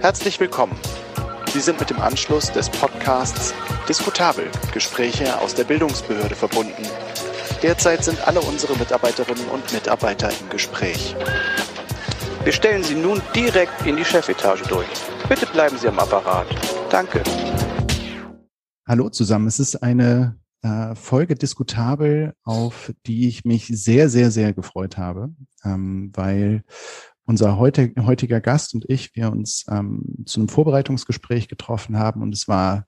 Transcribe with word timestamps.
Herzlich 0.00 0.38
willkommen. 0.38 0.76
Sie 1.52 1.60
sind 1.60 1.80
mit 1.80 1.88
dem 1.88 1.98
Anschluss 2.00 2.52
des 2.52 2.68
Podcasts 2.68 3.54
Diskutabel 3.88 4.50
Gespräche 4.72 5.40
aus 5.40 5.54
der 5.54 5.64
Bildungsbehörde 5.64 6.34
verbunden. 6.34 6.82
Derzeit 7.62 8.04
sind 8.04 8.26
alle 8.28 8.40
unsere 8.42 8.76
Mitarbeiterinnen 8.76 9.48
und 9.48 9.72
Mitarbeiter 9.72 10.28
im 10.28 10.50
Gespräch. 10.50 11.16
Wir 12.44 12.52
stellen 12.52 12.84
Sie 12.84 12.94
nun 12.94 13.22
direkt 13.34 13.86
in 13.86 13.96
die 13.96 14.04
Chefetage 14.04 14.62
durch. 14.68 14.86
Bitte 15.28 15.46
bleiben 15.46 15.78
Sie 15.78 15.88
am 15.88 15.98
Apparat. 15.98 16.46
Danke. 16.90 17.22
Hallo 18.86 19.08
zusammen. 19.08 19.48
Es 19.48 19.58
ist 19.58 19.82
eine 19.82 20.38
äh, 20.62 20.94
Folge 20.94 21.34
diskutabel, 21.36 22.34
auf 22.44 22.92
die 23.06 23.28
ich 23.28 23.44
mich 23.44 23.66
sehr, 23.66 24.10
sehr, 24.10 24.30
sehr 24.30 24.52
gefreut 24.52 24.98
habe, 24.98 25.30
ähm, 25.64 26.12
weil 26.14 26.64
unser 27.26 27.58
heutiger 27.58 28.40
Gast 28.40 28.74
und 28.74 28.84
ich, 28.88 29.14
wir 29.14 29.30
uns 29.30 29.64
ähm, 29.68 30.24
zu 30.26 30.40
einem 30.40 30.48
Vorbereitungsgespräch 30.48 31.48
getroffen 31.48 31.98
haben 31.98 32.22
und 32.22 32.32
es 32.34 32.48
war, 32.48 32.86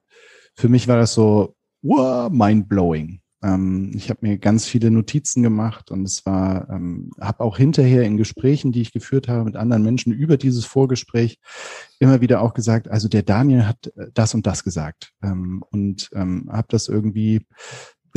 für 0.54 0.68
mich 0.68 0.88
war 0.88 0.96
das 0.96 1.14
so, 1.14 1.56
wow, 1.82 2.30
mind 2.30 2.68
blowing. 2.68 3.20
Ähm, 3.42 3.92
ich 3.94 4.10
habe 4.10 4.20
mir 4.22 4.38
ganz 4.38 4.66
viele 4.66 4.90
Notizen 4.90 5.42
gemacht 5.42 5.90
und 5.90 6.04
es 6.04 6.26
war, 6.26 6.68
ähm, 6.70 7.10
habe 7.20 7.40
auch 7.40 7.56
hinterher 7.56 8.02
in 8.02 8.16
Gesprächen, 8.16 8.72
die 8.72 8.80
ich 8.80 8.92
geführt 8.92 9.28
habe 9.28 9.44
mit 9.44 9.56
anderen 9.56 9.84
Menschen 9.84 10.12
über 10.12 10.36
dieses 10.36 10.64
Vorgespräch 10.64 11.38
immer 12.00 12.20
wieder 12.20 12.40
auch 12.40 12.54
gesagt, 12.54 12.88
also 12.88 13.08
der 13.08 13.22
Daniel 13.22 13.66
hat 13.66 13.92
äh, 13.96 14.06
das 14.12 14.34
und 14.34 14.46
das 14.46 14.64
gesagt 14.64 15.12
ähm, 15.22 15.62
und 15.70 16.10
ähm, 16.14 16.48
habe 16.50 16.68
das 16.70 16.88
irgendwie 16.88 17.46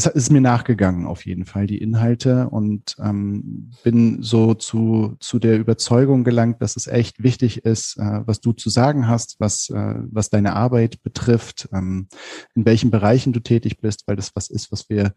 es 0.06 0.16
ist 0.16 0.32
mir 0.32 0.42
nachgegangen 0.42 1.06
auf 1.06 1.26
jeden 1.26 1.46
Fall 1.46 1.68
die 1.68 1.78
Inhalte. 1.78 2.50
Und 2.50 2.96
ähm, 3.00 3.72
bin 3.84 4.24
so 4.24 4.54
zu 4.54 5.16
zu 5.20 5.40
der 5.40 5.60
Überzeugung 5.60 6.24
gelangt, 6.24 6.62
dass 6.62 6.76
es 6.76 6.88
echt 6.88 7.22
wichtig 7.24 7.66
ist, 7.66 7.98
äh, 7.98 8.22
was 8.26 8.42
du 8.42 8.54
zu 8.54 8.70
sagen 8.70 9.08
hast, 9.08 9.40
was 9.40 9.70
äh, 9.70 9.96
was 10.12 10.30
deine 10.30 10.54
Arbeit 10.54 11.04
betrifft, 11.04 11.70
ähm, 11.74 12.08
in 12.56 12.66
welchen 12.66 12.92
Bereichen 12.92 13.34
du 13.34 13.40
tätig 13.40 13.80
bist, 13.80 14.04
weil 14.08 14.16
das 14.16 14.32
was 14.36 14.50
ist, 14.50 14.72
was 14.72 14.90
wir 14.90 15.14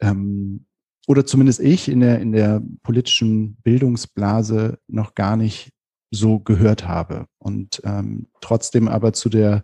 ähm, 0.00 0.66
oder 1.06 1.24
zumindest 1.24 1.60
ich 1.60 1.88
in 1.88 2.00
der 2.00 2.20
in 2.20 2.32
der 2.32 2.62
politischen 2.82 3.56
Bildungsblase 3.62 4.78
noch 4.88 5.14
gar 5.14 5.36
nicht 5.36 5.72
so 6.10 6.38
gehört 6.38 6.86
habe. 6.86 7.26
Und 7.38 7.80
ähm, 7.84 8.28
trotzdem 8.40 8.88
aber 8.88 9.12
zu 9.12 9.28
der 9.28 9.62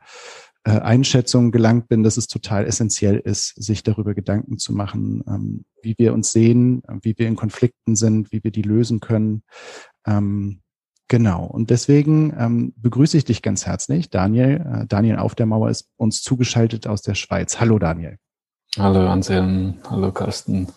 äh, 0.65 0.79
Einschätzung 0.79 1.51
gelangt 1.51 1.89
bin, 1.89 2.03
dass 2.03 2.17
es 2.17 2.29
total 2.29 2.67
essentiell 2.67 3.17
ist, 3.17 3.55
sich 3.57 3.83
darüber 3.83 4.15
Gedanken 4.15 4.59
zu 4.59 4.73
machen, 4.73 5.25
ähm, 5.27 5.65
wie 5.83 5.95
wir 5.99 6.13
uns 6.15 6.31
sehen, 6.31 6.83
wie 7.03 7.19
wir 7.19 7.27
in 7.27 7.35
Konflikten 7.35 7.97
sind, 7.97 8.31
wie 8.31 8.45
wir 8.45 8.53
die 8.53 8.63
lösen 8.63 9.01
können. 9.01 9.43
Ähm, 10.07 10.63
genau. 11.09 11.45
Und 11.47 11.71
deswegen 11.71 12.33
ähm, 12.39 12.75
begrüße 12.77 13.17
ich 13.17 13.25
dich 13.25 13.43
ganz 13.43 13.67
herzlich, 13.67 14.11
Daniel. 14.11 14.65
Äh, 14.83 14.87
Daniel 14.87 15.17
auf 15.17 15.35
der 15.35 15.47
Mauer 15.47 15.69
ist 15.69 15.89
uns 15.97 16.23
zugeschaltet 16.23 16.87
aus 16.87 17.03
der 17.03 17.15
Schweiz. 17.15 17.59
Hallo, 17.59 17.81
Daniel. 17.81 18.19
Hallo, 18.79 19.09
Anselm. 19.09 19.79
Hallo, 19.91 20.13
Carsten. 20.13 20.69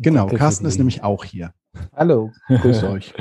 Genau, 0.00 0.22
Danke 0.22 0.36
Carsten 0.38 0.66
ist 0.66 0.78
nämlich 0.78 1.04
auch 1.04 1.24
hier. 1.24 1.52
Hallo, 1.94 2.32
grüß 2.48 2.82
euch. 2.84 3.14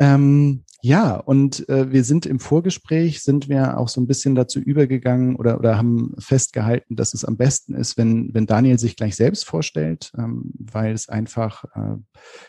ähm, 0.00 0.64
ja, 0.84 1.14
und 1.14 1.68
äh, 1.68 1.92
wir 1.92 2.02
sind 2.02 2.26
im 2.26 2.40
Vorgespräch, 2.40 3.22
sind 3.22 3.48
wir 3.48 3.78
auch 3.78 3.88
so 3.88 4.00
ein 4.00 4.08
bisschen 4.08 4.34
dazu 4.34 4.58
übergegangen 4.58 5.36
oder, 5.36 5.60
oder 5.60 5.78
haben 5.78 6.12
festgehalten, 6.18 6.96
dass 6.96 7.14
es 7.14 7.24
am 7.24 7.36
besten 7.36 7.74
ist, 7.74 7.96
wenn, 7.96 8.34
wenn 8.34 8.46
Daniel 8.46 8.80
sich 8.80 8.96
gleich 8.96 9.14
selbst 9.14 9.46
vorstellt, 9.46 10.10
ähm, 10.18 10.50
weil 10.58 10.92
es 10.92 11.08
einfach, 11.08 11.62
äh, 11.76 11.98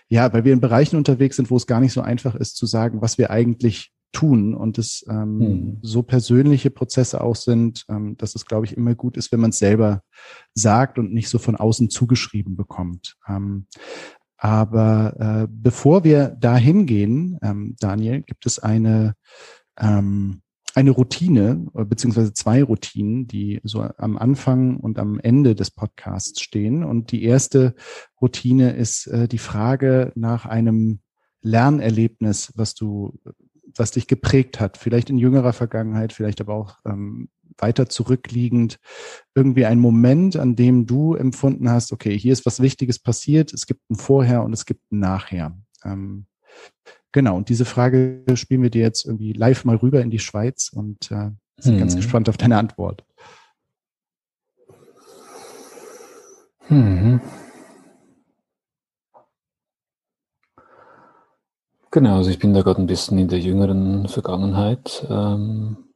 ja, 0.07 0.33
weil 0.33 0.45
wir 0.45 0.53
in 0.53 0.61
Bereichen 0.61 0.95
unterwegs 0.95 1.35
sind, 1.35 1.51
wo 1.51 1.57
es 1.57 1.67
gar 1.67 1.79
nicht 1.79 1.93
so 1.93 2.01
einfach 2.01 2.33
ist 2.33 2.57
zu 2.57 2.65
sagen, 2.65 3.03
was 3.03 3.19
wir 3.19 3.29
eigentlich 3.29 3.93
tun 4.13 4.55
und 4.55 4.79
es 4.79 5.05
ähm, 5.07 5.39
hm. 5.39 5.77
so 5.83 6.01
persönliche 6.01 6.71
Prozesse 6.71 7.21
auch 7.21 7.35
sind, 7.35 7.85
ähm, 7.87 8.17
dass 8.17 8.33
es, 8.33 8.47
glaube 8.47 8.65
ich, 8.65 8.75
immer 8.75 8.95
gut 8.95 9.15
ist, 9.15 9.31
wenn 9.31 9.41
man 9.41 9.51
es 9.51 9.59
selber 9.59 10.01
sagt 10.55 10.97
und 10.97 11.13
nicht 11.13 11.29
so 11.29 11.37
von 11.37 11.55
außen 11.55 11.91
zugeschrieben 11.91 12.55
bekommt. 12.55 13.15
Ähm, 13.27 13.67
aber 14.43 15.15
äh, 15.19 15.47
bevor 15.49 16.03
wir 16.03 16.35
da 16.37 16.57
hingehen, 16.57 17.39
ähm, 17.41 17.77
Daniel, 17.79 18.23
gibt 18.23 18.45
es 18.45 18.59
eine, 18.59 19.15
ähm, 19.79 20.41
eine 20.75 20.91
Routine, 20.91 21.65
beziehungsweise 21.73 22.33
zwei 22.33 22.61
Routinen, 22.61 23.25
die 23.25 23.61
so 23.63 23.79
am 23.81 24.17
Anfang 24.17 24.75
und 24.75 24.99
am 24.99 25.17
Ende 25.17 25.55
des 25.55 25.71
Podcasts 25.71 26.41
stehen. 26.41 26.83
Und 26.83 27.13
die 27.13 27.23
erste 27.23 27.73
Routine 28.21 28.75
ist 28.75 29.07
äh, 29.07 29.29
die 29.29 29.37
Frage 29.37 30.11
nach 30.15 30.45
einem 30.45 30.99
Lernerlebnis, 31.41 32.51
was 32.55 32.75
du, 32.75 33.17
was 33.77 33.91
dich 33.91 34.07
geprägt 34.07 34.59
hat, 34.59 34.75
vielleicht 34.75 35.09
in 35.09 35.17
jüngerer 35.17 35.53
Vergangenheit, 35.53 36.11
vielleicht 36.11 36.41
aber 36.41 36.55
auch 36.55 36.79
ähm, 36.83 37.29
weiter 37.57 37.89
zurückliegend 37.89 38.77
irgendwie 39.35 39.65
ein 39.65 39.79
Moment, 39.79 40.35
an 40.35 40.55
dem 40.55 40.85
du 40.85 41.15
empfunden 41.15 41.69
hast, 41.69 41.91
okay, 41.91 42.17
hier 42.17 42.33
ist 42.33 42.45
was 42.45 42.61
Wichtiges 42.61 42.99
passiert, 42.99 43.53
es 43.53 43.65
gibt 43.65 43.81
ein 43.89 43.95
Vorher 43.95 44.43
und 44.43 44.53
es 44.53 44.65
gibt 44.65 44.91
ein 44.91 44.99
Nachher. 44.99 45.57
Ähm, 45.83 46.25
genau, 47.11 47.35
und 47.37 47.49
diese 47.49 47.65
Frage 47.65 48.23
spielen 48.35 48.63
wir 48.63 48.69
dir 48.69 48.81
jetzt 48.81 49.05
irgendwie 49.05 49.33
live 49.33 49.65
mal 49.65 49.77
rüber 49.77 50.01
in 50.01 50.11
die 50.11 50.19
Schweiz 50.19 50.69
und 50.73 51.11
äh, 51.11 51.31
sind 51.57 51.73
hm. 51.73 51.79
ganz 51.79 51.95
gespannt 51.95 52.29
auf 52.29 52.37
deine 52.37 52.57
Antwort. 52.57 53.03
Hm. 56.67 57.19
Genau, 61.91 62.17
also 62.17 62.31
ich 62.31 62.39
bin 62.39 62.55
da 62.55 62.63
gerade 62.63 62.81
ein 62.81 62.87
bisschen 62.87 63.19
in 63.19 63.27
der 63.27 63.39
jüngeren 63.39 64.07
Vergangenheit. 64.07 65.05
Ähm, 65.11 65.92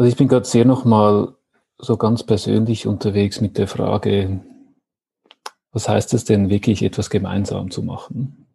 Also 0.00 0.08
ich 0.08 0.16
bin 0.16 0.28
gerade 0.28 0.46
sehr 0.46 0.64
nochmal 0.64 1.34
so 1.76 1.98
ganz 1.98 2.22
persönlich 2.22 2.86
unterwegs 2.86 3.42
mit 3.42 3.58
der 3.58 3.68
Frage, 3.68 4.40
was 5.72 5.90
heißt 5.90 6.14
es 6.14 6.24
denn 6.24 6.48
wirklich, 6.48 6.82
etwas 6.82 7.10
gemeinsam 7.10 7.70
zu 7.70 7.82
machen? 7.82 8.46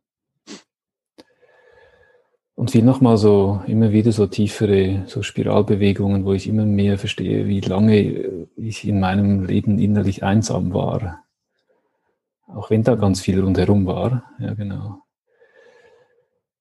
Und 2.55 2.71
viel 2.71 2.83
nochmal 2.83 3.17
so, 3.17 3.61
immer 3.67 3.91
wieder 3.91 4.11
so 4.11 4.25
tiefere, 4.25 5.03
so 5.05 5.21
Spiralbewegungen, 5.21 6.25
wo 6.25 6.33
ich 6.33 6.47
immer 6.47 6.65
mehr 6.65 6.97
verstehe, 6.97 7.45
wie 7.45 7.61
lange 7.61 8.47
ich 8.55 8.87
in 8.87 8.99
meinem 8.99 9.43
Leben 9.43 9.77
innerlich 9.77 10.23
einsam 10.23 10.73
war. 10.73 11.25
Auch 12.47 12.71
wenn 12.71 12.81
da 12.81 12.95
ganz 12.95 13.21
viel 13.21 13.39
rundherum 13.39 13.85
war. 13.85 14.23
Ja, 14.39 14.55
genau 14.55 15.04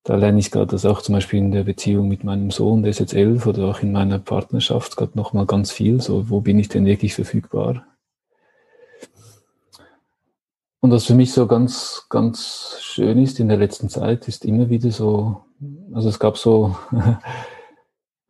da 0.05 0.15
lerne 0.15 0.37
ich 0.37 0.51
gerade 0.51 0.67
das 0.67 0.85
auch 0.85 1.01
zum 1.01 1.13
Beispiel 1.13 1.39
in 1.39 1.51
der 1.51 1.63
Beziehung 1.63 2.07
mit 2.07 2.23
meinem 2.23 2.51
Sohn, 2.51 2.83
der 2.83 2.91
ist 2.91 2.99
jetzt 2.99 3.15
elf, 3.15 3.47
oder 3.47 3.65
auch 3.65 3.79
in 3.79 3.91
meiner 3.91 4.19
Partnerschaft 4.19 4.95
gerade 4.95 5.17
nochmal 5.17 5.47
ganz 5.47 5.71
viel. 5.71 5.99
So, 5.99 6.29
wo 6.29 6.41
bin 6.41 6.59
ich 6.59 6.69
denn 6.69 6.85
wirklich 6.85 7.15
verfügbar? 7.15 7.83
Und 10.79 10.91
was 10.91 11.05
für 11.05 11.15
mich 11.15 11.33
so 11.33 11.47
ganz, 11.47 12.05
ganz 12.07 12.77
schön 12.81 13.19
ist 13.19 13.39
in 13.39 13.47
der 13.47 13.57
letzten 13.57 13.89
Zeit, 13.89 14.27
ist 14.27 14.45
immer 14.45 14.69
wieder 14.69 14.91
so, 14.91 15.41
also 15.91 16.07
es 16.07 16.19
gab 16.19 16.37
so, 16.37 16.77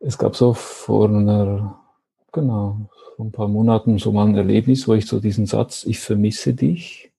es 0.00 0.16
gab 0.16 0.34
so 0.34 0.54
vor 0.54 1.10
einer, 1.10 1.78
genau, 2.32 2.88
vor 3.16 3.26
ein 3.26 3.32
paar 3.32 3.48
Monaten 3.48 3.98
so 3.98 4.12
mal 4.12 4.26
ein 4.26 4.34
Erlebnis, 4.34 4.88
wo 4.88 4.94
ich 4.94 5.04
so 5.04 5.20
diesen 5.20 5.44
Satz, 5.44 5.84
ich 5.84 5.98
vermisse 5.98 6.54
dich, 6.54 7.12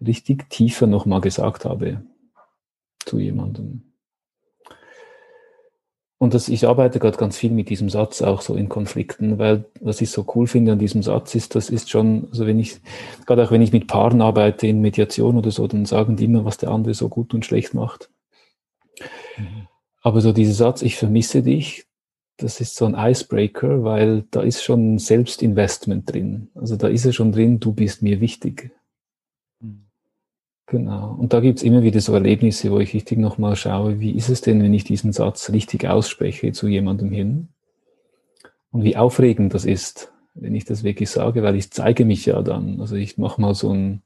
richtig 0.00 0.48
tiefer 0.48 0.86
nochmal 0.86 1.20
gesagt 1.20 1.66
habe 1.66 2.02
zu 3.04 3.18
jemandem. 3.18 3.82
Und 6.18 6.32
das, 6.32 6.48
ich 6.48 6.66
arbeite 6.66 7.00
gerade 7.00 7.18
ganz 7.18 7.36
viel 7.36 7.50
mit 7.50 7.68
diesem 7.68 7.90
Satz 7.90 8.22
auch 8.22 8.40
so 8.40 8.54
in 8.54 8.68
Konflikten, 8.68 9.38
weil 9.38 9.66
was 9.80 10.00
ich 10.00 10.10
so 10.10 10.24
cool 10.34 10.46
finde 10.46 10.72
an 10.72 10.78
diesem 10.78 11.02
Satz 11.02 11.34
ist, 11.34 11.54
das 11.54 11.68
ist 11.68 11.90
schon, 11.90 12.28
also 12.30 12.46
wenn 12.46 12.58
ich, 12.58 12.80
gerade 13.26 13.44
auch 13.44 13.50
wenn 13.50 13.60
ich 13.60 13.72
mit 13.72 13.88
Paaren 13.88 14.22
arbeite 14.22 14.66
in 14.66 14.80
Mediation 14.80 15.36
oder 15.36 15.50
so, 15.50 15.66
dann 15.66 15.84
sagen 15.84 16.16
die 16.16 16.24
immer, 16.24 16.44
was 16.44 16.56
der 16.56 16.70
andere 16.70 16.94
so 16.94 17.08
gut 17.08 17.34
und 17.34 17.44
schlecht 17.44 17.74
macht. 17.74 18.10
Mhm. 19.36 19.68
Aber 20.02 20.20
so 20.20 20.32
dieser 20.32 20.54
Satz, 20.54 20.82
ich 20.82 20.96
vermisse 20.96 21.42
dich, 21.42 21.86
das 22.36 22.60
ist 22.60 22.76
so 22.76 22.86
ein 22.86 22.94
Icebreaker, 22.96 23.84
weil 23.84 24.24
da 24.30 24.42
ist 24.42 24.62
schon 24.62 24.98
Selbstinvestment 24.98 26.12
drin. 26.12 26.48
Also 26.54 26.76
da 26.76 26.88
ist 26.88 27.04
ja 27.04 27.12
schon 27.12 27.32
drin, 27.32 27.60
du 27.60 27.72
bist 27.72 28.02
mir 28.02 28.20
wichtig. 28.20 28.70
Genau. 30.66 31.14
Und 31.18 31.32
da 31.32 31.40
gibt's 31.40 31.62
immer 31.62 31.82
wieder 31.82 32.00
so 32.00 32.14
Erlebnisse, 32.14 32.70
wo 32.70 32.78
ich 32.80 32.94
richtig 32.94 33.18
nochmal 33.18 33.54
schaue, 33.54 34.00
wie 34.00 34.12
ist 34.12 34.30
es 34.30 34.40
denn, 34.40 34.62
wenn 34.62 34.72
ich 34.72 34.84
diesen 34.84 35.12
Satz 35.12 35.50
richtig 35.50 35.86
ausspreche 35.86 36.52
zu 36.52 36.68
jemandem 36.68 37.10
hin? 37.10 37.48
Und 38.70 38.82
wie 38.82 38.96
aufregend 38.96 39.52
das 39.54 39.66
ist, 39.66 40.12
wenn 40.34 40.54
ich 40.54 40.64
das 40.64 40.82
wirklich 40.82 41.10
sage, 41.10 41.42
weil 41.42 41.54
ich 41.54 41.70
zeige 41.70 42.04
mich 42.04 42.24
ja 42.26 42.42
dann. 42.42 42.80
Also 42.80 42.96
ich 42.96 43.18
mache 43.18 43.40
mal 43.40 43.54
so 43.54 43.72
ein, 43.72 44.02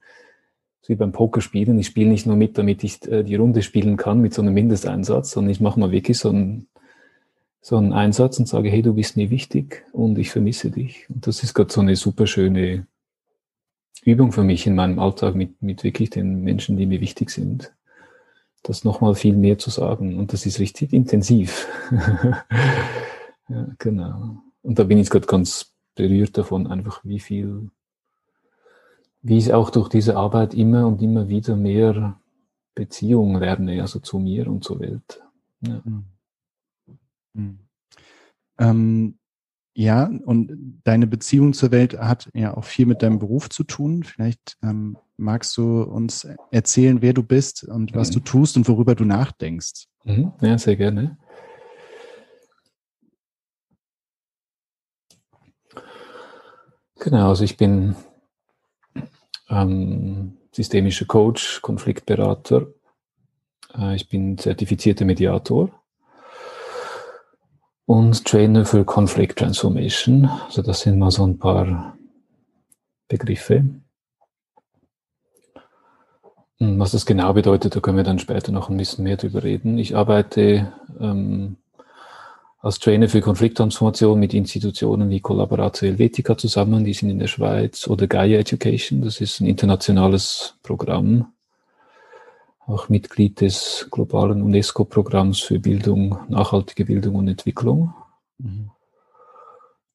so 0.82 0.90
wie 0.90 0.96
beim 0.96 1.12
Pokerspielen, 1.12 1.78
ich 1.78 1.86
spiele 1.86 2.10
nicht 2.10 2.26
nur 2.26 2.36
mit, 2.36 2.58
damit 2.58 2.82
ich 2.82 3.06
äh, 3.08 3.22
die 3.22 3.36
Runde 3.36 3.62
spielen 3.62 3.96
kann 3.96 4.20
mit 4.20 4.34
so 4.34 4.42
einem 4.42 4.52
Mindesteinsatz, 4.52 5.30
sondern 5.30 5.52
ich 5.52 5.60
mache 5.60 5.78
mal 5.78 5.92
wirklich 5.92 6.18
so 6.18 6.30
einen, 6.30 6.66
so 7.60 7.76
einen 7.76 7.92
Einsatz 7.92 8.38
und 8.38 8.46
sage, 8.46 8.68
hey, 8.68 8.82
du 8.82 8.94
bist 8.94 9.16
mir 9.16 9.30
wichtig 9.30 9.84
und 9.92 10.18
ich 10.18 10.30
vermisse 10.30 10.70
dich. 10.70 11.06
Und 11.08 11.26
das 11.26 11.42
ist 11.42 11.54
gerade 11.54 11.72
so 11.72 11.80
eine 11.80 11.96
super 11.96 12.26
schöne 12.26 12.86
Übung 14.10 14.32
für 14.32 14.44
mich 14.44 14.66
in 14.66 14.74
meinem 14.74 14.98
Alltag 14.98 15.34
mit, 15.34 15.62
mit 15.62 15.84
wirklich 15.84 16.10
den 16.10 16.42
Menschen, 16.42 16.76
die 16.76 16.86
mir 16.86 17.00
wichtig 17.00 17.30
sind. 17.30 17.72
das 18.62 18.84
nochmal 18.84 19.14
viel 19.14 19.36
mehr 19.36 19.58
zu 19.58 19.70
sagen. 19.70 20.18
Und 20.18 20.32
das 20.32 20.46
ist 20.46 20.58
richtig 20.58 20.92
intensiv. 20.92 21.68
ja, 23.48 23.66
genau. 23.78 24.42
Und 24.62 24.78
da 24.78 24.84
bin 24.84 24.98
ich 24.98 25.10
gerade 25.10 25.26
ganz 25.26 25.72
berührt 25.94 26.36
davon, 26.36 26.66
einfach 26.66 27.00
wie 27.04 27.20
viel, 27.20 27.70
wie 29.22 29.38
ich 29.38 29.52
auch 29.52 29.70
durch 29.70 29.88
diese 29.88 30.16
Arbeit 30.16 30.54
immer 30.54 30.86
und 30.86 31.02
immer 31.02 31.28
wieder 31.28 31.56
mehr 31.56 32.20
Beziehung 32.74 33.38
lerne, 33.38 33.80
also 33.82 33.98
zu 34.00 34.18
mir 34.18 34.46
und 34.48 34.64
zur 34.64 34.80
Welt. 34.80 35.20
Ja. 35.60 35.80
Mhm. 35.84 36.04
Mhm. 37.34 37.58
Ähm, 38.58 39.17
ja, 39.78 40.10
und 40.24 40.80
deine 40.82 41.06
Beziehung 41.06 41.52
zur 41.52 41.70
Welt 41.70 41.96
hat 41.96 42.28
ja 42.34 42.56
auch 42.56 42.64
viel 42.64 42.84
mit 42.84 43.00
deinem 43.00 43.20
Beruf 43.20 43.48
zu 43.48 43.62
tun. 43.62 44.02
Vielleicht 44.02 44.56
ähm, 44.60 44.98
magst 45.16 45.56
du 45.56 45.82
uns 45.82 46.26
erzählen, 46.50 47.00
wer 47.00 47.12
du 47.12 47.22
bist 47.22 47.62
und 47.62 47.94
was 47.94 48.10
mhm. 48.10 48.14
du 48.14 48.20
tust 48.20 48.56
und 48.56 48.68
worüber 48.68 48.96
du 48.96 49.04
nachdenkst. 49.04 49.86
Mhm. 50.02 50.32
Ja, 50.40 50.58
sehr 50.58 50.74
gerne. 50.74 51.16
Genau, 56.98 57.28
also 57.28 57.44
ich 57.44 57.56
bin 57.56 57.94
ähm, 59.48 60.38
systemischer 60.50 61.04
Coach, 61.04 61.62
Konfliktberater. 61.62 62.66
Äh, 63.76 63.94
ich 63.94 64.08
bin 64.08 64.38
zertifizierter 64.38 65.04
Mediator 65.04 65.70
und 67.88 68.26
Trainer 68.26 68.66
für 68.66 68.84
Conflict 68.84 69.38
Transformation. 69.38 70.26
Also 70.26 70.60
das 70.60 70.80
sind 70.80 70.98
mal 70.98 71.10
so 71.10 71.26
ein 71.26 71.38
paar 71.38 71.96
Begriffe. 73.08 73.64
Hm, 76.58 76.78
was 76.78 76.90
das 76.90 77.06
genau 77.06 77.32
bedeutet, 77.32 77.74
da 77.74 77.80
können 77.80 77.96
wir 77.96 78.04
dann 78.04 78.18
später 78.18 78.52
noch 78.52 78.68
ein 78.68 78.76
bisschen 78.76 79.04
mehr 79.04 79.16
drüber 79.16 79.42
reden. 79.42 79.78
Ich 79.78 79.96
arbeite 79.96 80.70
ähm, 81.00 81.56
als 82.58 82.78
Trainer 82.78 83.08
für 83.08 83.22
Konflikttransformation 83.22 84.20
mit 84.20 84.34
Institutionen 84.34 85.08
wie 85.08 85.20
Collaboratio 85.20 85.88
Helvetica 85.88 86.36
zusammen, 86.36 86.84
die 86.84 86.92
sind 86.92 87.08
in 87.08 87.18
der 87.18 87.28
Schweiz, 87.28 87.88
oder 87.88 88.06
Gaia 88.06 88.38
Education, 88.38 89.00
das 89.00 89.22
ist 89.22 89.40
ein 89.40 89.46
internationales 89.46 90.58
Programm, 90.62 91.32
auch 92.68 92.88
Mitglied 92.88 93.40
des 93.40 93.88
globalen 93.90 94.42
UNESCO-Programms 94.42 95.40
für 95.40 95.58
Bildung, 95.58 96.18
nachhaltige 96.28 96.84
Bildung 96.84 97.14
und 97.14 97.28
Entwicklung. 97.28 97.94
Mhm. 98.38 98.70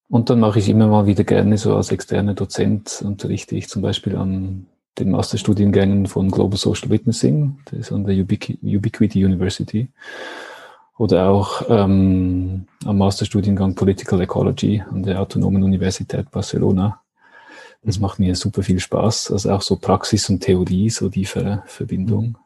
Und 0.09 0.29
dann 0.29 0.39
mache 0.39 0.59
ich 0.59 0.69
immer 0.69 0.87
mal 0.87 1.05
wieder 1.05 1.23
gerne 1.23 1.57
so 1.57 1.75
als 1.75 1.91
externer 1.91 2.33
Dozent 2.33 3.03
unterrichte 3.05 3.55
ich 3.55 3.69
zum 3.69 3.81
Beispiel 3.81 4.15
an 4.15 4.67
den 4.99 5.11
Masterstudiengängen 5.11 6.05
von 6.07 6.29
Global 6.29 6.57
Social 6.57 6.89
Witnessing, 6.89 7.57
das 7.65 7.79
ist 7.79 7.91
an 7.91 8.05
der 8.05 8.15
Ubiqu 8.15 8.57
Ubiquity 8.61 9.25
University, 9.25 9.87
oder 10.97 11.29
auch 11.29 11.63
ähm, 11.67 12.67
am 12.85 12.97
Masterstudiengang 12.97 13.73
Political 13.73 14.21
Ecology 14.21 14.83
an 14.91 15.01
der 15.01 15.19
Autonomen 15.19 15.63
Universität 15.63 16.29
Barcelona. 16.29 17.01
Das 17.83 17.97
mhm. 17.97 18.03
macht 18.03 18.19
mir 18.19 18.35
super 18.35 18.61
viel 18.61 18.79
Spaß, 18.79 19.31
also 19.31 19.51
auch 19.51 19.63
so 19.63 19.77
Praxis 19.77 20.29
und 20.29 20.41
Theorie, 20.41 20.89
so 20.89 21.09
die 21.09 21.25
Ver 21.25 21.63
Verbindung. 21.65 22.37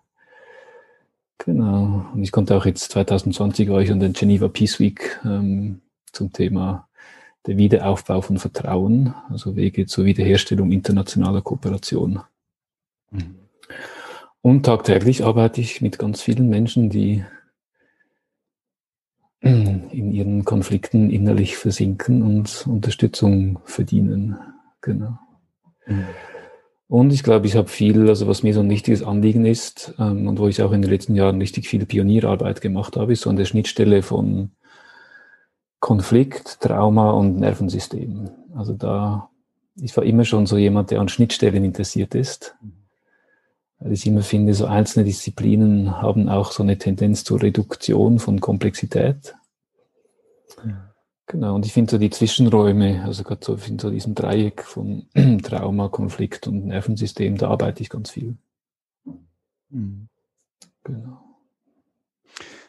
Genau. 1.40 2.06
Und 2.14 2.24
ich 2.24 2.32
konnte 2.32 2.56
auch 2.56 2.66
jetzt 2.66 2.92
2020 2.92 3.70
euch 3.70 3.92
an 3.92 4.00
den 4.00 4.14
Geneva 4.14 4.48
Peace 4.48 4.80
Week 4.80 5.20
ähm, 5.24 5.82
zum 6.12 6.32
Thema 6.34 6.88
der 7.46 7.58
Wiederaufbau 7.58 8.22
von 8.22 8.38
Vertrauen, 8.38 9.14
also 9.30 9.56
Wege 9.56 9.86
zur 9.86 10.06
Wiederherstellung 10.06 10.72
internationaler 10.72 11.42
Kooperation. 11.42 12.22
Mhm. 13.12 13.36
Und 14.42 14.66
tagtäglich 14.66 15.24
arbeite 15.24 15.62
ich 15.62 15.82
mit 15.82 16.00
ganz 16.00 16.22
vielen 16.22 16.50
Menschen, 16.50 16.90
die 16.90 17.24
in 19.42 20.12
ihren 20.12 20.46
Konflikten 20.46 21.10
innerlich 21.10 21.58
versinken 21.58 22.22
und 22.24 22.66
Unterstützung 22.68 23.60
verdienen. 23.66 24.36
Genau. 24.82 25.18
Mhm. 25.86 26.06
Und 26.90 27.12
ich 27.12 27.24
glaube, 27.24 27.48
ich 27.48 27.56
habe 27.56 27.68
viel, 27.68 28.08
also 28.08 28.28
was 28.28 28.44
mir 28.44 28.54
so 28.54 28.62
ein 28.62 28.70
wichtiges 28.70 29.04
Anliegen 29.04 29.46
ist 29.46 29.94
ähm, 30.00 30.28
und 30.28 30.40
wo 30.40 30.48
ich 30.48 30.62
auch 30.62 30.72
in 30.72 30.82
den 30.82 30.90
letzten 30.90 31.16
Jahren 31.16 31.40
richtig 31.40 31.68
viel 31.68 31.86
Pionierarbeit 31.86 32.62
gemacht 32.62 32.96
habe, 32.96 33.14
ist 33.14 33.22
so 33.22 33.30
an 33.30 33.36
der 33.36 33.46
Schnittstelle 33.46 34.02
von 34.02 34.52
Konflikt, 35.80 36.62
Trauma 36.62 37.12
und 37.12 37.40
Nervensystem. 37.40 38.30
Also 38.56 38.74
da, 38.74 39.30
ich 39.76 39.96
war 39.98 40.06
immer 40.06 40.24
schon 40.24 40.46
so 40.46 40.58
jemand, 40.58 40.92
der 40.92 41.02
an 41.02 41.10
Schnittstellen 41.10 41.66
interessiert 41.66 42.16
ist. 42.16 42.56
Weil 43.80 43.92
ich 43.92 44.08
immer 44.08 44.22
finde, 44.22 44.54
so 44.54 44.66
einzelne 44.66 45.06
Disziplinen 45.06 46.02
haben 46.02 46.30
auch 46.30 46.52
so 46.52 46.64
eine 46.64 46.78
Tendenz 46.78 47.24
zur 47.24 47.44
Reduktion 47.44 48.18
von 48.18 48.40
Komplexität. 48.40 49.36
Ja. 50.66 50.87
Genau, 51.30 51.56
und 51.56 51.66
ich 51.66 51.74
finde 51.74 51.92
so 51.92 51.98
die 51.98 52.10
Zwischenräume, 52.10 53.04
also 53.04 53.24
gerade 53.24 53.44
so 53.44 53.56
in 53.68 53.80
so 53.80 53.90
diesem 53.90 54.16
Dreieck 54.16 54.64
von 54.64 55.08
Trauma, 55.44 55.90
Konflikt 55.90 56.48
und 56.48 56.66
Nervensystem, 56.66 57.38
da 57.38 57.50
arbeite 57.50 57.84
ich 57.84 57.90
ganz 57.90 58.12
viel. 58.12 58.38
Mhm. 59.70 60.08
Genau. 60.86 61.22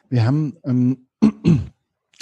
Wir 0.09 0.25
haben 0.27 0.57
ähm, 0.65 1.07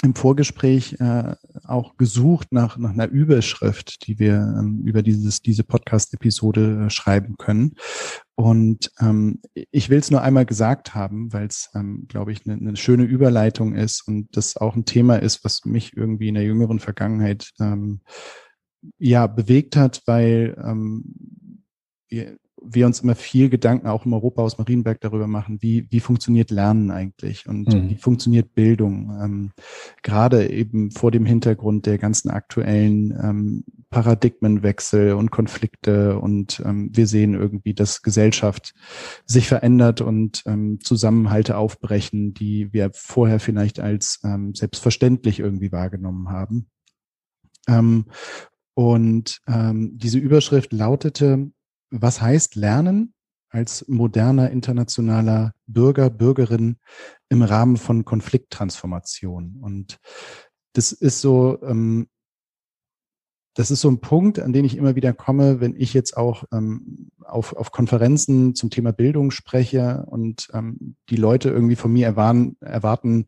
im 0.03 0.13
Vorgespräch 0.13 0.95
äh, 0.99 1.35
auch 1.63 1.97
gesucht 1.97 2.51
nach, 2.51 2.77
nach 2.77 2.91
einer 2.91 3.07
Überschrift, 3.07 4.05
die 4.05 4.19
wir 4.19 4.55
ähm, 4.59 4.83
über 4.85 5.01
dieses, 5.01 5.41
diese 5.41 5.63
Podcast-Episode 5.63 6.85
äh, 6.85 6.89
schreiben 6.89 7.35
können. 7.37 7.75
Und 8.35 8.91
ähm, 8.99 9.41
ich 9.71 9.89
will 9.89 9.97
es 9.97 10.11
nur 10.11 10.21
einmal 10.21 10.45
gesagt 10.45 10.93
haben, 10.93 11.33
weil 11.33 11.47
es, 11.47 11.71
ähm, 11.73 12.05
glaube 12.07 12.31
ich, 12.31 12.45
eine 12.45 12.57
ne 12.57 12.75
schöne 12.75 13.03
Überleitung 13.03 13.73
ist 13.73 14.07
und 14.07 14.37
das 14.37 14.55
auch 14.55 14.75
ein 14.75 14.85
Thema 14.85 15.15
ist, 15.15 15.43
was 15.43 15.65
mich 15.65 15.97
irgendwie 15.97 16.27
in 16.27 16.35
der 16.35 16.43
jüngeren 16.43 16.79
Vergangenheit 16.79 17.51
ähm, 17.59 18.01
ja 18.99 19.25
bewegt 19.25 19.75
hat, 19.75 20.03
weil 20.05 20.55
ähm, 20.63 21.63
wir 22.69 22.85
uns 22.85 22.99
immer 23.01 23.15
viel 23.15 23.49
Gedanken 23.49 23.87
auch 23.87 24.05
im 24.05 24.13
Europahaus 24.13 24.57
Marienberg 24.57 25.01
darüber 25.01 25.27
machen, 25.27 25.57
wie, 25.61 25.87
wie 25.89 25.99
funktioniert 25.99 26.51
Lernen 26.51 26.91
eigentlich 26.91 27.47
und 27.47 27.73
mhm. 27.73 27.89
wie 27.89 27.95
funktioniert 27.95 28.53
Bildung. 28.53 29.17
Ähm, 29.21 29.51
gerade 30.03 30.49
eben 30.49 30.91
vor 30.91 31.11
dem 31.11 31.25
Hintergrund 31.25 31.85
der 31.85 31.97
ganzen 31.97 32.29
aktuellen 32.29 33.11
ähm, 33.21 33.63
Paradigmenwechsel 33.89 35.13
und 35.13 35.31
Konflikte 35.31 36.19
und 36.19 36.61
ähm, 36.65 36.89
wir 36.93 37.07
sehen 37.07 37.33
irgendwie, 37.33 37.73
dass 37.73 38.01
Gesellschaft 38.01 38.73
sich 39.25 39.47
verändert 39.47 40.01
und 40.01 40.43
ähm, 40.45 40.79
Zusammenhalte 40.81 41.57
aufbrechen, 41.57 42.33
die 42.33 42.73
wir 42.73 42.91
vorher 42.93 43.39
vielleicht 43.39 43.79
als 43.79 44.19
ähm, 44.23 44.53
selbstverständlich 44.53 45.39
irgendwie 45.39 45.71
wahrgenommen 45.71 46.29
haben. 46.29 46.69
Ähm, 47.67 48.05
und 48.73 49.41
ähm, 49.47 49.97
diese 49.97 50.19
Überschrift 50.19 50.71
lautete, 50.71 51.49
was 51.89 52.21
heißt 52.21 52.55
Lernen 52.55 53.13
als 53.49 53.87
moderner 53.87 54.51
internationaler 54.51 55.53
Bürger, 55.67 56.09
Bürgerin 56.09 56.77
im 57.29 57.41
Rahmen 57.41 57.77
von 57.77 58.05
Konflikttransformation? 58.05 59.57
Und 59.61 59.99
das 60.73 60.91
ist 60.91 61.21
so, 61.21 61.61
ähm, 61.63 62.07
das 63.55 63.71
ist 63.71 63.81
so 63.81 63.89
ein 63.89 64.01
Punkt, 64.01 64.39
an 64.39 64.53
den 64.53 64.65
ich 64.65 64.77
immer 64.77 64.95
wieder 64.95 65.13
komme, 65.13 65.59
wenn 65.59 65.75
ich 65.75 65.93
jetzt 65.93 66.15
auch 66.15 66.43
ähm, 66.51 67.09
auf, 67.23 67.53
auf 67.53 67.71
Konferenzen 67.71 68.53
zum 68.53 68.69
Thema 68.69 68.91
Bildung 68.93 69.31
spreche 69.31 70.05
und 70.05 70.49
ähm, 70.53 70.95
die 71.09 71.15
Leute 71.15 71.49
irgendwie 71.49 71.75
von 71.75 71.91
mir 71.91 72.05
erwarten, 72.05 72.55
erwarten 72.61 73.25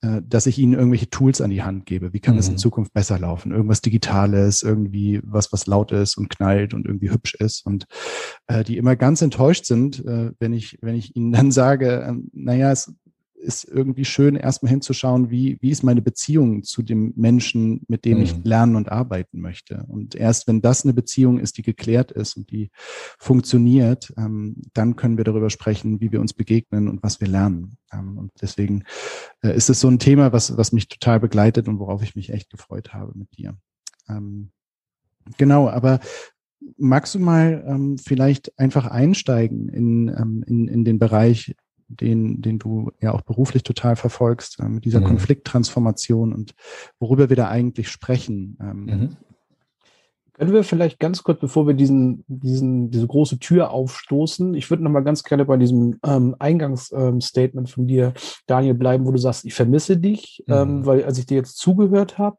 dass 0.00 0.46
ich 0.46 0.58
ihnen 0.58 0.74
irgendwelche 0.74 1.10
Tools 1.10 1.40
an 1.40 1.50
die 1.50 1.64
Hand 1.64 1.84
gebe. 1.84 2.12
Wie 2.12 2.20
kann 2.20 2.34
mhm. 2.34 2.40
es 2.40 2.46
in 2.46 2.54
mhm. 2.54 2.58
Zukunft 2.58 2.92
besser 2.92 3.18
laufen? 3.18 3.50
Irgendwas 3.50 3.80
Digitales, 3.80 4.62
irgendwie 4.62 5.20
was, 5.24 5.52
was 5.52 5.66
laut 5.66 5.90
ist 5.90 6.16
und 6.16 6.30
knallt 6.30 6.72
und 6.72 6.86
irgendwie 6.86 7.10
hübsch 7.10 7.34
ist 7.34 7.66
und 7.66 7.86
äh, 8.46 8.62
die 8.62 8.76
immer 8.76 8.94
ganz 8.94 9.22
enttäuscht 9.22 9.64
sind, 9.64 10.04
äh, 10.06 10.30
wenn 10.38 10.52
ich, 10.52 10.78
wenn 10.82 10.94
ich 10.94 11.16
ihnen 11.16 11.32
dann 11.32 11.50
sage, 11.50 12.02
äh, 12.02 12.14
naja, 12.32 12.70
es 12.70 12.92
ist 13.38 13.64
irgendwie 13.64 14.04
schön, 14.04 14.36
erstmal 14.36 14.70
hinzuschauen, 14.70 15.30
wie, 15.30 15.58
wie 15.60 15.70
ist 15.70 15.82
meine 15.82 16.02
Beziehung 16.02 16.62
zu 16.64 16.82
dem 16.82 17.12
Menschen, 17.16 17.82
mit 17.88 18.04
dem 18.04 18.18
mhm. 18.18 18.24
ich 18.24 18.44
lernen 18.44 18.76
und 18.76 18.90
arbeiten 18.90 19.40
möchte. 19.40 19.84
Und 19.88 20.14
erst 20.14 20.48
wenn 20.48 20.60
das 20.60 20.84
eine 20.84 20.92
Beziehung 20.92 21.38
ist, 21.38 21.56
die 21.56 21.62
geklärt 21.62 22.12
ist 22.12 22.36
und 22.36 22.50
die 22.50 22.70
funktioniert, 23.18 24.12
ähm, 24.16 24.56
dann 24.74 24.96
können 24.96 25.16
wir 25.16 25.24
darüber 25.24 25.50
sprechen, 25.50 26.00
wie 26.00 26.12
wir 26.12 26.20
uns 26.20 26.34
begegnen 26.34 26.88
und 26.88 27.02
was 27.02 27.20
wir 27.20 27.28
lernen. 27.28 27.78
Ähm, 27.92 28.18
und 28.18 28.32
deswegen 28.40 28.84
äh, 29.42 29.56
ist 29.56 29.70
es 29.70 29.80
so 29.80 29.88
ein 29.88 29.98
Thema, 29.98 30.32
was, 30.32 30.56
was 30.56 30.72
mich 30.72 30.88
total 30.88 31.20
begleitet 31.20 31.68
und 31.68 31.78
worauf 31.78 32.02
ich 32.02 32.16
mich 32.16 32.30
echt 32.30 32.50
gefreut 32.50 32.92
habe 32.92 33.12
mit 33.14 33.36
dir. 33.36 33.56
Ähm, 34.08 34.50
genau, 35.36 35.68
aber 35.68 36.00
magst 36.76 37.14
du 37.14 37.18
mal 37.18 37.64
ähm, 37.66 37.98
vielleicht 37.98 38.58
einfach 38.58 38.86
einsteigen 38.86 39.68
in, 39.68 40.08
ähm, 40.08 40.44
in, 40.46 40.68
in 40.68 40.84
den 40.84 40.98
Bereich 40.98 41.54
den, 41.88 42.40
den 42.42 42.58
du 42.58 42.92
ja 43.00 43.12
auch 43.12 43.22
beruflich 43.22 43.62
total 43.62 43.96
verfolgst, 43.96 44.60
äh, 44.60 44.68
mit 44.68 44.84
dieser 44.84 45.00
mhm. 45.00 45.06
Konflikttransformation 45.06 46.32
und 46.32 46.54
worüber 47.00 47.28
wir 47.28 47.36
da 47.36 47.48
eigentlich 47.48 47.88
sprechen. 47.88 48.58
Ähm, 48.60 48.84
mhm. 48.84 49.16
Können 50.34 50.52
wir 50.52 50.62
vielleicht 50.62 51.00
ganz 51.00 51.24
kurz, 51.24 51.40
bevor 51.40 51.66
wir 51.66 51.74
diesen, 51.74 52.24
diesen, 52.28 52.92
diese 52.92 53.08
große 53.08 53.40
Tür 53.40 53.72
aufstoßen, 53.72 54.54
ich 54.54 54.70
würde 54.70 54.84
noch 54.84 54.90
mal 54.90 55.02
ganz 55.02 55.24
gerne 55.24 55.44
bei 55.44 55.56
diesem 55.56 55.98
ähm, 56.06 56.36
Eingangsstatement 56.38 57.68
ähm, 57.68 57.72
von 57.72 57.86
dir, 57.88 58.14
Daniel, 58.46 58.74
bleiben, 58.74 59.04
wo 59.04 59.10
du 59.10 59.18
sagst, 59.18 59.44
ich 59.44 59.54
vermisse 59.54 59.96
dich, 59.96 60.44
mhm. 60.46 60.54
ähm, 60.54 60.86
weil 60.86 61.04
als 61.04 61.18
ich 61.18 61.26
dir 61.26 61.36
jetzt 61.36 61.58
zugehört 61.58 62.18
habe, 62.18 62.36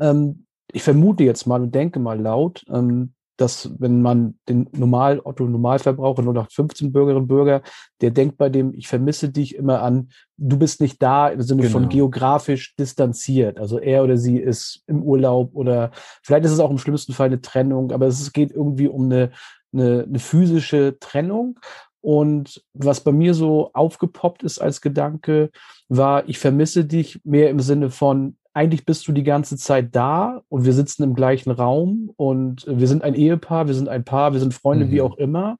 ähm, 0.00 0.46
ich 0.72 0.82
vermute 0.82 1.24
jetzt 1.24 1.46
mal 1.46 1.62
und 1.62 1.74
denke 1.74 1.98
mal 2.00 2.18
laut, 2.18 2.64
ähm, 2.70 3.12
dass 3.36 3.70
wenn 3.78 4.02
man 4.02 4.38
den 4.48 4.68
Normal, 4.72 5.20
Otto 5.22 5.46
Normalverbraucher 5.46 6.22
0815 6.22 6.92
Bürgerinnen 6.92 7.22
und 7.22 7.28
Bürger, 7.28 7.62
der 8.00 8.10
denkt 8.10 8.38
bei 8.38 8.48
dem, 8.48 8.72
ich 8.74 8.88
vermisse 8.88 9.28
dich 9.28 9.54
immer 9.54 9.82
an, 9.82 10.10
du 10.36 10.58
bist 10.58 10.80
nicht 10.80 11.02
da 11.02 11.28
im 11.28 11.42
Sinne 11.42 11.62
genau. 11.62 11.72
von 11.72 11.88
geografisch 11.88 12.74
distanziert. 12.76 13.58
Also 13.58 13.78
er 13.78 14.04
oder 14.04 14.16
sie 14.16 14.38
ist 14.38 14.82
im 14.86 15.02
Urlaub 15.02 15.50
oder 15.54 15.90
vielleicht 16.22 16.44
ist 16.44 16.52
es 16.52 16.60
auch 16.60 16.70
im 16.70 16.78
schlimmsten 16.78 17.12
Fall 17.12 17.26
eine 17.26 17.40
Trennung, 17.40 17.92
aber 17.92 18.06
es 18.06 18.32
geht 18.32 18.52
irgendwie 18.52 18.88
um 18.88 19.04
eine, 19.04 19.30
eine, 19.72 20.04
eine 20.08 20.18
physische 20.18 20.98
Trennung. 20.98 21.58
Und 22.00 22.62
was 22.72 23.00
bei 23.00 23.10
mir 23.10 23.34
so 23.34 23.70
aufgepoppt 23.72 24.44
ist 24.44 24.60
als 24.60 24.80
Gedanke, 24.80 25.50
war, 25.88 26.28
ich 26.28 26.38
vermisse 26.38 26.84
dich 26.84 27.20
mehr 27.24 27.50
im 27.50 27.58
Sinne 27.58 27.90
von, 27.90 28.36
eigentlich 28.56 28.86
bist 28.86 29.06
du 29.06 29.12
die 29.12 29.22
ganze 29.22 29.58
Zeit 29.58 29.94
da 29.94 30.40
und 30.48 30.64
wir 30.64 30.72
sitzen 30.72 31.02
im 31.02 31.14
gleichen 31.14 31.50
Raum 31.50 32.10
und 32.16 32.64
wir 32.66 32.88
sind 32.88 33.04
ein 33.04 33.14
Ehepaar, 33.14 33.66
wir 33.66 33.74
sind 33.74 33.90
ein 33.90 34.02
Paar, 34.02 34.32
wir 34.32 34.40
sind 34.40 34.54
Freunde, 34.54 34.86
mhm. 34.86 34.90
wie 34.92 35.02
auch 35.02 35.18
immer. 35.18 35.58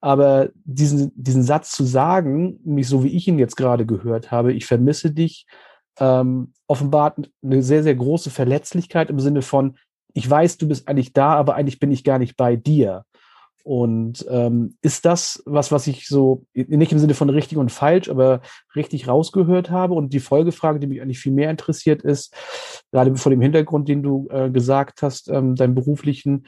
Aber 0.00 0.48
diesen, 0.64 1.12
diesen 1.14 1.42
Satz 1.42 1.72
zu 1.72 1.84
sagen, 1.84 2.58
nämlich 2.64 2.88
so 2.88 3.04
wie 3.04 3.14
ich 3.14 3.28
ihn 3.28 3.38
jetzt 3.38 3.56
gerade 3.56 3.84
gehört 3.84 4.30
habe, 4.30 4.54
ich 4.54 4.64
vermisse 4.64 5.10
dich, 5.10 5.44
ähm, 6.00 6.54
offenbart 6.66 7.30
eine 7.44 7.62
sehr, 7.62 7.82
sehr 7.82 7.96
große 7.96 8.30
Verletzlichkeit 8.30 9.10
im 9.10 9.20
Sinne 9.20 9.42
von, 9.42 9.76
ich 10.14 10.28
weiß, 10.28 10.56
du 10.56 10.68
bist 10.68 10.88
eigentlich 10.88 11.12
da, 11.12 11.34
aber 11.34 11.54
eigentlich 11.54 11.80
bin 11.80 11.90
ich 11.90 12.02
gar 12.02 12.18
nicht 12.18 12.38
bei 12.38 12.56
dir. 12.56 13.04
Und 13.68 14.24
ähm, 14.30 14.78
ist 14.80 15.04
das 15.04 15.42
was, 15.44 15.70
was 15.70 15.86
ich 15.88 16.06
so, 16.06 16.46
nicht 16.54 16.90
im 16.90 16.98
Sinne 16.98 17.12
von 17.12 17.28
richtig 17.28 17.58
und 17.58 17.70
falsch, 17.70 18.08
aber 18.08 18.40
richtig 18.74 19.08
rausgehört 19.08 19.70
habe? 19.70 19.92
Und 19.92 20.14
die 20.14 20.20
Folgefrage, 20.20 20.80
die 20.80 20.86
mich 20.86 21.02
eigentlich 21.02 21.18
viel 21.18 21.32
mehr 21.32 21.50
interessiert, 21.50 22.00
ist, 22.00 22.34
gerade 22.92 23.14
vor 23.16 23.28
dem 23.28 23.42
Hintergrund, 23.42 23.86
den 23.86 24.02
du 24.02 24.26
äh, 24.30 24.48
gesagt 24.48 25.02
hast, 25.02 25.28
ähm, 25.28 25.54
deinem 25.54 25.74
beruflichen, 25.74 26.46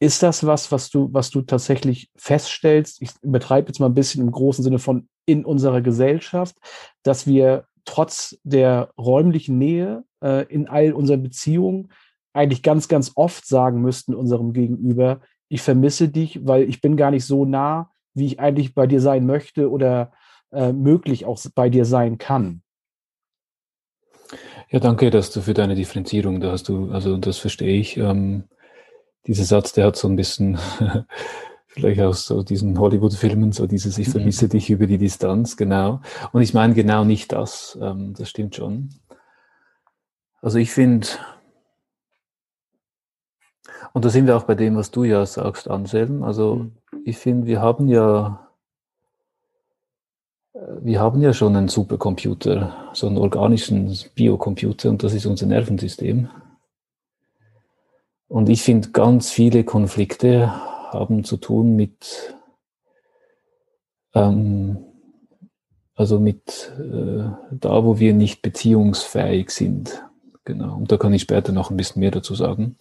ist 0.00 0.22
das 0.22 0.46
was, 0.46 0.72
was 0.72 0.88
du, 0.88 1.10
was 1.12 1.28
du 1.28 1.42
tatsächlich 1.42 2.08
feststellst? 2.16 3.02
Ich 3.02 3.10
übertreibe 3.20 3.68
jetzt 3.68 3.78
mal 3.78 3.90
ein 3.90 3.94
bisschen 3.94 4.22
im 4.22 4.32
großen 4.32 4.64
Sinne 4.64 4.78
von 4.78 5.10
in 5.26 5.44
unserer 5.44 5.82
Gesellschaft, 5.82 6.56
dass 7.02 7.26
wir 7.26 7.66
trotz 7.84 8.38
der 8.44 8.92
räumlichen 8.96 9.58
Nähe 9.58 10.04
äh, 10.24 10.46
in 10.46 10.68
all 10.68 10.94
unseren 10.94 11.22
Beziehungen 11.22 11.92
eigentlich 12.32 12.62
ganz, 12.62 12.88
ganz 12.88 13.12
oft 13.14 13.46
sagen 13.46 13.82
müssten 13.82 14.14
unserem 14.14 14.54
Gegenüber, 14.54 15.20
ich 15.52 15.60
vermisse 15.60 16.08
dich, 16.08 16.46
weil 16.46 16.66
ich 16.66 16.80
bin 16.80 16.96
gar 16.96 17.10
nicht 17.10 17.26
so 17.26 17.44
nah, 17.44 17.90
wie 18.14 18.24
ich 18.24 18.40
eigentlich 18.40 18.74
bei 18.74 18.86
dir 18.86 19.02
sein 19.02 19.26
möchte 19.26 19.70
oder 19.70 20.12
äh, 20.50 20.72
möglich 20.72 21.26
auch 21.26 21.38
bei 21.54 21.68
dir 21.68 21.84
sein 21.84 22.16
kann. 22.16 22.62
Ja, 24.70 24.80
danke, 24.80 25.10
dass 25.10 25.30
du 25.30 25.42
für 25.42 25.52
deine 25.52 25.74
Differenzierung, 25.74 26.40
da 26.40 26.52
hast 26.52 26.70
du, 26.70 26.90
also 26.90 27.18
das 27.18 27.36
verstehe 27.36 27.78
ich. 27.78 27.98
Ähm, 27.98 28.44
dieser 29.26 29.44
Satz, 29.44 29.74
der 29.74 29.84
hat 29.84 29.96
so 29.96 30.08
ein 30.08 30.16
bisschen 30.16 30.58
vielleicht 31.66 32.00
aus 32.00 32.24
so 32.24 32.42
diesen 32.42 32.78
Hollywood-Filmen, 32.78 33.52
so 33.52 33.66
dieses 33.66 33.98
Ich 33.98 34.08
mhm. 34.08 34.12
vermisse 34.12 34.46
mhm. 34.46 34.50
dich 34.50 34.70
über 34.70 34.86
die 34.86 34.96
Distanz, 34.96 35.58
genau. 35.58 36.00
Und 36.32 36.40
ich 36.40 36.54
meine 36.54 36.72
genau 36.72 37.04
nicht 37.04 37.32
das, 37.32 37.78
ähm, 37.78 38.14
das 38.16 38.30
stimmt 38.30 38.56
schon. 38.56 38.88
Also 40.40 40.56
ich 40.56 40.70
finde, 40.70 41.08
und 43.92 44.04
da 44.04 44.08
sind 44.08 44.26
wir 44.26 44.36
auch 44.36 44.44
bei 44.44 44.54
dem, 44.54 44.76
was 44.76 44.90
du 44.90 45.04
ja 45.04 45.24
sagst, 45.26 45.68
Anselm. 45.68 46.22
Also 46.22 46.56
mhm. 46.56 46.72
ich 47.04 47.18
finde, 47.18 47.46
wir 47.46 47.60
haben 47.60 47.88
ja, 47.88 48.48
äh, 50.54 50.58
wir 50.80 51.00
haben 51.00 51.20
ja 51.20 51.32
schon 51.32 51.56
einen 51.56 51.68
Supercomputer, 51.68 52.90
so 52.94 53.06
einen 53.06 53.18
organischen 53.18 53.94
Biocomputer 54.14 54.90
und 54.90 55.02
das 55.02 55.12
ist 55.14 55.26
unser 55.26 55.46
Nervensystem. 55.46 56.28
Und 58.28 58.48
ich 58.48 58.62
finde, 58.62 58.90
ganz 58.92 59.30
viele 59.30 59.62
Konflikte 59.62 60.50
haben 60.90 61.22
zu 61.22 61.36
tun 61.36 61.76
mit, 61.76 62.34
ähm, 64.14 64.78
also 65.94 66.18
mit 66.18 66.72
äh, 66.78 67.24
da, 67.50 67.84
wo 67.84 67.98
wir 67.98 68.14
nicht 68.14 68.40
beziehungsfähig 68.40 69.50
sind. 69.50 70.02
Genau. 70.44 70.76
Und 70.76 70.90
da 70.90 70.96
kann 70.96 71.12
ich 71.12 71.22
später 71.22 71.52
noch 71.52 71.70
ein 71.70 71.76
bisschen 71.76 72.00
mehr 72.00 72.10
dazu 72.10 72.34
sagen. 72.34 72.76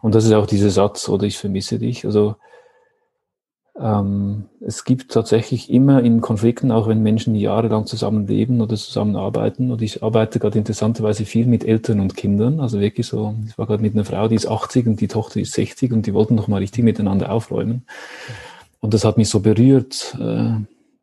Und 0.00 0.14
das 0.14 0.24
ist 0.24 0.32
auch 0.32 0.46
dieser 0.46 0.70
Satz, 0.70 1.08
oder 1.08 1.26
ich 1.26 1.38
vermisse 1.38 1.78
dich. 1.78 2.06
Also 2.06 2.36
ähm, 3.78 4.44
es 4.60 4.84
gibt 4.84 5.10
tatsächlich 5.10 5.68
immer 5.68 6.02
in 6.02 6.20
Konflikten, 6.20 6.70
auch 6.70 6.86
wenn 6.86 7.02
Menschen 7.02 7.34
jahrelang 7.34 7.86
zusammenleben 7.86 8.60
oder 8.60 8.76
zusammenarbeiten, 8.76 9.72
und 9.72 9.82
ich 9.82 10.02
arbeite 10.02 10.38
gerade 10.38 10.58
interessanterweise 10.58 11.24
viel 11.24 11.46
mit 11.46 11.64
Eltern 11.64 12.00
und 12.00 12.16
Kindern, 12.16 12.60
also 12.60 12.80
wirklich 12.80 13.06
so, 13.06 13.34
ich 13.48 13.58
war 13.58 13.66
gerade 13.66 13.82
mit 13.82 13.94
einer 13.94 14.04
Frau, 14.04 14.28
die 14.28 14.36
ist 14.36 14.46
80 14.46 14.86
und 14.86 15.00
die 15.00 15.08
Tochter 15.08 15.40
ist 15.40 15.52
60 15.54 15.92
und 15.92 16.06
die 16.06 16.14
wollten 16.14 16.36
noch 16.36 16.46
mal 16.46 16.58
richtig 16.58 16.84
miteinander 16.84 17.32
aufräumen. 17.32 17.84
Und 18.80 18.94
das 18.94 19.04
hat 19.04 19.16
mich 19.16 19.28
so 19.28 19.40
berührt, 19.40 20.16
äh, 20.20 20.52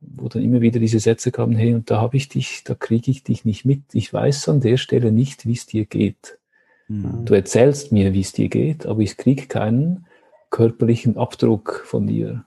wo 0.01 0.27
dann 0.27 0.43
immer 0.43 0.61
wieder 0.61 0.79
diese 0.79 0.99
Sätze 0.99 1.31
kamen, 1.31 1.55
hey, 1.55 1.73
und 1.73 1.89
da 1.89 2.01
habe 2.01 2.17
ich 2.17 2.27
dich, 2.27 2.63
da 2.63 2.75
kriege 2.75 3.11
ich 3.11 3.23
dich 3.23 3.45
nicht 3.45 3.65
mit. 3.65 3.83
Ich 3.93 4.11
weiß 4.11 4.49
an 4.49 4.59
der 4.59 4.77
Stelle 4.77 5.11
nicht, 5.11 5.45
wie 5.45 5.53
es 5.53 5.65
dir 5.65 5.85
geht. 5.85 6.39
Mhm. 6.87 7.25
Du 7.25 7.33
erzählst 7.33 7.91
mir, 7.91 8.13
wie 8.13 8.21
es 8.21 8.33
dir 8.33 8.49
geht, 8.49 8.85
aber 8.85 9.01
ich 9.01 9.17
kriege 9.17 9.45
keinen 9.45 10.07
körperlichen 10.49 11.17
Abdruck 11.17 11.83
von 11.85 12.07
dir. 12.07 12.45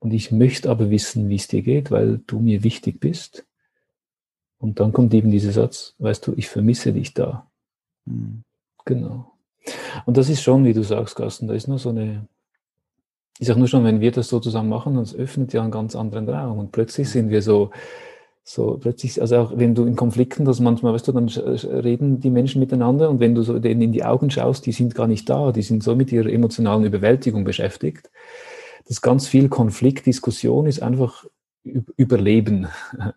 Und 0.00 0.12
ich 0.12 0.32
möchte 0.32 0.70
aber 0.70 0.90
wissen, 0.90 1.28
wie 1.28 1.36
es 1.36 1.46
dir 1.46 1.62
geht, 1.62 1.90
weil 1.90 2.20
du 2.26 2.40
mir 2.40 2.64
wichtig 2.64 3.00
bist. 3.00 3.46
Und 4.58 4.80
dann 4.80 4.92
kommt 4.92 5.14
eben 5.14 5.30
dieser 5.30 5.52
Satz, 5.52 5.94
weißt 5.98 6.26
du, 6.26 6.34
ich 6.36 6.48
vermisse 6.48 6.92
dich 6.92 7.14
da. 7.14 7.50
Mhm. 8.06 8.42
Genau. 8.84 9.32
Und 10.06 10.16
das 10.16 10.28
ist 10.28 10.42
schon, 10.42 10.64
wie 10.64 10.72
du 10.72 10.82
sagst, 10.82 11.16
Carsten, 11.16 11.48
da 11.48 11.54
ist 11.54 11.68
nur 11.68 11.78
so 11.78 11.90
eine, 11.90 12.26
ich 13.40 13.46
sage 13.46 13.58
nur 13.58 13.68
schon, 13.68 13.84
wenn 13.84 14.00
wir 14.00 14.12
das 14.12 14.28
so 14.28 14.38
zusammen 14.38 14.68
machen, 14.68 14.94
dann 14.96 15.06
öffnet 15.16 15.54
ja 15.54 15.62
einen 15.62 15.70
ganz 15.70 15.96
anderen 15.96 16.28
Raum. 16.28 16.58
Und 16.58 16.72
plötzlich 16.72 17.08
sind 17.08 17.30
wir 17.30 17.40
so, 17.40 17.70
so 18.44 18.76
plötzlich, 18.78 19.18
also 19.18 19.36
auch 19.38 19.52
wenn 19.56 19.74
du 19.74 19.86
in 19.86 19.96
Konflikten, 19.96 20.44
das 20.44 20.60
manchmal, 20.60 20.92
weißt 20.92 21.08
du, 21.08 21.12
dann 21.12 21.28
reden 21.28 22.20
die 22.20 22.28
Menschen 22.28 22.60
miteinander 22.60 23.08
und 23.08 23.18
wenn 23.18 23.34
du 23.34 23.42
so 23.42 23.58
denen 23.58 23.80
in 23.80 23.92
die 23.92 24.04
Augen 24.04 24.30
schaust, 24.30 24.66
die 24.66 24.72
sind 24.72 24.94
gar 24.94 25.06
nicht 25.06 25.28
da, 25.30 25.52
die 25.52 25.62
sind 25.62 25.82
so 25.82 25.96
mit 25.96 26.12
ihrer 26.12 26.28
emotionalen 26.28 26.84
Überwältigung 26.84 27.44
beschäftigt. 27.44 28.10
Das 28.86 29.00
ganz 29.00 29.26
viel 29.26 29.48
Konfliktdiskussion 29.48 30.66
ist 30.66 30.82
einfach 30.82 31.24
Überleben. 31.64 32.68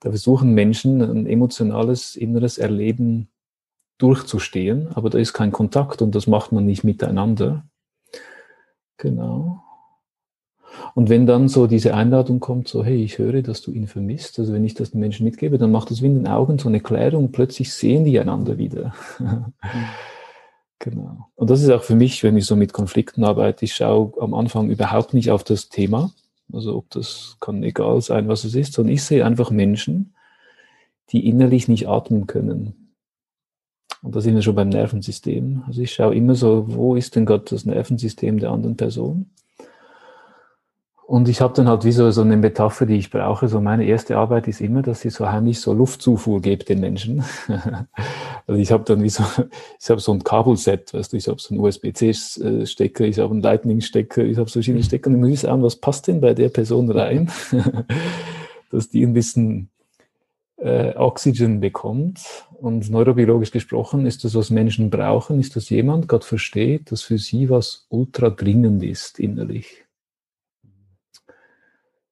Da 0.00 0.10
versuchen 0.10 0.50
Menschen 0.50 1.00
ein 1.00 1.26
emotionales 1.26 2.16
inneres 2.16 2.58
Erleben 2.58 3.28
durchzustehen, 3.98 4.88
aber 4.96 5.10
da 5.10 5.18
ist 5.18 5.32
kein 5.32 5.52
Kontakt 5.52 6.02
und 6.02 6.16
das 6.16 6.26
macht 6.26 6.50
man 6.50 6.66
nicht 6.66 6.82
miteinander. 6.82 7.64
Genau. 9.02 9.64
Und 10.94 11.08
wenn 11.08 11.26
dann 11.26 11.48
so 11.48 11.66
diese 11.66 11.92
Einladung 11.92 12.38
kommt, 12.38 12.68
so, 12.68 12.84
hey, 12.84 13.02
ich 13.02 13.18
höre, 13.18 13.42
dass 13.42 13.60
du 13.60 13.72
ihn 13.72 13.88
vermisst, 13.88 14.38
also 14.38 14.52
wenn 14.52 14.64
ich 14.64 14.74
das 14.74 14.92
den 14.92 15.00
Menschen 15.00 15.24
mitgebe, 15.24 15.58
dann 15.58 15.72
macht 15.72 15.90
das 15.90 16.02
wie 16.02 16.06
in 16.06 16.14
den 16.14 16.28
Augen 16.28 16.58
so 16.58 16.68
eine 16.68 16.80
Klärung, 16.80 17.32
plötzlich 17.32 17.74
sehen 17.74 18.04
die 18.04 18.20
einander 18.20 18.58
wieder. 18.58 18.94
genau. 20.78 21.28
Und 21.34 21.50
das 21.50 21.62
ist 21.62 21.70
auch 21.70 21.82
für 21.82 21.96
mich, 21.96 22.22
wenn 22.22 22.36
ich 22.36 22.46
so 22.46 22.54
mit 22.54 22.72
Konflikten 22.72 23.24
arbeite, 23.24 23.64
ich 23.64 23.74
schaue 23.74 24.12
am 24.20 24.34
Anfang 24.34 24.70
überhaupt 24.70 25.14
nicht 25.14 25.32
auf 25.32 25.42
das 25.42 25.68
Thema, 25.68 26.12
also 26.52 26.76
ob 26.76 26.88
das 26.90 27.38
kann 27.40 27.64
egal 27.64 28.00
sein, 28.02 28.28
was 28.28 28.44
es 28.44 28.54
ist, 28.54 28.72
sondern 28.74 28.94
ich 28.94 29.02
sehe 29.02 29.26
einfach 29.26 29.50
Menschen, 29.50 30.14
die 31.10 31.28
innerlich 31.28 31.66
nicht 31.66 31.88
atmen 31.88 32.28
können. 32.28 32.81
Und 34.02 34.16
da 34.16 34.20
sind 34.20 34.34
wir 34.34 34.42
schon 34.42 34.54
beim 34.54 34.68
Nervensystem. 34.68 35.62
Also 35.66 35.82
ich 35.82 35.92
schaue 35.92 36.14
immer 36.14 36.34
so, 36.34 36.64
wo 36.68 36.96
ist 36.96 37.14
denn 37.16 37.26
gerade 37.26 37.44
das 37.48 37.64
Nervensystem 37.64 38.38
der 38.38 38.50
anderen 38.50 38.76
Person? 38.76 39.30
Und 41.12 41.28
ich 41.28 41.40
habe 41.40 41.52
dann 41.52 41.68
halt 41.68 41.84
wie 41.84 41.92
so, 41.92 42.10
so 42.10 42.22
eine 42.22 42.36
Metapher, 42.38 42.86
die 42.86 42.96
ich 42.96 43.10
brauche. 43.10 43.46
So 43.46 43.60
meine 43.60 43.84
erste 43.84 44.16
Arbeit 44.16 44.48
ist 44.48 44.60
immer, 44.60 44.82
dass 44.82 45.04
ich 45.04 45.12
so 45.12 45.30
heimlich 45.30 45.60
so 45.60 45.72
Luftzufuhr 45.72 46.40
gebe 46.40 46.64
den 46.64 46.80
Menschen. 46.80 47.22
also 48.46 48.58
ich 48.60 48.72
habe 48.72 48.84
dann 48.84 49.02
wie 49.02 49.10
so, 49.10 49.22
ich 49.78 49.90
habe 49.90 50.00
so 50.00 50.12
ein 50.12 50.24
Kabelset, 50.24 50.94
weißt 50.94 51.12
du, 51.12 51.16
ich 51.16 51.28
habe 51.28 51.38
so 51.40 51.52
einen 51.52 51.62
USB-C-Stecker, 51.62 53.04
ich 53.04 53.18
habe 53.18 53.32
einen 53.32 53.42
Lightning-Stecker, 53.42 54.24
ich 54.24 54.38
habe 54.38 54.48
so 54.48 54.54
verschiedene 54.54 54.84
Stecker 54.84 55.10
und 55.10 55.16
ich 55.16 55.30
muss 55.30 55.40
sagen, 55.42 55.62
was 55.62 55.76
passt 55.76 56.06
denn 56.06 56.20
bei 56.20 56.34
der 56.34 56.48
Person 56.48 56.90
rein, 56.90 57.30
dass 58.70 58.88
die 58.88 59.02
ein 59.04 59.12
bisschen 59.12 59.71
äh, 60.56 60.94
Oxygen 60.96 61.60
bekommt. 61.60 62.46
Und 62.60 62.90
neurobiologisch 62.90 63.50
gesprochen 63.50 64.06
ist 64.06 64.24
das, 64.24 64.34
was 64.34 64.50
Menschen 64.50 64.90
brauchen, 64.90 65.40
ist, 65.40 65.56
dass 65.56 65.70
jemand 65.70 66.08
gerade 66.08 66.24
versteht, 66.24 66.92
dass 66.92 67.02
für 67.02 67.18
sie 67.18 67.50
was 67.50 67.86
ultra 67.88 68.30
dringend 68.30 68.82
ist 68.82 69.18
innerlich. 69.18 69.84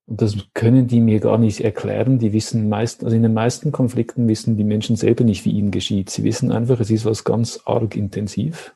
Und 0.07 0.21
das 0.23 0.37
können 0.55 0.89
die 0.89 1.01
mir 1.01 1.21
gar 1.21 1.39
nicht 1.39 1.61
erklären. 1.61 2.19
Die 2.19 2.33
wissen 2.33 2.69
meist, 2.69 3.05
also 3.05 3.15
in 3.15 3.23
den 3.23 3.33
meisten 3.33 3.71
Konflikten 3.71 4.27
wissen 4.27 4.57
die 4.57 4.65
Menschen 4.65 4.97
selber 4.97 5.23
nicht, 5.23 5.45
wie 5.45 5.53
ihnen 5.53 5.71
geschieht. 5.71 6.11
Sie 6.11 6.25
wissen 6.25 6.51
einfach, 6.51 6.81
es 6.81 6.91
ist 6.91 7.05
was 7.05 7.23
ganz 7.23 7.61
arg 7.65 7.95
intensiv. 7.95 8.75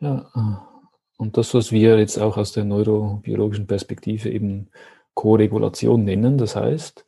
Ja, 0.00 0.26
und 1.16 1.36
das, 1.36 1.54
was 1.54 1.70
wir 1.70 1.98
jetzt 1.98 2.18
auch 2.18 2.36
aus 2.36 2.50
der 2.50 2.64
neurobiologischen 2.64 3.68
Perspektive 3.68 4.28
eben 4.28 4.68
Koregulation 5.14 6.04
nennen, 6.04 6.36
das 6.36 6.56
heißt, 6.56 7.06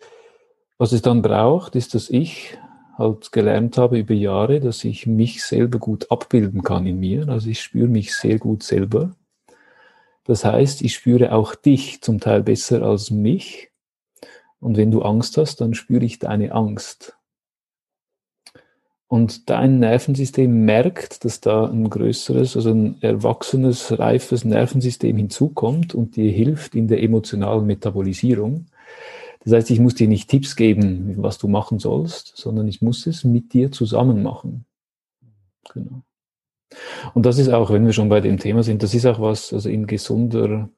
was 0.79 0.93
es 0.93 1.03
dann 1.03 1.23
braucht, 1.23 1.75
ist, 1.75 1.95
dass 1.95 2.09
ich 2.09 2.57
halt 2.97 3.31
gelernt 3.33 3.79
habe 3.79 3.99
über 3.99 4.15
Jahre, 4.15 4.61
dass 4.61 4.85
ich 4.85 5.07
mich 5.07 5.45
selber 5.45 5.79
gut 5.79 6.11
abbilden 6.11 6.63
kann 6.63 6.87
in 6.87 6.99
mir. 6.99 7.29
Also 7.29 7.51
ich 7.51 7.61
spüre 7.61 7.89
mich 7.89 8.15
sehr 8.15 8.39
gut 8.39 8.63
selber. 8.63 9.13
Das 10.25 10.45
heißt, 10.45 10.83
ich 10.83 10.95
spüre 10.95 11.33
auch 11.33 11.55
dich 11.55 12.03
zum 12.03 12.21
Teil 12.21 12.43
besser 12.43 12.83
als 12.83 13.11
mich. 13.11 13.71
Und 14.61 14.77
wenn 14.77 14.91
du 14.91 15.03
Angst 15.03 15.37
hast, 15.37 15.61
dann 15.61 15.75
spüre 15.75 16.05
ich 16.05 16.19
deine 16.19 16.53
Angst. 16.53 17.17
Und 19.07 19.49
dein 19.49 19.79
Nervensystem 19.79 20.67
merkt, 20.67 21.25
dass 21.25 21.41
da 21.41 21.65
ein 21.65 21.89
größeres, 21.89 22.57
also 22.57 22.71
ein 22.71 23.01
erwachsenes, 23.01 23.99
reifes 23.99 24.45
Nervensystem 24.45 25.17
hinzukommt 25.17 25.95
und 25.95 26.17
dir 26.17 26.31
hilft 26.31 26.75
in 26.75 26.89
der 26.89 27.03
emotionalen 27.03 27.65
Metabolisierung. 27.65 28.67
Das 29.49 29.57
heißt, 29.57 29.71
ich 29.71 29.81
muss 29.81 29.95
dir 29.95 30.09
nicht 30.09 30.29
Tipps 30.29 30.57
geben, 30.57 31.15
was 31.17 31.39
du 31.39 31.49
machen 31.49 31.79
sollst, 31.79 32.37
sondern 32.37 32.69
ich 32.69 32.83
muss 32.83 33.07
es 33.07 33.25
mit 33.25 33.55
dir 33.55 33.73
zusammen 33.73 34.23
machen. 34.23 34.67
Genau. 35.73 36.03
Und 37.15 37.25
das 37.25 37.39
ist 37.39 37.49
auch, 37.49 37.71
wenn 37.71 37.87
wir 37.87 37.95
schon 37.95 38.11
bei 38.11 38.21
dem 38.21 38.37
Thema 38.39 38.63
sind, 38.63 38.83
das 38.83 38.93
ist 38.93 39.07
auch 39.07 39.23
was, 39.23 39.55
also 39.55 39.71
in 39.71 39.87
gesunder 39.87 40.69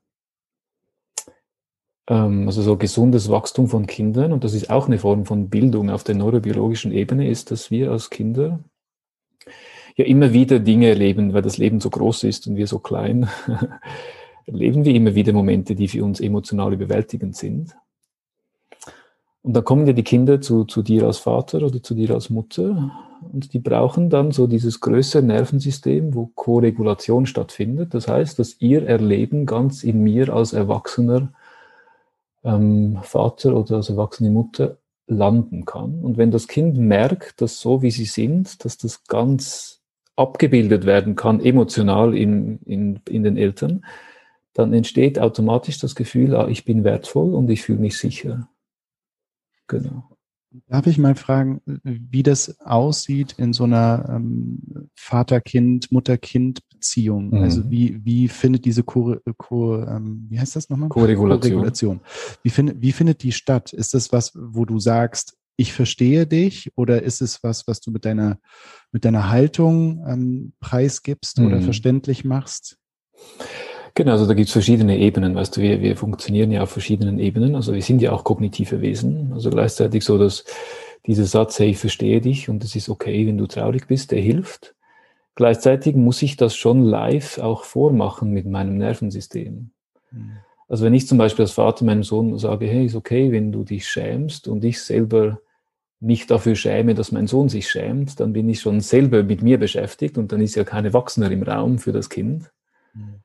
ähm, 2.07 2.47
also 2.47 2.63
so 2.63 2.77
gesundes 2.77 3.29
Wachstum 3.29 3.67
von 3.67 3.87
Kindern, 3.87 4.33
und 4.33 4.45
das 4.45 4.55
ist 4.55 4.71
auch 4.71 4.87
eine 4.87 4.99
Form 4.99 5.27
von 5.27 5.51
Bildung 5.51 5.91
auf 5.91 6.05
der 6.05 6.15
neurobiologischen 6.15 6.93
Ebene, 6.93 7.29
ist, 7.29 7.51
dass 7.51 7.73
wir 7.73 7.91
als 7.91 8.09
Kinder 8.09 8.61
ja 9.97 10.05
immer 10.05 10.33
wieder 10.33 10.61
Dinge 10.61 10.91
erleben, 10.91 11.33
weil 11.33 11.43
das 11.43 11.59
Leben 11.59 11.81
so 11.81 11.91
groß 11.91 12.23
ist 12.23 12.47
und 12.47 12.55
wir 12.55 12.69
so 12.69 12.79
klein, 12.79 13.29
erleben 14.47 14.85
wir 14.85 14.95
immer 14.95 15.17
wieder 15.17 15.33
Momente, 15.33 15.75
die 15.75 15.89
für 15.89 16.05
uns 16.05 16.21
emotional 16.21 16.73
überwältigend 16.73 17.35
sind. 17.35 17.75
Und 19.43 19.55
dann 19.55 19.65
kommen 19.65 19.87
ja 19.87 19.93
die 19.93 20.05
Kinder 20.05 20.41
zu, 20.41 20.65
zu 20.65 20.83
dir 20.83 21.07
als 21.07 21.19
Vater 21.19 21.63
oder 21.63 21.83
zu 21.83 21.95
dir 21.95 22.13
als 22.13 22.29
Mutter 22.29 22.93
und 23.33 23.53
die 23.53 23.59
brauchen 23.59 24.11
dann 24.11 24.33
so 24.33 24.47
dieses 24.47 24.81
größere 24.81 25.23
Nervensystem, 25.23 26.15
wo 26.15 26.27
Koregulation 26.35 27.27
stattfindet. 27.27 27.95
Das 27.95 28.09
heißt, 28.09 28.39
dass 28.39 28.61
ihr 28.61 28.87
Erleben 28.87 29.47
ganz 29.47 29.85
in 29.85 30.03
mir 30.03 30.33
als 30.33 30.53
Erwachsener 30.53 31.33
ähm, 32.45 32.99
Vater 33.03 33.55
oder 33.57 33.77
als 33.77 33.91
erwachsene 33.91 34.31
Mutter 34.31 34.79
landen 35.07 35.65
kann. 35.65 36.01
Und 36.01 36.17
wenn 36.17 36.31
das 36.31 36.49
Kind 36.49 36.79
merkt, 36.79 37.41
dass 37.41 37.61
so 37.61 37.83
wie 37.83 37.91
sie 37.91 38.05
sind, 38.05 38.65
dass 38.65 38.79
das 38.79 39.05
ganz 39.05 39.83
abgebildet 40.17 40.87
werden 40.87 41.17
kann, 41.17 41.41
emotional 41.41 42.15
in, 42.15 42.61
in, 42.65 43.01
in 43.09 43.23
den 43.23 43.37
Eltern, 43.37 43.85
dann 44.55 44.73
entsteht 44.73 45.19
automatisch 45.19 45.79
das 45.79 45.95
Gefühl, 45.95 46.35
ah, 46.35 46.49
ich 46.49 46.65
bin 46.65 46.85
wertvoll 46.85 47.35
und 47.35 47.51
ich 47.51 47.63
fühle 47.63 47.79
mich 47.79 47.99
sicher. 47.99 48.49
Genau. 49.71 50.05
Darf 50.67 50.89
ich 50.89 50.99
mal 50.99 51.15
fragen, 51.15 51.61
wie 51.85 52.25
das 52.25 52.61
aussieht 52.61 53.35
in 53.39 53.53
so 53.53 53.65
einer 53.65 54.05
ähm, 54.09 54.89
Vater-Kind, 54.97 55.93
Mutter-Kind-Beziehung? 55.93 57.29
Mhm. 57.29 57.43
Also 57.43 57.71
wie, 57.71 58.05
wie 58.05 58.27
findet 58.27 58.65
diese 58.65 58.83
Ko, 58.83 59.17
Ko 59.37 59.81
ähm, 59.81 60.27
wie 60.29 60.41
heißt 60.41 60.57
das 60.57 60.69
nochmal? 60.69 60.89
Koregulation. 60.89 62.01
Wie, 62.43 62.51
find, 62.51 62.75
wie 62.83 62.91
findet 62.91 63.23
die 63.23 63.31
statt? 63.31 63.73
Ist 63.73 63.95
das 63.95 64.11
was, 64.13 64.33
wo 64.35 64.65
du 64.65 64.81
sagst, 64.81 65.37
ich 65.57 65.73
verstehe 65.73 66.27
dich, 66.27 66.73
oder 66.75 67.03
ist 67.03 67.21
es 67.21 67.45
was, 67.45 67.69
was 67.69 67.81
du 67.81 67.93
mit 67.93 68.05
deiner, 68.05 68.41
mit 68.91 69.05
deiner 69.05 69.29
Haltung 69.29 70.05
ähm, 70.09 70.53
preisgibst 70.59 71.39
mhm. 71.39 71.47
oder 71.47 71.61
verständlich 71.61 72.25
machst? 72.25 72.77
Genau, 73.95 74.13
also 74.13 74.27
da 74.27 74.35
gibt 74.35 74.49
es 74.49 74.53
verschiedene 74.53 74.99
Ebenen, 74.99 75.35
weißt 75.35 75.57
du, 75.57 75.61
wir, 75.61 75.81
wir 75.81 75.97
funktionieren 75.97 76.51
ja 76.53 76.63
auf 76.63 76.71
verschiedenen 76.71 77.19
Ebenen, 77.19 77.55
also 77.55 77.75
wir 77.75 77.83
sind 77.83 78.01
ja 78.03 78.13
auch 78.13 78.25
kognitive 78.25 78.81
Wesen, 78.81 79.33
also 79.33 79.51
gleichzeitig 79.51 80.05
so, 80.05 80.17
dass 80.17 80.45
dieser 81.07 81.25
Satz, 81.25 81.59
hey, 81.59 81.71
ich 81.71 81.79
verstehe 81.79 82.21
dich 82.21 82.49
und 82.49 82.63
es 82.63 82.77
ist 82.77 82.89
okay, 82.89 83.27
wenn 83.27 83.39
du 83.39 83.47
traurig 83.47 83.87
bist, 83.87 84.11
der 84.13 84.21
hilft. 84.21 84.75
Gleichzeitig 85.35 85.97
muss 85.97 86.23
ich 86.23 86.37
das 86.37 86.55
schon 86.55 86.85
live 86.85 87.39
auch 87.39 87.65
vormachen 87.65 88.31
mit 88.31 88.47
meinem 88.47 88.77
Nervensystem. 88.77 89.71
Mhm. 90.11 90.33
Also 90.69 90.85
wenn 90.85 90.95
ich 90.95 91.09
zum 91.09 91.19
Beispiel 91.19 91.45
als 91.45 91.53
Vater 91.53 91.85
meinem 91.85 92.05
Sohn 92.05 92.39
sage, 92.39 92.67
hey, 92.67 92.87
ist 92.87 92.95
okay, 92.95 93.33
wenn 93.33 93.51
du 93.51 93.65
dich 93.65 93.89
schämst 93.89 94.47
und 94.47 94.65
ich 94.65 94.81
selber 94.81 95.41
mich 95.99 96.27
dafür 96.27 96.55
schäme, 96.55 96.95
dass 96.95 97.13
mein 97.13 97.27
Sohn 97.27 97.49
sich 97.49 97.69
schämt, 97.69 98.21
dann 98.21 98.33
bin 98.33 98.49
ich 98.49 98.61
schon 98.61 98.81
selber 98.81 99.23
mit 99.23 99.43
mir 99.43 99.59
beschäftigt 99.59 100.17
und 100.17 100.33
dann 100.33 100.41
ist 100.41 100.55
ja 100.55 100.65
kein 100.65 100.85
Erwachsener 100.85 101.31
im 101.31 101.43
Raum 101.43 101.79
für 101.79 101.93
das 101.93 102.09
Kind. 102.09 102.53
Mhm. 102.95 103.21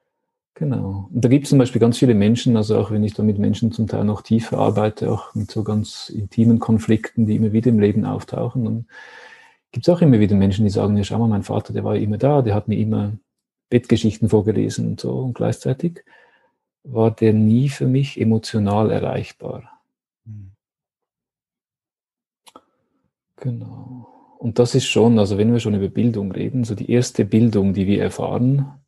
Genau. 0.56 1.10
Und 1.14 1.24
da 1.24 1.28
gibt 1.28 1.44
es 1.44 1.50
zum 1.50 1.60
Beispiel 1.60 1.82
ganz 1.82 1.98
viele 1.98 2.14
Menschen, 2.14 2.56
also 2.56 2.78
auch 2.78 2.90
wenn 2.90 3.04
ich 3.04 3.14
da 3.14 3.24
mit 3.24 3.38
Menschen 3.38 3.74
zum 3.74 3.88
Teil 3.88 4.06
noch 4.06 4.22
tiefer 4.22 4.58
arbeite, 4.58 5.12
auch 5.12 5.36
mit 5.36 5.52
so 5.52 5.64
ganz 5.64 6.10
intimen 6.10 6.60
Konflikten, 6.60 7.26
die 7.26 7.36
immer 7.36 7.52
wieder 7.52 7.70
im 7.70 7.80
Leben 7.80 8.06
auftauchen, 8.06 8.64
dann 8.64 8.86
gibt 9.74 9.86
es 9.86 9.94
auch 9.94 10.02
immer 10.02 10.20
wieder 10.20 10.38
Menschen, 10.38 10.64
die 10.64 10.72
sagen, 10.72 10.96
ja, 10.96 11.04
schau 11.04 11.20
mal, 11.20 11.28
mein 11.28 11.44
Vater, 11.44 11.74
der 11.74 11.84
war 11.84 11.96
ja 11.96 12.02
immer 12.02 12.18
da, 12.18 12.42
der 12.42 12.56
hat 12.56 12.70
mir 12.70 12.78
immer 12.78 13.18
Bettgeschichten 13.70 14.30
vorgelesen 14.30 14.88
und 14.88 15.02
so. 15.02 15.20
Und 15.20 15.34
gleichzeitig 15.34 16.06
war 16.84 17.12
der 17.12 17.34
nie 17.34 17.68
für 17.68 17.88
mich 17.88 18.20
emotional 18.20 18.92
erreichbar. 18.92 19.82
Mhm. 20.24 20.52
Genau. 23.36 24.08
Und 24.40 24.58
das 24.60 24.74
ist 24.74 24.86
schon, 24.86 25.20
also 25.20 25.38
wenn 25.38 25.52
wir 25.52 25.60
schon 25.60 25.76
über 25.76 25.90
Bildung 25.90 26.32
reden, 26.32 26.64
so 26.64 26.76
die 26.76 26.90
erste 26.90 27.26
Bildung, 27.26 27.74
die 27.74 27.88
wir 27.88 28.02
erfahren, 28.02 28.85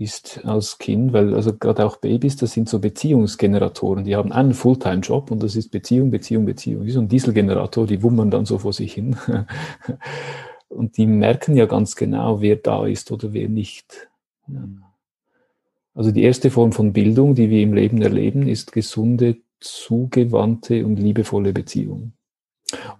ist 0.00 0.44
als 0.44 0.78
Kind, 0.78 1.12
weil 1.12 1.34
also 1.34 1.54
gerade 1.54 1.84
auch 1.84 1.98
Babys, 1.98 2.36
das 2.36 2.52
sind 2.52 2.68
so 2.68 2.78
Beziehungsgeneratoren, 2.78 4.04
die 4.04 4.16
haben 4.16 4.32
einen 4.32 4.54
Fulltime-Job 4.54 5.30
und 5.30 5.42
das 5.42 5.56
ist 5.56 5.70
Beziehung, 5.70 6.10
Beziehung, 6.10 6.46
Beziehung. 6.46 6.86
Wie 6.86 6.90
so 6.90 7.00
ein 7.00 7.08
Dieselgenerator, 7.08 7.86
die 7.86 8.02
wummern 8.02 8.30
dann 8.30 8.46
so 8.46 8.58
vor 8.58 8.72
sich 8.72 8.94
hin. 8.94 9.16
und 10.68 10.96
die 10.96 11.06
merken 11.06 11.54
ja 11.54 11.66
ganz 11.66 11.96
genau, 11.96 12.40
wer 12.40 12.56
da 12.56 12.86
ist 12.86 13.12
oder 13.12 13.34
wer 13.34 13.48
nicht. 13.48 14.08
Also 15.94 16.10
die 16.12 16.22
erste 16.22 16.50
Form 16.50 16.72
von 16.72 16.94
Bildung, 16.94 17.34
die 17.34 17.50
wir 17.50 17.62
im 17.62 17.74
Leben 17.74 18.00
erleben, 18.00 18.48
ist 18.48 18.72
gesunde, 18.72 19.36
zugewandte 19.60 20.86
und 20.86 20.96
liebevolle 20.96 21.52
Beziehung. 21.52 22.12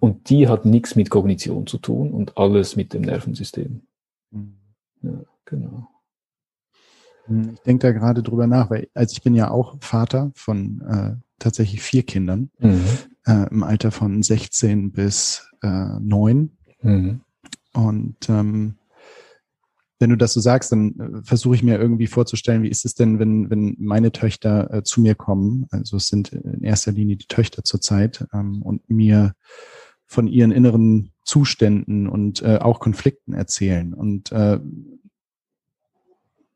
Und 0.00 0.28
die 0.28 0.48
hat 0.48 0.66
nichts 0.66 0.96
mit 0.96 1.08
Kognition 1.08 1.66
zu 1.66 1.78
tun 1.78 2.10
und 2.10 2.36
alles 2.36 2.76
mit 2.76 2.92
dem 2.92 3.02
Nervensystem. 3.02 3.82
Mhm. 4.32 4.56
Ja, 5.02 5.22
genau. 5.46 5.88
Hm, 7.30 7.50
ich 7.54 7.60
denke 7.60 7.86
da 7.86 7.92
gerade 7.92 8.22
drüber 8.22 8.46
nach, 8.46 8.70
weil 8.70 8.88
also 8.92 9.12
ich 9.12 9.22
bin 9.22 9.34
ja 9.34 9.50
auch 9.50 9.76
Vater 9.80 10.32
von 10.34 10.82
äh, 10.82 11.16
tatsächlich 11.38 11.80
vier 11.80 12.02
Kindern 12.02 12.50
mhm. 12.58 12.84
äh, 13.26 13.48
im 13.50 13.62
Alter 13.62 13.90
von 13.92 14.22
16 14.22 14.92
bis 14.92 15.48
äh, 15.62 15.98
9. 16.00 16.50
Mhm. 16.82 17.20
Und 17.72 18.28
ähm, 18.28 18.74
wenn 20.00 20.10
du 20.10 20.16
das 20.16 20.32
so 20.32 20.40
sagst, 20.40 20.72
dann 20.72 20.98
äh, 20.98 21.22
versuche 21.22 21.54
ich 21.54 21.62
mir 21.62 21.78
irgendwie 21.78 22.08
vorzustellen, 22.08 22.62
wie 22.62 22.68
ist 22.70 22.84
es 22.84 22.94
denn, 22.94 23.18
wenn, 23.18 23.48
wenn 23.50 23.76
meine 23.78 24.12
Töchter 24.12 24.72
äh, 24.72 24.82
zu 24.82 25.00
mir 25.00 25.14
kommen, 25.14 25.66
also 25.70 25.98
es 25.98 26.08
sind 26.08 26.32
in 26.32 26.62
erster 26.62 26.90
Linie 26.92 27.16
die 27.16 27.26
Töchter 27.26 27.62
zurzeit, 27.62 28.26
ähm, 28.32 28.62
und 28.62 28.88
mir 28.90 29.34
von 30.06 30.26
ihren 30.26 30.50
inneren 30.50 31.12
Zuständen 31.24 32.08
und 32.08 32.42
äh, 32.42 32.56
auch 32.56 32.80
Konflikten 32.80 33.32
erzählen. 33.32 33.94
Und 33.94 34.32
äh, 34.32 34.58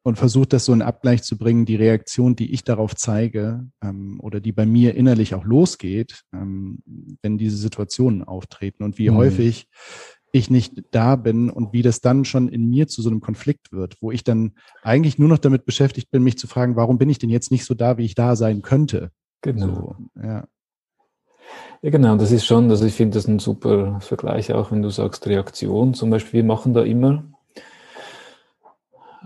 und 0.05 0.19
versucht 0.19 0.53
das 0.53 0.67
so 0.67 0.73
in 0.75 0.83
Abgleich 0.83 1.23
zu 1.23 1.38
bringen, 1.38 1.64
die 1.64 1.77
Reaktion, 1.77 2.37
die 2.37 2.53
ich 2.53 2.62
darauf 2.62 2.95
zeige 2.95 3.67
ähm, 3.83 4.21
oder 4.21 4.38
die 4.38 4.53
bei 4.53 4.67
mir 4.67 4.95
innerlich 4.95 5.35
auch 5.35 5.45
losgeht, 5.45 6.23
ähm, 6.33 6.79
wenn 7.23 7.38
diese 7.38 7.57
Situationen 7.57 8.23
auftreten 8.23 8.85
und 8.85 8.99
wie 8.99 9.09
mhm. 9.09 9.17
häufig 9.17 9.67
ich 10.31 10.51
nicht 10.51 10.83
da 10.90 11.17
bin 11.17 11.49
und 11.49 11.73
wie 11.73 11.81
das 11.81 12.03
dann 12.03 12.27
schon 12.27 12.49
in 12.49 12.69
mir 12.69 12.87
zu 12.87 13.01
so 13.01 13.09
einem 13.09 13.21
Konflikt 13.21 13.73
wird, 13.73 13.97
wo 14.03 14.11
ich 14.11 14.25
dann 14.25 14.53
eigentlich 14.83 15.19
nur 15.19 15.29
noch 15.29 15.38
damit 15.38 15.64
beschäftigt 15.64 16.11
bin, 16.11 16.23
mich 16.23 16.37
zu 16.37 16.49
fragen, 16.49 16.77
warum 16.77 16.99
bin 16.99 17.09
ich 17.09 17.19
denn 17.19 17.31
jetzt 17.31 17.51
nicht 17.51 17.64
so 17.64 17.73
da, 17.73 17.97
wie 17.97 18.05
ich 18.05 18.14
da 18.14 18.37
sein 18.37 18.61
könnte? 18.61 19.11
Genau. 19.40 19.97
So, 20.14 20.23
ja. 20.23 20.47
Ja, 21.81 21.90
genau, 21.90 22.17
das 22.17 22.31
ist 22.31 22.45
schon, 22.45 22.71
also 22.71 22.85
ich 22.85 22.95
finde 22.95 23.14
das 23.14 23.29
ein 23.29 23.38
super 23.38 24.01
Vergleich, 24.01 24.53
auch 24.53 24.71
wenn 24.71 24.83
du 24.83 24.90
sagst 24.90 25.27
Reaktion. 25.27 25.95
Zum 25.95 26.11
Beispiel, 26.11 26.43
wir 26.43 26.45
machen 26.45 26.75
da 26.75 26.83
immer 26.83 27.25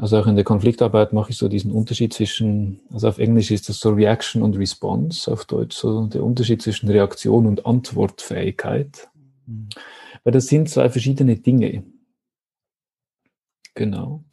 also 0.01 0.19
auch 0.19 0.27
in 0.27 0.37
der 0.37 0.45
Konfliktarbeit 0.45 1.13
mache 1.13 1.31
ich 1.31 1.37
so 1.37 1.49
diesen 1.49 1.73
Unterschied 1.73 2.13
zwischen, 2.13 2.81
also 2.93 3.09
auf 3.09 3.19
Englisch 3.19 3.51
ist 3.51 3.69
das 3.69 3.81
so 3.81 3.91
Reaction 3.91 4.43
und 4.43 4.57
Response, 4.57 5.31
auf 5.31 5.45
Deutsch 5.45 5.77
so 5.77 6.07
der 6.07 6.23
Unterschied 6.23 6.63
zwischen 6.63 6.89
Reaktion 6.89 7.47
und 7.47 7.67
Antwortfähigkeit. 7.67 9.09
Mhm. 9.47 9.69
Weil 10.23 10.33
das 10.33 10.47
sind 10.47 10.69
zwei 10.69 10.89
verschiedene 10.89 11.37
Dinge. 11.37 11.83
Genau. 13.75 14.25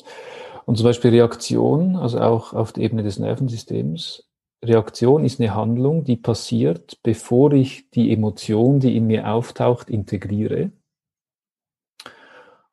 Und 0.65 0.77
zum 0.77 0.85
Beispiel 0.85 1.11
Reaktion, 1.11 1.95
also 1.95 2.19
auch 2.19 2.53
auf 2.53 2.71
der 2.71 2.83
Ebene 2.83 3.03
des 3.03 3.19
Nervensystems, 3.19 4.23
Reaktion 4.63 5.25
ist 5.25 5.39
eine 5.39 5.53
Handlung, 5.53 6.03
die 6.03 6.15
passiert, 6.15 6.99
bevor 7.03 7.53
ich 7.53 7.89
die 7.91 8.11
Emotion, 8.11 8.79
die 8.79 8.95
in 8.97 9.07
mir 9.07 9.31
auftaucht, 9.31 9.89
integriere. 9.89 10.71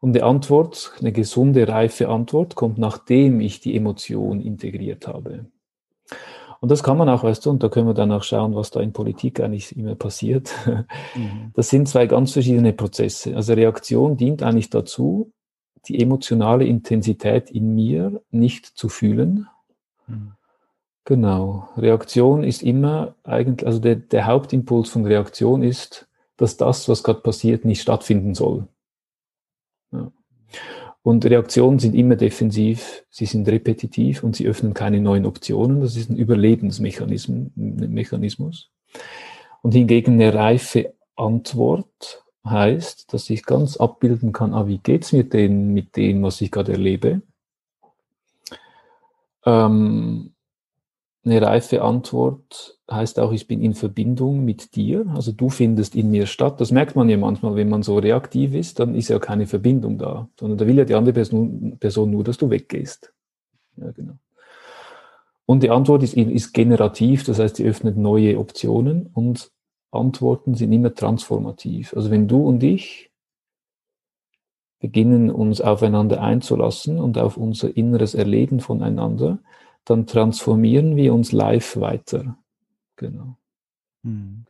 Und 0.02 0.14
die 0.14 0.22
Antwort, 0.22 0.94
eine 0.98 1.12
gesunde, 1.12 1.68
reife 1.68 2.08
Antwort, 2.08 2.56
kommt 2.56 2.76
nachdem 2.76 3.40
ich 3.40 3.60
die 3.60 3.76
Emotion 3.76 4.40
integriert 4.40 5.06
habe. 5.06 5.46
Und 6.58 6.72
das 6.72 6.82
kann 6.82 6.98
man 6.98 7.08
auch, 7.08 7.22
weißt 7.22 7.46
du, 7.46 7.50
und 7.50 7.62
da 7.62 7.68
können 7.68 7.86
wir 7.86 7.94
dann 7.94 8.10
auch 8.10 8.24
schauen, 8.24 8.56
was 8.56 8.72
da 8.72 8.80
in 8.80 8.92
Politik 8.92 9.38
eigentlich 9.38 9.76
immer 9.76 9.94
passiert. 9.94 10.52
Mhm. 11.14 11.52
Das 11.54 11.68
sind 11.68 11.88
zwei 11.88 12.08
ganz 12.08 12.32
verschiedene 12.32 12.72
Prozesse. 12.72 13.36
Also 13.36 13.52
Reaktion 13.52 14.16
dient 14.16 14.42
eigentlich 14.42 14.70
dazu, 14.70 15.30
die 15.86 16.02
emotionale 16.02 16.64
Intensität 16.64 17.52
in 17.52 17.72
mir 17.72 18.20
nicht 18.32 18.66
zu 18.66 18.88
fühlen. 18.88 19.46
Mhm. 20.08 20.32
Genau. 21.04 21.68
Reaktion 21.76 22.42
ist 22.42 22.64
immer 22.64 23.14
eigentlich, 23.22 23.66
also 23.66 23.78
der, 23.78 23.96
der 23.96 24.26
Hauptimpuls 24.26 24.90
von 24.90 25.06
Reaktion 25.06 25.62
ist, 25.62 26.08
dass 26.38 26.56
das, 26.56 26.88
was 26.88 27.04
gerade 27.04 27.20
passiert, 27.20 27.64
nicht 27.64 27.82
stattfinden 27.82 28.34
soll. 28.34 28.66
Und 31.02 31.24
Reaktionen 31.24 31.80
sind 31.80 31.94
immer 31.94 32.14
defensiv, 32.14 33.04
sie 33.10 33.26
sind 33.26 33.48
repetitiv 33.48 34.22
und 34.22 34.36
sie 34.36 34.46
öffnen 34.46 34.72
keine 34.72 35.00
neuen 35.00 35.26
Optionen. 35.26 35.80
Das 35.80 35.96
ist 35.96 36.10
ein 36.10 36.16
Überlebensmechanismus. 36.16 38.70
Und 39.62 39.72
hingegen 39.72 40.14
eine 40.14 40.32
reife 40.32 40.94
Antwort 41.16 42.22
heißt, 42.44 43.12
dass 43.12 43.30
ich 43.30 43.44
ganz 43.44 43.76
abbilden 43.76 44.32
kann, 44.32 44.54
ah, 44.54 44.66
wie 44.66 44.78
geht's 44.78 45.12
mir 45.12 45.24
denn 45.24 45.72
mit 45.72 45.96
dem, 45.96 46.22
was 46.22 46.40
ich 46.40 46.50
gerade 46.50 46.72
erlebe? 46.72 47.22
Ähm, 49.44 50.31
eine 51.24 51.40
reife 51.40 51.82
Antwort 51.82 52.78
heißt 52.90 53.20
auch, 53.20 53.32
ich 53.32 53.46
bin 53.46 53.62
in 53.62 53.74
Verbindung 53.74 54.44
mit 54.44 54.74
dir. 54.74 55.06
Also 55.14 55.32
du 55.32 55.50
findest 55.50 55.94
in 55.94 56.10
mir 56.10 56.26
statt. 56.26 56.60
Das 56.60 56.72
merkt 56.72 56.96
man 56.96 57.08
ja 57.08 57.16
manchmal, 57.16 57.54
wenn 57.54 57.68
man 57.68 57.82
so 57.82 57.98
reaktiv 57.98 58.54
ist, 58.54 58.80
dann 58.80 58.94
ist 58.94 59.08
ja 59.08 59.18
keine 59.18 59.46
Verbindung 59.46 59.98
da, 59.98 60.28
sondern 60.38 60.58
da 60.58 60.66
will 60.66 60.78
ja 60.78 60.84
die 60.84 60.94
andere 60.94 61.14
Person, 61.14 61.76
Person 61.78 62.10
nur, 62.10 62.24
dass 62.24 62.38
du 62.38 62.50
weggehst. 62.50 63.12
Ja, 63.76 63.90
genau. 63.92 64.14
Und 65.46 65.62
die 65.62 65.70
Antwort 65.70 66.02
ist, 66.02 66.14
ist 66.14 66.52
generativ, 66.52 67.24
das 67.24 67.38
heißt, 67.38 67.56
sie 67.56 67.64
öffnet 67.64 67.96
neue 67.96 68.38
Optionen 68.38 69.10
und 69.12 69.50
Antworten 69.90 70.54
sind 70.54 70.72
immer 70.72 70.94
transformativ. 70.94 71.94
Also 71.94 72.10
wenn 72.10 72.26
du 72.26 72.46
und 72.46 72.62
ich 72.62 73.10
beginnen, 74.80 75.30
uns 75.30 75.60
aufeinander 75.60 76.20
einzulassen 76.20 76.98
und 76.98 77.16
auf 77.18 77.36
unser 77.36 77.76
inneres 77.76 78.14
Erleben 78.14 78.60
voneinander, 78.60 79.38
dann 79.84 80.06
transformieren 80.06 80.96
wir 80.96 81.14
uns 81.14 81.32
live 81.32 81.76
weiter. 81.76 82.36
Genau. 82.96 83.36
Hm. 84.04 84.44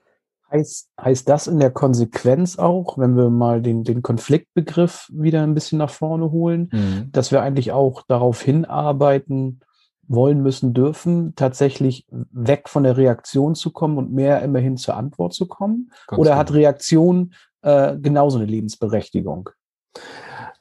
Heißt, 0.51 0.91
heißt 1.01 1.29
das 1.29 1.47
in 1.47 1.59
der 1.59 1.71
Konsequenz 1.71 2.59
auch, 2.59 2.99
wenn 2.99 3.17
wir 3.17 3.31
mal 3.31 3.63
den, 3.63 3.85
den 3.85 4.03
Konfliktbegriff 4.03 5.11
wieder 5.11 5.43
ein 5.43 5.55
bisschen 5.55 5.79
nach 5.79 5.89
vorne 5.89 6.31
holen, 6.31 6.69
mhm. 6.71 7.09
dass 7.11 7.33
wir 7.33 7.41
eigentlich 7.41 7.73
auch 7.73 8.03
darauf 8.03 8.43
hinarbeiten 8.43 9.61
wollen 10.07 10.43
müssen, 10.43 10.75
dürfen, 10.75 11.35
tatsächlich 11.37 12.07
weg 12.11 12.69
von 12.69 12.83
der 12.83 12.99
Reaktion 12.99 13.55
zu 13.55 13.71
kommen 13.71 13.97
und 13.97 14.13
mehr 14.13 14.43
immerhin 14.43 14.77
zur 14.77 14.97
Antwort 14.97 15.33
zu 15.33 15.47
kommen? 15.47 15.91
Ganz 16.07 16.21
Oder 16.21 16.31
genau. 16.31 16.41
hat 16.41 16.53
Reaktion 16.53 17.33
äh, 17.63 17.97
genauso 17.97 18.37
eine 18.37 18.47
Lebensberechtigung? 18.47 19.49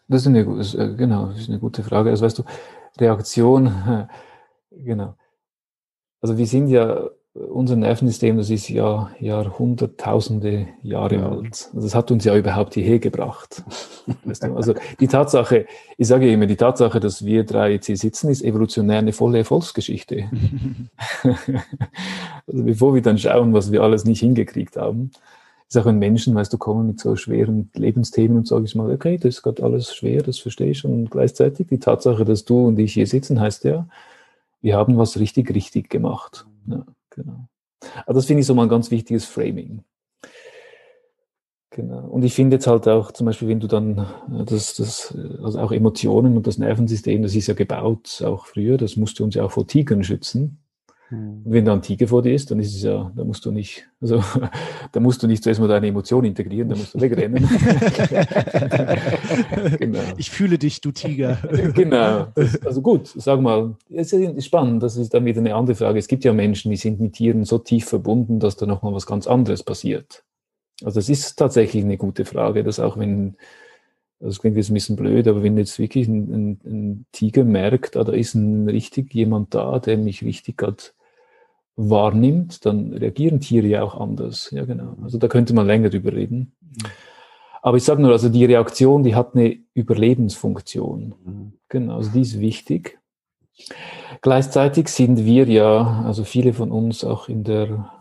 Das 0.08 0.22
ist 0.22 0.28
eine, 0.28 0.40
äh, 0.40 0.96
genau, 0.96 1.28
das 1.28 1.42
ist 1.42 1.50
eine 1.50 1.60
gute 1.60 1.84
Frage. 1.84 2.12
Also 2.12 2.24
weißt 2.26 2.40
du, 2.40 2.44
Reaktion 2.98 3.68
Genau. 4.72 5.16
Also 6.22 6.38
wir 6.38 6.48
sind 6.48 6.68
ja, 6.68 7.10
unser 7.34 7.78
Nervensystem, 7.78 8.38
das 8.38 8.50
ist 8.50 8.68
ja 8.68 9.10
Jahrhunderttausende 9.20 10.68
Jahre 10.84 11.16
ja. 11.16 11.30
alt. 11.30 11.70
Also 11.74 11.82
das 11.82 11.96
hat 11.96 12.12
uns 12.12 12.26
ja 12.26 12.36
überhaupt 12.36 12.74
hierher 12.74 13.00
gebracht. 13.00 13.64
weißt 14.26 14.44
du? 14.44 14.56
Also 14.56 14.74
die 15.00 15.08
Tatsache, 15.08 15.66
ich 15.98 16.08
sage 16.08 16.32
immer, 16.32 16.46
die 16.46 16.58
Tatsache, 16.58 17.00
dass 17.00 17.24
wir 17.24 17.46
drei 17.46 17.72
jetzt 17.72 17.86
hier 17.86 17.98
sitzen, 17.98 18.30
ist 18.30 18.44
evolutionär 18.44 19.00
eine 19.00 19.14
volle 19.14 19.40
Erfolgsgeschichte. 19.40 20.30
also 22.48 22.64
bevor 22.64 22.94
wir 22.94 23.02
dann 23.02 23.18
schauen, 23.18 23.54
was 23.54 23.72
wir 23.72 23.82
alles 23.82 24.04
nicht 24.04 24.20
hingekriegt 24.20 24.76
haben, 24.76 25.12
ist 25.70 25.78
auch 25.78 25.86
ein 25.86 26.00
Menschen, 26.00 26.36
weißt 26.36 26.52
du, 26.52 26.58
kommen 26.58 26.88
mit 26.88 27.00
so 27.00 27.16
schweren 27.16 27.72
Lebensthemen 27.76 28.36
und 28.36 28.48
sage 28.48 28.66
ich 28.66 28.76
mal, 28.76 28.92
okay, 28.92 29.18
das 29.18 29.36
ist 29.36 29.42
gerade 29.42 29.64
alles 29.64 29.96
schwer, 29.96 30.22
das 30.22 30.38
verstehe 30.38 30.72
ich. 30.72 30.84
Und 30.84 31.10
gleichzeitig 31.10 31.68
die 31.68 31.80
Tatsache, 31.80 32.26
dass 32.26 32.44
du 32.44 32.68
und 32.68 32.78
ich 32.78 32.94
hier 32.94 33.08
sitzen, 33.08 33.40
heißt 33.40 33.64
ja, 33.64 33.88
wir 34.62 34.78
haben 34.78 34.98
was 34.98 35.20
richtig, 35.20 35.54
richtig 35.54 35.90
gemacht. 35.90 36.46
Ja, 36.68 36.86
genau. 37.10 37.48
Aber 38.06 38.14
das 38.14 38.26
finde 38.26 38.42
ich 38.42 38.48
so 38.48 38.54
mal 38.54 38.64
ein 38.64 38.70
ganz 38.70 38.92
wichtiges 38.92 39.26
Framing. 39.26 39.84
Genau. 41.72 42.06
Und 42.08 42.24
ich 42.24 42.34
finde 42.34 42.58
jetzt 42.58 42.68
halt 42.68 42.88
auch, 42.90 43.14
zum 43.14 43.26
Beispiel, 43.26 43.48
wenn 43.48 43.62
du 43.62 43.68
dann 43.68 43.98
äh, 43.98 44.44
das, 44.46 44.76
das, 44.76 45.18
also 45.42 45.58
auch 45.60 45.72
Emotionen 45.72 46.36
und 46.36 46.46
das 46.46 46.58
Nervensystem, 46.58 47.22
das 47.22 47.34
ist 47.34 47.48
ja 47.48 47.54
gebaut, 47.54 48.22
auch 48.26 48.46
früher, 48.46 48.78
das 48.78 48.98
musste 48.98 49.24
uns 49.24 49.36
ja 49.36 49.46
auch 49.46 49.52
vor 49.52 49.66
Tigern 49.66 50.04
schützen. 50.04 50.61
Mhm. 51.12 51.42
Und 51.44 51.54
wenn 51.54 51.66
da 51.66 51.74
ein 51.74 51.82
Tiger 51.82 52.08
vor 52.08 52.22
dir 52.22 52.34
ist, 52.34 52.50
dann 52.50 52.60
ist 52.60 52.76
es 52.76 52.82
ja, 52.82 53.12
da 53.16 53.24
musst 53.24 53.46
du 53.46 53.52
nicht, 53.52 53.88
also 54.00 54.24
da 54.92 55.00
musst 55.00 55.22
du 55.22 55.28
nicht 55.28 55.44
zuerst 55.44 55.60
mal 55.60 55.68
deine 55.68 55.88
Emotion 55.88 56.26
integrieren, 56.26 56.70
da 56.70 56.76
musst 56.76 56.96
du 56.96 57.02
wegrennen. 57.02 57.48
genau. 59.80 60.00
Ich 60.18 60.32
fühle 60.32 60.58
dich, 60.58 60.82
du 60.82 60.92
Tiger. 60.92 61.38
genau. 61.76 62.28
Das, 62.34 62.66
also 62.66 62.82
gut, 62.82 63.14
sag 63.16 63.42
mal, 63.42 63.76
es 63.90 64.14
ist 64.14 64.46
spannend, 64.46 64.82
das 64.82 64.98
ist 64.98 65.14
dann 65.14 65.26
wieder 65.26 65.42
eine 65.42 65.54
andere 65.54 65.76
Frage. 65.76 66.00
Es 66.00 66.08
gibt 66.08 66.24
ja 66.24 66.34
Menschen, 66.34 66.72
die 66.72 66.78
sind 66.78 67.00
mit 67.00 67.14
Tieren 67.14 67.44
so 67.44 67.60
tief 67.60 67.86
verbunden, 67.86 68.40
dass 68.40 68.56
da 68.56 68.66
nochmal 68.66 68.94
was 68.94 69.06
ganz 69.06 69.28
anderes 69.28 69.64
passiert. 69.64 70.24
Also 70.84 71.00
es 71.00 71.10
ist 71.10 71.36
tatsächlich 71.36 71.84
eine 71.84 71.98
gute 71.98 72.26
Frage, 72.26 72.64
dass 72.64 72.80
auch 72.80 72.98
wenn 72.98 73.36
das 74.22 74.40
klingt 74.40 74.56
jetzt 74.56 74.70
ein 74.70 74.76
bisschen 74.76 74.96
blöd, 74.96 75.28
aber 75.28 75.42
wenn 75.42 75.58
jetzt 75.58 75.80
wirklich 75.80 76.08
ein, 76.08 76.32
ein, 76.32 76.60
ein 76.64 77.06
Tiger 77.12 77.44
merkt, 77.44 77.98
ah, 77.98 78.04
da 78.04 78.14
ist 78.14 78.36
ein 78.36 78.70
richtig 78.70 79.14
jemand 79.16 79.56
da, 79.56 79.80
der 79.80 79.98
mich 79.98 80.24
richtig 80.24 80.58
gerade 80.58 80.84
wahrnimmt, 81.76 82.66
dann 82.66 82.94
reagieren 82.94 83.40
Tiere 83.40 83.68
ja 83.68 83.84
auch 83.84 84.00
anders. 84.00 84.52
Ja, 84.52 84.66
genau. 84.66 84.96
Also 85.04 85.18
da 85.18 85.28
könnte 85.28 85.54
man 85.54 85.68
länger 85.68 85.90
drüber 85.90 86.14
reden. 86.14 86.56
Mhm. 86.62 86.86
Aber 87.62 87.78
ich 87.78 87.84
sage 87.84 88.02
nur, 88.02 88.12
also 88.12 88.30
die 88.30 88.46
Reaktion, 88.46 89.04
die 89.04 89.16
hat 89.16 89.36
eine 89.36 89.60
Überlebensfunktion. 89.74 91.16
Mhm. 91.24 91.54
Genau, 91.70 91.98
also 91.98 92.12
die 92.12 92.22
ist 92.22 92.40
wichtig. 92.40 93.00
Gleichzeitig 94.22 94.88
sind 94.88 95.26
wir 95.26 95.48
ja, 95.48 96.04
also 96.06 96.24
viele 96.24 96.54
von 96.54 96.72
uns 96.72 97.04
auch 97.04 97.30
in 97.30 97.44
der, 97.44 97.92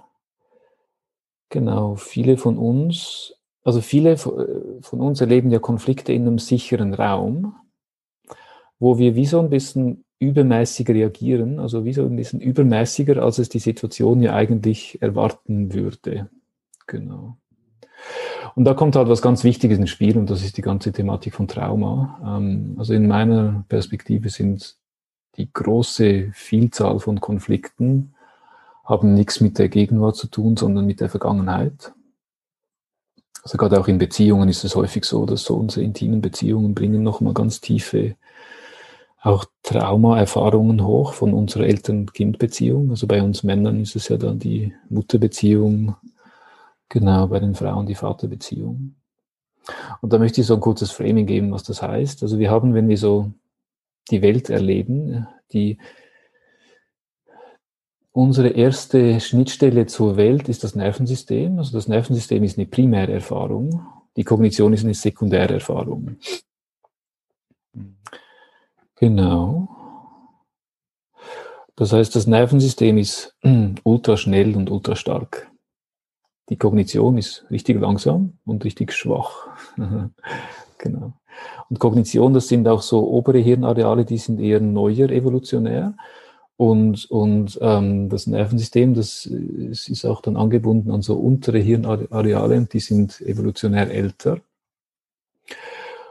genau, 1.50 1.96
viele 1.96 2.36
von 2.38 2.56
uns, 2.56 3.34
also 3.62 3.80
viele 3.82 4.16
von 4.16 5.00
uns 5.00 5.20
erleben 5.20 5.50
ja 5.50 5.58
Konflikte 5.58 6.12
in 6.12 6.22
einem 6.22 6.38
sicheren 6.38 6.94
Raum, 6.94 7.54
wo 8.78 8.98
wir 8.98 9.14
wie 9.14 9.26
so 9.26 9.40
ein 9.40 9.50
bisschen 9.50 10.04
übermäßig 10.20 10.88
reagieren, 10.88 11.58
also 11.58 11.84
wie 11.84 11.92
so 11.92 12.04
ein 12.04 12.14
bisschen 12.14 12.40
übermäßiger, 12.40 13.22
als 13.22 13.38
es 13.38 13.48
die 13.48 13.58
Situation 13.58 14.22
ja 14.22 14.34
eigentlich 14.34 15.00
erwarten 15.02 15.74
würde. 15.74 16.28
Genau. 16.86 17.36
Und 18.54 18.64
da 18.64 18.74
kommt 18.74 18.96
halt 18.96 19.08
was 19.08 19.22
ganz 19.22 19.44
Wichtiges 19.44 19.78
ins 19.78 19.90
Spiel 19.90 20.16
und 20.16 20.30
das 20.30 20.44
ist 20.44 20.56
die 20.56 20.62
ganze 20.62 20.92
Thematik 20.92 21.34
von 21.34 21.48
Trauma. 21.48 22.38
Ähm, 22.38 22.76
also 22.78 22.94
in 22.94 23.08
meiner 23.08 23.64
Perspektive 23.68 24.28
sind 24.28 24.76
die 25.36 25.50
große 25.52 26.30
Vielzahl 26.32 27.00
von 27.00 27.20
Konflikten 27.20 28.14
haben 28.84 29.14
nichts 29.14 29.40
mit 29.40 29.58
der 29.58 29.68
Gegenwart 29.68 30.16
zu 30.16 30.26
tun, 30.26 30.56
sondern 30.56 30.84
mit 30.84 31.00
der 31.00 31.08
Vergangenheit. 31.08 31.92
Also 33.42 33.56
gerade 33.56 33.80
auch 33.80 33.86
in 33.86 33.98
Beziehungen 33.98 34.48
ist 34.48 34.64
es 34.64 34.74
häufig 34.74 35.04
so, 35.04 35.24
dass 35.26 35.44
so 35.44 35.54
unsere 35.54 35.84
intimen 35.84 36.20
Beziehungen 36.20 36.74
bringen 36.74 37.04
nochmal 37.04 37.32
ganz 37.32 37.60
tiefe 37.60 38.16
auch 39.22 39.44
Traumaerfahrungen 39.62 40.84
hoch 40.84 41.12
von 41.12 41.34
unserer 41.34 41.64
Eltern-Kind-Beziehung. 41.64 42.90
Also 42.90 43.06
bei 43.06 43.22
uns 43.22 43.42
Männern 43.42 43.80
ist 43.80 43.96
es 43.96 44.08
ja 44.08 44.16
dann 44.16 44.38
die 44.38 44.74
Mutterbeziehung, 44.88 45.94
genau, 46.88 47.26
bei 47.26 47.38
den 47.38 47.54
Frauen 47.54 47.86
die 47.86 47.94
Vaterbeziehung. 47.94 48.94
Und 50.00 50.12
da 50.12 50.18
möchte 50.18 50.40
ich 50.40 50.46
so 50.46 50.54
ein 50.54 50.60
kurzes 50.60 50.90
Framing 50.90 51.26
geben, 51.26 51.52
was 51.52 51.62
das 51.64 51.82
heißt. 51.82 52.22
Also 52.22 52.38
wir 52.38 52.50
haben, 52.50 52.72
wenn 52.72 52.88
wir 52.88 52.96
so 52.96 53.30
die 54.10 54.22
Welt 54.22 54.48
erleben, 54.48 55.26
die 55.52 55.78
unsere 58.12 58.48
erste 58.48 59.20
Schnittstelle 59.20 59.86
zur 59.86 60.16
Welt 60.16 60.48
ist 60.48 60.64
das 60.64 60.74
Nervensystem. 60.74 61.58
Also 61.58 61.72
das 61.72 61.88
Nervensystem 61.88 62.42
ist 62.42 62.58
eine 62.58 62.66
primäre 62.66 63.12
Erfahrung. 63.12 63.86
Die 64.16 64.24
Kognition 64.24 64.72
ist 64.72 64.84
eine 64.84 64.94
sekundäre 64.94 65.54
Erfahrung. 65.54 66.16
Genau. 69.00 69.68
Das 71.74 71.92
heißt, 71.92 72.14
das 72.14 72.26
Nervensystem 72.26 72.98
ist 72.98 73.34
ultra 73.84 74.18
schnell 74.18 74.54
und 74.54 74.70
ultra 74.70 74.94
stark. 74.94 75.50
Die 76.50 76.58
Kognition 76.58 77.16
ist 77.16 77.46
richtig 77.50 77.80
langsam 77.80 78.34
und 78.44 78.64
richtig 78.64 78.92
schwach. 78.92 79.48
genau. 80.78 81.14
Und 81.70 81.78
Kognition, 81.78 82.34
das 82.34 82.48
sind 82.48 82.68
auch 82.68 82.82
so 82.82 83.08
obere 83.08 83.38
Hirnareale, 83.38 84.04
die 84.04 84.18
sind 84.18 84.38
eher 84.38 84.60
neuer 84.60 85.08
evolutionär. 85.08 85.94
Und, 86.58 87.10
und 87.10 87.58
ähm, 87.62 88.10
das 88.10 88.26
Nervensystem, 88.26 88.92
das 88.92 89.24
ist 89.24 90.04
auch 90.04 90.20
dann 90.20 90.36
angebunden 90.36 90.90
an 90.90 91.00
so 91.00 91.16
untere 91.18 91.58
Hirnareale 91.58 92.58
und 92.58 92.74
die 92.74 92.80
sind 92.80 93.22
evolutionär 93.22 93.90
älter. 93.90 94.40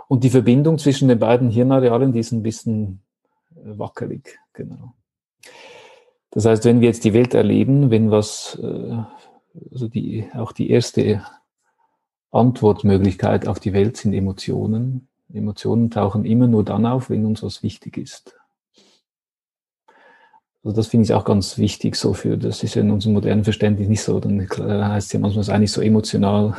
Und 0.10 0.24
die 0.24 0.32
Verbindung 0.32 0.80
zwischen 0.80 1.08
den 1.08 1.20
beiden 1.20 1.52
Hirnarealen, 1.52 2.12
die 2.12 2.20
ist 2.20 2.32
ein 2.32 2.42
bisschen 2.42 3.04
äh, 3.56 3.78
wackelig, 3.78 4.40
genau. 4.54 4.96
Das 6.32 6.46
heißt, 6.46 6.66
wenn 6.66 6.82
wir 6.82 6.88
jetzt 6.88 7.04
die 7.04 7.14
Welt 7.14 7.36
erleben, 7.36 7.92
wenn 7.92 8.10
was, 8.10 8.58
äh, 8.60 8.98
also 9.72 9.88
die, 9.88 10.28
auch 10.34 10.52
die 10.52 10.72
erste 10.72 11.24
Antwortmöglichkeit 12.32 13.48
auf 13.48 13.60
die 13.60 13.72
Welt 13.72 13.98
sind 13.98 14.14
Emotionen. 14.14 15.08
Emotionen 15.32 15.92
tauchen 15.92 16.26
immer 16.26 16.48
nur 16.48 16.66
dann 16.66 16.88
auf, 16.88 17.12
wenn 17.12 17.28
uns 17.28 17.44
was 17.44 17.62
wichtig 17.62 17.98
ist. 17.98 18.36
Also 20.64 20.76
das 20.76 20.88
finde 20.88 21.04
ich 21.04 21.14
auch 21.14 21.24
ganz 21.24 21.60
wichtig 21.60 21.96
so 21.96 22.16
für, 22.16 22.36
das 22.36 22.64
ist 22.64 22.74
ja 22.74 22.82
in 22.82 22.90
unserem 22.90 23.14
modernen 23.14 23.44
Verständnis 23.44 23.88
nicht 23.88 24.02
so, 24.02 24.20
dann 24.20 24.42
heißt 24.42 25.08
es 25.08 25.14
ja 25.14 25.20
manchmal, 25.20 25.48
eigentlich 25.52 25.72
so 25.72 25.82
emotional. 25.82 26.56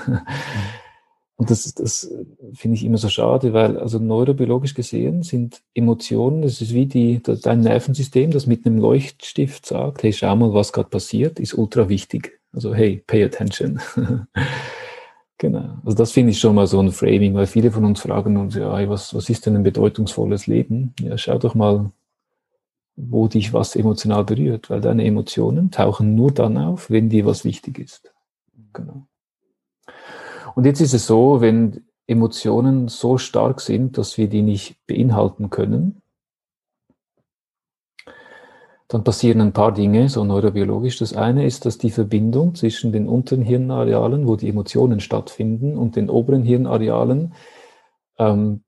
Und 1.40 1.50
das, 1.50 1.72
das 1.72 2.12
finde 2.52 2.76
ich 2.76 2.84
immer 2.84 2.98
so 2.98 3.08
schade, 3.08 3.54
weil 3.54 3.78
also 3.78 3.98
neurobiologisch 3.98 4.74
gesehen 4.74 5.22
sind 5.22 5.62
Emotionen, 5.72 6.42
das 6.42 6.60
ist 6.60 6.74
wie 6.74 6.84
die, 6.84 7.22
dein 7.22 7.62
Nervensystem, 7.62 8.30
das 8.30 8.46
mit 8.46 8.66
einem 8.66 8.76
Leuchtstift 8.76 9.64
sagt, 9.64 10.02
hey, 10.02 10.12
schau 10.12 10.36
mal, 10.36 10.52
was 10.52 10.70
gerade 10.70 10.90
passiert, 10.90 11.40
ist 11.40 11.54
ultra 11.54 11.88
wichtig. 11.88 12.38
Also 12.52 12.74
hey, 12.74 13.02
pay 13.06 13.24
attention. 13.24 13.80
genau. 15.38 15.78
Also 15.82 15.96
das 15.96 16.12
finde 16.12 16.32
ich 16.32 16.38
schon 16.38 16.54
mal 16.54 16.66
so 16.66 16.78
ein 16.78 16.92
Framing, 16.92 17.32
weil 17.32 17.46
viele 17.46 17.70
von 17.70 17.86
uns 17.86 18.02
fragen 18.02 18.36
uns, 18.36 18.54
ja, 18.54 18.76
hey, 18.76 18.90
was, 18.90 19.14
was 19.14 19.30
ist 19.30 19.46
denn 19.46 19.56
ein 19.56 19.62
bedeutungsvolles 19.62 20.46
Leben? 20.46 20.92
Ja, 21.00 21.16
schau 21.16 21.38
doch 21.38 21.54
mal, 21.54 21.90
wo 22.96 23.28
dich 23.28 23.54
was 23.54 23.76
emotional 23.76 24.24
berührt, 24.24 24.68
weil 24.68 24.82
deine 24.82 25.06
Emotionen 25.06 25.70
tauchen 25.70 26.14
nur 26.14 26.32
dann 26.32 26.58
auf, 26.58 26.90
wenn 26.90 27.08
dir 27.08 27.24
was 27.24 27.46
wichtig 27.46 27.78
ist. 27.78 28.12
Genau. 28.74 29.06
Und 30.60 30.66
jetzt 30.66 30.82
ist 30.82 30.92
es 30.92 31.06
so, 31.06 31.40
wenn 31.40 31.86
Emotionen 32.06 32.88
so 32.88 33.16
stark 33.16 33.62
sind, 33.62 33.96
dass 33.96 34.18
wir 34.18 34.28
die 34.28 34.42
nicht 34.42 34.76
beinhalten 34.86 35.48
können, 35.48 36.02
dann 38.86 39.02
passieren 39.02 39.40
ein 39.40 39.54
paar 39.54 39.72
Dinge, 39.72 40.10
so 40.10 40.22
neurobiologisch. 40.22 40.98
Das 40.98 41.14
eine 41.14 41.46
ist, 41.46 41.64
dass 41.64 41.78
die 41.78 41.90
Verbindung 41.90 42.54
zwischen 42.56 42.92
den 42.92 43.08
unteren 43.08 43.40
Hirnarealen, 43.40 44.26
wo 44.26 44.36
die 44.36 44.50
Emotionen 44.50 45.00
stattfinden, 45.00 45.78
und 45.78 45.96
den 45.96 46.10
oberen 46.10 46.42
Hirnarealen, 46.42 47.32
ähm, 48.18 48.62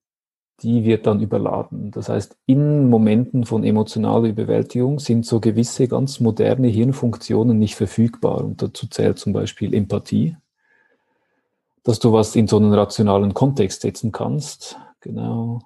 die 0.63 0.85
wird 0.85 1.07
dann 1.07 1.21
überladen. 1.21 1.91
Das 1.91 2.09
heißt, 2.09 2.39
in 2.47 2.89
Momenten 2.89 3.45
von 3.45 3.65
emotionaler 3.65 4.31
Überwältigung 4.31 4.99
sind 4.99 5.27
so 5.27 5.41
gewisse 5.41 5.89
ganz 5.89 6.21
moderne 6.21 6.69
Hirnfunktionen 6.69 7.59
nicht 7.59 7.75
verfügbar. 7.75 8.43
Und 8.43 8.63
dazu 8.63 8.87
zählt 8.87 9.19
zum 9.19 9.35
Beispiel 9.35 9.75
Empathie 9.75 10.39
dass 11.85 11.99
du 11.99 12.13
was 12.13 12.37
in 12.37 12.47
so 12.47 12.57
einen 12.57 12.73
rationalen 12.73 13.35
Kontext 13.35 13.83
setzen 13.83 14.13
kannst. 14.13 14.79
Genau. 15.01 15.61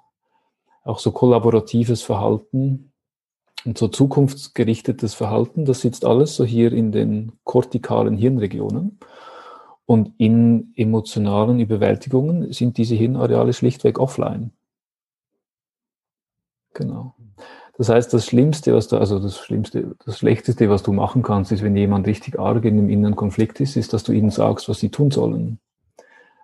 Auch 0.83 0.99
so 0.99 1.11
kollaboratives 1.11 2.01
Verhalten 2.01 2.91
und 3.65 3.77
so 3.77 3.87
zukunftsgerichtetes 3.87 5.13
Verhalten, 5.13 5.65
das 5.65 5.81
sitzt 5.81 6.05
alles 6.05 6.35
so 6.35 6.45
hier 6.45 6.71
in 6.71 6.91
den 6.91 7.33
kortikalen 7.43 8.15
Hirnregionen. 8.15 8.99
Und 9.85 10.13
in 10.17 10.73
emotionalen 10.75 11.59
Überwältigungen 11.59 12.51
sind 12.51 12.77
diese 12.77 12.95
Hirnareale 12.95 13.53
schlichtweg 13.53 13.99
offline. 13.99 14.51
Genau. 16.73 17.15
Das 17.77 17.89
heißt, 17.89 18.13
das 18.13 18.25
Schlimmste, 18.25 18.73
was 18.73 18.87
du, 18.89 18.97
also 18.97 19.19
das 19.19 19.37
Schlimmste, 19.37 19.95
das 20.03 20.17
Schlechteste, 20.17 20.69
was 20.69 20.83
du 20.83 20.91
machen 20.91 21.21
kannst, 21.21 21.51
ist, 21.51 21.63
wenn 21.63 21.77
jemand 21.77 22.05
richtig 22.05 22.37
arg 22.37 22.65
in 22.65 22.77
einem 22.77 22.89
inneren 22.89 23.15
Konflikt 23.15 23.61
ist, 23.61 23.77
ist, 23.77 23.93
dass 23.93 24.03
du 24.03 24.11
ihnen 24.11 24.31
sagst, 24.31 24.67
was 24.67 24.79
sie 24.79 24.89
tun 24.89 25.11
sollen 25.11 25.59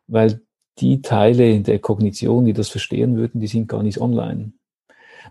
weil 0.07 0.41
die 0.79 1.01
Teile 1.01 1.61
der 1.61 1.79
Kognition, 1.79 2.45
die 2.45 2.53
das 2.53 2.69
verstehen 2.69 3.15
würden, 3.15 3.39
die 3.39 3.47
sind 3.47 3.67
gar 3.67 3.83
nicht 3.83 4.01
online. 4.01 4.53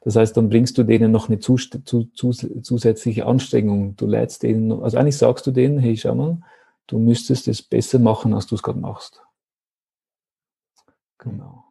Das 0.04 0.16
heißt, 0.16 0.36
dann 0.36 0.48
bringst 0.48 0.78
du 0.78 0.84
denen 0.84 1.12
noch 1.12 1.28
eine 1.28 1.38
zus 1.38 1.68
zus 1.84 2.46
zusätzliche 2.62 3.26
Anstrengung. 3.26 3.96
Du 3.96 4.06
lädst 4.06 4.42
denen, 4.42 4.72
also 4.72 4.96
eigentlich 4.96 5.18
sagst 5.18 5.46
du 5.46 5.50
denen, 5.50 5.78
hey, 5.78 5.96
schau 5.96 6.14
mal, 6.14 6.38
du 6.86 6.98
müsstest 6.98 7.48
es 7.48 7.62
besser 7.62 7.98
machen, 7.98 8.34
als 8.34 8.46
du 8.46 8.54
es 8.54 8.62
gerade 8.62 8.78
machst. 8.78 9.22
Genau. 11.18 11.64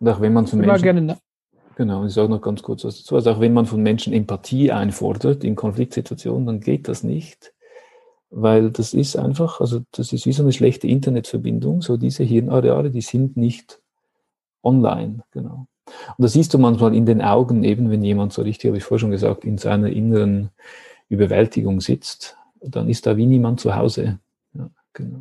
Und 0.00 0.08
auch 0.08 0.20
wenn 0.20 0.32
man 0.32 0.46
von 0.46 0.60
Menschen, 0.60 0.82
gerne 0.82 1.18
genau, 1.76 2.04
ich 2.04 2.12
sage 2.12 2.28
noch 2.28 2.42
ganz 2.42 2.62
kurz 2.62 2.84
was 2.84 2.98
dazu, 2.98 3.14
also 3.14 3.30
auch 3.30 3.40
wenn 3.40 3.52
man 3.52 3.66
von 3.66 3.82
Menschen 3.82 4.12
Empathie 4.12 4.72
einfordert 4.72 5.44
in 5.44 5.56
Konfliktsituationen, 5.56 6.46
dann 6.46 6.60
geht 6.60 6.88
das 6.88 7.02
nicht, 7.02 7.54
weil 8.30 8.70
das 8.70 8.94
ist 8.94 9.16
einfach, 9.16 9.60
also 9.60 9.80
das 9.92 10.12
ist 10.12 10.26
wie 10.26 10.32
so 10.32 10.42
eine 10.42 10.52
schlechte 10.52 10.86
Internetverbindung, 10.86 11.82
so 11.82 11.96
diese 11.96 12.24
Hirnareale, 12.24 12.90
die 12.90 13.00
sind 13.00 13.36
nicht 13.36 13.80
online, 14.62 15.24
genau. 15.30 15.66
Und 15.86 16.22
das 16.22 16.34
siehst 16.34 16.52
du 16.52 16.58
manchmal 16.58 16.94
in 16.94 17.06
den 17.06 17.22
Augen, 17.22 17.64
eben 17.64 17.90
wenn 17.90 18.04
jemand 18.04 18.32
so 18.32 18.42
richtig, 18.42 18.68
habe 18.68 18.76
ich 18.76 18.84
vorher 18.84 19.00
schon 19.00 19.10
gesagt, 19.10 19.44
in 19.44 19.56
seiner 19.56 19.88
inneren 19.88 20.50
Überwältigung 21.08 21.80
sitzt, 21.80 22.36
dann 22.60 22.88
ist 22.88 23.06
da 23.06 23.16
wie 23.16 23.26
niemand 23.26 23.60
zu 23.60 23.74
Hause. 23.74 24.18
Ja, 24.52 24.68
genau. 24.92 25.20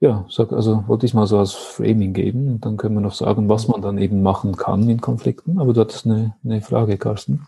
Ja, 0.00 0.26
sag, 0.28 0.52
also 0.52 0.84
wollte 0.86 1.06
ich 1.06 1.14
mal 1.14 1.26
so 1.26 1.38
als 1.38 1.52
Framing 1.52 2.12
geben 2.12 2.48
und 2.48 2.64
dann 2.64 2.76
können 2.76 2.94
wir 2.94 3.00
noch 3.00 3.14
sagen, 3.14 3.48
was 3.48 3.68
man 3.68 3.80
dann 3.80 3.98
eben 3.98 4.22
machen 4.22 4.56
kann 4.56 4.88
in 4.88 5.00
Konflikten. 5.00 5.58
Aber 5.58 5.72
du 5.72 5.80
hattest 5.80 6.06
eine, 6.06 6.34
eine 6.44 6.60
Frage, 6.60 6.98
Carsten. 6.98 7.46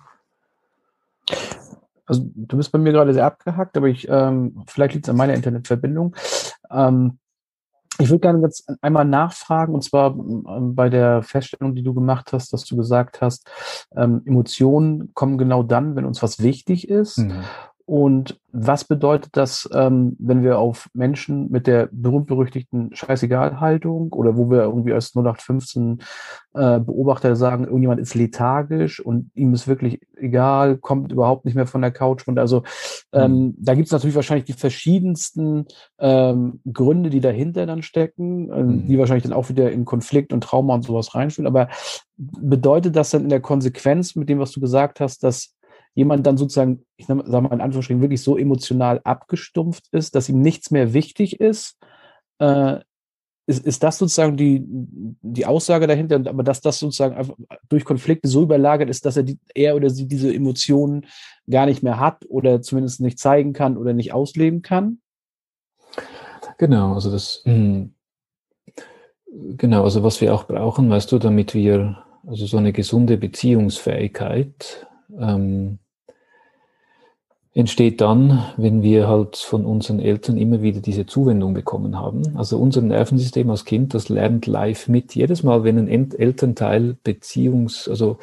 Also 2.06 2.22
du 2.34 2.56
bist 2.56 2.72
bei 2.72 2.78
mir 2.78 2.92
gerade 2.92 3.12
sehr 3.12 3.26
abgehackt, 3.26 3.76
aber 3.76 3.88
ich, 3.88 4.08
ähm, 4.08 4.62
vielleicht 4.66 4.94
liegt 4.94 5.06
es 5.06 5.10
an 5.10 5.16
meiner 5.16 5.34
Internetverbindung. 5.34 6.14
Ähm, 6.70 7.18
ich 7.98 8.10
würde 8.10 8.20
gerne 8.20 8.42
jetzt 8.42 8.70
einmal 8.82 9.04
nachfragen, 9.04 9.74
und 9.74 9.82
zwar 9.82 10.10
ähm, 10.14 10.74
bei 10.74 10.88
der 10.88 11.22
Feststellung, 11.22 11.74
die 11.74 11.82
du 11.82 11.94
gemacht 11.94 12.32
hast, 12.32 12.52
dass 12.52 12.64
du 12.64 12.76
gesagt 12.76 13.20
hast, 13.20 13.48
ähm, 13.96 14.22
Emotionen 14.26 15.12
kommen 15.14 15.38
genau 15.38 15.62
dann, 15.62 15.96
wenn 15.96 16.04
uns 16.04 16.22
was 16.22 16.42
wichtig 16.42 16.88
ist. 16.88 17.18
Mhm. 17.18 17.44
Und 17.86 18.40
was 18.50 18.82
bedeutet 18.84 19.36
das, 19.36 19.68
ähm, 19.72 20.16
wenn 20.18 20.42
wir 20.42 20.58
auf 20.58 20.88
Menschen 20.92 21.50
mit 21.52 21.68
der 21.68 21.88
berühmt-berüchtigten 21.92 22.90
Scheißegal-Haltung 22.96 24.12
oder 24.12 24.36
wo 24.36 24.50
wir 24.50 24.62
irgendwie 24.62 24.92
als 24.92 25.14
0815 25.14 26.02
äh, 26.54 26.80
Beobachter 26.80 27.36
sagen, 27.36 27.64
irgendjemand 27.64 28.00
ist 28.00 28.14
lethargisch 28.14 28.98
und 28.98 29.30
ihm 29.34 29.54
ist 29.54 29.68
wirklich 29.68 30.00
egal, 30.16 30.78
kommt 30.78 31.12
überhaupt 31.12 31.44
nicht 31.44 31.54
mehr 31.54 31.66
von 31.66 31.80
der 31.80 31.92
Couch 31.92 32.26
und 32.26 32.40
also 32.40 32.64
ähm, 33.12 33.32
mhm. 33.32 33.54
da 33.58 33.74
gibt 33.74 33.86
es 33.86 33.92
natürlich 33.92 34.16
wahrscheinlich 34.16 34.46
die 34.46 34.54
verschiedensten 34.54 35.66
ähm, 36.00 36.60
Gründe, 36.72 37.10
die 37.10 37.20
dahinter 37.20 37.66
dann 37.66 37.82
stecken, 37.82 38.50
äh, 38.50 38.62
mhm. 38.64 38.86
die 38.88 38.98
wahrscheinlich 38.98 39.24
dann 39.24 39.32
auch 39.32 39.48
wieder 39.48 39.70
in 39.70 39.84
Konflikt 39.84 40.32
und 40.32 40.42
Trauma 40.42 40.74
und 40.74 40.82
sowas 40.82 41.14
reinspielen. 41.14 41.46
Aber 41.46 41.68
bedeutet 42.16 42.96
das 42.96 43.10
dann 43.10 43.24
in 43.24 43.28
der 43.28 43.40
Konsequenz 43.40 44.16
mit 44.16 44.28
dem, 44.28 44.38
was 44.38 44.52
du 44.52 44.60
gesagt 44.60 45.00
hast, 45.00 45.22
dass 45.22 45.54
jemand 45.96 46.26
dann 46.26 46.36
sozusagen, 46.36 46.84
ich 46.96 47.06
sage 47.06 47.24
mal 47.24 47.52
in 47.52 47.60
Anführungsstrichen, 47.60 48.02
wirklich 48.02 48.22
so 48.22 48.36
emotional 48.36 49.00
abgestumpft 49.02 49.88
ist, 49.92 50.14
dass 50.14 50.28
ihm 50.28 50.40
nichts 50.40 50.70
mehr 50.70 50.92
wichtig 50.92 51.40
ist, 51.40 51.78
äh, 52.38 52.80
ist, 53.46 53.64
ist 53.64 53.82
das 53.82 53.96
sozusagen 53.98 54.36
die, 54.36 54.62
die 54.66 55.46
Aussage 55.46 55.86
dahinter, 55.86 56.16
aber 56.26 56.42
dass 56.42 56.60
das 56.60 56.78
sozusagen 56.78 57.32
durch 57.68 57.84
Konflikte 57.84 58.28
so 58.28 58.42
überlagert 58.42 58.90
ist, 58.90 59.06
dass 59.06 59.16
er, 59.16 59.22
die, 59.22 59.38
er 59.54 59.74
oder 59.74 59.88
sie 59.88 60.06
diese 60.06 60.32
Emotionen 60.32 61.06
gar 61.48 61.64
nicht 61.64 61.82
mehr 61.82 61.98
hat 61.98 62.26
oder 62.28 62.60
zumindest 62.60 63.00
nicht 63.00 63.18
zeigen 63.18 63.54
kann 63.54 63.78
oder 63.78 63.94
nicht 63.94 64.12
ausleben 64.12 64.60
kann? 64.60 64.98
Genau, 66.58 66.92
also 66.94 67.10
das, 67.10 67.42
hm, 67.44 67.94
genau, 69.56 69.84
also 69.84 70.02
was 70.02 70.20
wir 70.20 70.34
auch 70.34 70.44
brauchen, 70.44 70.90
weißt 70.90 71.10
du, 71.10 71.18
damit 71.18 71.54
wir, 71.54 72.04
also 72.26 72.44
so 72.44 72.58
eine 72.58 72.72
gesunde 72.72 73.16
Beziehungsfähigkeit, 73.16 74.86
ähm, 75.18 75.78
entsteht 77.56 78.02
dann, 78.02 78.44
wenn 78.58 78.82
wir 78.82 79.08
halt 79.08 79.36
von 79.36 79.64
unseren 79.64 79.98
Eltern 79.98 80.36
immer 80.36 80.60
wieder 80.60 80.80
diese 80.80 81.06
Zuwendung 81.06 81.54
bekommen 81.54 81.98
haben. 81.98 82.36
Also 82.36 82.58
unser 82.58 82.82
Nervensystem 82.82 83.48
als 83.48 83.64
Kind, 83.64 83.94
das 83.94 84.10
lernt 84.10 84.46
live 84.46 84.88
mit. 84.88 85.14
Jedes 85.14 85.42
Mal, 85.42 85.64
wenn 85.64 85.78
ein 85.78 86.10
Elternteil 86.12 86.98
Beziehungs, 87.02 87.88
also 87.88 88.18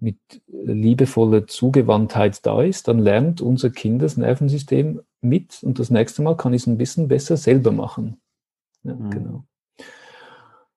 mit 0.00 0.16
liebevoller 0.48 1.46
Zugewandtheit 1.46 2.44
da 2.44 2.62
ist, 2.62 2.88
dann 2.88 2.98
lernt 2.98 3.40
unser 3.40 3.70
Kindesnervensystem 3.70 5.02
mit 5.20 5.62
und 5.62 5.78
das 5.78 5.90
nächste 5.90 6.22
Mal 6.22 6.36
kann 6.36 6.52
ich 6.52 6.62
es 6.62 6.66
ein 6.66 6.76
bisschen 6.76 7.06
besser 7.06 7.36
selber 7.36 7.70
machen. 7.70 8.16
Ja, 8.82 8.94
mhm. 8.94 9.10
genau. 9.10 9.44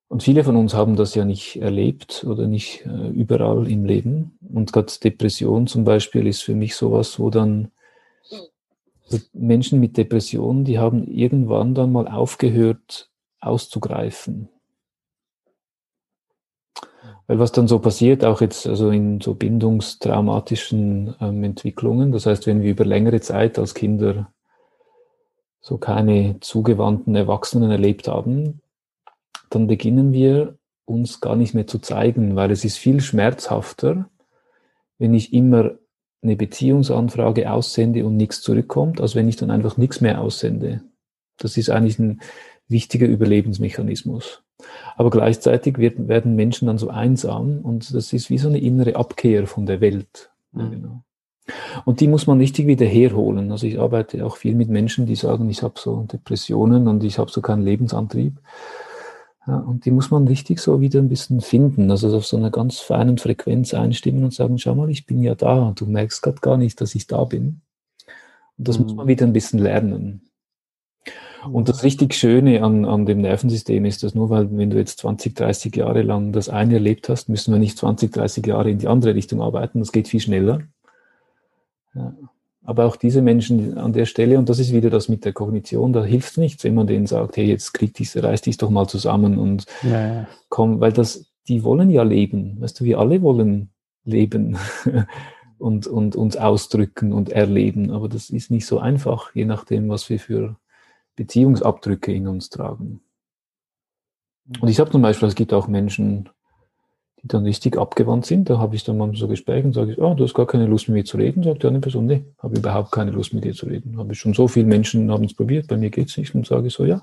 Und 0.07 0.21
viele 0.21 0.43
von 0.43 0.55
uns 0.55 0.75
haben 0.75 0.95
das 0.95 1.15
ja 1.15 1.25
nicht 1.25 1.59
erlebt 1.59 2.23
oder 2.29 2.45
nicht 2.45 2.85
äh, 2.85 3.09
überall 3.09 3.67
im 3.67 3.85
Leben. 3.85 4.37
Und 4.53 4.71
gerade 4.71 4.93
Depression 5.03 5.65
zum 5.65 5.83
Beispiel 5.83 6.27
ist 6.27 6.43
für 6.43 6.53
mich 6.53 6.75
sowas, 6.75 7.19
wo 7.19 7.31
dann 7.31 7.71
Menschen 9.33 9.79
mit 9.79 9.97
Depressionen, 9.97 10.63
die 10.63 10.79
haben 10.79 11.07
irgendwann 11.07 11.73
dann 11.73 11.91
mal 11.91 12.07
aufgehört 12.07 13.09
auszugreifen. 13.39 14.49
Weil 17.27 17.39
was 17.39 17.51
dann 17.51 17.67
so 17.67 17.79
passiert, 17.79 18.23
auch 18.23 18.41
jetzt 18.41 18.67
also 18.67 18.89
in 18.89 19.19
so 19.19 19.35
bindungstraumatischen 19.35 21.15
ähm, 21.19 21.43
Entwicklungen, 21.43 22.11
das 22.11 22.25
heißt, 22.25 22.47
wenn 22.47 22.61
wir 22.61 22.71
über 22.71 22.85
längere 22.85 23.19
Zeit 23.19 23.59
als 23.59 23.73
Kinder 23.73 24.31
so 25.59 25.77
keine 25.77 26.39
zugewandten 26.39 27.15
Erwachsenen 27.15 27.69
erlebt 27.69 28.07
haben, 28.07 28.61
dann 29.49 29.67
beginnen 29.67 30.13
wir 30.13 30.57
uns 30.85 31.19
gar 31.19 31.35
nicht 31.35 31.53
mehr 31.53 31.67
zu 31.67 31.79
zeigen, 31.79 32.37
weil 32.37 32.51
es 32.51 32.63
ist 32.63 32.77
viel 32.77 33.01
schmerzhafter, 33.01 34.09
wenn 34.97 35.13
ich 35.13 35.33
immer 35.33 35.71
eine 36.21 36.35
Beziehungsanfrage 36.35 37.51
aussende 37.51 38.05
und 38.05 38.17
nichts 38.17 38.41
zurückkommt, 38.41 39.01
als 39.01 39.15
wenn 39.15 39.27
ich 39.27 39.35
dann 39.35 39.51
einfach 39.51 39.77
nichts 39.77 40.01
mehr 40.01 40.21
aussende. 40.21 40.81
Das 41.37 41.57
ist 41.57 41.69
eigentlich 41.69 41.99
ein 41.99 42.21
wichtiger 42.67 43.07
Überlebensmechanismus. 43.07 44.43
Aber 44.95 45.11
gleichzeitig 45.11 45.77
wird, 45.77 46.07
werden 46.07 46.35
Menschen 46.35 46.67
dann 46.67 46.79
so 46.79 46.89
einsam 46.89 47.59
und 47.59 47.93
das 47.93 48.11
ist 48.13 48.29
wie 48.29 48.39
so 48.39 48.49
eine 48.49 48.59
innere 48.59 48.95
Abkehr 48.95 49.45
von 49.45 49.65
der 49.65 49.81
Welt. 49.81 50.31
Mhm. 50.51 50.71
Genau. 50.71 51.03
Und 51.85 52.01
die 52.01 52.07
muss 52.07 52.27
man 52.27 52.39
richtig 52.39 52.67
wieder 52.67 52.85
herholen. 52.85 53.51
Also 53.51 53.67
ich 53.67 53.79
arbeite 53.79 54.25
auch 54.25 54.35
viel 54.35 54.55
mit 54.55 54.69
Menschen, 54.69 55.05
die 55.05 55.15
sagen, 55.15 55.49
ich 55.49 55.63
habe 55.63 55.75
so 55.77 56.05
Depressionen 56.11 56.87
und 56.87 57.03
ich 57.03 57.19
habe 57.19 57.31
so 57.31 57.41
keinen 57.41 57.61
Lebensantrieb. 57.61 58.33
Ja, 59.47 59.59
und 59.59 59.85
die 59.85 59.91
muss 59.91 60.11
man 60.11 60.27
richtig 60.27 60.59
so 60.59 60.81
wieder 60.81 60.99
ein 60.99 61.07
bisschen 61.07 61.39
finden, 61.39 61.89
also 61.89 62.15
auf 62.15 62.25
so 62.25 62.35
einer 62.35 62.51
ganz 62.51 62.79
feinen 62.79 63.17
Frequenz 63.17 63.73
einstimmen 63.73 64.25
und 64.25 64.33
sagen, 64.33 64.57
schau 64.57 64.75
mal, 64.75 64.89
ich 64.89 65.05
bin 65.05 65.23
ja 65.23 65.35
da, 65.35 65.71
du 65.73 65.85
merkst 65.85 66.21
gerade 66.21 66.41
gar 66.41 66.57
nicht, 66.57 66.81
dass 66.81 66.95
ich 66.95 67.07
da 67.07 67.23
bin. 67.23 67.61
Und 68.57 68.67
das 68.67 68.77
mhm. 68.77 68.85
muss 68.85 68.95
man 68.95 69.07
wieder 69.07 69.25
ein 69.25 69.31
bisschen 69.31 69.59
lernen. 69.59 70.29
Und 71.49 71.69
das 71.69 71.83
richtig 71.83 72.13
Schöne 72.13 72.61
an, 72.61 72.83
an 72.83 73.05
dem 73.05 73.21
Nervensystem 73.21 73.85
ist, 73.85 74.03
dass 74.03 74.15
nur 74.15 74.29
weil, 74.29 74.49
wenn 74.57 74.69
du 74.69 74.77
jetzt 74.77 74.99
20, 74.99 75.35
30 75.35 75.75
Jahre 75.77 76.01
lang 76.01 76.33
das 76.33 76.49
eine 76.49 76.73
erlebt 76.73 77.07
hast, 77.07 77.29
müssen 77.29 77.53
wir 77.53 77.59
nicht 77.59 77.77
20, 77.77 78.11
30 78.11 78.45
Jahre 78.45 78.69
in 78.69 78.79
die 78.79 78.87
andere 78.87 79.15
Richtung 79.15 79.41
arbeiten. 79.41 79.79
Das 79.79 79.93
geht 79.93 80.09
viel 80.09 80.19
schneller. 80.19 80.61
Ja. 81.93 82.13
Aber 82.67 82.83
auch 82.83 82.97
diese 82.97 83.21
Menschen 83.21 83.77
an 83.77 83.93
der 83.93 84.05
Stelle, 84.05 84.37
und 84.37 84.49
das 84.49 84.59
ist 84.59 84.73
wieder 84.73 84.89
das 84.89 85.07
mit 85.07 85.23
der 85.23 85.31
Kognition, 85.31 85.93
da 85.93 86.03
hilft 86.03 86.31
es 86.31 86.37
nichts, 86.37 86.65
wenn 86.65 86.75
man 86.75 86.85
denen 86.85 87.07
sagt, 87.07 87.37
hey, 87.37 87.45
jetzt 87.45 87.73
krieg 87.73 87.93
dich, 87.93 88.21
reiß 88.21 88.41
dich 88.41 88.57
doch 88.57 88.69
mal 88.69 88.89
zusammen 88.89 89.37
und 89.37 89.67
ja, 89.83 90.15
ja. 90.15 90.27
komm, 90.49 90.81
weil 90.81 90.91
das, 90.91 91.31
die 91.47 91.63
wollen 91.63 91.89
ja 91.89 92.03
leben. 92.03 92.59
Weißt 92.59 92.77
du, 92.77 92.83
wir 92.83 92.99
alle 92.99 93.21
wollen 93.21 93.69
leben 94.03 94.57
und, 95.57 95.87
und 95.87 96.17
uns 96.17 96.35
ausdrücken 96.35 97.13
und 97.13 97.29
erleben. 97.29 97.89
Aber 97.91 98.09
das 98.09 98.29
ist 98.29 98.51
nicht 98.51 98.65
so 98.65 98.79
einfach, 98.79 99.33
je 99.33 99.45
nachdem, 99.45 99.87
was 99.87 100.09
wir 100.09 100.19
für 100.19 100.57
Beziehungsabdrücke 101.15 102.11
in 102.11 102.27
uns 102.27 102.49
tragen. 102.49 102.99
Und 104.59 104.67
ich 104.67 104.81
habe 104.81 104.91
zum 104.91 105.01
Beispiel, 105.01 105.29
es 105.29 105.35
gibt 105.35 105.53
auch 105.53 105.69
Menschen, 105.69 106.27
dann 107.27 107.43
richtig 107.43 107.77
abgewandt 107.77 108.25
sind. 108.25 108.49
Da 108.49 108.57
habe 108.57 108.75
ich 108.75 108.83
dann 108.83 108.97
mal 108.97 109.15
so 109.15 109.27
Gespräche 109.27 109.67
und 109.67 109.73
sage 109.73 109.93
ich, 109.93 109.99
oh, 109.99 110.13
du 110.13 110.23
hast 110.23 110.33
gar 110.33 110.47
keine 110.47 110.67
Lust 110.67 110.87
mit 110.87 110.95
mir 110.95 111.05
zu 111.05 111.17
reden. 111.17 111.43
Sagt 111.43 111.63
die 111.63 111.67
andere 111.67 111.81
Person, 111.81 112.05
nee, 112.05 112.25
habe 112.39 112.57
überhaupt 112.57 112.91
keine 112.91 113.11
Lust 113.11 113.33
mit 113.33 113.43
dir 113.43 113.53
zu 113.53 113.65
reden. 113.65 113.97
Habe 113.97 114.13
ich 114.13 114.19
schon 114.19 114.33
so 114.33 114.47
viele 114.47 114.65
Menschen 114.65 115.11
haben 115.11 115.25
es 115.25 115.33
probiert, 115.33 115.67
bei 115.67 115.77
mir 115.77 115.89
geht 115.89 116.09
es 116.09 116.17
nicht 116.17 116.33
und 116.35 116.45
sage 116.45 116.67
ich 116.67 116.73
so, 116.73 116.85
ja, 116.85 117.01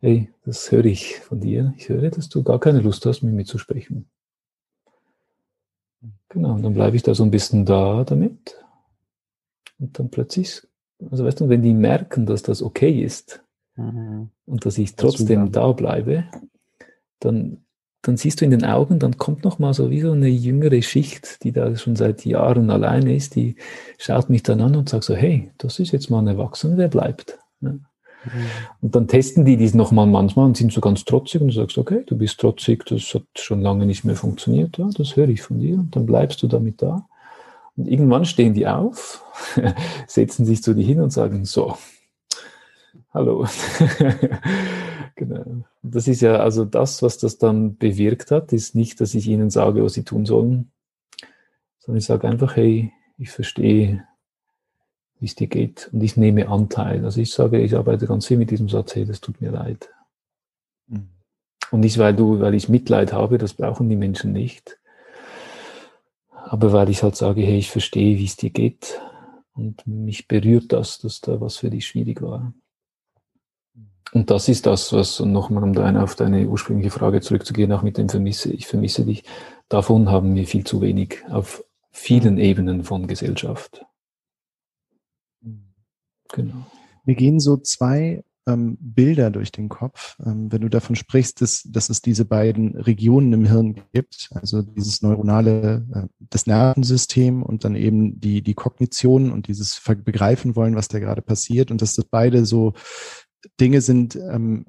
hey, 0.00 0.32
das 0.44 0.70
höre 0.70 0.84
ich 0.84 1.18
von 1.20 1.40
dir. 1.40 1.74
Ich 1.76 1.88
höre, 1.88 2.10
dass 2.10 2.28
du 2.28 2.42
gar 2.42 2.60
keine 2.60 2.80
Lust 2.80 3.04
hast, 3.06 3.22
mit 3.22 3.34
mir 3.34 3.44
zu 3.44 3.58
sprechen. 3.58 4.08
Genau, 6.28 6.52
und 6.52 6.62
dann 6.62 6.74
bleibe 6.74 6.96
ich 6.96 7.02
da 7.02 7.14
so 7.14 7.24
ein 7.24 7.30
bisschen 7.30 7.64
da 7.64 8.04
damit. 8.04 8.62
Und 9.78 9.98
dann 9.98 10.10
plötzlich, 10.10 10.62
also 11.10 11.24
weißt 11.24 11.40
du, 11.40 11.48
wenn 11.48 11.62
die 11.62 11.74
merken, 11.74 12.26
dass 12.26 12.42
das 12.42 12.62
okay 12.62 13.02
ist 13.02 13.42
mhm. 13.76 14.30
und 14.46 14.66
dass 14.66 14.78
ich 14.78 14.96
trotzdem 14.96 15.46
das 15.46 15.52
da 15.52 15.72
bleibe, 15.72 16.24
dann 17.20 17.64
dann 18.08 18.16
siehst 18.16 18.40
du 18.40 18.46
in 18.46 18.50
den 18.50 18.64
Augen, 18.64 18.98
dann 18.98 19.18
kommt 19.18 19.44
noch 19.44 19.58
mal 19.58 19.74
so 19.74 19.90
wie 19.90 20.00
so 20.00 20.12
eine 20.12 20.28
jüngere 20.28 20.80
Schicht, 20.80 21.44
die 21.44 21.52
da 21.52 21.76
schon 21.76 21.94
seit 21.94 22.24
Jahren 22.24 22.70
alleine 22.70 23.14
ist, 23.14 23.34
die 23.34 23.56
schaut 23.98 24.30
mich 24.30 24.42
dann 24.42 24.62
an 24.62 24.76
und 24.76 24.88
sagt 24.88 25.04
so, 25.04 25.14
hey, 25.14 25.50
das 25.58 25.78
ist 25.78 25.92
jetzt 25.92 26.08
mal 26.08 26.20
ein 26.20 26.26
Erwachsener, 26.26 26.76
der 26.76 26.88
bleibt. 26.88 27.38
Ja. 27.60 27.72
Mhm. 27.72 27.82
Und 28.80 28.96
dann 28.96 29.08
testen 29.08 29.44
die 29.44 29.58
dies 29.58 29.74
nochmal 29.74 30.06
manchmal 30.06 30.46
und 30.46 30.56
sind 30.56 30.72
so 30.72 30.80
ganz 30.80 31.04
trotzig 31.04 31.42
und 31.42 31.48
du 31.48 31.52
sagst, 31.52 31.76
okay, 31.76 32.02
du 32.06 32.16
bist 32.16 32.40
trotzig, 32.40 32.86
das 32.86 33.12
hat 33.12 33.24
schon 33.36 33.60
lange 33.60 33.84
nicht 33.84 34.04
mehr 34.04 34.16
funktioniert, 34.16 34.78
ja, 34.78 34.88
das 34.96 35.16
höre 35.16 35.28
ich 35.28 35.42
von 35.42 35.60
dir 35.60 35.74
und 35.74 35.94
dann 35.94 36.06
bleibst 36.06 36.42
du 36.42 36.46
damit 36.46 36.80
da. 36.80 37.06
Und 37.76 37.88
irgendwann 37.88 38.24
stehen 38.24 38.54
die 38.54 38.66
auf, 38.66 39.22
setzen 40.06 40.46
sich 40.46 40.62
zu 40.62 40.72
dir 40.72 40.86
hin 40.86 41.02
und 41.02 41.10
sagen, 41.10 41.44
so, 41.44 41.76
hallo. 43.12 43.46
genau. 45.18 45.64
Das 45.82 46.08
ist 46.08 46.22
ja 46.22 46.36
also 46.36 46.64
das, 46.64 47.02
was 47.02 47.18
das 47.18 47.36
dann 47.36 47.76
bewirkt 47.76 48.30
hat, 48.30 48.54
ist 48.54 48.74
nicht, 48.74 49.00
dass 49.02 49.14
ich 49.14 49.26
ihnen 49.26 49.50
sage, 49.50 49.84
was 49.84 49.92
sie 49.92 50.04
tun 50.04 50.24
sollen, 50.24 50.72
sondern 51.78 51.98
ich 51.98 52.06
sage 52.06 52.26
einfach, 52.26 52.56
hey, 52.56 52.92
ich 53.18 53.30
verstehe, 53.30 54.04
wie 55.18 55.26
es 55.26 55.34
dir 55.34 55.48
geht 55.48 55.90
und 55.92 56.02
ich 56.02 56.16
nehme 56.16 56.48
Anteil. 56.48 57.04
Also 57.04 57.20
ich 57.20 57.32
sage, 57.32 57.60
ich 57.60 57.76
arbeite 57.76 58.06
ganz 58.06 58.26
viel 58.26 58.38
mit 58.38 58.50
diesem 58.50 58.68
Satz, 58.68 58.94
hey, 58.94 59.04
das 59.04 59.20
tut 59.20 59.40
mir 59.40 59.50
leid. 59.50 59.90
Mhm. 60.86 61.10
Und 61.70 61.80
nicht, 61.80 61.98
weil 61.98 62.14
du, 62.14 62.40
weil 62.40 62.54
ich 62.54 62.68
Mitleid 62.68 63.12
habe, 63.12 63.36
das 63.36 63.52
brauchen 63.52 63.90
die 63.90 63.96
Menschen 63.96 64.32
nicht. 64.32 64.78
Aber 66.32 66.72
weil 66.72 66.88
ich 66.88 67.02
halt 67.02 67.16
sage, 67.16 67.42
hey, 67.42 67.58
ich 67.58 67.70
verstehe, 67.70 68.16
wie 68.16 68.24
es 68.24 68.36
dir 68.36 68.50
geht. 68.50 69.00
Und 69.52 69.86
mich 69.86 70.28
berührt 70.28 70.72
das, 70.72 70.98
dass 70.98 71.20
da 71.20 71.40
was 71.40 71.56
für 71.56 71.68
dich 71.68 71.86
schwierig 71.86 72.22
war. 72.22 72.54
Und 74.12 74.30
das 74.30 74.48
ist 74.48 74.66
das, 74.66 74.92
was 74.92 75.20
nochmal 75.20 75.62
um 75.62 75.72
deine, 75.72 76.02
auf 76.02 76.14
deine 76.14 76.48
ursprüngliche 76.48 76.90
Frage 76.90 77.20
zurückzugehen, 77.20 77.72
auch 77.72 77.82
mit 77.82 77.98
dem 77.98 78.08
Vermisse, 78.08 78.52
ich 78.52 78.66
vermisse 78.66 79.04
dich. 79.04 79.24
Davon 79.68 80.10
haben 80.10 80.34
wir 80.34 80.46
viel 80.46 80.64
zu 80.64 80.80
wenig 80.80 81.22
auf 81.28 81.64
vielen 81.90 82.38
Ebenen 82.38 82.84
von 82.84 83.06
Gesellschaft. 83.06 83.84
Genau. 86.30 86.66
Wir 87.04 87.14
gehen 87.14 87.40
so 87.40 87.56
zwei 87.56 88.22
ähm, 88.48 88.76
Bilder 88.80 89.30
durch 89.30 89.52
den 89.52 89.68
Kopf, 89.68 90.16
ähm, 90.24 90.50
wenn 90.50 90.62
du 90.62 90.68
davon 90.68 90.96
sprichst, 90.96 91.40
dass, 91.40 91.62
dass 91.64 91.90
es 91.90 92.00
diese 92.00 92.24
beiden 92.24 92.76
Regionen 92.76 93.32
im 93.32 93.44
Hirn 93.44 93.80
gibt, 93.92 94.30
also 94.32 94.62
dieses 94.62 95.02
neuronale, 95.02 95.86
äh, 95.94 96.02
das 96.30 96.46
Nervensystem 96.46 97.42
und 97.42 97.64
dann 97.64 97.76
eben 97.76 98.20
die, 98.20 98.42
die 98.42 98.54
Kognition 98.54 99.30
und 99.30 99.48
dieses 99.48 99.80
Begreifen 100.04 100.56
wollen, 100.56 100.76
was 100.76 100.88
da 100.88 100.98
gerade 100.98 101.22
passiert 101.22 101.70
und 101.70 101.82
dass 101.82 101.94
das 101.94 102.06
beide 102.06 102.46
so 102.46 102.72
Dinge 103.60 103.80
sind, 103.80 104.16
ähm, 104.16 104.66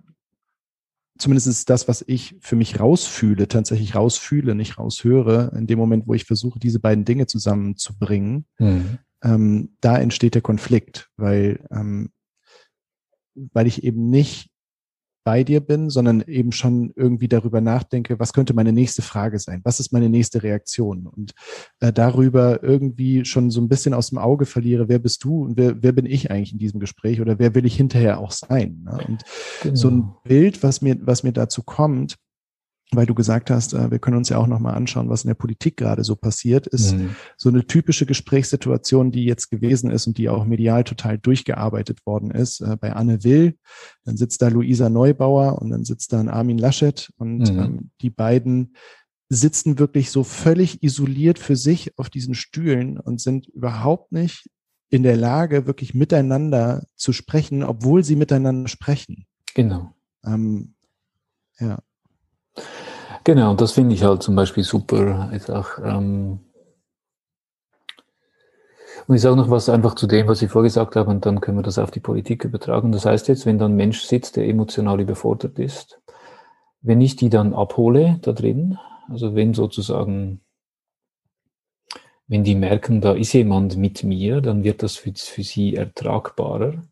zumindest 1.18 1.48
ist 1.48 1.70
das, 1.70 1.88
was 1.88 2.04
ich 2.08 2.36
für 2.40 2.56
mich 2.56 2.80
rausfühle, 2.80 3.48
tatsächlich 3.48 3.96
rausfühle, 3.96 4.56
nicht 4.56 4.78
raushöre, 4.78 5.52
in 5.56 5.68
dem 5.68 5.80
Moment, 5.80 6.08
wo 6.08 6.14
ich 6.14 6.26
versuche, 6.26 6.60
diese 6.60 6.80
beiden 6.80 7.06
Dinge 7.06 7.28
zusammenzubringen, 7.28 8.46
mhm. 8.58 9.00
ähm, 9.24 9.76
da 9.82 9.98
entsteht 9.98 10.36
der 10.36 10.42
Konflikt, 10.42 11.10
weil, 11.18 11.66
ähm, 11.72 12.12
weil 13.36 13.68
ich 13.68 13.84
eben 13.84 14.10
nicht 14.10 14.50
bei 15.24 15.44
dir 15.44 15.60
bin, 15.60 15.90
sondern 15.90 16.22
eben 16.22 16.52
schon 16.52 16.92
irgendwie 16.96 17.28
darüber 17.28 17.62
nachdenke, 17.62 18.20
was 18.20 18.34
könnte 18.34 18.54
meine 18.54 18.72
nächste 18.72 19.02
Frage 19.02 19.40
sein? 19.40 19.62
Was 19.64 19.80
ist 19.80 19.92
meine 19.92 20.10
nächste 20.10 20.44
Reaktion? 20.44 21.08
Und 21.08 21.34
äh, 21.80 21.92
darüber 21.92 22.64
irgendwie 22.64 23.26
schon 23.26 23.52
so 23.52 23.62
ein 23.62 23.70
bisschen 23.70 23.94
aus 23.94 24.10
dem 24.10 24.18
Auge 24.18 24.46
verliere, 24.46 24.90
wer 24.90 25.00
bist 25.00 25.24
du 25.24 25.44
und 25.44 25.58
wer, 25.58 25.82
wer 25.84 25.92
bin 25.92 26.06
ich 26.06 26.32
eigentlich 26.32 26.54
in 26.54 26.60
diesem 26.60 26.80
Gespräch 26.80 27.22
oder 27.22 27.40
wer 27.40 27.54
will 27.56 27.66
ich 27.66 27.76
hinterher 27.76 28.20
auch 28.20 28.32
sein? 28.32 28.82
Ne? 28.86 29.00
Und 29.08 29.24
genau. 29.62 29.76
so 29.76 29.90
ein 29.90 30.14
Bild, 30.24 30.64
was 30.64 30.82
mir, 30.82 30.98
was 31.02 31.24
mir 31.24 31.34
dazu 31.34 31.64
kommt, 31.64 32.16
weil 32.92 33.06
du 33.06 33.14
gesagt 33.14 33.52
hast, 33.52 33.74
äh, 33.74 33.92
wir 33.92 34.00
können 34.00 34.18
uns 34.18 34.30
ja 34.30 34.38
auch 34.38 34.48
nochmal 34.48 34.76
anschauen, 34.76 35.10
was 35.10 35.24
in 35.24 35.28
der 35.28 35.36
Politik 35.36 35.78
gerade 35.78 36.04
so 36.04 36.16
passiert, 36.16 36.68
ist 36.68 36.96
mhm. 36.96 37.16
so 37.38 37.50
eine 37.50 37.66
typische 37.66 38.06
Gesprächssituation, 38.06 39.12
die 39.12 39.26
jetzt 39.26 39.50
gewesen 39.50 39.92
ist 39.92 40.08
und 40.08 40.18
die 40.18 40.30
auch 40.30 40.46
medial 40.46 40.84
total 40.84 41.18
durchgearbeitet 41.18 42.06
worden 42.06 42.32
ist. 42.32 42.62
Äh, 42.62 42.78
bei 42.80 42.94
Anne 42.94 43.24
Will, 43.24 43.58
dann 44.06 44.18
sitzt 44.18 44.42
da 44.42 44.48
Luisa 44.48 44.90
Neubauer 44.90 45.62
und 45.62 45.70
dann 45.70 45.86
sitzt 45.86 46.14
da 46.14 46.20
ein 46.20 46.30
Armin 46.30 46.58
Laschet 46.58 47.12
und 47.18 47.52
mhm. 47.52 47.60
ähm, 47.60 47.92
die 48.02 48.10
beiden 48.10 48.76
sitzen 49.30 49.78
wirklich 49.78 50.10
so 50.10 50.24
völlig 50.24 50.82
isoliert 50.82 51.38
für 51.38 51.56
sich 51.56 51.98
auf 52.00 52.10
diesen 52.10 52.34
Stühlen 52.34 53.00
und 53.00 53.22
sind 53.22 53.48
überhaupt 53.48 54.12
nicht 54.12 54.50
in 54.90 55.04
der 55.04 55.16
Lage, 55.16 55.68
wirklich 55.68 55.94
miteinander 55.94 56.88
zu 56.96 57.14
sprechen, 57.14 57.62
obwohl 57.62 58.04
sie 58.04 58.16
miteinander 58.16 58.68
sprechen. 58.68 59.28
Genau. 59.54 59.94
Ähm, 60.26 60.74
ja. 61.60 61.78
Genau, 63.24 63.52
und 63.52 63.62
das 63.62 63.74
finde 63.74 63.94
ich 63.94 64.04
halt 64.04 64.24
zum 64.24 64.36
Beispiel 64.36 64.64
super. 64.64 65.30
Jetzt 65.32 65.52
auch, 65.52 65.78
ähm 65.84 66.40
und 69.08 69.16
ich 69.16 69.22
sage 69.22 69.36
noch 69.36 69.50
was 69.50 69.70
einfach 69.70 69.96
zu 69.96 70.06
dem, 70.06 70.28
was 70.28 70.42
ich 70.44 70.52
vorgesagt 70.52 70.96
habe, 70.96 71.10
und 71.10 71.26
dann 71.26 71.42
können 71.42 71.58
wir 71.58 71.64
das 71.64 71.80
auf 71.80 71.90
die 71.90 72.00
Politik 72.00 72.44
übertragen. 72.46 72.92
Das 72.92 73.06
heißt 73.06 73.28
jetzt, 73.28 73.46
wenn 73.48 73.58
da 73.58 73.66
ein 73.66 73.76
Mensch 73.76 74.02
sitzt, 74.02 74.36
der 74.36 74.48
emotional 74.48 75.02
überfordert 75.02 75.58
ist, 75.58 76.00
wenn 76.82 77.02
ich 77.02 77.16
die 77.16 77.30
dann 77.30 77.54
abhole 77.56 78.20
da 78.22 78.34
drin, 78.34 78.78
also 79.10 79.34
wenn 79.34 79.56
sozusagen, 79.56 80.42
wenn 82.28 82.44
die 82.44 82.54
merken, 82.54 83.02
da 83.02 83.14
ist 83.14 83.34
jemand 83.34 83.78
mit 83.78 84.04
mir, 84.04 84.42
dann 84.42 84.64
wird 84.64 84.84
das 84.84 84.96
für, 84.96 85.12
für 85.16 85.44
sie 85.44 85.76
ertragbarer. 85.76 86.84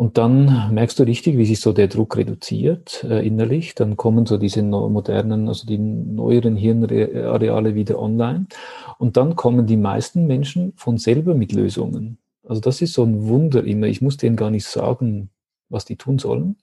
Und 0.00 0.16
dann 0.16 0.72
merkst 0.72 0.98
du 0.98 1.02
richtig, 1.02 1.36
wie 1.36 1.44
sich 1.44 1.60
so 1.60 1.74
der 1.74 1.86
Druck 1.86 2.16
reduziert 2.16 3.04
äh, 3.04 3.20
innerlich. 3.26 3.74
Dann 3.74 3.98
kommen 3.98 4.24
so 4.24 4.38
diese 4.38 4.62
modernen, 4.62 5.46
also 5.46 5.66
die 5.66 5.76
neueren 5.76 6.56
Hirnareale 6.56 7.74
wieder 7.74 7.98
online. 7.98 8.46
Und 8.96 9.18
dann 9.18 9.36
kommen 9.36 9.66
die 9.66 9.76
meisten 9.76 10.26
Menschen 10.26 10.72
von 10.76 10.96
selber 10.96 11.34
mit 11.34 11.52
Lösungen. 11.52 12.16
Also 12.48 12.62
das 12.62 12.80
ist 12.80 12.94
so 12.94 13.04
ein 13.04 13.28
Wunder 13.28 13.62
immer. 13.62 13.88
Ich 13.88 14.00
muss 14.00 14.16
denen 14.16 14.36
gar 14.36 14.48
nicht 14.48 14.64
sagen, 14.64 15.28
was 15.68 15.84
die 15.84 15.96
tun 15.96 16.18
sollen. 16.18 16.56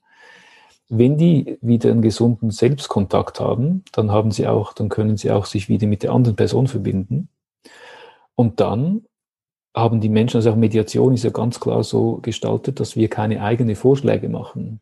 wenn 0.88 1.16
die 1.16 1.58
wieder 1.60 1.92
einen 1.92 2.02
gesunden 2.02 2.50
Selbstkontakt 2.50 3.38
haben, 3.38 3.84
dann 3.92 4.10
haben 4.10 4.32
sie 4.32 4.48
auch, 4.48 4.72
dann 4.72 4.88
können 4.88 5.16
sie 5.16 5.30
auch 5.30 5.44
sich 5.44 5.68
wieder 5.68 5.86
mit 5.86 6.02
der 6.02 6.10
anderen 6.10 6.34
Person 6.34 6.66
verbinden. 6.66 7.28
Und 8.34 8.58
dann 8.58 9.02
haben 9.74 10.00
die 10.00 10.08
Menschen, 10.08 10.38
also 10.38 10.50
auch 10.50 10.56
Mediation 10.56 11.14
ist 11.14 11.24
ja 11.24 11.30
ganz 11.30 11.60
klar 11.60 11.84
so 11.84 12.16
gestaltet, 12.16 12.80
dass 12.80 12.96
wir 12.96 13.08
keine 13.08 13.42
eigenen 13.42 13.76
Vorschläge 13.76 14.28
machen. 14.28 14.80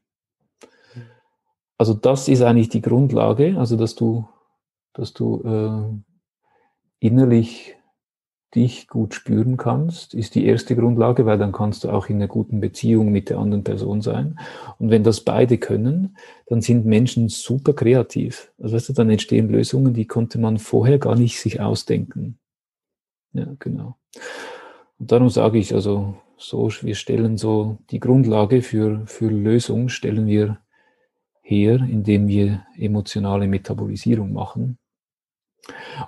Also 1.79 1.93
das 1.93 2.29
ist 2.29 2.43
eigentlich 2.43 2.71
die 2.71 2.81
Grundlage, 2.81 3.59
also 3.59 3.77
dass 3.77 3.95
du, 3.95 4.27
dass 4.95 5.13
du 5.13 5.43
äh, 5.43 7.07
innerlich 7.07 7.77
dich 8.55 8.89
gut 8.89 9.15
spüren 9.15 9.59
kannst, 9.59 10.15
ist 10.15 10.35
die 10.35 10.47
erste 10.47 10.75
Grundlage, 10.77 11.27
weil 11.27 11.37
dann 11.37 11.53
kannst 11.53 11.85
du 11.85 11.91
auch 11.91 12.09
in 12.09 12.17
einer 12.17 12.29
guten 12.29 12.61
Beziehung 12.61 13.13
mit 13.13 13.29
der 13.29 13.39
anderen 13.39 13.65
Person 13.65 14.01
sein. 14.01 14.39
Und 14.79 14.91
wenn 14.91 15.05
das 15.05 15.21
beide 15.21 15.59
können, 15.59 16.17
dann 16.47 16.63
sind 16.63 16.87
Menschen 16.87 17.29
super 17.29 17.75
kreativ. 17.75 18.51
Also 18.59 18.75
weißt 18.75 18.89
du, 18.89 18.93
dann 18.95 19.11
entstehen 19.11 19.51
Lösungen, 19.51 19.93
die 19.93 20.07
konnte 20.07 20.39
man 20.39 20.59
vorher 20.59 20.99
gar 20.99 21.17
nicht 21.17 21.39
sich 21.39 21.61
ausdenken. 21.61 22.39
Ja, 23.35 23.47
genau. 23.59 23.97
Und 24.99 25.13
darum 25.13 25.29
sage 25.29 25.59
ich 25.59 25.75
also 25.75 26.15
so, 26.37 26.71
wir 26.81 26.95
stellen 26.95 27.37
so 27.37 27.79
die 27.91 28.01
Grundlage 28.01 28.63
für, 28.63 29.07
für 29.07 29.29
Lösung 29.29 29.89
stellen 29.89 30.27
wir 30.27 30.59
her, 31.43 31.77
indem 31.77 32.29
wir 32.29 32.65
emotionale 32.77 33.47
Metabolisierung 33.47 34.33
machen. 34.33 34.79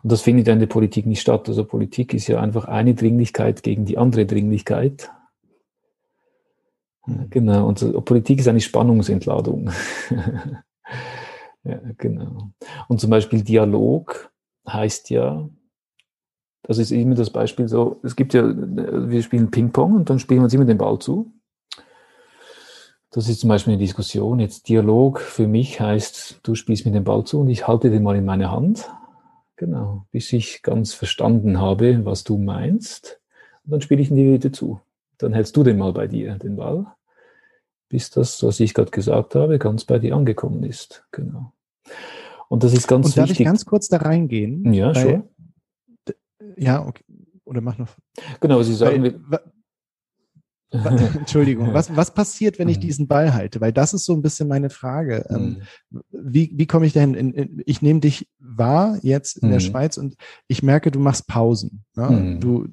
Und 0.02 0.12
das 0.12 0.22
findet 0.22 0.48
in 0.48 0.60
der 0.60 0.66
Politik 0.66 1.06
nicht 1.06 1.20
statt. 1.20 1.48
Also 1.48 1.64
Politik 1.64 2.14
ist 2.14 2.28
ja 2.28 2.40
einfach 2.40 2.66
eine 2.66 2.94
Dringlichkeit 2.94 3.62
gegen 3.62 3.84
die 3.84 3.98
andere 3.98 4.26
Dringlichkeit. 4.26 5.10
Mhm. 7.06 7.30
Genau. 7.30 7.68
Und 7.68 8.04
Politik 8.04 8.40
ist 8.40 8.48
eine 8.48 8.60
Spannungsentladung. 8.60 9.70
ja, 11.64 11.80
genau. 11.96 12.50
Und 12.88 13.00
zum 13.00 13.10
Beispiel 13.10 13.42
Dialog 13.42 14.32
heißt 14.68 15.10
ja, 15.10 15.48
das 16.62 16.78
ist 16.78 16.90
immer 16.90 17.14
das 17.14 17.30
Beispiel 17.30 17.68
so, 17.68 18.00
es 18.02 18.16
gibt 18.16 18.34
ja, 18.34 18.44
wir 18.46 19.22
spielen 19.22 19.50
Ping-Pong 19.50 19.94
und 19.94 20.10
dann 20.10 20.18
spielen 20.18 20.40
wir 20.40 20.44
uns 20.44 20.54
immer 20.54 20.64
den 20.64 20.78
Ball 20.78 20.98
zu. 20.98 21.32
Das 23.10 23.28
ist 23.28 23.40
zum 23.40 23.48
Beispiel 23.48 23.72
eine 23.72 23.82
Diskussion. 23.82 24.38
Jetzt 24.38 24.68
Dialog 24.68 25.20
für 25.20 25.46
mich 25.46 25.80
heißt, 25.80 26.40
du 26.42 26.54
spielst 26.54 26.84
mir 26.84 26.92
den 26.92 27.04
Ball 27.04 27.24
zu 27.24 27.40
und 27.40 27.48
ich 27.48 27.66
halte 27.66 27.90
den 27.90 28.02
mal 28.02 28.16
in 28.16 28.24
meine 28.24 28.50
Hand 28.50 28.88
Genau, 29.58 30.06
bis 30.12 30.32
ich 30.32 30.62
ganz 30.62 30.94
verstanden 30.94 31.60
habe, 31.60 32.04
was 32.04 32.22
du 32.22 32.38
meinst. 32.38 33.20
Und 33.64 33.72
dann 33.72 33.80
spiele 33.80 34.00
ich 34.00 34.08
ihn 34.08 34.16
dir 34.16 34.32
wieder 34.32 34.52
zu. 34.52 34.80
Dann 35.18 35.32
hältst 35.32 35.56
du 35.56 35.64
den 35.64 35.78
mal 35.78 35.92
bei 35.92 36.06
dir, 36.06 36.36
den 36.36 36.54
Ball, 36.54 36.86
bis 37.88 38.08
das, 38.10 38.40
was 38.44 38.60
ich 38.60 38.72
gerade 38.72 38.92
gesagt 38.92 39.34
habe, 39.34 39.58
ganz 39.58 39.84
bei 39.84 39.98
dir 39.98 40.14
angekommen 40.14 40.62
ist. 40.62 41.04
Genau. 41.10 41.52
Und 42.48 42.62
das 42.62 42.72
ist 42.72 42.86
ganz 42.86 43.06
Und 43.06 43.16
darf 43.16 43.24
wichtig. 43.30 43.40
ich 43.40 43.46
ganz 43.46 43.66
kurz 43.66 43.88
da 43.88 43.96
reingehen? 43.96 44.72
Ja, 44.72 44.94
schon. 44.94 45.24
Ja, 46.56 46.84
okay. 46.86 47.04
Oder 47.44 47.60
mach 47.60 47.78
noch. 47.78 47.96
Genau, 48.40 48.62
Sie 48.62 48.74
sagen, 48.74 49.24
weil, 50.70 50.98
Entschuldigung, 51.16 51.72
was, 51.72 51.94
was 51.96 52.12
passiert, 52.12 52.58
wenn 52.58 52.68
ich 52.68 52.76
mhm. 52.76 52.82
diesen 52.82 53.08
Ball 53.08 53.32
halte? 53.32 53.60
Weil 53.60 53.72
das 53.72 53.94
ist 53.94 54.04
so 54.04 54.12
ein 54.12 54.22
bisschen 54.22 54.48
meine 54.48 54.70
Frage. 54.70 55.24
Ähm, 55.30 55.62
mhm. 55.90 56.02
Wie, 56.10 56.52
wie 56.54 56.66
komme 56.66 56.86
ich 56.86 56.92
dahin? 56.92 57.14
In, 57.14 57.32
in, 57.32 57.62
ich 57.64 57.80
nehme 57.80 58.00
dich 58.00 58.28
wahr 58.38 58.98
jetzt 59.02 59.38
in 59.38 59.48
der 59.48 59.60
mhm. 59.60 59.64
Schweiz 59.64 59.96
und 59.96 60.16
ich 60.46 60.62
merke, 60.62 60.90
du 60.90 61.00
machst 61.00 61.26
Pausen. 61.26 61.84
Ne? 61.96 62.36
Du, 62.38 62.68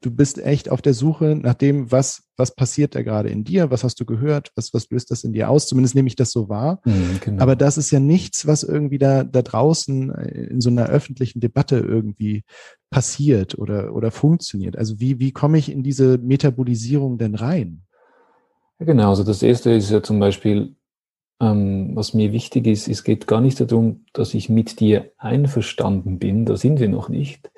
du 0.00 0.10
bist 0.10 0.38
echt 0.38 0.70
auf 0.70 0.80
der 0.82 0.94
Suche 0.94 1.36
nach 1.36 1.54
dem, 1.54 1.92
was, 1.92 2.24
was 2.36 2.54
passiert 2.54 2.94
da 2.94 3.02
gerade 3.02 3.28
in 3.28 3.44
dir, 3.44 3.70
was 3.70 3.84
hast 3.84 4.00
du 4.00 4.06
gehört, 4.06 4.50
was, 4.54 4.72
was 4.72 4.88
löst 4.90 5.10
das 5.10 5.24
in 5.24 5.32
dir 5.32 5.50
aus? 5.50 5.66
Zumindest 5.66 5.94
nehme 5.94 6.08
ich 6.08 6.16
das 6.16 6.32
so 6.32 6.48
wahr. 6.48 6.80
Mhm, 6.84 7.20
genau. 7.20 7.42
Aber 7.42 7.56
das 7.56 7.76
ist 7.76 7.90
ja 7.90 8.00
nichts, 8.00 8.46
was 8.46 8.62
irgendwie 8.62 8.98
da, 8.98 9.24
da 9.24 9.42
draußen 9.42 10.10
in 10.10 10.60
so 10.60 10.70
einer 10.70 10.86
öffentlichen 10.86 11.40
Debatte 11.40 11.78
irgendwie 11.78 12.44
passiert 12.90 13.58
oder, 13.58 13.94
oder 13.94 14.10
funktioniert. 14.10 14.76
Also 14.76 15.00
wie, 15.00 15.18
wie 15.18 15.32
komme 15.32 15.58
ich 15.58 15.70
in 15.70 15.82
diese 15.82 16.18
Metabolisierung 16.18 17.18
denn 17.18 17.34
rein? 17.34 17.82
Ja, 18.78 18.86
genau, 18.86 19.10
also 19.10 19.24
das 19.24 19.42
erste 19.42 19.70
ist 19.72 19.90
ja 19.90 20.02
zum 20.02 20.18
Beispiel, 20.18 20.76
ähm, 21.40 21.90
was 21.94 22.14
mir 22.14 22.32
wichtig 22.32 22.66
ist, 22.66 22.88
es 22.88 23.04
geht 23.04 23.26
gar 23.26 23.42
nicht 23.42 23.60
darum, 23.60 24.06
dass 24.14 24.32
ich 24.32 24.48
mit 24.48 24.80
dir 24.80 25.12
einverstanden 25.18 26.18
bin, 26.18 26.46
da 26.46 26.56
sind 26.56 26.80
wir 26.80 26.88
noch 26.88 27.10
nicht, 27.10 27.50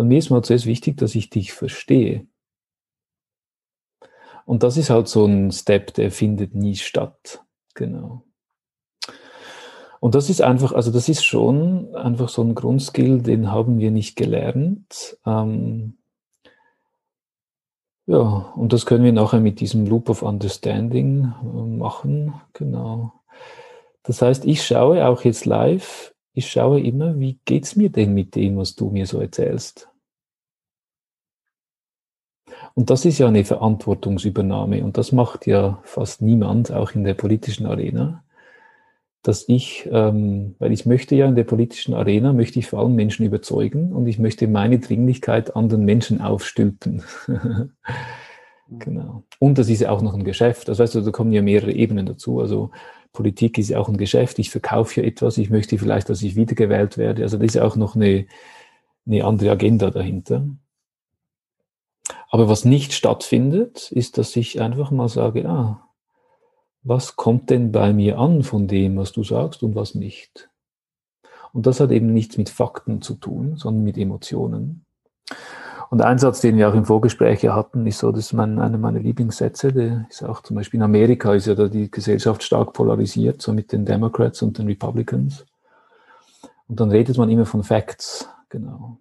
und 0.00 0.08
mir 0.08 0.16
ist 0.16 0.30
mal 0.30 0.42
zuerst 0.42 0.64
wichtig, 0.64 0.96
dass 0.96 1.14
ich 1.14 1.28
dich 1.28 1.52
verstehe. 1.52 2.26
Und 4.46 4.62
das 4.62 4.78
ist 4.78 4.88
halt 4.88 5.08
so 5.08 5.26
ein 5.26 5.52
Step, 5.52 5.92
der 5.92 6.10
findet 6.10 6.54
nie 6.54 6.74
statt. 6.76 7.44
Genau. 7.74 8.22
Und 10.00 10.14
das 10.14 10.30
ist 10.30 10.40
einfach, 10.40 10.72
also 10.72 10.90
das 10.90 11.10
ist 11.10 11.22
schon 11.22 11.94
einfach 11.94 12.30
so 12.30 12.40
ein 12.40 12.54
Grundskill, 12.54 13.20
den 13.20 13.52
haben 13.52 13.78
wir 13.78 13.90
nicht 13.90 14.16
gelernt. 14.16 15.18
Ähm, 15.26 15.98
ja, 18.06 18.22
und 18.56 18.72
das 18.72 18.86
können 18.86 19.04
wir 19.04 19.12
nachher 19.12 19.40
mit 19.40 19.60
diesem 19.60 19.84
Loop 19.84 20.08
of 20.08 20.22
Understanding 20.22 21.34
äh, 21.42 21.46
machen. 21.76 22.40
Genau. 22.54 23.12
Das 24.02 24.22
heißt, 24.22 24.46
ich 24.46 24.66
schaue 24.66 25.06
auch 25.06 25.24
jetzt 25.24 25.44
live, 25.44 26.14
ich 26.32 26.50
schaue 26.50 26.80
immer, 26.80 27.20
wie 27.20 27.38
geht's 27.44 27.76
mir 27.76 27.90
denn 27.90 28.14
mit 28.14 28.34
dem, 28.34 28.56
was 28.56 28.74
du 28.74 28.88
mir 28.88 29.04
so 29.04 29.20
erzählst? 29.20 29.89
Und 32.74 32.90
das 32.90 33.04
ist 33.04 33.18
ja 33.18 33.28
eine 33.28 33.44
Verantwortungsübernahme 33.44 34.84
und 34.84 34.96
das 34.96 35.12
macht 35.12 35.46
ja 35.46 35.80
fast 35.84 36.22
niemand, 36.22 36.72
auch 36.72 36.92
in 36.92 37.04
der 37.04 37.14
politischen 37.14 37.66
Arena, 37.66 38.22
dass 39.22 39.48
ich, 39.48 39.88
ähm, 39.92 40.54
weil 40.58 40.72
ich 40.72 40.86
möchte 40.86 41.14
ja 41.14 41.26
in 41.26 41.34
der 41.34 41.44
politischen 41.44 41.94
Arena, 41.94 42.32
möchte 42.32 42.58
ich 42.58 42.68
vor 42.68 42.80
allem 42.80 42.94
Menschen 42.94 43.26
überzeugen 43.26 43.92
und 43.92 44.06
ich 44.06 44.18
möchte 44.18 44.48
meine 44.48 44.78
Dringlichkeit 44.78 45.56
anderen 45.56 45.84
Menschen 45.84 46.20
aufstülpen. 46.20 47.02
genau. 48.70 49.24
Und 49.38 49.58
das 49.58 49.68
ist 49.68 49.80
ja 49.80 49.90
auch 49.90 50.00
noch 50.00 50.14
ein 50.14 50.24
Geschäft. 50.24 50.68
Das 50.68 50.80
heißt, 50.80 50.94
da 50.94 51.10
kommen 51.10 51.32
ja 51.32 51.42
mehrere 51.42 51.72
Ebenen 51.72 52.06
dazu. 52.06 52.40
Also 52.40 52.70
Politik 53.12 53.58
ist 53.58 53.70
ja 53.70 53.78
auch 53.78 53.88
ein 53.88 53.98
Geschäft. 53.98 54.38
Ich 54.38 54.50
verkaufe 54.50 55.00
ja 55.00 55.06
etwas. 55.06 55.36
Ich 55.36 55.50
möchte 55.50 55.76
vielleicht, 55.76 56.08
dass 56.08 56.22
ich 56.22 56.36
wiedergewählt 56.36 56.96
werde. 56.96 57.22
Also 57.22 57.36
das 57.36 57.48
ist 57.48 57.54
ja 57.56 57.64
auch 57.64 57.76
noch 57.76 57.96
eine, 57.96 58.26
eine 59.06 59.24
andere 59.24 59.50
Agenda 59.50 59.90
dahinter. 59.90 60.46
Aber 62.30 62.48
was 62.48 62.64
nicht 62.64 62.92
stattfindet, 62.92 63.90
ist, 63.90 64.16
dass 64.16 64.34
ich 64.36 64.60
einfach 64.60 64.92
mal 64.92 65.08
sage, 65.08 65.48
ah, 65.48 65.86
was 66.82 67.16
kommt 67.16 67.50
denn 67.50 67.72
bei 67.72 67.92
mir 67.92 68.18
an 68.18 68.42
von 68.42 68.66
dem, 68.68 68.96
was 68.96 69.12
du 69.12 69.24
sagst 69.24 69.62
und 69.62 69.74
was 69.74 69.94
nicht? 69.94 70.48
Und 71.52 71.66
das 71.66 71.80
hat 71.80 71.90
eben 71.90 72.12
nichts 72.12 72.38
mit 72.38 72.48
Fakten 72.48 73.02
zu 73.02 73.14
tun, 73.14 73.56
sondern 73.56 73.84
mit 73.84 73.98
Emotionen. 73.98 74.86
Und 75.90 76.02
ein 76.02 76.18
Satz, 76.18 76.40
den 76.40 76.56
wir 76.56 76.68
auch 76.68 76.74
im 76.74 76.84
Vorgespräch 76.84 77.44
hatten, 77.48 77.84
ist 77.84 77.98
so, 77.98 78.12
das 78.12 78.26
ist 78.26 78.32
mein, 78.32 78.60
einer 78.60 78.78
meiner 78.78 79.00
Lieblingssätze, 79.00 79.72
der 79.72 80.06
ist 80.08 80.22
auch 80.22 80.40
zum 80.40 80.54
Beispiel 80.54 80.78
in 80.78 80.84
Amerika 80.84 81.34
ist 81.34 81.46
ja 81.46 81.56
da 81.56 81.66
die 81.66 81.90
Gesellschaft 81.90 82.44
stark 82.44 82.72
polarisiert, 82.72 83.42
so 83.42 83.52
mit 83.52 83.72
den 83.72 83.84
Democrats 83.84 84.40
und 84.42 84.56
den 84.56 84.66
Republicans. 84.68 85.44
Und 86.68 86.78
dann 86.78 86.92
redet 86.92 87.18
man 87.18 87.28
immer 87.28 87.44
von 87.44 87.64
Facts, 87.64 88.28
genau. 88.48 88.98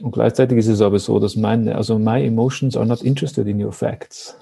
Und 0.00 0.12
gleichzeitig 0.12 0.58
ist 0.58 0.68
es 0.68 0.80
aber 0.80 0.98
so, 0.98 1.20
dass 1.20 1.36
meine, 1.36 1.76
also 1.76 1.98
my 1.98 2.24
emotions 2.24 2.76
are 2.76 2.86
not 2.86 3.02
interested 3.02 3.46
in 3.46 3.64
your 3.64 3.72
facts. 3.72 4.36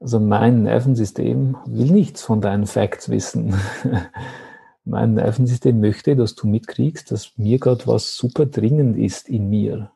Also 0.00 0.20
mein 0.20 0.64
Nervensystem 0.64 1.56
will 1.66 1.90
nichts 1.90 2.22
von 2.22 2.40
deinen 2.40 2.66
Facts 2.66 3.08
wissen. 3.08 3.54
mein 4.84 5.14
Nervensystem 5.14 5.80
möchte, 5.80 6.14
dass 6.14 6.34
du 6.34 6.46
mitkriegst, 6.46 7.10
dass 7.10 7.32
mir 7.36 7.58
gerade 7.58 7.86
was 7.86 8.16
super 8.16 8.46
dringend 8.46 8.98
ist 8.98 9.28
in 9.28 9.48
mir. 9.48 9.90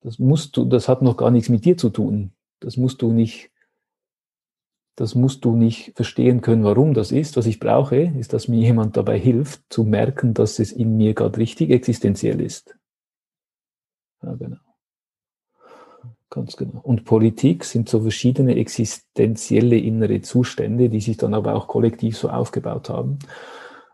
Das 0.00 0.18
musst 0.18 0.56
du, 0.56 0.64
das 0.64 0.88
hat 0.88 1.02
noch 1.02 1.16
gar 1.16 1.30
nichts 1.30 1.48
mit 1.48 1.64
dir 1.64 1.76
zu 1.76 1.90
tun. 1.90 2.32
Das 2.60 2.76
musst 2.76 3.00
du 3.00 3.12
nicht 3.12 3.50
das 4.96 5.14
musst 5.14 5.44
du 5.44 5.54
nicht 5.54 5.92
verstehen 5.94 6.40
können, 6.40 6.64
warum 6.64 6.94
das 6.94 7.12
ist. 7.12 7.36
Was 7.36 7.46
ich 7.46 7.60
brauche, 7.60 7.96
ist, 7.96 8.32
dass 8.32 8.48
mir 8.48 8.60
jemand 8.60 8.96
dabei 8.96 9.18
hilft, 9.18 9.60
zu 9.68 9.84
merken, 9.84 10.32
dass 10.32 10.58
es 10.58 10.72
in 10.72 10.96
mir 10.96 11.12
gerade 11.12 11.38
richtig 11.38 11.70
existenziell 11.70 12.40
ist. 12.40 12.74
Ja, 14.22 14.34
genau. 14.34 14.56
Ganz 16.30 16.56
genau. 16.56 16.80
Und 16.82 17.04
Politik 17.04 17.64
sind 17.64 17.88
so 17.90 18.00
verschiedene 18.00 18.56
existenzielle 18.56 19.78
innere 19.78 20.22
Zustände, 20.22 20.88
die 20.88 21.00
sich 21.00 21.18
dann 21.18 21.34
aber 21.34 21.54
auch 21.54 21.68
kollektiv 21.68 22.16
so 22.16 22.30
aufgebaut 22.30 22.88
haben. 22.88 23.18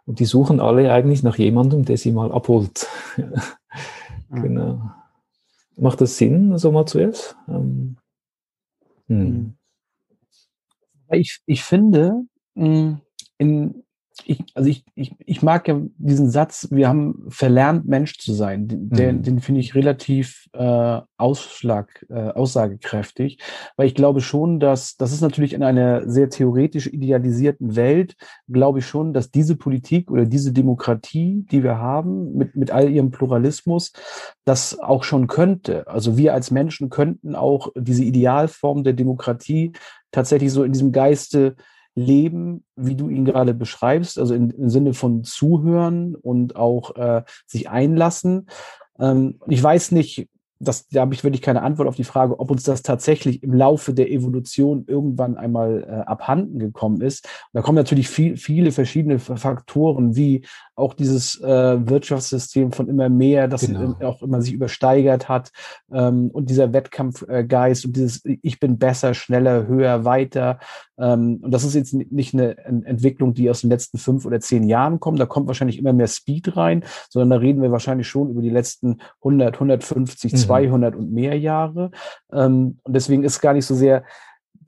Und 0.06 0.20
die 0.20 0.24
suchen 0.24 0.60
alle 0.60 0.92
eigentlich 0.92 1.22
nach 1.24 1.36
jemandem, 1.36 1.84
der 1.84 1.96
sie 1.96 2.12
mal 2.12 2.32
abholt. 2.32 2.86
genau. 4.30 4.80
Macht 5.76 6.00
das 6.00 6.16
Sinn, 6.16 6.56
so 6.58 6.70
mal 6.70 6.86
zuerst? 6.86 7.36
Ähm, 7.48 7.96
hm. 9.08 9.54
Ich, 11.12 11.40
ich 11.46 11.62
finde, 11.62 12.22
hm, 12.56 13.00
in, 13.38 13.84
ich, 14.24 14.44
also 14.54 14.68
ich, 14.68 14.84
ich, 14.94 15.14
ich 15.18 15.42
mag 15.42 15.68
ja 15.68 15.80
diesen 15.96 16.30
Satz, 16.30 16.68
wir 16.70 16.88
haben 16.88 17.24
verlernt, 17.28 17.86
Mensch 17.86 18.18
zu 18.18 18.32
sein. 18.32 18.68
Den, 18.68 19.16
mhm. 19.16 19.22
den 19.22 19.40
finde 19.40 19.60
ich 19.60 19.74
relativ 19.74 20.48
äh, 20.52 21.00
Ausschlag, 21.16 22.04
äh, 22.08 22.30
aussagekräftig, 22.30 23.38
weil 23.76 23.86
ich 23.86 23.94
glaube 23.94 24.20
schon, 24.20 24.60
dass 24.60 24.96
das 24.96 25.12
ist 25.12 25.20
natürlich 25.20 25.54
in 25.54 25.62
einer 25.62 26.08
sehr 26.08 26.28
theoretisch 26.28 26.86
idealisierten 26.86 27.76
Welt, 27.76 28.14
glaube 28.48 28.80
ich 28.80 28.86
schon, 28.86 29.12
dass 29.12 29.30
diese 29.30 29.56
Politik 29.56 30.10
oder 30.10 30.26
diese 30.26 30.52
Demokratie, 30.52 31.46
die 31.50 31.62
wir 31.62 31.78
haben, 31.78 32.34
mit, 32.34 32.54
mit 32.54 32.70
all 32.70 32.90
ihrem 32.90 33.10
Pluralismus, 33.10 33.92
das 34.44 34.78
auch 34.78 35.04
schon 35.04 35.26
könnte. 35.26 35.86
Also 35.88 36.16
wir 36.16 36.34
als 36.34 36.50
Menschen 36.50 36.90
könnten 36.90 37.34
auch 37.34 37.70
diese 37.76 38.04
Idealform 38.04 38.84
der 38.84 38.92
Demokratie 38.92 39.72
tatsächlich 40.12 40.52
so 40.52 40.62
in 40.62 40.72
diesem 40.72 40.92
Geiste 40.92 41.56
leben, 41.94 42.64
wie 42.76 42.94
du 42.94 43.08
ihn 43.08 43.24
gerade 43.24 43.54
beschreibst, 43.54 44.18
also 44.18 44.34
in, 44.34 44.50
im 44.50 44.70
Sinne 44.70 44.94
von 44.94 45.24
zuhören 45.24 46.14
und 46.14 46.56
auch 46.56 46.96
äh, 46.96 47.22
sich 47.46 47.68
einlassen. 47.68 48.48
Ähm, 48.98 49.40
ich 49.48 49.62
weiß 49.62 49.92
nicht, 49.92 50.28
das, 50.62 50.86
da 50.88 51.00
habe 51.00 51.14
ich 51.14 51.24
wirklich 51.24 51.42
keine 51.42 51.62
Antwort 51.62 51.88
auf 51.88 51.96
die 51.96 52.04
Frage, 52.04 52.38
ob 52.38 52.50
uns 52.50 52.62
das 52.62 52.82
tatsächlich 52.82 53.42
im 53.42 53.52
Laufe 53.52 53.92
der 53.92 54.10
Evolution 54.10 54.84
irgendwann 54.86 55.36
einmal 55.36 55.82
äh, 55.82 56.08
abhanden 56.08 56.60
gekommen 56.60 57.00
ist. 57.00 57.24
Und 57.24 57.58
da 57.58 57.62
kommen 57.62 57.76
natürlich 57.76 58.08
viel, 58.08 58.36
viele 58.36 58.70
verschiedene 58.70 59.18
Faktoren, 59.18 60.14
wie 60.14 60.46
auch 60.74 60.94
dieses 60.94 61.40
äh, 61.40 61.88
Wirtschaftssystem 61.88 62.72
von 62.72 62.88
immer 62.88 63.08
mehr, 63.08 63.46
das 63.46 63.66
genau. 63.66 63.94
auch 64.02 64.22
immer 64.22 64.40
sich 64.40 64.54
übersteigert 64.54 65.28
hat 65.28 65.52
ähm, 65.92 66.30
und 66.32 66.48
dieser 66.48 66.72
Wettkampfgeist 66.72 67.84
und 67.84 67.96
dieses 67.96 68.22
Ich 68.24 68.58
bin 68.58 68.78
besser, 68.78 69.12
schneller, 69.12 69.66
höher, 69.66 70.04
weiter. 70.04 70.58
Ähm, 70.98 71.40
und 71.42 71.50
das 71.50 71.64
ist 71.64 71.74
jetzt 71.74 71.92
nicht 71.92 72.32
eine 72.32 72.56
Entwicklung, 72.58 73.34
die 73.34 73.50
aus 73.50 73.60
den 73.60 73.70
letzten 73.70 73.98
fünf 73.98 74.24
oder 74.24 74.40
zehn 74.40 74.64
Jahren 74.64 74.98
kommt. 74.98 75.20
Da 75.20 75.26
kommt 75.26 75.46
wahrscheinlich 75.46 75.78
immer 75.78 75.92
mehr 75.92 76.08
Speed 76.08 76.56
rein, 76.56 76.84
sondern 77.10 77.30
da 77.30 77.36
reden 77.36 77.60
wir 77.60 77.70
wahrscheinlich 77.70 78.08
schon 78.08 78.30
über 78.30 78.40
die 78.40 78.50
letzten 78.50 79.00
100, 79.18 79.54
150, 79.54 80.32
mhm. 80.32 80.36
200 80.36 80.96
und 80.96 81.12
mehr 81.12 81.38
Jahre. 81.38 81.90
Ähm, 82.32 82.78
und 82.82 82.96
deswegen 82.96 83.24
ist 83.24 83.40
gar 83.40 83.52
nicht 83.52 83.66
so 83.66 83.74
sehr 83.74 84.04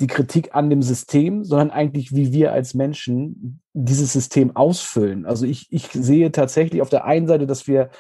die 0.01 0.07
Kritik 0.07 0.55
an 0.55 0.71
dem 0.71 0.83
System, 0.83 1.45
sondern 1.45 1.71
eigentlich, 1.71 2.15
wie 2.15 2.33
wir 2.33 2.53
als 2.53 2.75
Menschen 2.75 3.61
dieses 3.73 4.13
System 4.13 4.55
ausfüllen. 4.57 5.27
Also 5.27 5.47
ich, 5.47 5.67
ich 5.71 5.89
sehe 5.89 6.33
tatsächlich 6.33 6.83
auf 6.83 6.89
der 6.89 7.05
einen 7.05 7.27
Seite, 7.27 7.47
dass 7.47 7.67
wir, 7.67 7.91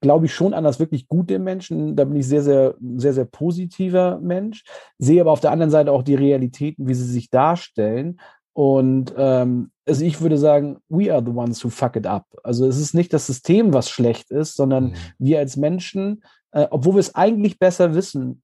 glaube 0.00 0.26
ich, 0.26 0.34
schon 0.34 0.54
an 0.54 0.64
das 0.64 0.80
wirklich 0.80 1.08
gute 1.08 1.38
Menschen, 1.38 1.96
da 1.96 2.04
bin 2.04 2.16
ich 2.16 2.26
sehr, 2.26 2.42
sehr, 2.42 2.74
sehr, 2.96 3.12
sehr 3.12 3.24
positiver 3.24 4.18
Mensch, 4.20 4.64
sehe 4.98 5.20
aber 5.20 5.32
auf 5.32 5.40
der 5.40 5.52
anderen 5.52 5.70
Seite 5.70 5.92
auch 5.92 6.02
die 6.02 6.14
Realitäten, 6.14 6.88
wie 6.88 6.94
sie 6.94 7.04
sich 7.06 7.30
darstellen. 7.30 8.20
Und 8.54 9.14
ähm, 9.16 9.70
also 9.86 10.04
ich 10.04 10.20
würde 10.20 10.38
sagen, 10.38 10.78
we 10.88 11.12
are 11.12 11.24
the 11.24 11.32
ones 11.32 11.64
who 11.64 11.70
fuck 11.70 11.96
it 11.96 12.06
up. 12.06 12.26
Also 12.44 12.66
es 12.66 12.78
ist 12.78 12.94
nicht 12.94 13.12
das 13.12 13.26
System, 13.26 13.72
was 13.72 13.90
schlecht 13.90 14.30
ist, 14.30 14.56
sondern 14.56 14.84
mhm. 14.84 14.94
wir 15.18 15.38
als 15.38 15.56
Menschen, 15.56 16.22
äh, 16.52 16.66
obwohl 16.70 16.94
wir 16.94 17.00
es 17.00 17.14
eigentlich 17.14 17.58
besser 17.58 17.94
wissen, 17.94 18.42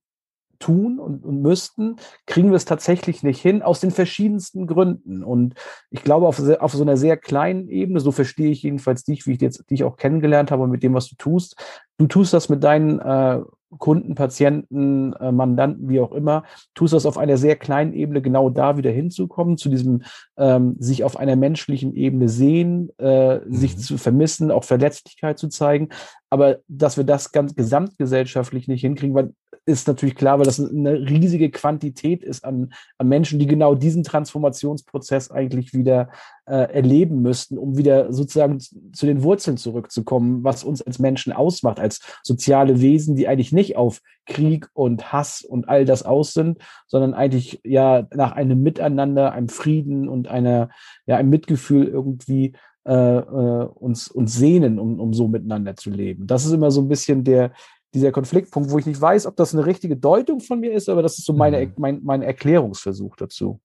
tun 0.59 0.99
und, 0.99 1.25
und 1.25 1.43
müssten, 1.43 1.97
kriegen 2.27 2.51
wir 2.51 2.57
es 2.57 2.65
tatsächlich 2.65 3.23
nicht 3.23 3.41
hin, 3.41 3.63
aus 3.63 3.81
den 3.81 3.91
verschiedensten 3.91 4.67
Gründen. 4.67 5.23
Und 5.23 5.55
ich 5.91 6.03
glaube, 6.03 6.27
auf, 6.27 6.41
auf 6.61 6.73
so 6.73 6.83
einer 6.83 6.97
sehr 6.97 7.17
kleinen 7.17 7.69
Ebene, 7.69 8.01
so 8.01 8.13
verstehe 8.13 8.51
ich 8.51 8.63
jedenfalls 8.63 9.05
dich, 9.05 9.27
wie 9.27 9.33
ich 9.33 9.41
jetzt 9.41 9.71
dich 9.71 9.85
auch 9.85 9.97
kennengelernt 9.97 10.51
habe 10.51 10.67
mit 10.67 10.83
dem, 10.83 10.95
was 10.95 11.09
du 11.09 11.17
tust. 11.17 11.57
Du 11.99 12.07
tust 12.07 12.33
das 12.33 12.49
mit 12.49 12.63
deinen 12.63 12.99
äh, 13.01 13.41
Kunden, 13.77 14.15
Patienten, 14.15 15.13
äh, 15.15 15.31
Mandanten, 15.31 15.89
wie 15.91 16.01
auch 16.01 16.13
immer, 16.13 16.45
tust 16.75 16.95
das 16.95 17.05
auf 17.05 17.19
einer 17.19 17.37
sehr 17.37 17.57
kleinen 17.57 17.93
Ebene 17.93 18.23
genau 18.23 18.49
da 18.49 18.79
wieder 18.79 18.91
hinzukommen, 18.91 19.59
zu 19.59 19.69
diesem 19.69 20.03
ähm, 20.39 20.77
sich 20.79 21.05
auf 21.05 21.19
einer 21.19 21.37
menschlichen 21.37 21.95
Ebene 21.95 22.31
sehen, 22.31 22.91
äh, 22.99 23.39
mhm. 23.39 23.53
sich 23.53 23.77
zu 23.79 23.99
vermissen, 23.99 24.51
auch 24.51 24.65
Verletzlichkeit 24.65 25.39
zu 25.39 25.49
zeigen. 25.49 25.91
Aber 26.31 26.59
dass 26.69 26.97
wir 26.97 27.05
das 27.05 27.33
ganz 27.33 27.55
gesamtgesellschaftlich 27.55 28.69
nicht 28.69 28.83
hinkriegen, 28.83 29.15
weil 29.15 29.33
ist 29.69 29.87
natürlich 29.87 30.17
klar, 30.17 30.39
weil 30.39 30.47
das 30.47 30.59
eine 30.59 30.95
riesige 30.95 31.51
Quantität 31.51 32.25
ist 32.25 32.43
an, 32.43 32.73
an 32.97 33.07
Menschen, 33.09 33.39
die 33.39 33.47
genau 33.47 33.75
diesen 33.75 34.03
Transformationsprozess 34.03 35.31
eigentlich 35.31 35.75
wieder 35.75 36.09
äh, 36.47 36.73
erleben 36.73 37.21
müssten, 37.21 37.59
um 37.59 37.77
wieder 37.77 38.11
sozusagen 38.11 38.61
zu 38.61 39.05
den 39.05 39.23
Wurzeln 39.23 39.59
zurückzukommen, 39.59 40.43
was 40.43 40.65
uns 40.65 40.81
als 40.81 40.99
Menschen 40.99 41.35
ausmacht, 41.35 41.81
als 41.81 42.01
soziale 42.23 42.81
Wesen, 42.81 43.15
die 43.15 43.29
eigentlich 43.29 43.53
nicht 43.53 43.77
auf 43.77 44.01
Krieg 44.25 44.69
und 44.73 45.13
Hass 45.13 45.43
und 45.43 45.69
all 45.69 45.85
das 45.85 46.03
aus 46.03 46.33
sind, 46.33 46.59
sondern 46.87 47.13
eigentlich 47.13 47.61
ja 47.63 48.07
nach 48.15 48.33
einem 48.33 48.63
Miteinander, 48.63 49.33
einem 49.33 49.51
Frieden 49.51 50.09
und 50.09 50.29
einer, 50.29 50.71
ja, 51.07 51.17
einem 51.17 51.31
Mitgefühl 51.31 51.87
irgendwie 51.87 52.55
äh, 52.89 53.19
äh, 53.19 53.65
uns, 53.75 54.09
uns 54.09 54.35
sehnen, 54.35 54.79
um, 54.79 54.99
um 54.99 55.13
so 55.13 55.29
miteinander 55.29 55.77
zu 55.77 55.91
leben. 55.91 56.27
Das 56.27 56.47
ist 56.47 56.53
immer 56.53 56.71
so 56.71 56.81
ein 56.81 56.89
bisschen 56.89 57.23
der, 57.23 57.53
dieser 57.93 58.13
Konfliktpunkt, 58.13 58.71
wo 58.71 58.79
ich 58.79 58.87
nicht 58.87 59.01
weiß, 59.01 59.27
ob 59.27 59.37
das 59.37 59.55
eine 59.55 59.67
richtige 59.67 59.97
Deutung 59.97 60.41
von 60.41 60.59
mir 60.59 60.73
ist, 60.73 60.89
aber 60.89 61.03
das 61.03 61.19
ist 61.19 61.27
so 61.27 61.35
meine, 61.35 61.67
mhm. 61.67 61.73
mein, 61.77 62.01
mein 62.03 62.23
Erklärungsversuch 62.23 63.17
dazu. 63.17 63.61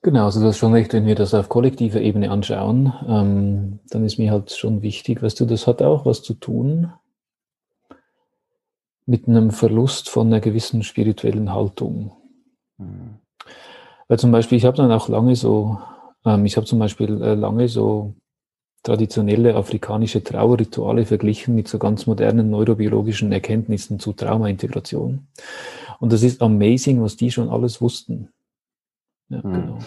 Genau, 0.00 0.24
also 0.24 0.40
du 0.40 0.46
hast 0.46 0.56
schon 0.56 0.72
recht, 0.72 0.94
wenn 0.94 1.04
wir 1.04 1.14
das 1.14 1.34
auf 1.34 1.50
kollektiver 1.50 2.00
Ebene 2.00 2.30
anschauen, 2.30 2.92
ähm, 3.06 3.80
dann 3.90 4.04
ist 4.04 4.18
mir 4.18 4.32
halt 4.32 4.50
schon 4.50 4.80
wichtig, 4.80 5.22
weißt 5.22 5.38
du, 5.38 5.44
das 5.44 5.66
hat 5.66 5.82
auch 5.82 6.06
was 6.06 6.22
zu 6.22 6.32
tun 6.34 6.90
mit 9.04 9.28
einem 9.28 9.50
Verlust 9.50 10.08
von 10.08 10.28
einer 10.28 10.40
gewissen 10.40 10.82
spirituellen 10.82 11.52
Haltung. 11.52 12.12
Mhm. 12.78 13.18
Weil 14.08 14.18
zum 14.18 14.32
Beispiel, 14.32 14.56
ich 14.58 14.64
habe 14.64 14.76
dann 14.76 14.90
auch 14.90 15.08
lange 15.08 15.36
so, 15.36 15.78
ähm, 16.24 16.44
ich 16.46 16.56
habe 16.56 16.66
zum 16.66 16.78
Beispiel 16.78 17.22
äh, 17.22 17.34
lange 17.34 17.68
so 17.68 18.14
traditionelle 18.82 19.54
afrikanische 19.54 20.24
Trauerrituale 20.24 21.06
verglichen 21.06 21.54
mit 21.54 21.68
so 21.68 21.78
ganz 21.78 22.06
modernen 22.06 22.50
neurobiologischen 22.50 23.30
Erkenntnissen 23.30 24.00
zu 24.00 24.12
Traumaintegration. 24.12 25.28
Und 26.00 26.12
das 26.12 26.22
ist 26.22 26.42
amazing, 26.42 27.00
was 27.00 27.16
die 27.16 27.30
schon 27.30 27.48
alles 27.48 27.80
wussten. 27.80 28.28
Ja, 29.28 29.38
mhm. 29.38 29.52
genau. 29.52 29.78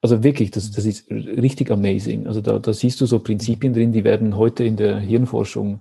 Also 0.00 0.22
wirklich, 0.22 0.50
das, 0.50 0.70
das 0.70 0.84
ist 0.84 1.10
richtig 1.10 1.70
amazing. 1.70 2.26
Also 2.26 2.40
da, 2.40 2.58
da 2.58 2.72
siehst 2.72 3.00
du 3.00 3.06
so 3.06 3.18
Prinzipien 3.20 3.72
drin, 3.72 3.92
die 3.92 4.04
werden 4.04 4.36
heute 4.36 4.62
in 4.62 4.76
der 4.76 4.98
Hirnforschung 4.98 5.80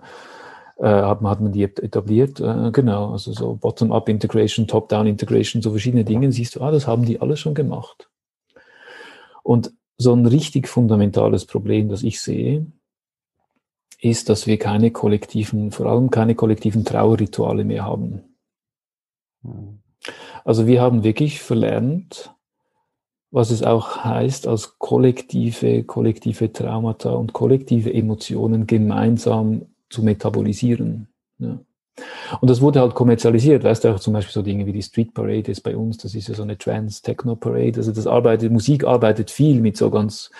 äh, 0.77 0.85
hat, 0.87 1.21
man, 1.21 1.29
hat 1.29 1.41
man 1.41 1.51
die 1.51 1.63
etabliert. 1.63 2.39
Äh, 2.39 2.71
genau, 2.71 3.11
also 3.11 3.33
so 3.33 3.55
Bottom-up 3.55 4.07
Integration, 4.09 4.65
Top-down 4.65 5.07
Integration, 5.07 5.61
so 5.61 5.71
verschiedene 5.71 6.05
Dinge, 6.05 6.31
siehst 6.31 6.55
du, 6.55 6.61
ah, 6.61 6.71
das 6.71 6.87
haben 6.87 7.05
die 7.05 7.19
alle 7.21 7.37
schon 7.37 7.53
gemacht. 7.53 8.09
Und 9.43 9.73
so 9.97 10.13
ein 10.13 10.25
richtig 10.25 10.67
fundamentales 10.67 11.45
Problem, 11.45 11.89
das 11.89 12.03
ich 12.03 12.19
sehe, 12.21 12.65
ist, 14.01 14.29
dass 14.29 14.47
wir 14.47 14.57
keine 14.57 14.91
kollektiven, 14.91 15.71
vor 15.71 15.85
allem 15.85 16.09
keine 16.09 16.35
kollektiven 16.35 16.83
Trauerrituale 16.83 17.63
mehr 17.63 17.85
haben. 17.85 18.21
Also 20.43 20.67
wir 20.67 20.81
haben 20.81 21.03
wirklich 21.03 21.41
verlernt, 21.41 22.33
was 23.31 23.49
es 23.49 23.63
auch 23.63 24.03
heißt, 24.03 24.47
als 24.47 24.77
kollektive, 24.77 25.83
kollektive 25.83 26.51
Traumata 26.51 27.11
und 27.11 27.33
kollektive 27.33 27.93
Emotionen 27.93 28.67
gemeinsam 28.67 29.67
zu 29.89 30.03
metabolisieren. 30.03 31.07
Ja. 31.39 31.59
Und 32.41 32.49
das 32.49 32.61
wurde 32.61 32.81
halt 32.81 32.95
kommerzialisiert, 32.95 33.63
weißt 33.63 33.83
du, 33.83 33.89
auch 33.89 33.99
zum 33.99 34.13
Beispiel 34.13 34.33
so 34.33 34.41
Dinge 34.41 34.65
wie 34.65 34.73
die 34.73 34.81
Street 34.81 35.13
Parade 35.13 35.51
ist 35.51 35.61
bei 35.61 35.77
uns, 35.77 35.97
das 35.97 36.15
ist 36.15 36.27
ja 36.27 36.33
so 36.33 36.43
eine 36.43 36.57
Trans-Techno-Parade, 36.57 37.77
also 37.77 37.91
das 37.91 38.07
arbeitet, 38.07 38.51
Musik 38.51 38.83
arbeitet 38.83 39.29
viel 39.29 39.61
mit 39.61 39.77
so 39.77 39.91
ganz 39.91 40.31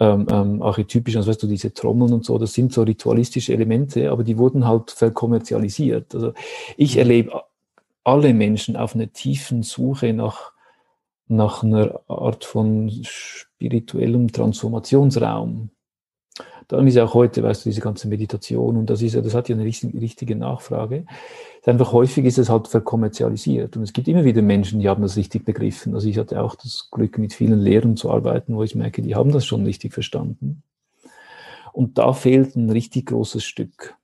ähm, 0.00 0.26
ähm, 0.30 0.62
archetypischen, 0.62 1.18
also 1.18 1.30
weißt 1.30 1.42
du, 1.42 1.46
diese 1.46 1.72
Trommeln 1.72 2.12
und 2.12 2.24
so, 2.24 2.36
das 2.36 2.52
sind 2.52 2.72
so 2.72 2.82
ritualistische 2.82 3.54
Elemente, 3.54 4.10
aber 4.10 4.22
die 4.22 4.36
wurden 4.36 4.66
halt 4.66 4.90
verkommerzialisiert. 4.90 6.14
Also 6.14 6.34
ich 6.76 6.94
mhm. 6.94 6.98
erlebe 6.98 7.42
alle 8.04 8.34
Menschen 8.34 8.76
auf 8.76 8.94
einer 8.94 9.12
tiefen 9.12 9.62
Suche 9.62 10.12
nach, 10.12 10.52
nach 11.28 11.62
einer 11.62 12.00
Art 12.08 12.44
von 12.44 12.90
spirituellem 13.02 14.32
Transformationsraum 14.32 15.70
dann 16.68 16.86
ist 16.86 16.98
auch 16.98 17.14
heute, 17.14 17.42
weißt 17.42 17.64
du, 17.64 17.70
diese 17.70 17.80
ganze 17.80 18.08
Meditation 18.08 18.76
und 18.76 18.90
das 18.90 19.02
ist 19.02 19.14
ja, 19.14 19.20
das 19.20 19.34
hat 19.34 19.48
ja 19.48 19.56
eine 19.56 19.64
richtige 19.64 20.36
Nachfrage. 20.36 21.06
Einfach 21.64 21.92
häufig 21.92 22.24
ist 22.24 22.38
es 22.38 22.48
halt 22.48 22.68
verkommerzialisiert 22.68 23.76
und 23.76 23.84
es 23.84 23.92
gibt 23.92 24.08
immer 24.08 24.24
wieder 24.24 24.42
Menschen, 24.42 24.80
die 24.80 24.88
haben 24.88 25.02
das 25.02 25.16
richtig 25.16 25.44
begriffen. 25.44 25.94
Also 25.94 26.08
ich 26.08 26.18
hatte 26.18 26.42
auch 26.42 26.56
das 26.56 26.88
Glück, 26.90 27.18
mit 27.18 27.34
vielen 27.34 27.60
Lehrern 27.60 27.96
zu 27.96 28.10
arbeiten, 28.10 28.56
wo 28.56 28.62
ich 28.62 28.74
merke, 28.74 29.02
die 29.02 29.14
haben 29.14 29.32
das 29.32 29.46
schon 29.46 29.64
richtig 29.64 29.92
verstanden. 29.92 30.62
Und 31.72 31.98
da 31.98 32.12
fehlt 32.12 32.56
ein 32.56 32.70
richtig 32.70 33.06
großes 33.06 33.44
Stück. 33.44 33.96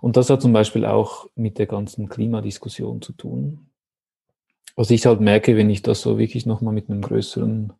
Und 0.00 0.16
das 0.16 0.30
hat 0.30 0.42
zum 0.42 0.52
Beispiel 0.52 0.84
auch 0.84 1.28
mit 1.36 1.58
der 1.58 1.66
ganzen 1.66 2.08
Klimadiskussion 2.08 3.02
zu 3.02 3.12
tun. 3.12 3.70
Was 4.74 4.90
ich 4.90 5.06
halt 5.06 5.20
merke, 5.20 5.56
wenn 5.56 5.70
ich 5.70 5.82
das 5.82 6.00
so 6.00 6.18
wirklich 6.18 6.46
nochmal 6.46 6.74
mit 6.74 6.88
einem 6.88 7.02
größeren 7.02 7.72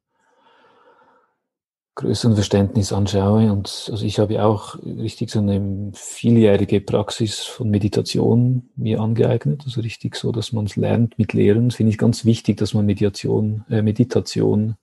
größeren 1.95 2.35
Verständnis 2.35 2.93
anschaue. 2.93 3.53
Und 3.53 3.89
also 3.91 4.05
ich 4.05 4.19
habe 4.19 4.43
auch 4.45 4.77
richtig 4.83 5.31
so 5.31 5.41
eine 5.41 5.91
vieljährige 5.95 6.81
Praxis 6.81 7.41
von 7.41 7.71
Meditation 7.71 8.71
mir 8.77 9.01
angeeignet. 9.01 9.63
Also 9.65 9.81
richtig 9.81 10.17
so, 10.17 10.33
dass 10.33 10.53
man 10.53 10.67
es 10.67 10.77
lernt 10.77 11.19
mit 11.19 11.33
Lehren. 11.33 11.71
Finde 11.71 11.91
ich 11.91 11.99
ganz 11.99 12.25
wichtig, 12.25 12.57
dass 12.57 12.75
man 12.75 12.87
Meditation, 12.87 13.65
äh, 13.69 13.83
Meditation 13.83 14.77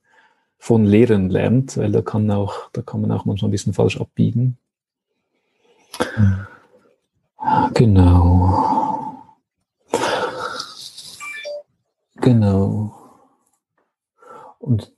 von 0.58 0.84
Lehren 0.84 1.30
lernt, 1.30 1.76
weil 1.76 1.90
da 1.90 2.02
kann 2.02 2.30
auch, 2.30 2.70
da 2.72 2.82
kann 2.82 3.00
man 3.00 3.10
auch 3.12 3.24
manchmal 3.24 3.48
ein 3.48 3.52
bisschen 3.52 3.72
falsch 3.72 4.00
abbiegen. 4.00 4.58
Genau. 7.74 9.22
Genau. 12.16 12.94
Und 14.58 14.92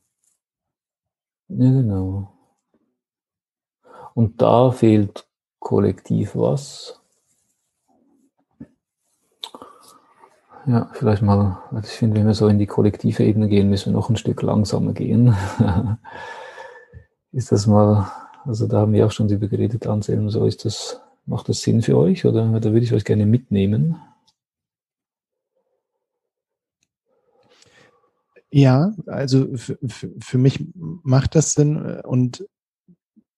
ja, 1.58 1.70
genau. 1.70 2.32
Und 4.14 4.40
da 4.42 4.70
fehlt 4.70 5.26
kollektiv 5.58 6.36
was. 6.36 7.00
Ja, 10.66 10.88
vielleicht 10.92 11.22
mal, 11.22 11.58
also 11.72 11.88
ich 11.88 11.94
finde, 11.94 12.16
wenn 12.16 12.26
wir 12.26 12.34
so 12.34 12.46
in 12.46 12.58
die 12.58 12.66
kollektive 12.66 13.24
Ebene 13.24 13.48
gehen, 13.48 13.68
müssen 13.68 13.92
wir 13.92 13.98
noch 13.98 14.10
ein 14.10 14.16
Stück 14.16 14.42
langsamer 14.42 14.92
gehen. 14.92 15.34
ist 17.32 17.50
das 17.50 17.66
mal, 17.66 18.12
also 18.44 18.68
da 18.68 18.80
haben 18.80 18.92
wir 18.92 19.06
auch 19.06 19.10
schon 19.10 19.26
drüber 19.26 19.48
geredet, 19.48 19.86
Anselm, 19.86 20.30
so 20.30 20.46
ist 20.46 20.64
das, 20.64 21.00
macht 21.26 21.48
das 21.48 21.62
Sinn 21.62 21.82
für 21.82 21.96
euch 21.96 22.24
oder 22.26 22.46
da 22.60 22.72
würde 22.72 22.84
ich 22.84 22.92
euch 22.92 23.04
gerne 23.04 23.26
mitnehmen? 23.26 23.96
Ja, 28.52 28.94
also 29.06 29.56
für, 29.56 29.78
für 30.20 30.38
mich 30.38 30.64
macht 30.74 31.34
das 31.34 31.52
Sinn 31.52 31.76
und 32.02 32.44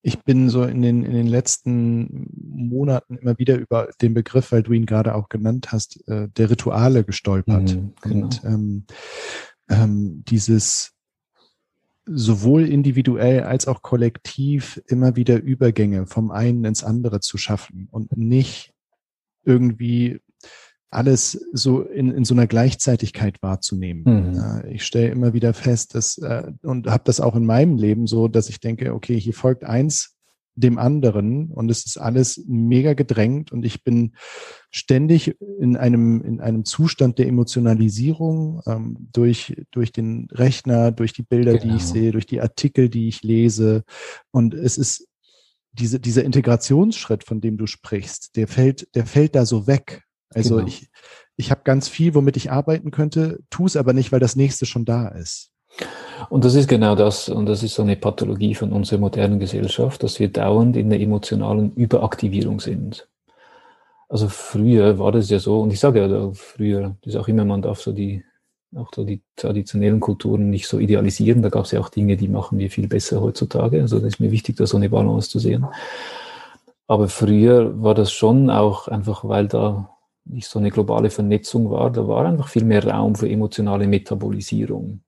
ich 0.03 0.23
bin 0.23 0.51
so 0.51 0.65
in 0.65 0.83
den, 0.83 1.03
in 1.03 1.15
den 1.15 1.27
letzten 1.29 2.29
Monaten 2.37 3.17
immer 3.17 3.39
wieder 3.39 3.57
über 3.57 3.89
den 4.03 4.12
Begriff, 4.12 4.53
weil 4.53 4.62
du 4.62 4.73
ihn 4.73 4.85
gerade 4.85 5.15
auch 5.15 5.31
genannt 5.31 5.73
hast, 5.73 6.07
äh, 6.09 6.29
der 6.29 6.51
Rituale 6.51 7.05
gestolpert. 7.05 7.75
Mhm, 7.75 7.93
genau. 8.03 8.25
Und 8.25 8.45
ähm, 8.45 8.85
ähm, 9.71 10.23
dieses 10.29 10.93
sowohl 12.07 12.69
individuell 12.69 13.45
als 13.45 13.67
auch 13.67 13.81
kollektiv 13.81 14.83
immer 14.89 15.17
wieder 15.17 15.41
Übergänge 15.41 16.07
vom 16.07 16.31
einen 16.31 16.65
ins 16.67 16.85
andere 16.85 17.21
zu 17.21 17.39
schaffen 17.39 17.89
und 17.91 18.15
nicht 18.17 18.75
irgendwie 19.45 20.21
alles 20.95 21.32
so 21.53 21.82
in, 21.82 22.11
in 22.11 22.24
so 22.24 22.34
einer 22.34 22.47
Gleichzeitigkeit 22.47 23.42
wahrzunehmen. 23.42 24.03
Mhm. 24.05 24.70
ich 24.70 24.84
stelle 24.84 25.09
immer 25.09 25.32
wieder 25.32 25.55
fest, 25.55 25.95
dass 25.95 26.18
äh, 26.18 26.53
und 26.62 26.86
habe 26.88 27.05
das 27.05 27.20
auch 27.20 27.36
in 27.36 27.47
meinem 27.47 27.76
Leben 27.76 28.07
so, 28.07 28.28
dass 28.28 28.49
ich 28.49 28.61
denke, 28.61 28.95
okay, 28.95 29.18
hier 29.18 29.34
folgt 29.34 29.64
eins 29.64 30.14
dem 30.57 30.78
anderen 30.78 31.51
und 31.51 31.68
es 31.68 31.84
ist 31.84 31.97
alles 31.97 32.45
mega 32.47 32.95
gedrängt 32.95 33.51
und 33.51 33.64
ich 33.64 33.82
bin 33.82 34.12
ständig 34.70 35.36
in 35.59 35.76
einem 35.76 36.22
in 36.22 36.40
einem 36.40 36.64
Zustand 36.64 37.18
der 37.18 37.26
Emotionalisierung 37.26 38.62
ähm, 38.66 39.09
durch 39.12 39.61
durch 39.72 39.90
den 39.90 40.28
Rechner, 40.30 40.92
durch 40.92 41.12
die 41.12 41.24
Bilder, 41.24 41.59
genau. 41.59 41.64
die 41.64 41.76
ich 41.76 41.82
genau. 41.82 41.92
sehe, 41.92 42.12
durch 42.12 42.26
die 42.26 42.40
Artikel, 42.40 42.88
die 42.88 43.09
ich 43.09 43.22
lese 43.24 43.82
und 44.30 44.55
es 44.55 44.78
ist 44.78 45.09
diese, 45.74 45.99
dieser 45.99 46.24
Integrationsschritt, 46.24 47.24
von 47.24 47.40
dem 47.40 47.57
du 47.57 47.66
sprichst, 47.66 48.36
der 48.36 48.47
fällt, 48.47 48.95
der 48.95 49.07
fällt 49.07 49.34
da 49.34 49.45
so 49.45 49.66
weg. 49.66 50.03
Also 50.35 50.57
genau. 50.57 50.68
ich, 50.68 50.89
ich 51.37 51.51
habe 51.51 51.62
ganz 51.64 51.89
viel, 51.89 52.14
womit 52.14 52.37
ich 52.37 52.51
arbeiten 52.51 52.91
könnte, 52.91 53.41
tue 53.51 53.66
es 53.66 53.76
aber 53.76 53.93
nicht, 53.93 54.12
weil 54.12 54.20
das 54.20 54.37
nächste 54.37 54.66
schon 54.66 54.85
da 54.85 55.09
ist. 55.09 55.51
Und 56.30 56.45
das 56.45 56.55
ist 56.55 56.68
genau 56.68 56.95
das, 56.95 57.28
und 57.28 57.47
das 57.47 57.62
ist 57.62 57.74
so 57.74 57.82
eine 57.82 57.97
Pathologie 57.97 58.55
von 58.55 58.72
unserer 58.72 59.01
modernen 59.01 59.41
Gesellschaft, 59.41 60.03
dass 60.03 60.20
wir 60.20 60.28
dauernd 60.28 60.76
in 60.76 60.91
der 60.91 61.01
emotionalen 61.01 61.72
Überaktivierung 61.74 62.61
sind. 62.61 63.09
Also 64.09 64.28
früher 64.28 64.99
war 64.99 65.12
das 65.12 65.30
ja 65.30 65.39
so, 65.39 65.61
und 65.61 65.72
ich 65.72 65.80
sage 65.80 66.07
ja 66.07 66.30
früher, 66.32 66.97
das 67.03 67.14
ist 67.14 67.20
auch 67.20 67.28
immer, 67.28 67.45
man 67.45 67.62
darf 67.62 67.80
so 67.80 67.93
die, 67.93 68.22
auch 68.76 68.91
so 68.95 69.05
die 69.05 69.22
traditionellen 69.37 70.01
Kulturen 70.01 70.51
nicht 70.51 70.68
so 70.68 70.78
idealisieren. 70.78 71.43
Da 71.43 71.49
gab 71.49 71.64
es 71.64 71.72
ja 71.72 71.80
auch 71.80 71.89
Dinge, 71.89 72.16
die 72.16 72.28
machen 72.28 72.59
wir 72.59 72.70
viel 72.70 72.87
besser 72.87 73.20
heutzutage. 73.20 73.80
Also 73.80 73.99
das 73.99 74.09
ist 74.09 74.20
mir 74.20 74.30
wichtig, 74.30 74.57
da 74.57 74.66
so 74.66 74.76
eine 74.76 74.89
Balance 74.91 75.30
zu 75.30 75.39
sehen. 75.39 75.66
Aber 76.87 77.09
früher 77.09 77.82
war 77.82 77.95
das 77.95 78.12
schon 78.12 78.51
auch 78.51 78.89
einfach, 78.89 79.24
weil 79.24 79.49
da 79.49 79.93
nicht 80.25 80.49
so 80.49 80.59
eine 80.59 80.70
globale 80.70 81.11
Vernetzung 81.11 81.70
war, 81.70 81.91
da 81.91 82.07
war 82.07 82.27
einfach 82.27 82.49
viel 82.49 82.64
mehr 82.64 82.87
Raum 82.87 83.14
für 83.14 83.29
emotionale 83.29 83.87
Metabolisierung. 83.87 85.01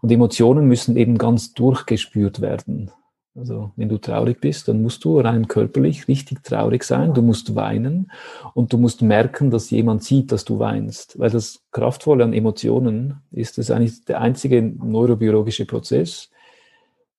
Und 0.00 0.12
Emotionen 0.12 0.66
müssen 0.66 0.96
eben 0.96 1.18
ganz 1.18 1.54
durchgespürt 1.54 2.40
werden. 2.40 2.90
Also 3.34 3.70
wenn 3.76 3.88
du 3.88 3.98
traurig 3.98 4.40
bist, 4.40 4.68
dann 4.68 4.82
musst 4.82 5.04
du 5.04 5.20
rein 5.20 5.46
körperlich 5.46 6.08
richtig 6.08 6.42
traurig 6.42 6.82
sein, 6.82 7.14
du 7.14 7.22
musst 7.22 7.54
weinen 7.54 8.10
und 8.54 8.72
du 8.72 8.78
musst 8.78 9.00
merken, 9.00 9.50
dass 9.50 9.70
jemand 9.70 10.02
sieht, 10.02 10.32
dass 10.32 10.44
du 10.44 10.58
weinst. 10.58 11.18
Weil 11.18 11.30
das 11.30 11.62
Kraftvolle 11.70 12.24
an 12.24 12.32
Emotionen 12.32 13.22
ist, 13.30 13.58
das 13.58 13.70
eigentlich 13.70 14.04
der 14.04 14.20
einzige 14.20 14.60
neurobiologische 14.62 15.66
Prozess, 15.66 16.30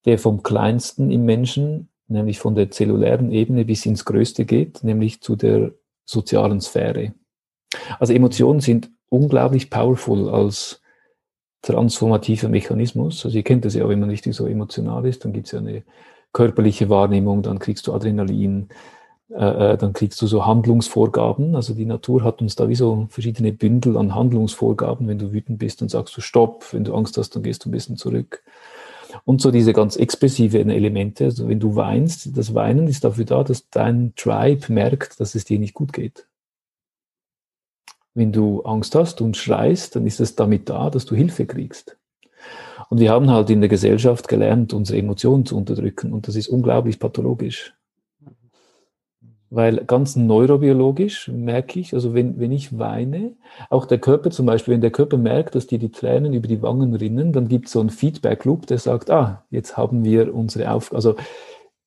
der 0.04 0.18
vom 0.18 0.42
kleinsten 0.42 1.10
im 1.10 1.24
Menschen, 1.24 1.88
nämlich 2.08 2.38
von 2.38 2.54
der 2.54 2.70
zellulären 2.70 3.30
Ebene 3.30 3.64
bis 3.64 3.86
ins 3.86 4.04
Größte 4.04 4.44
geht, 4.44 4.84
nämlich 4.84 5.22
zu 5.22 5.36
der 5.36 5.72
sozialen 6.10 6.60
Sphäre. 6.60 7.14
Also 7.98 8.12
Emotionen 8.12 8.60
sind 8.60 8.90
unglaublich 9.08 9.70
powerful 9.70 10.28
als 10.28 10.80
transformativer 11.62 12.48
Mechanismus. 12.48 13.24
Also 13.24 13.36
ihr 13.36 13.42
kennt 13.42 13.64
das 13.64 13.74
ja, 13.74 13.88
wenn 13.88 14.00
man 14.00 14.10
richtig 14.10 14.34
so 14.34 14.46
emotional 14.46 15.06
ist, 15.06 15.24
dann 15.24 15.32
gibt 15.32 15.46
es 15.46 15.52
ja 15.52 15.58
eine 15.58 15.84
körperliche 16.32 16.88
Wahrnehmung, 16.88 17.42
dann 17.42 17.58
kriegst 17.58 17.86
du 17.86 17.92
Adrenalin, 17.92 18.68
äh, 19.30 19.72
äh, 19.72 19.76
dann 19.76 19.92
kriegst 19.92 20.20
du 20.22 20.26
so 20.26 20.46
Handlungsvorgaben. 20.46 21.54
Also 21.54 21.74
die 21.74 21.86
Natur 21.86 22.24
hat 22.24 22.40
uns 22.40 22.56
da 22.56 22.68
wie 22.68 22.74
so 22.74 23.06
verschiedene 23.10 23.52
Bündel 23.52 23.96
an 23.96 24.14
Handlungsvorgaben. 24.14 25.06
Wenn 25.06 25.18
du 25.18 25.32
wütend 25.32 25.58
bist, 25.58 25.80
dann 25.80 25.88
sagst 25.88 26.16
du 26.16 26.20
Stopp. 26.20 26.72
Wenn 26.72 26.84
du 26.84 26.94
Angst 26.94 27.16
hast, 27.18 27.36
dann 27.36 27.42
gehst 27.42 27.64
du 27.64 27.68
ein 27.68 27.72
bisschen 27.72 27.96
zurück. 27.96 28.42
Und 29.24 29.40
so 29.40 29.50
diese 29.50 29.72
ganz 29.72 29.96
expressiven 29.96 30.70
Elemente. 30.70 31.24
Also 31.24 31.48
wenn 31.48 31.60
du 31.60 31.76
weinst, 31.76 32.36
das 32.36 32.54
Weinen 32.54 32.88
ist 32.88 33.04
dafür 33.04 33.24
da, 33.24 33.44
dass 33.44 33.68
dein 33.70 34.12
Tribe 34.16 34.72
merkt, 34.72 35.20
dass 35.20 35.34
es 35.34 35.44
dir 35.44 35.58
nicht 35.58 35.74
gut 35.74 35.92
geht. 35.92 36.26
Wenn 38.14 38.32
du 38.32 38.62
Angst 38.62 38.94
hast 38.94 39.20
und 39.20 39.36
schreist, 39.36 39.96
dann 39.96 40.06
ist 40.06 40.20
es 40.20 40.34
damit 40.34 40.68
da, 40.68 40.90
dass 40.90 41.06
du 41.06 41.14
Hilfe 41.14 41.46
kriegst. 41.46 41.96
Und 42.88 42.98
wir 42.98 43.10
haben 43.10 43.30
halt 43.30 43.50
in 43.50 43.60
der 43.60 43.68
Gesellschaft 43.68 44.26
gelernt, 44.26 44.72
unsere 44.72 44.98
Emotionen 44.98 45.46
zu 45.46 45.56
unterdrücken. 45.56 46.12
Und 46.12 46.26
das 46.26 46.34
ist 46.34 46.48
unglaublich 46.48 46.98
pathologisch. 46.98 47.74
Weil 49.52 49.84
ganz 49.84 50.14
neurobiologisch 50.14 51.28
merke 51.28 51.80
ich, 51.80 51.92
also 51.92 52.14
wenn, 52.14 52.38
wenn 52.38 52.52
ich 52.52 52.78
weine, 52.78 53.32
auch 53.68 53.84
der 53.84 53.98
Körper 53.98 54.30
zum 54.30 54.46
Beispiel, 54.46 54.74
wenn 54.74 54.80
der 54.80 54.92
Körper 54.92 55.16
merkt, 55.16 55.56
dass 55.56 55.66
dir 55.66 55.80
die 55.80 55.90
Tränen 55.90 56.34
über 56.34 56.46
die 56.46 56.62
Wangen 56.62 56.94
rinnen, 56.94 57.32
dann 57.32 57.48
gibt 57.48 57.66
es 57.66 57.72
so 57.72 57.80
einen 57.80 57.90
Feedback-Loop, 57.90 58.68
der 58.68 58.78
sagt, 58.78 59.10
ah, 59.10 59.44
jetzt 59.50 59.76
haben 59.76 60.04
wir 60.04 60.32
unsere 60.32 60.70
Aufgabe, 60.70 60.96
also 60.96 61.16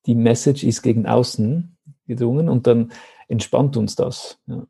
die 0.06 0.16
Message 0.16 0.66
ist 0.66 0.82
gegen 0.82 1.06
außen 1.06 1.78
gedrungen 2.06 2.50
und 2.50 2.68
dann 2.68 2.92
entspannt 3.30 3.78
uns 3.78 3.96
das. 3.96 4.40
Ja. 4.48 4.68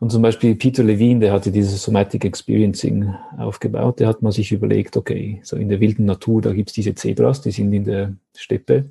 Und 0.00 0.10
zum 0.10 0.22
Beispiel 0.22 0.54
Peter 0.54 0.82
Levine, 0.82 1.20
der 1.20 1.32
hatte 1.32 1.50
dieses 1.50 1.82
Somatic 1.82 2.24
Experiencing 2.24 3.14
aufgebaut, 3.36 4.00
der 4.00 4.08
hat 4.08 4.22
mal 4.22 4.32
sich 4.32 4.52
überlegt, 4.52 4.96
okay, 4.96 5.40
so 5.42 5.56
in 5.56 5.68
der 5.68 5.80
wilden 5.80 6.06
Natur, 6.06 6.40
da 6.40 6.52
gibt 6.52 6.70
es 6.70 6.74
diese 6.74 6.94
Zebras, 6.94 7.42
die 7.42 7.50
sind 7.50 7.72
in 7.72 7.84
der 7.84 8.14
Steppe 8.36 8.90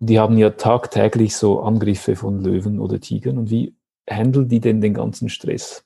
die 0.00 0.18
haben 0.18 0.38
ja 0.38 0.50
tagtäglich 0.50 1.36
so 1.36 1.60
Angriffe 1.60 2.16
von 2.16 2.42
Löwen 2.42 2.80
oder 2.80 3.00
Tigern. 3.00 3.36
Und 3.38 3.50
wie 3.50 3.74
handeln 4.08 4.48
die 4.48 4.60
denn 4.60 4.80
den 4.80 4.94
ganzen 4.94 5.28
Stress? 5.28 5.84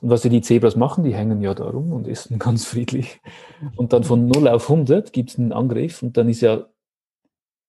Und 0.00 0.10
was 0.10 0.22
die 0.22 0.40
Zebras 0.40 0.74
machen, 0.76 1.04
die 1.04 1.14
hängen 1.14 1.40
ja 1.40 1.54
darum 1.54 1.92
und 1.92 2.08
essen 2.08 2.38
ganz 2.40 2.66
friedlich. 2.66 3.20
Und 3.76 3.92
dann 3.92 4.02
von 4.02 4.26
0 4.26 4.48
auf 4.48 4.68
100 4.68 5.12
gibt 5.12 5.30
es 5.30 5.38
einen 5.38 5.52
Angriff 5.52 6.02
und 6.02 6.16
dann 6.16 6.28
ist 6.28 6.40
ja, 6.40 6.66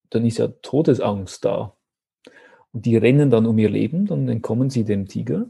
dann 0.10 0.26
ist 0.26 0.40
ja 0.40 0.48
Todesangst 0.48 1.46
da. 1.46 1.74
Und 2.74 2.86
die 2.86 2.98
rennen 2.98 3.30
dann 3.30 3.46
um 3.46 3.58
ihr 3.58 3.70
Leben, 3.70 4.08
dann 4.08 4.28
entkommen 4.28 4.70
sie 4.70 4.84
dem 4.84 5.08
Tiger 5.08 5.46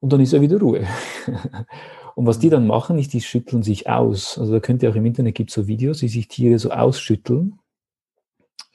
und 0.00 0.12
dann 0.12 0.20
ist 0.20 0.32
ja 0.32 0.40
wieder 0.40 0.58
Ruhe. 0.60 0.86
Und 2.14 2.26
was 2.26 2.38
die 2.38 2.50
dann 2.50 2.66
machen, 2.66 2.98
ist, 2.98 3.14
die 3.14 3.22
schütteln 3.22 3.62
sich 3.62 3.88
aus. 3.88 4.36
Also 4.38 4.52
da 4.52 4.60
könnt 4.60 4.82
ihr 4.82 4.90
auch 4.90 4.94
im 4.94 5.06
Internet 5.06 5.34
gibt 5.34 5.48
es 5.48 5.54
so 5.54 5.66
Videos, 5.66 6.02
wie 6.02 6.08
sich 6.08 6.28
Tiere 6.28 6.58
so 6.58 6.70
ausschütteln 6.70 7.58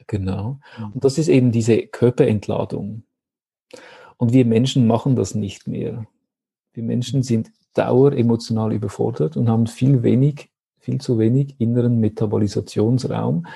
Genau. 0.08 0.58
Mhm. 0.76 0.92
Und 0.94 1.04
das 1.04 1.18
ist 1.18 1.28
eben 1.28 1.52
diese 1.52 1.86
Körperentladung. 1.86 3.04
Und 4.16 4.32
wir 4.32 4.44
Menschen 4.44 4.88
machen 4.88 5.14
das 5.14 5.36
nicht 5.36 5.68
mehr. 5.68 6.06
Wir 6.72 6.82
Menschen 6.82 7.22
sind 7.22 7.52
daueremotional 7.74 8.72
überfordert 8.72 9.36
und 9.36 9.48
haben 9.48 9.68
viel 9.68 10.02
wenig, 10.02 10.50
viel 10.80 11.00
zu 11.00 11.18
wenig 11.18 11.54
inneren 11.58 12.00
Metabolisationsraum, 12.00 13.46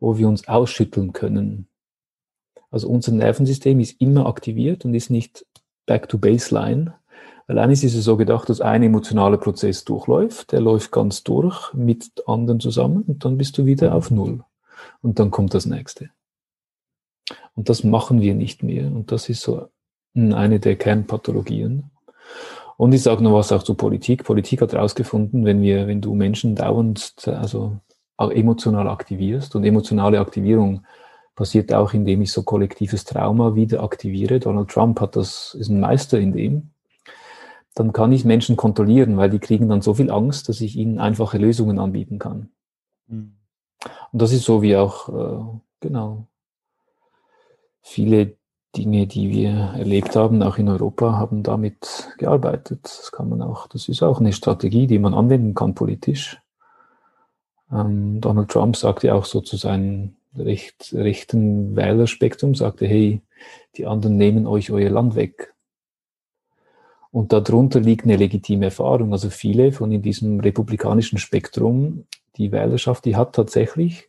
wo 0.00 0.16
wir 0.16 0.28
uns 0.28 0.48
ausschütteln 0.48 1.12
können. 1.12 1.68
Also 2.70 2.88
unser 2.88 3.12
Nervensystem 3.12 3.80
ist 3.80 4.00
immer 4.00 4.26
aktiviert 4.26 4.84
und 4.84 4.94
ist 4.94 5.10
nicht 5.10 5.44
back 5.84 6.08
to 6.08 6.18
baseline. 6.18 6.94
Eigentlich 7.48 7.84
ist 7.84 7.94
es 7.94 8.04
so 8.04 8.16
gedacht, 8.16 8.48
dass 8.48 8.60
ein 8.60 8.82
emotionaler 8.82 9.38
Prozess 9.38 9.84
durchläuft, 9.84 10.52
der 10.52 10.60
läuft 10.60 10.90
ganz 10.90 11.22
durch 11.22 11.72
mit 11.74 12.10
anderen 12.26 12.60
zusammen 12.60 13.02
und 13.02 13.24
dann 13.24 13.38
bist 13.38 13.58
du 13.58 13.66
wieder 13.66 13.94
auf 13.94 14.10
Null 14.10 14.42
und 15.06 15.20
dann 15.20 15.30
kommt 15.30 15.54
das 15.54 15.66
nächste. 15.66 16.10
Und 17.54 17.68
das 17.68 17.84
machen 17.84 18.20
wir 18.20 18.34
nicht 18.34 18.64
mehr. 18.64 18.86
Und 18.86 19.12
das 19.12 19.28
ist 19.28 19.40
so 19.40 19.68
eine 20.14 20.58
der 20.58 20.74
Kernpathologien. 20.74 21.92
Und 22.76 22.92
ich 22.92 23.04
sage 23.04 23.22
noch 23.22 23.34
was 23.34 23.52
auch 23.52 23.62
zur 23.62 23.76
Politik. 23.76 24.24
Politik 24.24 24.62
hat 24.62 24.72
herausgefunden, 24.72 25.44
wenn 25.44 25.62
wir, 25.62 25.86
wenn 25.86 26.00
du 26.00 26.14
Menschen 26.14 26.56
dauernd, 26.56 27.14
also 27.26 27.78
emotional 28.18 28.88
aktivierst. 28.88 29.54
Und 29.54 29.62
emotionale 29.62 30.18
Aktivierung 30.18 30.84
passiert 31.36 31.72
auch, 31.72 31.94
indem 31.94 32.22
ich 32.22 32.32
so 32.32 32.42
kollektives 32.42 33.04
Trauma 33.04 33.54
wieder 33.54 33.84
aktiviere. 33.84 34.40
Donald 34.40 34.70
Trump 34.70 35.00
hat 35.00 35.14
das, 35.14 35.54
ist 35.54 35.68
ein 35.68 35.78
Meister 35.78 36.18
in 36.18 36.32
dem. 36.32 36.70
Dann 37.74 37.92
kann 37.92 38.10
ich 38.10 38.24
Menschen 38.24 38.56
kontrollieren, 38.56 39.16
weil 39.16 39.30
die 39.30 39.38
kriegen 39.38 39.68
dann 39.68 39.82
so 39.82 39.94
viel 39.94 40.10
Angst, 40.10 40.48
dass 40.48 40.60
ich 40.60 40.76
ihnen 40.76 40.98
einfache 40.98 41.38
Lösungen 41.38 41.78
anbieten 41.78 42.18
kann. 42.18 42.48
Mhm. 43.06 43.35
Und 44.12 44.22
das 44.22 44.32
ist 44.32 44.44
so 44.44 44.62
wie 44.62 44.76
auch, 44.76 45.08
äh, 45.08 45.58
genau, 45.80 46.26
viele 47.82 48.36
Dinge, 48.76 49.06
die 49.06 49.30
wir 49.30 49.74
erlebt 49.76 50.16
haben, 50.16 50.42
auch 50.42 50.58
in 50.58 50.68
Europa, 50.68 51.12
haben 51.12 51.42
damit 51.42 52.08
gearbeitet. 52.18 52.80
Das 52.84 53.12
kann 53.12 53.28
man 53.28 53.42
auch, 53.42 53.66
das 53.68 53.88
ist 53.88 54.02
auch 54.02 54.20
eine 54.20 54.32
Strategie, 54.32 54.86
die 54.86 54.98
man 54.98 55.14
anwenden 55.14 55.54
kann 55.54 55.74
politisch. 55.74 56.38
Ähm, 57.72 58.20
Donald 58.20 58.50
Trump 58.50 58.76
sagte 58.76 59.14
auch 59.14 59.24
so 59.24 59.40
zu 59.40 59.56
seinem 59.56 60.16
recht, 60.36 60.92
rechten 60.92 61.74
Wählerspektrum, 61.74 62.54
sagte, 62.54 62.86
hey, 62.86 63.22
die 63.76 63.86
anderen 63.86 64.16
nehmen 64.16 64.46
euch 64.46 64.70
euer 64.70 64.90
Land 64.90 65.14
weg. 65.14 65.54
Und 67.10 67.32
darunter 67.32 67.80
liegt 67.80 68.04
eine 68.04 68.16
legitime 68.16 68.66
Erfahrung. 68.66 69.12
Also 69.12 69.30
viele 69.30 69.72
von 69.72 69.90
in 69.90 70.02
diesem 70.02 70.40
republikanischen 70.40 71.18
Spektrum, 71.18 72.04
die 72.36 72.52
Wählerschaft, 72.52 73.04
die 73.04 73.16
hat 73.16 73.34
tatsächlich 73.34 74.08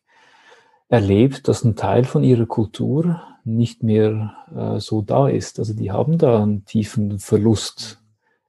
erlebt, 0.90 1.48
dass 1.48 1.64
ein 1.64 1.76
Teil 1.76 2.06
von 2.06 2.24
ihrer 2.24 2.46
Kultur 2.46 3.22
nicht 3.44 3.84
mehr 3.84 4.36
äh, 4.56 4.80
so 4.80 5.02
da 5.02 5.28
ist. 5.28 5.60
Also 5.60 5.74
die 5.74 5.92
haben 5.92 6.18
da 6.18 6.44
einen 6.44 6.66
tiefen 6.66 7.20
Verlust. 7.20 8.02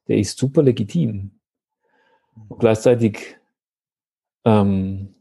Der 0.08 0.18
ist 0.18 0.38
super 0.38 0.62
legitim. 0.62 1.32
Und 2.48 2.58
gleichzeitig 2.58 3.36
ähm, 4.44 5.14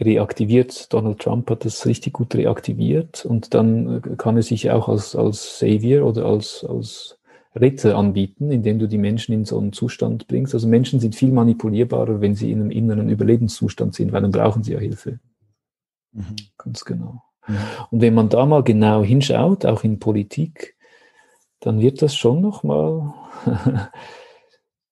reaktiviert, 0.00 0.92
Donald 0.92 1.20
Trump 1.20 1.50
hat 1.50 1.64
das 1.64 1.86
richtig 1.86 2.12
gut 2.12 2.34
reaktiviert 2.34 3.24
und 3.24 3.54
dann 3.54 3.96
äh, 3.96 4.16
kann 4.16 4.36
er 4.36 4.42
sich 4.42 4.70
auch 4.70 4.88
als, 4.88 5.16
als 5.16 5.58
Savior 5.58 6.08
oder 6.08 6.26
als, 6.26 6.64
als 6.64 7.17
Retter 7.60 7.96
anbieten, 7.96 8.50
indem 8.50 8.78
du 8.78 8.88
die 8.88 8.98
Menschen 8.98 9.32
in 9.32 9.44
so 9.44 9.58
einen 9.58 9.72
Zustand 9.72 10.26
bringst. 10.28 10.54
Also 10.54 10.68
Menschen 10.68 11.00
sind 11.00 11.14
viel 11.14 11.32
manipulierbarer, 11.32 12.20
wenn 12.20 12.34
sie 12.34 12.50
in 12.50 12.60
einem 12.60 12.70
inneren 12.70 13.08
Überlebenszustand 13.08 13.94
sind, 13.94 14.12
weil 14.12 14.22
dann 14.22 14.32
brauchen 14.32 14.62
sie 14.62 14.72
ja 14.72 14.78
Hilfe. 14.78 15.18
Mhm. 16.12 16.36
Ganz 16.56 16.84
genau. 16.84 17.22
Mhm. 17.46 17.56
Und 17.90 18.00
wenn 18.00 18.14
man 18.14 18.28
da 18.28 18.46
mal 18.46 18.62
genau 18.62 19.02
hinschaut, 19.02 19.66
auch 19.66 19.84
in 19.84 19.98
Politik, 19.98 20.76
dann 21.60 21.80
wird 21.80 22.02
das 22.02 22.14
schon 22.14 22.40
nochmal, 22.40 23.14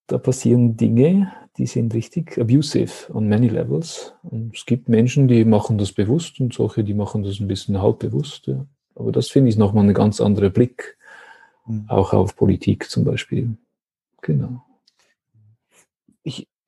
da 0.06 0.18
passieren 0.18 0.76
Dinge, 0.76 1.32
die 1.58 1.66
sind 1.66 1.94
richtig 1.94 2.38
abusive 2.38 3.12
on 3.14 3.28
many 3.28 3.48
levels. 3.48 4.14
Und 4.22 4.56
es 4.56 4.66
gibt 4.66 4.88
Menschen, 4.88 5.28
die 5.28 5.44
machen 5.44 5.78
das 5.78 5.92
bewusst 5.92 6.40
und 6.40 6.52
solche, 6.52 6.84
die 6.84 6.94
machen 6.94 7.22
das 7.22 7.40
ein 7.40 7.48
bisschen 7.48 7.80
halbbewusst. 7.80 8.46
Ja. 8.46 8.66
Aber 8.94 9.12
das 9.12 9.28
finde 9.28 9.50
ich 9.50 9.56
nochmal 9.56 9.84
ein 9.84 9.94
ganz 9.94 10.20
anderer 10.20 10.50
Blick. 10.50 10.95
Auch 11.88 12.12
auf 12.12 12.36
Politik 12.36 12.88
zum 12.90 13.04
Beispiel. 13.04 13.56
Genau. 14.22 14.62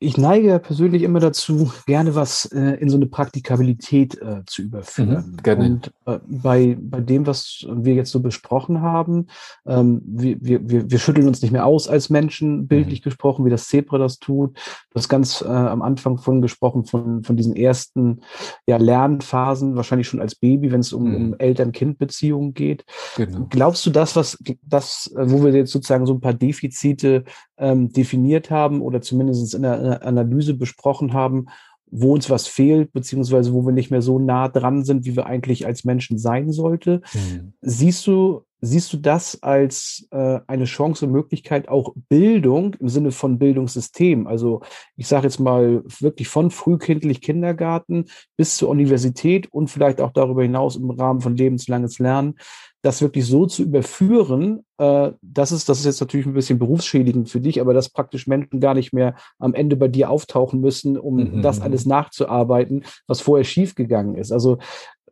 Ich, 0.00 0.16
neige 0.16 0.60
persönlich 0.60 1.02
immer 1.02 1.18
dazu, 1.18 1.72
gerne 1.86 2.14
was 2.14 2.44
äh, 2.46 2.76
in 2.80 2.88
so 2.88 2.96
eine 2.96 3.06
Praktikabilität 3.06 4.20
äh, 4.22 4.42
zu 4.46 4.62
überführen. 4.62 5.32
Mhm, 5.32 5.36
gerne. 5.42 5.64
Und 5.64 5.92
äh, 6.06 6.18
bei, 6.24 6.78
bei 6.80 7.00
dem, 7.00 7.26
was 7.26 7.66
wir 7.68 7.94
jetzt 7.94 8.12
so 8.12 8.20
besprochen 8.20 8.80
haben, 8.80 9.26
ähm, 9.66 10.00
wir, 10.04 10.36
wir, 10.40 10.90
wir 10.90 10.98
schütteln 11.00 11.26
uns 11.26 11.42
nicht 11.42 11.50
mehr 11.50 11.66
aus 11.66 11.88
als 11.88 12.10
Menschen, 12.10 12.68
bildlich 12.68 13.00
mhm. 13.00 13.04
gesprochen, 13.04 13.44
wie 13.44 13.50
das 13.50 13.66
Zebra 13.66 13.98
das 13.98 14.20
tut. 14.20 14.56
Du 14.90 14.94
hast 14.94 15.08
ganz 15.08 15.42
äh, 15.42 15.48
am 15.48 15.82
Anfang 15.82 16.18
von 16.18 16.42
gesprochen, 16.42 16.84
von, 16.84 17.24
von 17.24 17.36
diesen 17.36 17.56
ersten 17.56 18.20
ja, 18.66 18.76
Lernphasen, 18.76 19.74
wahrscheinlich 19.74 20.06
schon 20.06 20.20
als 20.20 20.36
Baby, 20.36 20.70
wenn 20.70 20.80
es 20.80 20.92
um, 20.92 21.08
mhm. 21.08 21.16
um 21.16 21.34
Eltern-Kind-Beziehungen 21.38 22.54
geht. 22.54 22.84
Genau. 23.16 23.46
Glaubst 23.50 23.84
du 23.84 23.90
das, 23.90 24.14
was 24.14 24.38
das, 24.62 25.12
äh, 25.16 25.28
wo 25.28 25.42
wir 25.42 25.52
jetzt 25.52 25.72
sozusagen 25.72 26.06
so 26.06 26.14
ein 26.14 26.20
paar 26.20 26.34
Defizite 26.34 27.24
ähm, 27.58 27.92
definiert 27.92 28.50
haben 28.50 28.80
oder 28.80 29.00
zumindest 29.00 29.54
in 29.54 29.62
der 29.62 29.87
Analyse 29.88 30.54
besprochen 30.54 31.12
haben, 31.12 31.46
wo 31.90 32.14
uns 32.14 32.28
was 32.30 32.46
fehlt, 32.46 32.92
beziehungsweise 32.92 33.52
wo 33.52 33.64
wir 33.64 33.72
nicht 33.72 33.90
mehr 33.90 34.02
so 34.02 34.18
nah 34.18 34.48
dran 34.48 34.84
sind, 34.84 35.04
wie 35.04 35.16
wir 35.16 35.26
eigentlich 35.26 35.66
als 35.66 35.84
Menschen 35.84 36.18
sein 36.18 36.52
sollte. 36.52 37.00
Mhm. 37.14 37.54
Siehst 37.62 38.06
du, 38.06 38.42
siehst 38.60 38.92
du 38.92 38.98
das 38.98 39.42
als 39.42 40.06
äh, 40.10 40.40
eine 40.46 40.64
Chance 40.64 41.06
und 41.06 41.12
Möglichkeit, 41.12 41.68
auch 41.68 41.94
Bildung 42.08 42.74
im 42.74 42.88
Sinne 42.88 43.10
von 43.10 43.38
Bildungssystem, 43.38 44.26
also 44.26 44.60
ich 44.96 45.06
sage 45.06 45.26
jetzt 45.26 45.38
mal 45.38 45.82
wirklich 46.00 46.28
von 46.28 46.50
frühkindlich 46.50 47.20
Kindergarten 47.20 48.06
bis 48.36 48.56
zur 48.56 48.68
Universität 48.68 49.46
und 49.52 49.68
vielleicht 49.68 50.00
auch 50.00 50.12
darüber 50.12 50.42
hinaus 50.42 50.76
im 50.76 50.90
Rahmen 50.90 51.20
von 51.20 51.36
lebenslanges 51.36 51.98
Lernen, 51.98 52.34
das 52.82 53.02
wirklich 53.02 53.26
so 53.26 53.46
zu 53.46 53.62
überführen, 53.62 54.64
äh, 54.78 55.10
das 55.20 55.52
ist, 55.52 55.68
das 55.68 55.80
ist 55.80 55.84
jetzt 55.84 56.00
natürlich 56.00 56.26
ein 56.26 56.34
bisschen 56.34 56.58
berufsschädigend 56.58 57.28
für 57.28 57.40
dich, 57.40 57.60
aber 57.60 57.74
dass 57.74 57.88
praktisch 57.88 58.26
Menschen 58.26 58.60
gar 58.60 58.74
nicht 58.74 58.92
mehr 58.92 59.16
am 59.38 59.54
Ende 59.54 59.76
bei 59.76 59.88
dir 59.88 60.10
auftauchen 60.10 60.60
müssen, 60.60 60.96
um 60.96 61.16
mhm. 61.16 61.42
das 61.42 61.60
alles 61.60 61.86
nachzuarbeiten, 61.86 62.84
was 63.06 63.20
vorher 63.20 63.44
schiefgegangen 63.44 64.14
ist. 64.14 64.32
Also 64.32 64.58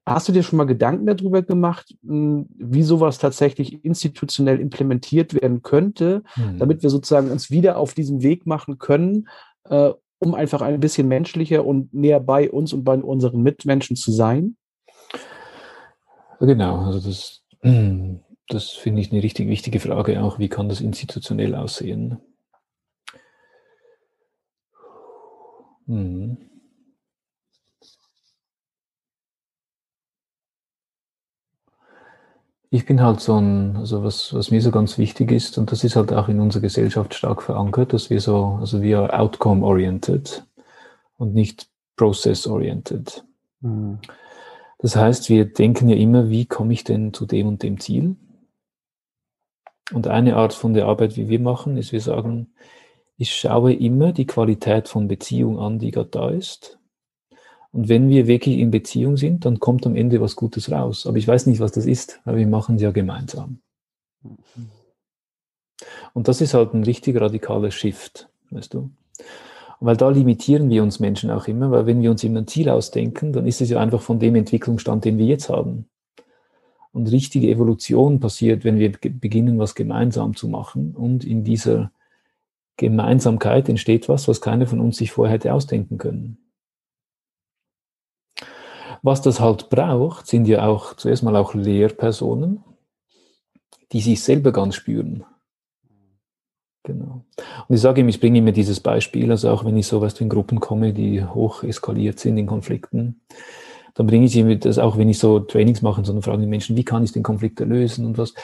Hast 0.09 0.29
du 0.29 0.33
dir 0.33 0.45
schon 0.45 0.57
mal 0.57 0.67
Gedanken 0.67 1.05
darüber 1.05 1.43
gemacht, 1.43 1.93
hm, 2.07 2.47
wie 2.57 2.85
sowas 2.85 3.19
tatsächlich 3.19 3.85
institutionell 3.85 4.61
implementiert 4.61 5.35
werden 5.35 5.63
könnte, 5.63 6.23
mhm. 6.37 6.59
damit 6.59 6.85
wir 6.85 6.91
sozusagen 6.91 7.33
uns 7.33 7.51
wieder 7.51 7.77
auf 7.77 7.93
diesen 7.93 8.23
Weg 8.23 8.47
machen 8.47 8.79
können, 8.79 9.27
äh, 9.65 9.91
um 10.19 10.37
einfach 10.37 10.63
ein 10.63 10.79
bisschen 10.79 11.09
menschlicher 11.09 11.67
und 11.67 11.93
näher 11.93 12.21
bei 12.21 12.49
uns 12.49 12.73
und 12.73 12.85
bei 12.85 12.97
unseren 12.97 13.43
Mitmenschen 13.43 13.97
zu 13.97 14.13
sein? 14.13 14.57
Genau, 16.39 16.85
also 16.85 17.01
das 17.01 17.43
Das 18.49 18.71
finde 18.71 19.01
ich 19.01 19.11
eine 19.13 19.23
richtig 19.23 19.49
wichtige 19.49 19.81
Frage 19.81 20.23
auch. 20.23 20.39
Wie 20.39 20.49
kann 20.49 20.69
das 20.69 20.81
institutionell 20.81 21.55
aussehen? 21.55 22.19
Hm. 25.87 26.37
Ich 32.71 32.85
bin 32.85 33.01
halt 33.01 33.21
so 33.21 33.37
ein, 33.37 33.77
also 33.77 34.03
was, 34.05 34.35
was 34.35 34.51
mir 34.51 34.61
so 34.61 34.71
ganz 34.71 34.99
wichtig 34.99 35.31
ist, 35.31 35.57
und 35.57 35.71
das 35.73 35.85
ist 35.85 35.97
halt 35.97 36.13
auch 36.13 36.29
in 36.29 36.41
unserer 36.41 36.63
Gesellschaft 36.63 37.15
stark 37.15 37.43
verankert, 37.43 37.93
dass 37.93 38.11
wir 38.11 38.21
so, 38.21 38.59
also 38.61 38.83
wir 38.83 39.19
outcome-oriented 39.19 40.45
und 41.17 41.35
nicht 41.35 41.69
process-oriented. 41.97 43.25
Mhm. 43.61 43.99
Das 44.79 44.97
heißt, 44.97 45.29
wir 45.31 45.47
denken 45.47 45.89
ja 45.89 45.97
immer, 45.97 46.29
wie 46.29 46.47
komme 46.47 46.73
ich 46.73 46.85
denn 46.85 47.13
zu 47.15 47.27
dem 47.27 47.47
und 47.49 47.63
dem 47.63 47.81
Ziel? 47.81 48.17
Und 49.93 50.09
eine 50.09 50.37
Art 50.37 50.53
von 50.53 50.75
der 50.75 50.87
Arbeit, 50.87 51.17
wie 51.17 51.29
wir 51.29 51.41
machen, 51.41 51.77
ist, 51.77 51.93
wir 51.93 52.01
sagen, 52.01 52.53
ich 53.17 53.35
schaue 53.35 53.73
immer 53.73 54.13
die 54.13 54.27
Qualität 54.27 54.89
von 54.89 55.09
Beziehung 55.09 55.59
an, 55.59 55.79
die 55.79 55.91
gerade 55.91 56.11
da 56.11 56.29
ist. 56.29 56.79
Und 57.73 57.89
wenn 57.89 58.09
wir 58.09 58.27
wirklich 58.27 58.59
in 58.59 58.71
Beziehung 58.71 59.17
sind, 59.17 59.45
dann 59.45 59.61
kommt 59.61 59.87
am 59.87 59.97
Ende 59.97 60.21
was 60.21 60.37
Gutes 60.37 60.71
raus. 60.71 61.07
Aber 61.07 61.17
ich 61.17 61.29
weiß 61.29 61.47
nicht, 61.47 61.61
was 61.61 61.73
das 61.73 61.87
ist, 61.87 62.21
weil 62.25 62.37
wir 62.37 62.47
machen 62.47 62.77
es 62.77 62.83
ja 62.83 62.91
gemeinsam. 62.91 63.61
Und 66.15 66.29
das 66.29 66.41
ist 66.41 66.55
halt 66.55 66.75
ein 66.75 66.85
richtig 66.85 67.21
radikaler 67.21 67.71
Shift, 67.71 68.29
weißt 68.51 68.75
du? 68.75 68.91
Weil 69.81 69.97
da 69.97 70.09
limitieren 70.09 70.71
wir 70.71 70.83
uns 70.83 71.01
Menschen 71.01 71.31
auch 71.31 71.49
immer, 71.49 71.71
weil 71.71 71.87
wenn 71.87 72.01
wir 72.03 72.11
uns 72.11 72.25
immer 72.25 72.41
ein 72.41 72.47
Ziel 72.47 72.71
ausdenken, 72.71 73.33
dann 73.33 73.47
ist 73.47 73.61
es 73.61 73.71
ja 73.71 73.79
einfach 73.79 74.01
von 74.01 74.19
dem 74.19 74.35
Entwicklungsstand, 74.35 75.05
den 75.05 75.19
wir 75.19 75.27
jetzt 75.27 75.49
haben. 75.51 75.89
Und 76.93 77.13
richtige 77.13 77.51
Evolution 77.51 78.21
passiert, 78.21 78.65
wenn 78.65 78.79
wir 78.79 78.91
beginnen, 78.93 79.59
was 79.59 79.75
gemeinsam 79.75 80.35
zu 80.35 80.49
machen. 80.49 80.95
Und 80.97 81.25
in 81.25 81.45
dieser 81.45 81.91
Gemeinsamkeit 82.79 83.69
entsteht 83.69 84.09
was, 84.09 84.29
was 84.29 84.41
keiner 84.41 84.67
von 84.67 84.81
uns 84.81 84.97
sich 84.97 85.13
vorher 85.13 85.35
hätte 85.35 85.53
ausdenken 85.53 85.99
können. 85.99 86.39
Was 89.03 89.21
das 89.21 89.41
halt 89.41 89.69
braucht, 89.69 90.27
sind 90.27 90.49
ja 90.49 90.67
auch 90.67 90.95
zuerst 90.95 91.23
mal 91.23 91.37
auch 91.37 91.55
Lehrpersonen, 91.55 92.65
die 93.93 94.01
sich 94.01 94.23
selber 94.23 94.53
ganz 94.53 94.75
spüren. 94.75 95.25
Genau. 96.87 97.25
Und 97.67 97.75
ich 97.75 97.81
sage 97.81 98.01
ihm, 98.01 98.09
ich 98.09 98.21
bringe 98.21 98.39
immer 98.39 98.53
dieses 98.53 98.79
Beispiel, 98.79 99.33
also 99.33 99.51
auch 99.51 99.65
wenn 99.65 99.77
ich 99.77 99.89
so 99.89 100.01
weißt, 100.01 100.21
in 100.21 100.29
Gruppen 100.29 100.61
komme, 100.61 100.93
die 100.93 101.25
hoch 101.25 101.65
eskaliert 101.65 102.21
sind 102.21 102.39
in 102.39 102.47
Konflikten, 102.47 103.21
dann 103.95 104.07
bringe 104.07 104.27
ich 104.27 104.37
ihm 104.37 104.61
das 104.61 104.79
auch, 104.79 104.97
wenn 104.97 105.09
ich 105.09 105.19
so 105.19 105.41
Trainings 105.41 105.83
mache, 105.83 106.05
sondern 106.05 106.23
fragen 106.23 106.43
die 106.43 106.47
Menschen, 106.47 106.77
wie 106.77 106.85
kann 106.85 107.03
ich 107.03 107.11
den 107.11 107.25
Konflikt 107.25 107.59
lösen 107.59 108.07
und 108.07 108.19
was. 108.19 108.35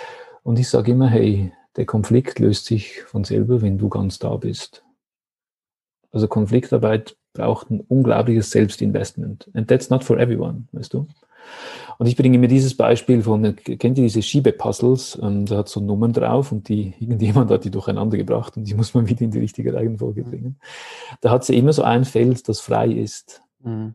Und 0.42 0.58
ich 0.58 0.68
sage 0.68 0.90
immer, 0.90 1.08
hey, 1.08 1.52
der 1.76 1.86
Konflikt 1.86 2.40
löst 2.40 2.66
sich 2.66 3.02
von 3.02 3.22
selber, 3.22 3.62
wenn 3.62 3.78
du 3.78 3.88
ganz 3.88 4.18
da 4.18 4.34
bist. 4.34 4.84
Also 6.10 6.26
Konfliktarbeit 6.26 7.16
braucht 7.34 7.70
ein 7.70 7.80
unglaubliches 7.80 8.50
Selbstinvestment. 8.50 9.48
And 9.54 9.68
that's 9.68 9.88
not 9.88 10.02
for 10.02 10.18
everyone, 10.18 10.66
weißt 10.72 10.92
du? 10.92 11.06
Und 11.98 12.06
ich 12.06 12.16
bringe 12.16 12.38
mir 12.38 12.48
dieses 12.48 12.76
Beispiel 12.76 13.22
von, 13.22 13.54
kennt 13.54 13.98
ihr 13.98 14.04
diese 14.04 14.22
Schiebepuzzles? 14.22 15.18
Ähm, 15.22 15.46
da 15.46 15.58
hat 15.58 15.68
so 15.68 15.80
Nummern 15.80 16.12
drauf 16.12 16.50
und 16.52 16.68
die, 16.68 16.94
irgendjemand 16.98 17.50
hat 17.50 17.64
die 17.64 17.70
durcheinander 17.70 18.16
gebracht 18.16 18.56
und 18.56 18.64
die 18.64 18.74
muss 18.74 18.94
man 18.94 19.08
wieder 19.08 19.22
in 19.22 19.30
die 19.30 19.38
richtige 19.38 19.74
Reihenfolge 19.74 20.24
bringen. 20.24 20.58
Da 21.20 21.30
hat 21.30 21.44
sie 21.44 21.56
immer 21.56 21.72
so 21.72 21.82
ein 21.82 22.04
Feld, 22.04 22.48
das 22.48 22.60
frei 22.60 22.88
ist. 22.88 23.42
Mhm. 23.60 23.94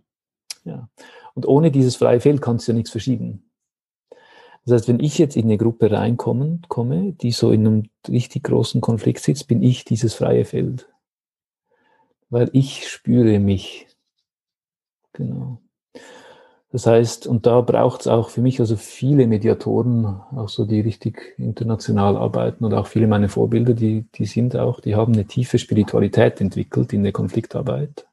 Ja. 0.63 0.89
Und 1.33 1.47
ohne 1.47 1.71
dieses 1.71 1.95
freie 1.95 2.19
Feld 2.19 2.41
kannst 2.41 2.67
du 2.67 2.71
ja 2.71 2.75
nichts 2.77 2.91
verschieben. 2.91 3.43
Das 4.65 4.73
heißt, 4.73 4.87
wenn 4.89 4.99
ich 4.99 5.17
jetzt 5.17 5.37
in 5.37 5.45
eine 5.45 5.57
Gruppe 5.57 5.91
reinkomme, 5.91 6.59
komme, 6.67 7.13
die 7.13 7.31
so 7.31 7.51
in 7.51 7.65
einem 7.65 7.83
richtig 8.09 8.43
großen 8.43 8.81
Konflikt 8.81 9.21
sitzt, 9.21 9.47
bin 9.47 9.61
ich 9.61 9.85
dieses 9.85 10.13
freie 10.13 10.43
Feld. 10.43 10.89
Weil 12.29 12.49
ich 12.51 12.89
spüre 12.89 13.39
mich. 13.39 13.87
Genau. 15.13 15.61
Das 16.69 16.85
heißt, 16.85 17.27
und 17.27 17.45
da 17.45 17.61
braucht 17.61 18.01
es 18.01 18.07
auch 18.07 18.29
für 18.29 18.41
mich 18.41 18.59
also 18.59 18.75
viele 18.75 19.25
Mediatoren, 19.27 20.05
auch 20.35 20.49
so 20.49 20.65
die 20.65 20.81
richtig 20.81 21.35
international 21.37 22.17
arbeiten 22.17 22.65
und 22.65 22.73
auch 22.73 22.87
viele 22.87 23.07
meiner 23.07 23.29
Vorbilder, 23.29 23.73
die, 23.73 24.05
die 24.15 24.25
sind 24.25 24.55
auch, 24.57 24.81
die 24.81 24.95
haben 24.95 25.13
eine 25.13 25.25
tiefe 25.25 25.59
Spiritualität 25.59 26.41
entwickelt 26.41 26.91
in 26.91 27.03
der 27.03 27.13
Konfliktarbeit. 27.13 28.05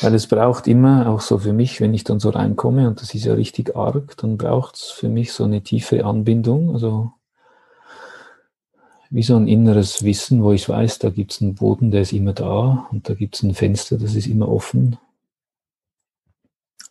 Weil 0.00 0.14
es 0.14 0.26
braucht 0.26 0.66
immer, 0.68 1.08
auch 1.08 1.20
so 1.20 1.38
für 1.38 1.52
mich, 1.52 1.80
wenn 1.82 1.92
ich 1.92 2.04
dann 2.04 2.18
so 2.18 2.30
reinkomme, 2.30 2.88
und 2.88 3.00
das 3.00 3.14
ist 3.14 3.26
ja 3.26 3.34
richtig 3.34 3.76
arg, 3.76 4.16
dann 4.16 4.38
braucht 4.38 4.76
es 4.76 4.84
für 4.84 5.08
mich 5.08 5.32
so 5.32 5.44
eine 5.44 5.62
tiefe 5.62 6.04
Anbindung, 6.04 6.72
also 6.72 7.12
wie 9.10 9.22
so 9.22 9.36
ein 9.36 9.48
inneres 9.48 10.02
Wissen, 10.02 10.42
wo 10.42 10.52
ich 10.52 10.68
weiß, 10.68 10.98
da 10.98 11.10
gibt 11.10 11.32
es 11.32 11.42
einen 11.42 11.54
Boden, 11.54 11.90
der 11.90 12.00
ist 12.02 12.12
immer 12.12 12.32
da 12.32 12.88
und 12.90 13.08
da 13.08 13.14
gibt 13.14 13.36
es 13.36 13.42
ein 13.42 13.54
Fenster, 13.54 13.98
das 13.98 14.14
ist 14.14 14.26
immer 14.26 14.48
offen 14.48 14.98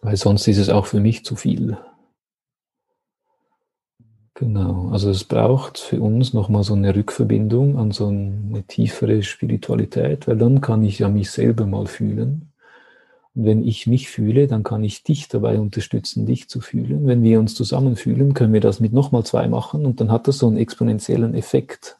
weil 0.05 0.17
sonst 0.17 0.47
ist 0.47 0.59
es 0.59 0.69
auch 0.69 0.85
für 0.85 0.99
mich 0.99 1.25
zu 1.25 1.35
viel. 1.35 1.77
Genau, 4.35 4.89
also 4.91 5.09
es 5.09 5.23
braucht 5.23 5.79
für 5.79 5.99
uns 5.99 6.33
nochmal 6.33 6.63
so 6.63 6.73
eine 6.73 6.93
Rückverbindung 6.93 7.77
an 7.77 7.91
so 7.91 8.07
eine 8.07 8.63
tiefere 8.67 9.23
Spiritualität, 9.23 10.27
weil 10.27 10.37
dann 10.37 10.61
kann 10.61 10.83
ich 10.83 10.99
ja 10.99 11.07
mich 11.07 11.31
selber 11.31 11.65
mal 11.65 11.87
fühlen. 11.87 12.51
Und 13.33 13.45
wenn 13.45 13.65
ich 13.65 13.87
mich 13.87 14.09
fühle, 14.09 14.47
dann 14.47 14.63
kann 14.63 14.83
ich 14.83 15.03
dich 15.03 15.29
dabei 15.29 15.57
unterstützen, 15.59 16.25
dich 16.25 16.49
zu 16.49 16.61
fühlen. 16.61 17.07
Wenn 17.07 17.23
wir 17.23 17.39
uns 17.39 17.55
zusammen 17.55 17.95
fühlen, 17.95 18.33
können 18.33 18.53
wir 18.53 18.61
das 18.61 18.79
mit 18.79 18.93
nochmal 18.93 19.25
zwei 19.25 19.47
machen 19.47 19.85
und 19.85 20.01
dann 20.01 20.11
hat 20.11 20.27
das 20.27 20.37
so 20.37 20.47
einen 20.47 20.57
exponentiellen 20.57 21.33
Effekt. 21.33 21.97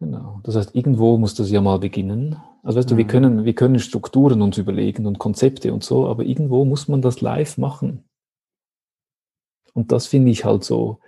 Genau. 0.00 0.40
Das 0.44 0.54
heißt, 0.54 0.74
irgendwo 0.74 1.18
muss 1.18 1.34
das 1.34 1.50
ja 1.50 1.60
mal 1.60 1.78
beginnen. 1.78 2.36
Also 2.62 2.78
weißt 2.78 2.88
mhm. 2.88 2.90
du, 2.90 2.96
wir 2.98 3.04
mhm. 3.04 3.08
können, 3.08 3.44
wir 3.44 3.54
können 3.54 3.78
Strukturen 3.80 4.42
uns 4.42 4.58
überlegen 4.58 5.06
und 5.06 5.18
Konzepte 5.18 5.72
und 5.72 5.82
so, 5.82 6.06
aber 6.06 6.24
irgendwo 6.24 6.64
muss 6.64 6.88
man 6.88 7.02
das 7.02 7.20
live 7.20 7.58
machen. 7.58 8.04
Und 9.74 9.92
das 9.92 10.06
finde 10.06 10.30
ich 10.30 10.44
halt 10.44 10.64
so, 10.64 11.00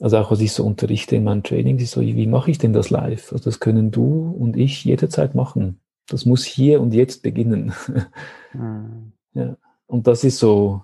also 0.00 0.18
auch 0.18 0.30
was 0.30 0.40
ich 0.40 0.52
so 0.52 0.64
unterrichte 0.64 1.16
in 1.16 1.24
meinem 1.24 1.42
Training, 1.42 1.78
ist 1.78 1.92
so, 1.92 2.00
wie 2.00 2.26
mache 2.26 2.50
ich 2.50 2.58
denn 2.58 2.72
das 2.72 2.90
live? 2.90 3.32
Also 3.32 3.44
das 3.44 3.60
können 3.60 3.90
du 3.90 4.34
und 4.38 4.56
ich 4.56 4.84
jederzeit 4.84 5.34
machen. 5.34 5.80
Das 6.06 6.26
muss 6.26 6.44
hier 6.44 6.80
und 6.80 6.94
jetzt 6.94 7.22
beginnen. 7.22 7.72
Mhm. 8.56 9.14
Ja. 9.32 9.56
Und 9.88 10.06
das 10.06 10.22
ist 10.22 10.38
so, 10.38 10.82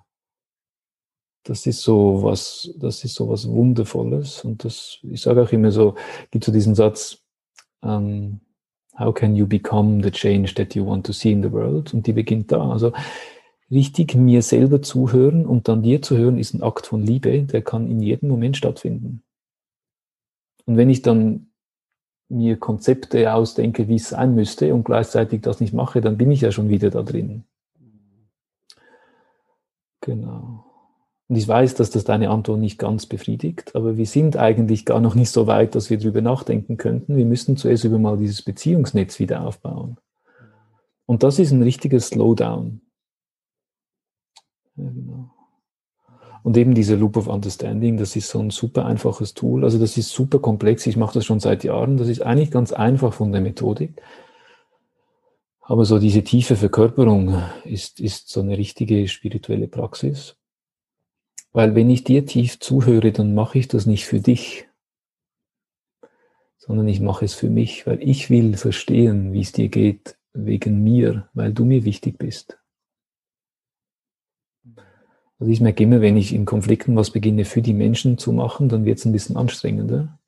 das 1.45 1.66
ist 1.66 1.82
so 1.82 2.22
was, 2.22 2.72
das 2.78 3.05
ist 3.05 3.14
so 3.14 3.28
was 3.28 3.49
Wundervolles. 3.49 4.45
Und 4.45 4.64
das, 4.64 4.99
ich 5.03 5.20
sage 5.22 5.43
auch 5.43 5.53
immer 5.53 5.72
so, 5.72 5.95
gibt 6.30 6.45
so 6.45 6.53
diesen 6.53 6.74
Satz, 6.74 7.18
ähm, 7.82 8.41
how 8.99 9.14
can 9.14 9.34
you 9.34 9.47
become 9.47 10.03
the 10.03 10.11
change 10.11 10.55
that 10.55 10.74
you 10.74 10.86
want 10.86 11.07
to 11.07 11.12
see 11.12 11.32
in 11.32 11.43
the 11.43 11.51
world? 11.51 11.95
Und 11.95 12.07
die 12.07 12.12
beginnt 12.12 12.53
da. 12.53 12.70
Also 12.70 12.93
richtig 13.70 14.14
mir 14.14 14.43
selber 14.43 14.82
zuhören 14.82 15.47
und 15.47 15.68
dann 15.68 15.82
dir 15.82 16.03
zu 16.03 16.16
hören, 16.16 16.38
ist 16.38 16.55
ein 16.55 16.62
Akt 16.62 16.86
von 16.86 17.03
Liebe, 17.03 17.43
der 17.43 17.62
kann 17.62 17.88
in 17.88 18.01
jedem 18.01 18.28
Moment 18.28 18.57
stattfinden. 18.57 19.22
Und 20.66 20.76
wenn 20.76 20.91
ich 20.91 21.03
dann 21.03 21.51
mir 22.28 22.59
Konzepte 22.59 23.32
ausdenke, 23.32 23.88
wie 23.88 23.97
es 23.97 24.11
sein 24.11 24.34
müsste 24.34 24.74
und 24.74 24.84
gleichzeitig 24.84 25.41
das 25.43 25.61
nicht 25.61 25.72
mache, 25.72 26.01
dann 26.01 26.16
bin 26.16 26.30
ich 26.30 26.43
ja 26.43 26.53
schon 26.53 26.68
wieder 26.68 26.91
da 26.91 27.03
drin. 27.03 27.45
Genau. 30.01 30.69
Und 31.30 31.36
ich 31.36 31.46
weiß, 31.46 31.76
dass 31.76 31.90
das 31.90 32.02
deine 32.02 32.28
Antwort 32.30 32.58
nicht 32.58 32.76
ganz 32.76 33.06
befriedigt, 33.06 33.76
aber 33.76 33.96
wir 33.96 34.06
sind 34.06 34.36
eigentlich 34.36 34.84
gar 34.84 34.98
noch 34.98 35.14
nicht 35.14 35.30
so 35.30 35.46
weit, 35.46 35.76
dass 35.76 35.88
wir 35.88 35.96
darüber 35.96 36.22
nachdenken 36.22 36.76
könnten. 36.76 37.16
Wir 37.16 37.24
müssen 37.24 37.56
zuerst 37.56 37.84
über 37.84 38.00
mal 38.00 38.16
dieses 38.16 38.42
Beziehungsnetz 38.42 39.20
wieder 39.20 39.46
aufbauen. 39.46 39.96
Und 41.06 41.22
das 41.22 41.38
ist 41.38 41.52
ein 41.52 41.62
richtiges 41.62 42.08
Slowdown. 42.08 42.80
Genau. 44.76 45.30
Und 46.42 46.56
eben 46.56 46.74
dieser 46.74 46.96
Loop 46.96 47.16
of 47.16 47.28
Understanding, 47.28 47.96
das 47.96 48.16
ist 48.16 48.28
so 48.28 48.40
ein 48.40 48.50
super 48.50 48.84
einfaches 48.86 49.32
Tool. 49.32 49.62
Also 49.62 49.78
das 49.78 49.96
ist 49.96 50.10
super 50.10 50.40
komplex. 50.40 50.84
Ich 50.88 50.96
mache 50.96 51.14
das 51.14 51.24
schon 51.24 51.38
seit 51.38 51.62
Jahren. 51.62 51.96
Das 51.96 52.08
ist 52.08 52.22
eigentlich 52.22 52.50
ganz 52.50 52.72
einfach 52.72 53.12
von 53.12 53.30
der 53.30 53.40
Methodik. 53.40 54.02
Aber 55.60 55.84
so 55.84 56.00
diese 56.00 56.24
tiefe 56.24 56.56
Verkörperung 56.56 57.40
ist, 57.62 58.00
ist 58.00 58.30
so 58.30 58.40
eine 58.40 58.58
richtige 58.58 59.06
spirituelle 59.06 59.68
Praxis. 59.68 60.39
Weil 61.53 61.74
wenn 61.74 61.90
ich 61.90 62.05
dir 62.05 62.26
tief 62.26 62.61
zuhöre, 62.61 63.12
dann 63.12 63.34
mache 63.34 63.59
ich 63.59 63.68
das 63.68 63.86
nicht 63.86 64.07
für 64.07 64.20
dich, 64.20 64.68
sondern 66.59 66.88
ich 66.88 67.01
mache 67.01 67.24
es 67.24 67.34
für 67.34 67.51
mich, 67.51 67.86
weil 67.86 68.03
ich 68.03 68.30
will 68.30 68.57
verstehen, 68.57 69.32
wie 69.32 69.40
es 69.40 69.53
dir 69.53 69.68
geht, 69.68 70.16
wegen 70.32 70.84
mir, 70.84 71.28
weil 71.34 71.53
du 71.53 71.64
mir 71.64 71.84
wichtig 71.84 72.18
bist. 72.18 72.61
Also 75.40 75.51
ich 75.51 75.61
merke 75.61 75.82
immer, 75.82 76.01
wenn 76.03 76.16
ich 76.16 76.32
in 76.34 76.44
Konflikten 76.44 76.94
was 76.96 77.11
beginne 77.11 77.44
für 77.46 77.62
die 77.62 77.72
Menschen 77.72 78.18
zu 78.18 78.32
machen, 78.32 78.68
dann 78.68 78.84
wird 78.84 78.98
es 78.98 79.07
ein 79.07 79.12
bisschen 79.12 79.36
anstrengender. 79.36 80.18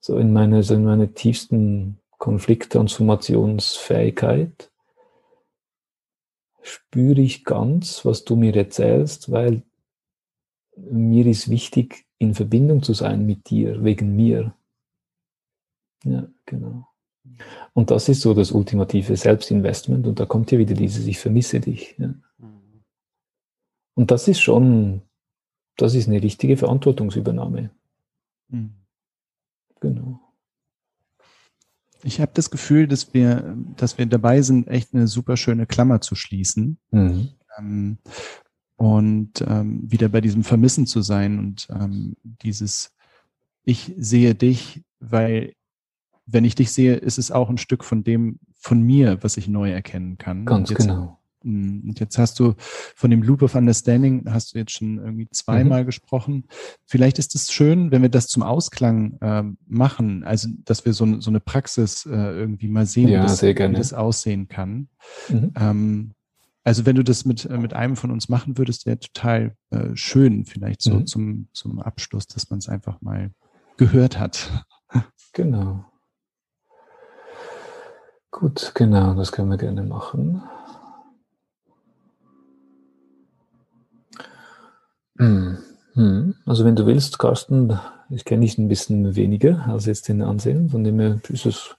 So 0.00 0.18
in 0.18 0.32
meiner, 0.32 0.62
so 0.62 0.74
in 0.74 1.14
tiefsten 1.14 1.98
Konflikttransformationsfähigkeit 2.18 4.70
spüre 6.62 7.20
ich 7.20 7.44
ganz, 7.44 8.06
was 8.06 8.24
du 8.24 8.36
mir 8.36 8.56
erzählst, 8.56 9.30
weil 9.30 9.64
mir 10.76 11.26
ist 11.26 11.50
wichtig, 11.50 12.06
in 12.18 12.34
Verbindung 12.34 12.82
zu 12.82 12.94
sein 12.94 13.26
mit 13.26 13.50
dir, 13.50 13.82
wegen 13.84 14.14
mir. 14.16 14.54
Ja, 16.04 16.28
genau. 16.44 16.86
Und 17.72 17.90
das 17.90 18.08
ist 18.08 18.20
so 18.20 18.34
das 18.34 18.52
ultimative 18.52 19.16
Selbstinvestment 19.16 20.06
und 20.06 20.20
da 20.20 20.26
kommt 20.26 20.52
ja 20.52 20.58
wieder 20.58 20.74
dieses, 20.74 21.06
ich 21.06 21.18
vermisse 21.18 21.60
dich. 21.60 21.96
Ja. 21.98 22.14
Und 23.94 24.10
das 24.10 24.28
ist 24.28 24.40
schon, 24.40 25.02
das 25.76 25.94
ist 25.94 26.08
eine 26.08 26.22
richtige 26.22 26.56
Verantwortungsübernahme. 26.56 27.70
Mhm. 28.48 28.74
Genau. 29.80 30.20
Ich 32.02 32.20
habe 32.20 32.32
das 32.34 32.50
Gefühl, 32.50 32.86
dass 32.86 33.14
wir, 33.14 33.56
dass 33.76 33.98
wir 33.98 34.06
dabei 34.06 34.42
sind, 34.42 34.68
echt 34.68 34.94
eine 34.94 35.08
super 35.08 35.36
schöne 35.36 35.66
Klammer 35.66 36.00
zu 36.00 36.14
schließen. 36.14 36.78
Mhm. 36.90 37.30
Ähm, 37.58 37.98
und 38.76 39.44
ähm, 39.46 39.90
wieder 39.90 40.08
bei 40.08 40.20
diesem 40.20 40.44
Vermissen 40.44 40.86
zu 40.86 41.00
sein 41.02 41.38
und 41.38 41.68
ähm, 41.70 42.16
dieses 42.22 42.92
Ich 43.64 43.94
sehe 43.96 44.34
dich, 44.34 44.84
weil 45.00 45.54
wenn 46.26 46.44
ich 46.44 46.54
dich 46.54 46.72
sehe, 46.72 46.96
ist 46.96 47.18
es 47.18 47.30
auch 47.30 47.48
ein 47.48 47.58
Stück 47.58 47.84
von 47.84 48.04
dem, 48.04 48.38
von 48.58 48.82
mir, 48.82 49.22
was 49.22 49.36
ich 49.36 49.48
neu 49.48 49.70
erkennen 49.70 50.18
kann. 50.18 50.44
Ganz 50.44 50.70
jetzt, 50.70 50.80
genau. 50.80 51.18
Mm, 51.44 51.88
und 51.88 52.00
jetzt 52.00 52.18
hast 52.18 52.40
du 52.40 52.54
von 52.58 53.10
dem 53.10 53.22
Loop 53.22 53.42
of 53.42 53.54
Understanding, 53.54 54.24
hast 54.28 54.52
du 54.52 54.58
jetzt 54.58 54.72
schon 54.72 54.98
irgendwie 54.98 55.28
zweimal 55.30 55.82
mhm. 55.82 55.86
gesprochen. 55.86 56.44
Vielleicht 56.84 57.18
ist 57.20 57.34
es 57.36 57.52
schön, 57.52 57.92
wenn 57.92 58.02
wir 58.02 58.08
das 58.08 58.26
zum 58.26 58.42
Ausklang 58.42 59.18
äh, 59.20 59.44
machen, 59.66 60.24
also 60.24 60.48
dass 60.64 60.84
wir 60.84 60.92
so, 60.92 61.20
so 61.20 61.30
eine 61.30 61.40
Praxis 61.40 62.04
äh, 62.06 62.10
irgendwie 62.10 62.68
mal 62.68 62.86
sehen, 62.86 63.08
ja, 63.08 63.22
wie, 63.22 63.26
das, 63.26 63.42
wie 63.42 63.54
das 63.54 63.92
aussehen 63.92 64.48
kann. 64.48 64.88
Mhm. 65.28 65.52
Ähm, 65.56 66.10
also 66.66 66.84
wenn 66.84 66.96
du 66.96 67.04
das 67.04 67.24
mit, 67.24 67.44
äh, 67.44 67.58
mit 67.58 67.74
einem 67.74 67.94
von 67.94 68.10
uns 68.10 68.28
machen 68.28 68.58
würdest, 68.58 68.86
wäre 68.86 68.98
total 68.98 69.56
äh, 69.70 69.94
schön, 69.94 70.44
vielleicht 70.44 70.82
so 70.82 70.94
mhm. 70.94 71.06
zum, 71.06 71.48
zum 71.52 71.80
Abschluss, 71.80 72.26
dass 72.26 72.50
man 72.50 72.58
es 72.58 72.68
einfach 72.68 73.00
mal 73.00 73.30
gehört 73.76 74.18
hat. 74.18 74.64
Genau. 75.32 75.84
Gut, 78.30 78.72
genau, 78.74 79.12
das 79.12 79.32
können 79.32 79.50
wir 79.50 79.58
gerne 79.58 79.82
machen. 79.82 80.42
Hm. 85.18 86.34
Also 86.46 86.64
wenn 86.64 86.74
du 86.74 86.86
willst, 86.86 87.18
Carsten, 87.18 87.78
ich 88.08 88.24
kenne 88.24 88.46
dich 88.46 88.56
ein 88.56 88.68
bisschen 88.68 89.14
weniger 89.14 89.66
als 89.66 89.84
jetzt 89.84 90.08
den 90.08 90.22
Ansehen, 90.22 90.70
von 90.70 90.84
dem 90.84 90.98
her 91.00 91.20
ist 91.28 91.44
es 91.44 91.76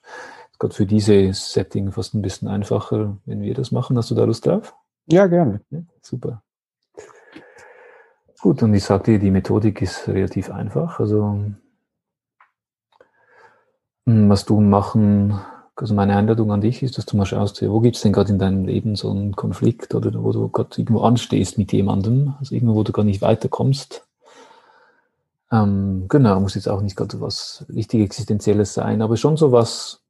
gerade 0.60 0.74
für 0.74 0.86
dieses 0.86 1.53
Setting 1.53 1.91
fast 1.91 2.14
ein 2.14 2.22
bisschen 2.22 2.47
einfacher, 2.47 3.18
wenn 3.26 3.41
wir 3.41 3.53
das 3.53 3.72
machen. 3.72 3.97
Hast 3.97 4.12
du 4.12 4.16
da 4.16 4.24
Lust 4.24 4.45
drauf? 4.45 4.76
Ja, 5.08 5.28
gerne. 5.28 5.62
Ja, 5.70 5.80
super. 6.01 6.41
Gut, 8.41 8.62
und 8.62 8.74
ich 8.74 8.84
sagte 8.84 9.12
dir, 9.12 9.20
die 9.20 9.32
Methodik 9.32 9.82
ist 9.82 10.08
relativ 10.08 10.51
einfach. 10.51 10.99
Also, 10.99 11.43
hm, 14.05 14.30
was 14.30 14.45
du 14.45 14.60
machen, 14.60 15.39
also 15.76 15.93
meine 15.93 16.16
Einladung 16.16 16.51
an 16.51 16.62
dich 16.62 16.84
ist, 16.84 16.97
dass 16.97 17.05
du 17.05 17.18
mal 17.18 17.26
schaust, 17.26 17.62
wo 17.68 17.80
gibt 17.80 17.95
es 17.95 18.03
denn 18.03 18.14
gerade 18.14 18.32
in 18.32 18.39
deinem 18.39 18.66
Leben 18.66 18.95
so 18.95 19.10
einen 19.10 19.36
Konflikt 19.36 19.95
oder 19.95 20.24
wo 20.24 20.32
du 20.32 20.49
gerade 20.49 20.70
irgendwo 20.78 21.01
anstehst 21.01 21.58
mit 21.58 21.74
jemandem, 21.74 22.36
also 22.39 22.53
irgendwo, 22.53 22.76
wo 22.76 22.84
du 22.84 22.91
gar 22.91 23.03
nicht 23.03 23.22
weiterkommst. 23.22 24.08
Ähm, 25.51 26.05
genau, 26.08 26.39
muss 26.39 26.55
jetzt 26.55 26.68
auch 26.70 26.82
nicht 26.82 26.95
gerade 26.95 27.20
was 27.22 27.66
richtig 27.74 28.01
Existenzielles 28.01 28.74
sein, 28.74 29.01
aber 29.01 29.18
schon 29.18 29.38
so 29.38 29.51
was, 29.51 30.03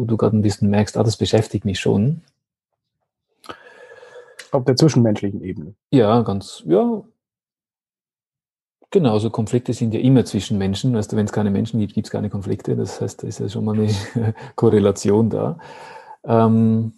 wo 0.00 0.06
du 0.06 0.16
gerade 0.16 0.34
ein 0.34 0.40
bisschen 0.40 0.70
merkst, 0.70 0.96
ah, 0.96 1.02
das 1.02 1.18
beschäftigt 1.18 1.66
mich 1.66 1.78
schon. 1.78 2.22
Auf 4.50 4.64
der 4.64 4.74
zwischenmenschlichen 4.74 5.42
Ebene. 5.44 5.74
Ja, 5.90 6.22
ganz, 6.22 6.62
ja. 6.66 7.02
Genau, 8.90 9.18
so 9.18 9.28
Konflikte 9.28 9.74
sind 9.74 9.92
ja 9.92 10.00
immer 10.00 10.24
zwischen 10.24 10.56
Menschen. 10.56 10.94
Weißt 10.94 11.12
du, 11.12 11.16
wenn 11.16 11.26
es 11.26 11.32
keine 11.32 11.50
Menschen 11.50 11.78
gibt, 11.80 11.92
gibt 11.92 12.06
es 12.06 12.10
keine 12.10 12.30
Konflikte. 12.30 12.76
Das 12.76 13.02
heißt, 13.02 13.22
da 13.22 13.26
ist 13.26 13.40
ja 13.40 13.50
schon 13.50 13.66
mal 13.66 13.74
eine 13.74 14.34
Korrelation 14.56 15.28
da. 15.28 15.58
Ähm, 16.24 16.94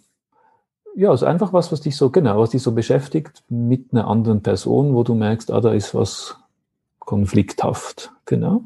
ja, 0.95 1.09
ist 1.09 1.21
also 1.21 1.25
einfach 1.25 1.51
was, 1.51 1.73
was 1.73 1.81
dich 1.81 1.97
so, 1.97 2.09
genau, 2.09 2.39
was 2.39 2.51
dich 2.51 2.63
so 2.63 2.71
beschäftigt 2.71 3.43
mit 3.49 3.91
einer 3.91 4.07
anderen 4.07 4.41
Person, 4.41 4.95
wo 4.95 5.03
du 5.03 5.13
merkst, 5.13 5.51
ah, 5.51 5.59
da 5.59 5.73
ist 5.73 5.93
was 5.93 6.37
konflikthaft. 6.99 8.13
Genau. 8.25 8.63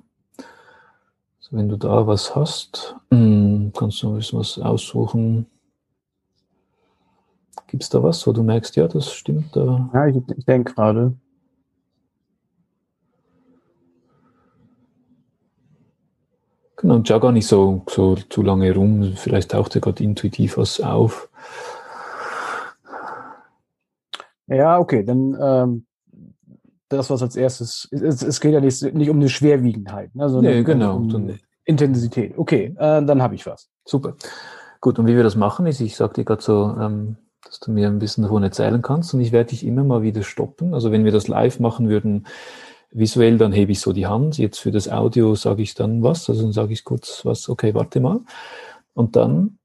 So, 1.49 1.55
wenn 1.55 1.69
du 1.69 1.77
da 1.77 2.05
was 2.07 2.35
hast, 2.35 2.95
hm, 3.09 3.71
kannst 3.77 4.03
du 4.03 4.09
ein 4.09 4.15
bisschen 4.15 4.39
was 4.39 4.59
aussuchen. 4.59 5.45
Gibt 7.67 7.83
es 7.83 7.89
da 7.89 8.03
was, 8.03 8.25
wo 8.27 8.33
du 8.33 8.43
merkst, 8.43 8.75
ja, 8.75 8.87
das 8.87 9.11
stimmt 9.13 9.55
da? 9.55 9.89
Ja, 9.93 10.07
ich, 10.07 10.17
ich 10.35 10.45
denke 10.45 10.73
gerade. 10.73 11.13
Genau, 16.75 16.95
und 16.95 17.07
schau 17.07 17.19
gar 17.19 17.31
nicht 17.31 17.47
so, 17.47 17.83
so 17.89 18.15
zu 18.15 18.43
lange 18.43 18.73
rum. 18.73 19.13
Vielleicht 19.15 19.51
taucht 19.51 19.73
dir 19.73 19.81
gerade 19.81 20.03
intuitiv 20.03 20.57
was 20.57 20.79
auf. 20.79 21.29
Ja, 24.47 24.79
okay, 24.79 25.03
dann 25.03 25.37
ähm, 25.41 25.86
das, 26.89 27.09
was 27.09 27.21
als 27.21 27.35
erstes, 27.35 27.87
es, 27.91 28.21
es 28.21 28.39
geht 28.39 28.53
ja 28.53 28.61
nicht, 28.61 28.81
nicht 28.93 29.09
um 29.09 29.17
eine 29.17 29.29
Schwerwiegendheit, 29.29 30.15
ne, 30.15 30.29
sondern 30.29 30.53
nee, 30.53 30.63
genau. 30.63 30.97
um 30.97 31.37
Intensität. 31.65 32.37
Okay, 32.37 32.75
äh, 32.77 33.03
dann 33.03 33.21
habe 33.21 33.35
ich 33.35 33.45
was. 33.45 33.69
Super. 33.85 34.15
Gut, 34.79 34.99
und 34.99 35.07
wie 35.07 35.15
wir 35.15 35.23
das 35.23 35.35
machen, 35.35 35.65
ist, 35.65 35.81
ich 35.81 35.95
sage 35.95 36.13
dir 36.13 36.23
gerade 36.23 36.41
so, 36.41 36.75
ähm, 36.79 37.17
dass 37.43 37.59
du 37.59 37.71
mir 37.71 37.87
ein 37.87 37.99
bisschen 37.99 38.23
davon 38.23 38.43
erzählen 38.43 38.81
kannst 38.81 39.13
und 39.13 39.21
ich 39.21 39.31
werde 39.31 39.49
dich 39.49 39.65
immer 39.65 39.83
mal 39.83 40.01
wieder 40.01 40.23
stoppen. 40.23 40.73
Also 40.73 40.91
wenn 40.91 41.05
wir 41.05 41.11
das 41.11 41.27
live 41.27 41.59
machen 41.59 41.89
würden, 41.89 42.27
visuell, 42.91 43.37
dann 43.37 43.51
hebe 43.51 43.71
ich 43.71 43.79
so 43.79 43.93
die 43.93 44.07
Hand. 44.07 44.37
Jetzt 44.37 44.59
für 44.59 44.71
das 44.71 44.89
Audio 44.89 45.35
sage 45.35 45.61
ich 45.61 45.73
dann 45.73 46.03
was, 46.03 46.29
also 46.29 46.43
dann 46.43 46.53
sage 46.53 46.73
ich 46.73 46.83
kurz 46.83 47.25
was, 47.25 47.49
okay, 47.49 47.73
warte 47.73 47.99
mal. 47.99 48.21
Und 48.93 49.15
dann 49.15 49.59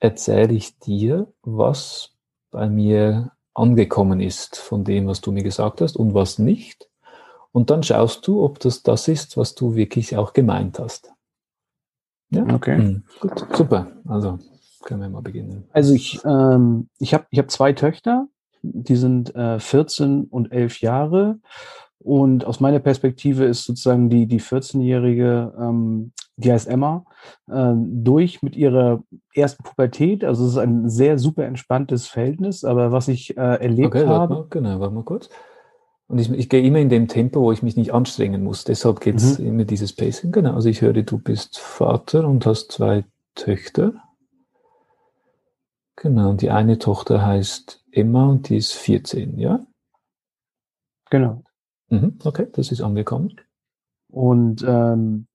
erzähle 0.00 0.54
ich 0.54 0.78
dir, 0.78 1.32
was 1.42 2.10
bei 2.50 2.68
mir 2.68 3.32
angekommen 3.54 4.20
ist 4.20 4.56
von 4.56 4.84
dem, 4.84 5.06
was 5.06 5.20
du 5.20 5.32
mir 5.32 5.42
gesagt 5.42 5.80
hast 5.80 5.96
und 5.96 6.14
was 6.14 6.38
nicht. 6.38 6.88
Und 7.52 7.70
dann 7.70 7.82
schaust 7.82 8.26
du, 8.26 8.42
ob 8.42 8.60
das 8.60 8.82
das 8.82 9.08
ist, 9.08 9.36
was 9.36 9.54
du 9.54 9.74
wirklich 9.74 10.16
auch 10.16 10.32
gemeint 10.32 10.78
hast. 10.78 11.12
Ja, 12.30 12.46
okay. 12.54 12.78
Mhm. 12.78 13.02
Gut, 13.20 13.46
super. 13.54 13.88
Also 14.06 14.38
können 14.84 15.02
wir 15.02 15.08
mal 15.10 15.22
beginnen. 15.22 15.64
Also 15.72 15.92
ich, 15.92 16.20
ähm, 16.24 16.88
ich 16.98 17.12
habe 17.14 17.26
ich 17.30 17.38
hab 17.38 17.50
zwei 17.50 17.72
Töchter, 17.72 18.26
die 18.62 18.96
sind 18.96 19.34
äh, 19.34 19.58
14 19.58 20.24
und 20.24 20.50
11 20.50 20.80
Jahre. 20.80 21.38
Und 22.02 22.44
aus 22.44 22.58
meiner 22.58 22.80
Perspektive 22.80 23.44
ist 23.44 23.64
sozusagen 23.64 24.10
die, 24.10 24.26
die 24.26 24.40
14-jährige, 24.40 25.54
ähm, 25.58 26.12
die 26.36 26.52
heißt 26.52 26.68
Emma, 26.68 27.04
äh, 27.48 27.72
durch 27.76 28.42
mit 28.42 28.56
ihrer 28.56 29.02
ersten 29.34 29.62
Pubertät. 29.62 30.24
Also 30.24 30.44
es 30.44 30.52
ist 30.52 30.58
ein 30.58 30.88
sehr 30.88 31.18
super 31.18 31.44
entspanntes 31.44 32.08
Verhältnis. 32.08 32.64
Aber 32.64 32.90
was 32.90 33.08
ich 33.08 33.36
äh, 33.36 33.40
erlebt 33.40 33.94
okay, 33.94 34.06
habe. 34.06 34.34
Mal, 34.34 34.46
genau, 34.50 34.80
warte 34.80 34.94
mal 34.94 35.04
kurz. 35.04 35.28
Und 36.08 36.18
ich, 36.18 36.30
ich, 36.30 36.48
gehe 36.48 36.62
immer 36.62 36.78
in 36.78 36.88
dem 36.88 37.08
Tempo, 37.08 37.40
wo 37.40 37.52
ich 37.52 37.62
mich 37.62 37.76
nicht 37.76 37.94
anstrengen 37.94 38.42
muss. 38.42 38.64
Deshalb 38.64 39.00
geht 39.00 39.16
es 39.16 39.38
mhm. 39.38 39.46
immer 39.46 39.64
dieses 39.64 39.94
Pacing. 39.94 40.32
Genau. 40.32 40.54
Also 40.54 40.68
ich 40.68 40.82
höre, 40.82 40.92
du 40.92 41.18
bist 41.18 41.58
Vater 41.58 42.26
und 42.26 42.44
hast 42.44 42.72
zwei 42.72 43.04
Töchter. 43.34 43.94
Genau. 45.96 46.30
Und 46.30 46.42
die 46.42 46.50
eine 46.50 46.78
Tochter 46.78 47.24
heißt 47.24 47.84
Emma 47.92 48.28
und 48.28 48.48
die 48.48 48.56
ist 48.56 48.72
14, 48.72 49.38
ja? 49.38 49.64
Genau. 51.10 51.44
Mhm, 51.92 52.18
okay, 52.24 52.46
das 52.52 52.72
ist 52.72 52.80
angekommen. 52.80 53.36
Und 54.10 54.64
ähm, 54.66 55.26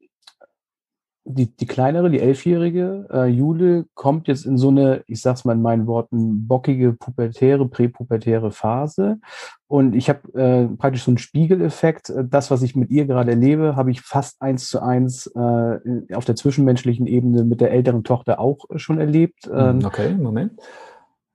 die, 1.23 1.55
die 1.55 1.65
kleinere, 1.67 2.09
die 2.09 2.19
elfjährige 2.19 3.07
äh, 3.11 3.25
Jule, 3.25 3.85
kommt 3.93 4.27
jetzt 4.27 4.45
in 4.45 4.57
so 4.57 4.69
eine, 4.69 5.03
ich 5.07 5.21
sag's 5.21 5.45
mal 5.45 5.53
in 5.53 5.61
meinen 5.61 5.85
Worten, 5.85 6.47
bockige, 6.47 6.93
pubertäre, 6.93 7.67
präpubertäre 7.67 8.51
Phase. 8.51 9.19
Und 9.67 9.93
ich 9.93 10.09
habe 10.09 10.33
äh, 10.33 10.67
praktisch 10.77 11.03
so 11.03 11.11
einen 11.11 11.19
Spiegeleffekt. 11.19 12.11
Das, 12.23 12.49
was 12.49 12.63
ich 12.63 12.75
mit 12.75 12.89
ihr 12.89 13.05
gerade 13.05 13.31
erlebe, 13.31 13.75
habe 13.75 13.91
ich 13.91 14.01
fast 14.01 14.41
eins 14.41 14.67
zu 14.67 14.81
eins 14.81 15.27
äh, 15.27 16.15
auf 16.15 16.25
der 16.25 16.35
zwischenmenschlichen 16.35 17.05
Ebene 17.05 17.43
mit 17.43 17.61
der 17.61 17.71
älteren 17.71 18.03
Tochter 18.03 18.39
auch 18.39 18.65
schon 18.77 18.99
erlebt. 18.99 19.47
Ähm, 19.53 19.81
okay, 19.85 20.15
Moment. 20.15 20.59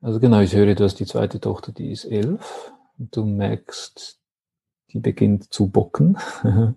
Also 0.00 0.18
genau, 0.18 0.40
ich 0.40 0.56
höre, 0.56 0.74
du 0.74 0.82
hast 0.82 0.98
die 0.98 1.06
zweite 1.06 1.38
Tochter, 1.38 1.70
die 1.70 1.92
ist 1.92 2.06
elf. 2.06 2.72
Du 2.98 3.24
merkst, 3.24 4.21
die 4.92 5.00
beginnt 5.00 5.52
zu 5.52 5.68
bocken. 5.68 6.18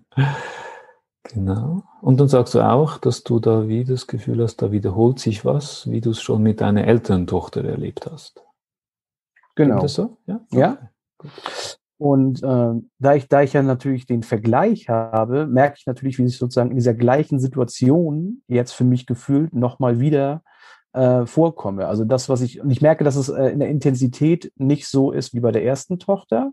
genau. 1.24 1.82
Und 2.00 2.20
dann 2.20 2.28
sagst 2.28 2.54
du 2.54 2.60
auch, 2.60 2.98
dass 2.98 3.24
du 3.24 3.40
da 3.40 3.68
wie 3.68 3.84
das 3.84 4.06
Gefühl 4.06 4.42
hast, 4.42 4.62
da 4.62 4.72
wiederholt 4.72 5.18
sich 5.18 5.44
was, 5.44 5.90
wie 5.90 6.00
du 6.00 6.10
es 6.10 6.20
schon 6.20 6.42
mit 6.42 6.60
deiner 6.60 6.86
älteren 6.86 7.26
Tochter 7.26 7.64
erlebt 7.64 8.06
hast. 8.10 8.42
Genau. 9.54 9.80
das 9.80 9.94
so? 9.94 10.18
Ja. 10.26 10.40
Okay. 10.50 10.58
ja. 10.58 10.90
Und 11.98 12.42
äh, 12.42 12.72
da, 12.98 13.14
ich, 13.14 13.28
da 13.28 13.42
ich 13.42 13.54
ja 13.54 13.62
natürlich 13.62 14.06
den 14.06 14.22
Vergleich 14.22 14.88
habe, 14.90 15.46
merke 15.46 15.76
ich 15.78 15.86
natürlich, 15.86 16.18
wie 16.18 16.28
sich 16.28 16.36
sozusagen 16.38 16.70
in 16.70 16.76
dieser 16.76 16.94
gleichen 16.94 17.40
Situation 17.40 18.42
jetzt 18.48 18.72
für 18.72 18.84
mich 18.84 19.06
gefühlt 19.06 19.54
nochmal 19.54 19.98
wieder 19.98 20.42
äh, 20.96 21.26
vorkomme. 21.26 21.86
Also 21.86 22.04
das, 22.04 22.28
was 22.28 22.40
ich, 22.40 22.60
und 22.60 22.70
ich 22.70 22.80
merke, 22.80 23.04
dass 23.04 23.16
es 23.16 23.28
äh, 23.28 23.48
in 23.48 23.60
der 23.60 23.68
Intensität 23.68 24.50
nicht 24.56 24.88
so 24.88 25.12
ist 25.12 25.34
wie 25.34 25.40
bei 25.40 25.52
der 25.52 25.64
ersten 25.64 25.98
Tochter. 25.98 26.52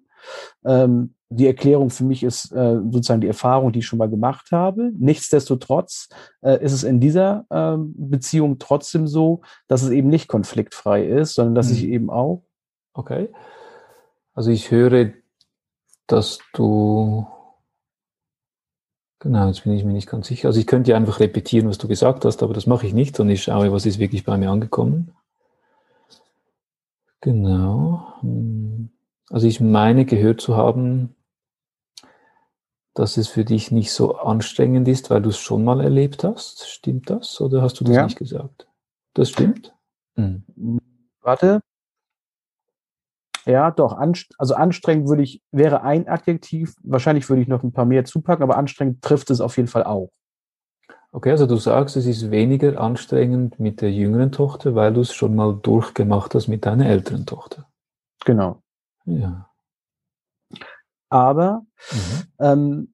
Ähm, 0.66 1.16
die 1.30 1.48
Erklärung 1.48 1.90
für 1.90 2.04
mich 2.04 2.24
ist 2.24 2.52
äh, 2.52 2.80
sozusagen 2.92 3.22
die 3.22 3.28
Erfahrung, 3.28 3.72
die 3.72 3.80
ich 3.80 3.86
schon 3.86 4.00
mal 4.00 4.10
gemacht 4.10 4.52
habe. 4.52 4.92
Nichtsdestotrotz 4.98 6.10
äh, 6.42 6.64
ist 6.64 6.74
es 6.74 6.84
in 6.84 7.00
dieser 7.00 7.46
äh, 7.50 7.78
Beziehung 7.78 8.60
trotzdem 8.60 9.08
so, 9.08 9.42
dass 9.68 9.82
es 9.82 9.90
eben 9.90 10.10
nicht 10.10 10.28
konfliktfrei 10.28 11.06
ist, 11.06 11.36
sondern 11.36 11.56
dass 11.56 11.70
mhm. 11.70 11.76
ich 11.76 11.84
eben 11.86 12.10
auch. 12.10 12.44
Okay. 12.94 13.30
Also 14.34 14.52
ich 14.52 14.72
höre, 14.72 15.14
dass 16.08 16.40
du 16.54 17.26
Genau, 19.24 19.48
jetzt 19.48 19.64
bin 19.64 19.72
ich 19.72 19.86
mir 19.86 19.94
nicht 19.94 20.10
ganz 20.10 20.28
sicher. 20.28 20.50
Also 20.50 20.60
ich 20.60 20.68
könnte 20.68 20.92
ja 20.92 20.98
einfach 20.98 21.22
repetieren, 21.22 21.70
was 21.70 21.78
du 21.78 21.88
gesagt 21.88 22.26
hast, 22.26 22.44
aber 22.44 22.54
das 22.54 22.68
mache 22.68 22.86
ich 22.86 22.94
nicht, 22.94 23.16
sondern 23.16 23.36
ich 23.36 23.44
schaue, 23.44 23.72
was 23.72 23.86
ist 23.86 23.98
wirklich 23.98 24.26
bei 24.26 24.38
mir 24.38 24.50
angekommen. 24.52 25.16
Genau. 27.22 28.06
Hm. 28.20 28.90
Also 29.30 29.48
ich 29.48 29.62
meine 29.62 30.04
gehört 30.04 30.42
zu 30.42 30.58
haben, 30.58 31.16
dass 32.94 33.16
es 33.16 33.30
für 33.30 33.46
dich 33.46 33.72
nicht 33.72 33.94
so 33.94 34.18
anstrengend 34.18 34.90
ist, 34.90 35.10
weil 35.10 35.22
du 35.22 35.30
es 35.30 35.38
schon 35.38 35.64
mal 35.64 35.80
erlebt 35.80 36.26
hast. 36.26 36.68
Stimmt 36.68 37.10
das? 37.10 37.40
Oder 37.40 37.62
hast 37.62 37.80
du 37.80 37.86
das 37.86 37.96
ja. 37.96 38.04
nicht 38.04 38.18
gesagt? 38.18 38.68
Das 39.14 39.30
stimmt? 39.30 39.74
Hm. 40.16 40.44
Warte. 41.22 41.62
Ja, 43.46 43.72
doch. 43.72 43.94
Anst 43.94 44.34
also 44.38 44.56
anstrengend 44.56 45.08
würde 45.08 45.24
ich, 45.24 45.42
wäre 45.52 45.84
ein 45.84 46.08
Adjektiv. 46.08 46.76
Wahrscheinlich 46.84 47.28
würde 47.30 47.42
ich 47.42 47.48
noch 47.48 47.64
ein 47.64 47.74
paar 47.74 47.86
mehr 47.86 48.06
zupacken, 48.06 48.44
aber 48.44 48.58
anstrengend 48.58 49.02
trifft 49.02 49.30
es 49.30 49.42
auf 49.42 49.58
jeden 49.58 49.70
Fall 49.70 49.84
auch. 49.84 50.12
Okay, 51.12 51.30
also 51.30 51.46
du 51.46 51.58
sagst, 51.58 51.96
es 51.96 52.08
ist 52.08 52.32
weniger 52.32 52.80
anstrengend 52.82 53.60
mit 53.60 53.82
der 53.82 53.92
jüngeren 53.92 54.32
Tochter, 54.32 54.74
weil 54.74 54.94
du 54.94 55.02
es 55.02 55.14
schon 55.14 55.36
mal 55.36 55.54
durchgemacht 55.62 56.34
hast 56.34 56.48
mit 56.48 56.66
deiner 56.66 56.88
älteren 56.88 57.26
Tochter. 57.26 57.68
Genau. 58.26 58.64
Ja. 59.06 59.50
Aber 61.10 61.66
mhm. 61.92 62.24
ähm, 62.40 62.94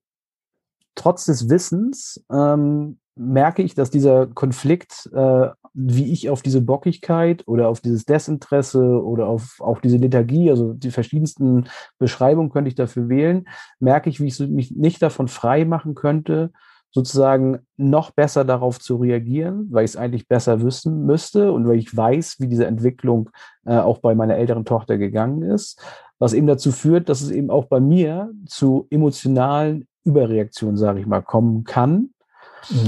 trotz 0.96 1.26
des 1.26 1.50
Wissens 1.50 2.22
ähm, 2.30 3.00
merke 3.16 3.62
ich, 3.62 3.76
dass 3.76 3.90
dieser 3.90 4.28
Konflikt, 4.28 5.10
äh, 5.14 5.50
wie 5.74 6.12
ich 6.12 6.30
auf 6.30 6.42
diese 6.42 6.62
Bockigkeit 6.62 7.48
oder 7.48 7.70
auf 7.70 7.82
dieses 7.82 8.06
Desinteresse 8.06 9.04
oder 9.04 9.28
auf 9.28 9.58
auch 9.60 9.80
diese 9.80 9.98
Lethargie, 9.98 10.50
also 10.50 10.74
die 10.74 10.92
verschiedensten 10.92 11.66
Beschreibungen 11.98 12.50
könnte 12.50 12.70
ich 12.70 12.76
dafür 12.76 13.10
wählen, 13.10 13.48
merke 13.80 14.10
ich, 14.10 14.20
wie 14.20 14.28
ich 14.28 14.40
mich 14.40 14.72
nicht 14.72 15.02
davon 15.02 15.28
frei 15.28 15.66
machen 15.66 15.96
könnte, 15.96 16.52
sozusagen 16.92 17.60
noch 17.78 18.12
besser 18.12 18.46
darauf 18.46 18.80
zu 18.80 18.96
reagieren, 18.98 19.68
weil 19.72 19.86
ich 19.86 19.92
es 19.92 19.98
eigentlich 19.98 20.28
besser 20.28 20.62
wissen 20.62 21.06
müsste 21.06 21.52
und 21.52 21.68
weil 21.68 21.78
ich 21.78 21.96
weiß, 21.96 22.38
wie 22.40 22.48
diese 22.48 22.66
Entwicklung 22.66 23.30
äh, 23.66 23.78
auch 23.78 24.00
bei 24.00 24.16
meiner 24.16 24.36
älteren 24.36 24.66
Tochter 24.66 24.98
gegangen 24.98 25.44
ist, 25.44 25.82
was 26.18 26.34
eben 26.34 26.48
dazu 26.48 26.72
führt, 26.72 27.10
dass 27.10 27.22
es 27.22 27.32
eben 27.32 27.50
auch 27.50 27.66
bei 27.66 27.80
mir 27.80 28.32
zu 28.46 28.88
emotionalen 28.90 29.88
Überreaktionen, 30.04 30.78
sage 30.78 31.00
ich 31.00 31.06
mal, 31.06 31.22
kommen 31.22 31.64
kann. 31.64 32.10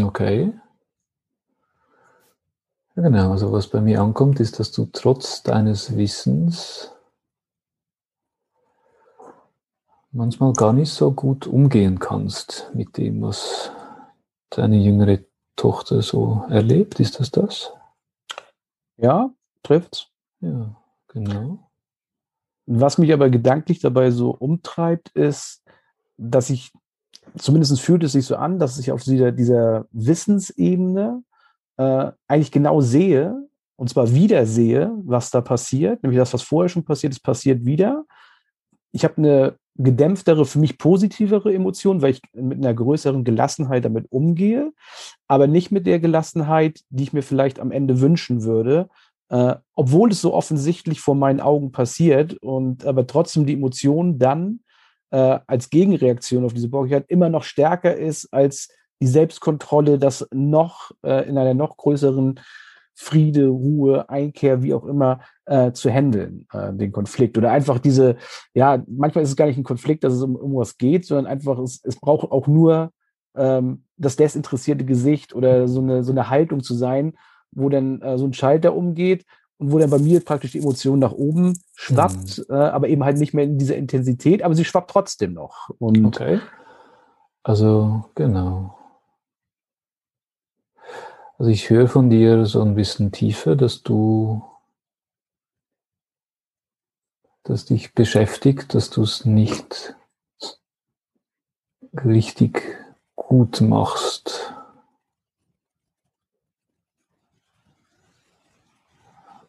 Okay. 0.03 0.51
Ja, 2.95 3.03
genau, 3.03 3.31
also 3.31 3.51
was 3.53 3.67
bei 3.67 3.79
mir 3.79 4.01
ankommt, 4.01 4.39
ist, 4.41 4.59
dass 4.59 4.71
du 4.71 4.85
trotz 4.91 5.43
deines 5.43 5.95
Wissens 5.95 6.91
manchmal 10.11 10.51
gar 10.51 10.73
nicht 10.73 10.91
so 10.91 11.11
gut 11.11 11.47
umgehen 11.47 11.99
kannst 11.99 12.69
mit 12.73 12.97
dem, 12.97 13.21
was 13.21 13.71
deine 14.49 14.77
jüngere 14.77 15.19
Tochter 15.55 16.01
so 16.01 16.43
erlebt. 16.49 16.99
Ist 16.99 17.19
das 17.19 17.31
das? 17.31 17.71
Ja, 18.97 19.33
trifft's. 19.63 20.07
Ja, 20.41 20.75
genau. 21.07 21.71
Was 22.65 22.97
mich 22.97 23.13
aber 23.13 23.29
gedanklich 23.29 23.79
dabei 23.79 24.11
so 24.11 24.31
umtreibt, 24.31 25.09
ist, 25.09 25.63
dass 26.17 26.49
ich, 26.49 26.73
zumindest 27.37 27.79
fühlt 27.79 28.03
es 28.03 28.11
sich 28.11 28.25
so 28.25 28.35
an, 28.35 28.59
dass 28.59 28.77
ich 28.79 28.91
auf 28.91 29.03
dieser, 29.03 29.31
dieser 29.31 29.85
Wissensebene 29.91 31.23
äh, 31.77 32.11
eigentlich 32.27 32.51
genau 32.51 32.81
sehe, 32.81 33.47
und 33.75 33.89
zwar 33.89 34.13
wieder 34.13 34.45
sehe, 34.45 34.91
was 35.03 35.31
da 35.31 35.41
passiert, 35.41 36.03
nämlich 36.03 36.19
das, 36.19 36.33
was 36.33 36.43
vorher 36.43 36.69
schon 36.69 36.85
passiert 36.85 37.13
ist, 37.13 37.21
passiert 37.21 37.65
wieder. 37.65 38.05
Ich 38.91 39.03
habe 39.03 39.17
eine 39.17 39.55
gedämpftere, 39.75 40.45
für 40.45 40.59
mich 40.59 40.77
positivere 40.77 41.53
Emotion, 41.53 42.01
weil 42.01 42.11
ich 42.11 42.21
mit 42.33 42.59
einer 42.59 42.73
größeren 42.73 43.23
Gelassenheit 43.23 43.85
damit 43.85 44.05
umgehe, 44.11 44.71
aber 45.27 45.47
nicht 45.47 45.71
mit 45.71 45.87
der 45.87 45.99
Gelassenheit, 45.99 46.81
die 46.89 47.03
ich 47.03 47.13
mir 47.13 47.23
vielleicht 47.23 47.59
am 47.59 47.71
Ende 47.71 48.01
wünschen 48.01 48.43
würde, 48.43 48.89
äh, 49.29 49.55
obwohl 49.73 50.11
es 50.11 50.21
so 50.21 50.33
offensichtlich 50.33 50.99
vor 50.99 51.15
meinen 51.15 51.39
Augen 51.39 51.71
passiert 51.71 52.33
und 52.35 52.85
aber 52.85 53.07
trotzdem 53.07 53.45
die 53.45 53.53
Emotion 53.53 54.19
dann 54.19 54.59
äh, 55.11 55.39
als 55.47 55.69
Gegenreaktion 55.69 56.43
auf 56.43 56.53
diese 56.53 56.69
Borgigkeit 56.69 57.05
immer 57.07 57.29
noch 57.29 57.43
stärker 57.43 57.95
ist 57.95 58.31
als 58.33 58.69
die 59.01 59.07
Selbstkontrolle, 59.07 59.97
das 59.99 60.27
noch 60.31 60.91
äh, 61.03 61.27
in 61.27 61.37
einer 61.37 61.53
noch 61.53 61.77
größeren 61.77 62.39
Friede, 62.93 63.47
Ruhe, 63.47 64.09
Einkehr, 64.09 64.61
wie 64.61 64.73
auch 64.73 64.85
immer, 64.85 65.21
äh, 65.45 65.71
zu 65.71 65.89
handeln, 65.89 66.45
äh, 66.53 66.71
den 66.71 66.91
Konflikt. 66.91 67.37
Oder 67.37 67.51
einfach 67.51 67.79
diese, 67.79 68.17
ja, 68.53 68.83
manchmal 68.87 69.23
ist 69.23 69.31
es 69.31 69.35
gar 69.35 69.47
nicht 69.47 69.57
ein 69.57 69.63
Konflikt, 69.63 70.03
dass 70.03 70.13
es 70.13 70.21
um 70.21 70.35
irgendwas 70.35 70.77
geht, 70.77 71.05
sondern 71.05 71.25
einfach, 71.25 71.57
es, 71.59 71.81
es 71.83 71.95
braucht 71.95 72.31
auch 72.31 72.47
nur 72.47 72.91
ähm, 73.35 73.85
das 73.97 74.17
desinteressierte 74.17 74.85
Gesicht 74.85 75.33
oder 75.33 75.67
so 75.67 75.81
eine, 75.81 76.03
so 76.03 76.11
eine 76.11 76.29
Haltung 76.29 76.61
zu 76.61 76.75
sein, 76.75 77.13
wo 77.51 77.69
dann 77.69 78.01
äh, 78.01 78.17
so 78.19 78.25
ein 78.25 78.33
Schalter 78.33 78.75
umgeht 78.75 79.25
und 79.57 79.71
wo 79.71 79.79
dann 79.79 79.89
bei 79.89 79.99
mir 79.99 80.23
praktisch 80.23 80.51
die 80.51 80.59
Emotion 80.59 80.99
nach 80.99 81.13
oben 81.13 81.57
schwappt, 81.75 82.39
mhm. 82.49 82.55
äh, 82.55 82.59
aber 82.59 82.87
eben 82.87 83.03
halt 83.03 83.17
nicht 83.17 83.33
mehr 83.33 83.45
in 83.45 83.57
dieser 83.57 83.77
Intensität, 83.77 84.43
aber 84.43 84.53
sie 84.53 84.65
schwappt 84.65 84.91
trotzdem 84.91 85.33
noch. 85.33 85.69
Und 85.79 86.05
okay. 86.05 86.39
Also, 87.43 88.05
genau. 88.13 88.75
Also 91.41 91.49
ich 91.49 91.71
höre 91.71 91.87
von 91.87 92.11
dir 92.11 92.45
so 92.45 92.61
ein 92.61 92.75
bisschen 92.75 93.11
tiefer, 93.11 93.55
dass 93.55 93.81
du, 93.81 94.43
dass 97.41 97.65
dich 97.65 97.95
beschäftigt, 97.95 98.75
dass 98.75 98.91
du 98.91 99.01
es 99.01 99.25
nicht 99.25 99.95
richtig 102.05 102.61
gut 103.15 103.59
machst. 103.59 104.53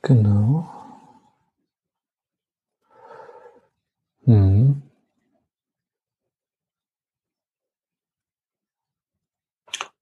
Genau. 0.01 0.67
Hm. 4.25 4.92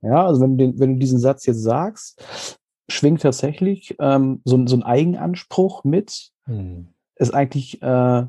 Ja, 0.03 0.26
also 0.26 0.40
wenn 0.40 0.57
du, 0.57 0.64
den, 0.64 0.78
wenn 0.78 0.94
du 0.94 1.01
diesen 1.01 1.18
Satz 1.18 1.46
jetzt 1.46 1.62
sagst, 1.62 2.59
schwingt 2.88 3.22
tatsächlich 3.22 3.96
ähm, 3.98 4.40
so, 4.44 4.66
so 4.66 4.76
ein 4.76 4.82
Eigenanspruch 4.82 5.84
mit. 5.84 6.30
Hm. 6.44 6.88
Ist 7.16 7.34
eigentlich 7.34 7.82
äh, 7.82 8.26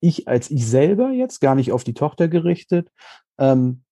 ich 0.00 0.28
als 0.28 0.50
ich 0.50 0.66
selber 0.66 1.10
jetzt, 1.10 1.40
gar 1.40 1.54
nicht 1.54 1.72
auf 1.72 1.84
die 1.84 1.94
Tochter 1.94 2.28
gerichtet, 2.28 2.90
ähm, 3.38 3.82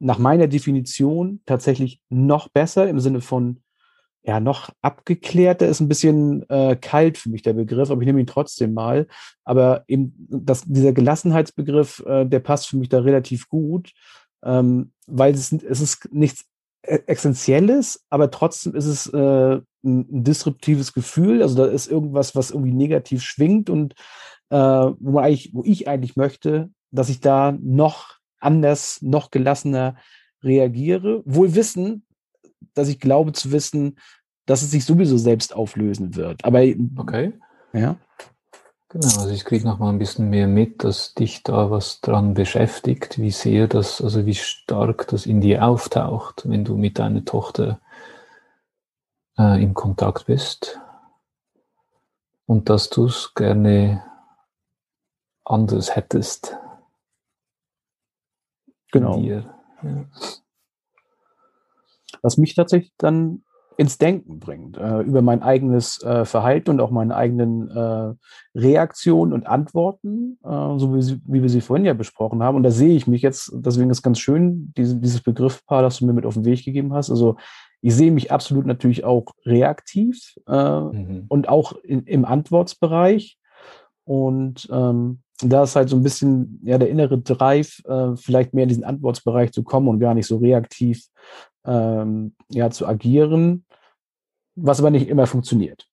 nach 0.00 0.18
meiner 0.18 0.48
Definition 0.48 1.40
tatsächlich 1.46 2.00
noch 2.08 2.48
besser 2.48 2.88
im 2.88 3.00
Sinne 3.00 3.20
von 3.20 3.60
ja, 4.26 4.40
noch 4.40 4.70
abgeklärter 4.80 5.68
ist 5.68 5.80
ein 5.80 5.88
bisschen 5.88 6.48
äh, 6.48 6.76
kalt 6.76 7.18
für 7.18 7.28
mich 7.28 7.42
der 7.42 7.52
Begriff, 7.52 7.90
aber 7.90 8.00
ich 8.00 8.06
nehme 8.06 8.20
ihn 8.20 8.26
trotzdem 8.26 8.72
mal. 8.72 9.06
Aber 9.44 9.84
eben 9.86 10.14
das, 10.30 10.62
dieser 10.64 10.94
Gelassenheitsbegriff, 10.94 12.02
äh, 12.06 12.24
der 12.24 12.40
passt 12.40 12.68
für 12.68 12.78
mich 12.78 12.88
da 12.88 13.00
relativ 13.00 13.48
gut, 13.48 13.92
ähm, 14.44 14.92
weil 15.06 15.34
es, 15.34 15.52
es 15.52 15.80
ist 15.80 16.12
nichts 16.12 16.44
e-, 16.82 17.00
Essentielles, 17.06 18.04
aber 18.10 18.30
trotzdem 18.30 18.74
ist 18.74 18.86
es 18.86 19.06
äh, 19.06 19.18
ein, 19.56 19.62
ein 19.82 20.24
disruptives 20.24 20.92
Gefühl. 20.92 21.42
Also 21.42 21.56
da 21.56 21.66
ist 21.66 21.90
irgendwas, 21.90 22.36
was 22.36 22.50
irgendwie 22.50 22.72
negativ 22.72 23.22
schwingt 23.22 23.70
und 23.70 23.94
äh, 24.50 24.56
wo 24.56 25.12
man 25.12 25.24
eigentlich, 25.24 25.50
wo 25.54 25.62
ich 25.64 25.88
eigentlich 25.88 26.16
möchte, 26.16 26.70
dass 26.90 27.08
ich 27.08 27.20
da 27.20 27.56
noch 27.60 28.18
anders, 28.38 29.00
noch 29.02 29.30
gelassener 29.30 29.96
reagiere, 30.42 31.22
wohl 31.24 31.54
wissen, 31.54 32.06
dass 32.74 32.88
ich 32.88 33.00
glaube 33.00 33.32
zu 33.32 33.52
wissen, 33.52 33.98
dass 34.46 34.62
es 34.62 34.70
sich 34.70 34.84
sowieso 34.84 35.16
selbst 35.16 35.54
auflösen 35.54 36.16
wird. 36.16 36.44
Aber 36.44 36.62
okay. 36.96 37.32
Ja. 37.72 37.96
Genau, 38.94 39.22
also 39.22 39.30
ich 39.30 39.44
kriege 39.44 39.66
noch 39.66 39.80
mal 39.80 39.88
ein 39.88 39.98
bisschen 39.98 40.30
mehr 40.30 40.46
mit, 40.46 40.84
dass 40.84 41.14
dich 41.14 41.42
da 41.42 41.68
was 41.68 42.00
dran 42.00 42.34
beschäftigt, 42.34 43.18
wie 43.18 43.32
sehr 43.32 43.66
das, 43.66 44.00
also 44.00 44.24
wie 44.24 44.36
stark 44.36 45.08
das 45.08 45.26
in 45.26 45.40
dir 45.40 45.64
auftaucht, 45.64 46.48
wenn 46.48 46.64
du 46.64 46.76
mit 46.76 47.00
deiner 47.00 47.24
Tochter 47.24 47.80
äh, 49.36 49.60
in 49.60 49.74
Kontakt 49.74 50.26
bist 50.26 50.78
und 52.46 52.68
dass 52.70 52.88
du 52.88 53.06
es 53.06 53.34
gerne 53.34 54.04
anders 55.44 55.96
hättest. 55.96 56.56
Genau. 58.92 59.18
Ja. 59.18 59.42
Was 62.22 62.36
mich 62.36 62.54
tatsächlich 62.54 62.92
dann 62.96 63.42
ins 63.76 63.98
Denken 63.98 64.38
bringt, 64.38 64.76
äh, 64.76 65.00
über 65.00 65.22
mein 65.22 65.42
eigenes 65.42 66.02
äh, 66.02 66.24
Verhalten 66.24 66.70
und 66.70 66.80
auch 66.80 66.90
meine 66.90 67.16
eigenen 67.16 67.68
äh, 67.70 68.14
Reaktionen 68.54 69.32
und 69.32 69.46
Antworten, 69.46 70.38
äh, 70.44 70.78
so 70.78 70.94
wie, 70.94 71.02
sie, 71.02 71.20
wie, 71.26 71.42
wir 71.42 71.48
sie 71.48 71.60
vorhin 71.60 71.84
ja 71.84 71.94
besprochen 71.94 72.42
haben. 72.42 72.56
Und 72.56 72.62
da 72.62 72.70
sehe 72.70 72.94
ich 72.94 73.06
mich 73.06 73.22
jetzt, 73.22 73.52
deswegen 73.54 73.90
ist 73.90 74.02
ganz 74.02 74.20
schön, 74.20 74.72
diese, 74.76 74.96
dieses 74.96 75.22
Begriffpaar, 75.22 75.82
das 75.82 75.98
du 75.98 76.06
mir 76.06 76.12
mit 76.12 76.26
auf 76.26 76.34
den 76.34 76.44
Weg 76.44 76.64
gegeben 76.64 76.94
hast. 76.94 77.10
Also 77.10 77.36
ich 77.80 77.94
sehe 77.94 78.12
mich 78.12 78.30
absolut 78.30 78.66
natürlich 78.66 79.04
auch 79.04 79.26
reaktiv 79.44 80.36
äh, 80.46 80.80
mhm. 80.80 81.24
und 81.28 81.48
auch 81.48 81.72
in, 81.82 82.04
im 82.04 82.24
Antwortsbereich. 82.24 83.38
Und 84.04 84.68
ähm, 84.70 85.20
da 85.42 85.64
ist 85.64 85.74
halt 85.74 85.88
so 85.88 85.96
ein 85.96 86.02
bisschen 86.02 86.60
ja 86.64 86.78
der 86.78 86.88
innere 86.88 87.18
Drive, 87.18 87.82
äh, 87.86 88.14
vielleicht 88.16 88.54
mehr 88.54 88.64
in 88.64 88.68
diesen 88.68 88.84
Antwortsbereich 88.84 89.52
zu 89.52 89.64
kommen 89.64 89.88
und 89.88 89.98
gar 89.98 90.14
nicht 90.14 90.26
so 90.26 90.36
reaktiv 90.36 91.04
ähm, 91.64 92.34
ja, 92.48 92.70
zu 92.70 92.86
agieren, 92.86 93.64
was 94.54 94.80
aber 94.80 94.90
nicht 94.90 95.08
immer 95.08 95.26
funktioniert. 95.26 95.88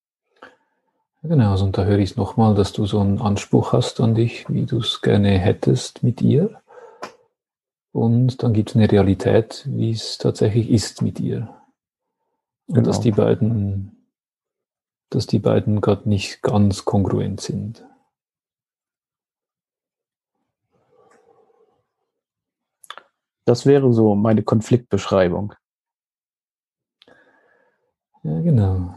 Genau, 1.23 1.51
also 1.51 1.65
und 1.65 1.77
da 1.77 1.83
höre 1.83 1.99
ich 1.99 2.15
nochmal, 2.15 2.55
dass 2.55 2.73
du 2.73 2.85
so 2.87 2.99
einen 2.99 3.21
Anspruch 3.21 3.73
hast 3.73 3.99
an 3.99 4.15
dich, 4.15 4.49
wie 4.49 4.65
du 4.65 4.79
es 4.79 5.01
gerne 5.01 5.37
hättest 5.37 6.01
mit 6.01 6.21
ihr. 6.21 6.61
Und 7.91 8.41
dann 8.41 8.53
gibt 8.53 8.69
es 8.69 8.75
eine 8.75 8.91
Realität, 8.91 9.67
wie 9.67 9.91
es 9.91 10.17
tatsächlich 10.17 10.69
ist 10.69 11.01
mit 11.01 11.19
ihr. 11.19 11.53
Und 12.67 12.75
genau. 12.75 12.87
dass 12.87 13.01
die 13.01 13.11
beiden, 13.11 14.07
dass 15.09 15.27
die 15.27 15.39
beiden 15.39 15.81
gerade 15.81 16.09
nicht 16.09 16.41
ganz 16.41 16.85
kongruent 16.85 17.41
sind. 17.41 17.85
Das 23.45 23.65
wäre 23.65 23.91
so 23.93 24.15
meine 24.15 24.43
Konfliktbeschreibung. 24.43 25.53
Ja, 28.23 28.41
genau. 28.41 28.95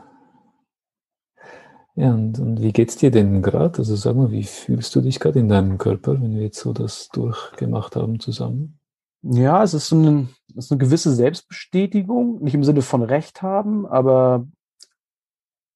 Ja, 1.96 2.12
und, 2.12 2.38
und 2.40 2.60
wie 2.60 2.72
geht's 2.72 2.96
dir 2.96 3.10
denn 3.10 3.40
gerade? 3.40 3.78
Also 3.78 3.94
sag 3.94 4.16
mal, 4.16 4.32
wie 4.32 4.42
fühlst 4.42 4.94
du 4.96 5.00
dich 5.00 5.20
gerade 5.20 5.38
in 5.38 5.48
deinem 5.48 5.78
Körper, 5.78 6.20
wenn 6.20 6.34
wir 6.34 6.42
jetzt 6.42 6.58
so 6.58 6.72
das 6.72 7.08
durchgemacht 7.10 7.94
haben 7.94 8.18
zusammen? 8.18 8.80
Ja, 9.22 9.62
es 9.62 9.74
ist, 9.74 9.88
so 9.88 9.96
eine, 9.96 10.28
ist 10.54 10.70
eine 10.70 10.78
gewisse 10.78 11.14
Selbstbestätigung, 11.14 12.42
nicht 12.42 12.54
im 12.54 12.64
Sinne 12.64 12.82
von 12.82 13.02
Recht 13.02 13.42
haben, 13.42 13.86
aber 13.86 14.46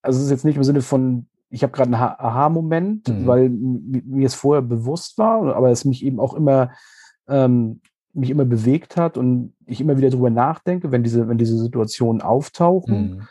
also 0.02 0.18
es 0.18 0.26
ist 0.26 0.30
jetzt 0.30 0.44
nicht 0.44 0.56
im 0.56 0.64
Sinne 0.64 0.82
von, 0.82 1.28
ich 1.48 1.62
habe 1.62 1.72
gerade 1.72 1.86
einen 1.86 1.94
Aha-Moment, 1.94 3.08
mhm. 3.08 3.26
weil 3.26 3.48
mir 3.48 4.26
es 4.26 4.34
vorher 4.34 4.62
bewusst 4.62 5.16
war, 5.18 5.54
aber 5.54 5.70
es 5.70 5.84
mich 5.84 6.04
eben 6.04 6.20
auch 6.20 6.34
immer 6.34 6.72
ähm, 7.28 7.80
mich 8.14 8.30
immer 8.30 8.44
bewegt 8.44 8.96
hat 8.96 9.16
und 9.16 9.54
ich 9.66 9.80
immer 9.80 9.96
wieder 9.96 10.10
drüber 10.10 10.30
nachdenke, 10.30 10.90
wenn 10.92 11.02
diese, 11.02 11.28
wenn 11.28 11.38
diese 11.38 11.58
Situationen 11.58 12.22
auftauchen. 12.22 13.10
Mhm. 13.10 13.28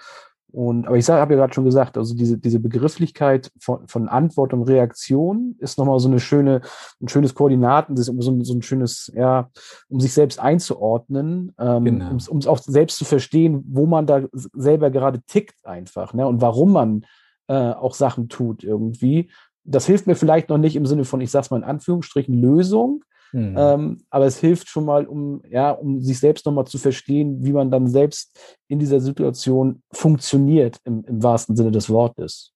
Und, 0.57 0.87
aber 0.87 0.97
ich 0.97 1.07
habe 1.09 1.33
ja 1.33 1.39
gerade 1.41 1.53
schon 1.53 1.65
gesagt, 1.65 1.97
also 1.97 2.15
diese, 2.15 2.37
diese 2.37 2.59
Begrifflichkeit 2.59 3.51
von, 3.59 3.87
von 3.87 4.07
Antwort 4.07 4.53
und 4.53 4.63
Reaktion 4.63 5.55
ist 5.59 5.77
nochmal 5.77 5.99
so 5.99 6.07
eine 6.07 6.19
schöne, 6.19 6.61
ein 7.01 7.09
schönes 7.09 7.35
Koordinaten, 7.35 7.95
das 7.95 8.07
ist 8.07 8.23
so 8.23 8.31
ein, 8.31 8.43
so 8.43 8.53
ein 8.53 8.61
schönes, 8.61 9.11
ja, 9.13 9.49
um 9.89 9.99
sich 9.99 10.13
selbst 10.13 10.39
einzuordnen, 10.39 11.53
ähm, 11.59 11.83
genau. 11.83 12.09
um 12.29 12.37
es 12.37 12.47
auch 12.47 12.59
selbst 12.59 12.97
zu 12.97 13.05
verstehen, 13.05 13.63
wo 13.67 13.85
man 13.85 14.07
da 14.07 14.23
selber 14.53 14.89
gerade 14.89 15.21
tickt 15.27 15.65
einfach, 15.65 16.13
ne, 16.13 16.25
und 16.25 16.41
warum 16.41 16.71
man 16.71 17.05
äh, 17.47 17.53
auch 17.53 17.93
Sachen 17.93 18.29
tut 18.29 18.63
irgendwie. 18.63 19.29
Das 19.65 19.85
hilft 19.85 20.07
mir 20.07 20.15
vielleicht 20.15 20.47
noch 20.47 20.57
nicht 20.57 20.77
im 20.77 20.85
Sinne 20.85 21.03
von, 21.03 21.19
ich 21.19 21.29
sag's 21.29 21.51
mal 21.51 21.57
in 21.57 21.65
Anführungsstrichen, 21.65 22.33
Lösung, 22.33 23.03
Mhm. 23.31 23.55
Ähm, 23.57 24.01
aber 24.09 24.25
es 24.25 24.39
hilft 24.39 24.69
schon 24.69 24.85
mal, 24.85 25.05
um, 25.05 25.41
ja, 25.49 25.71
um 25.71 26.01
sich 26.01 26.19
selbst 26.19 26.45
nochmal 26.45 26.65
zu 26.65 26.77
verstehen, 26.77 27.43
wie 27.43 27.51
man 27.51 27.71
dann 27.71 27.87
selbst 27.87 28.39
in 28.67 28.79
dieser 28.79 28.99
Situation 28.99 29.81
funktioniert, 29.91 30.77
im, 30.85 31.03
im 31.05 31.23
wahrsten 31.23 31.55
Sinne 31.55 31.71
des 31.71 31.89
Wortes. 31.89 32.53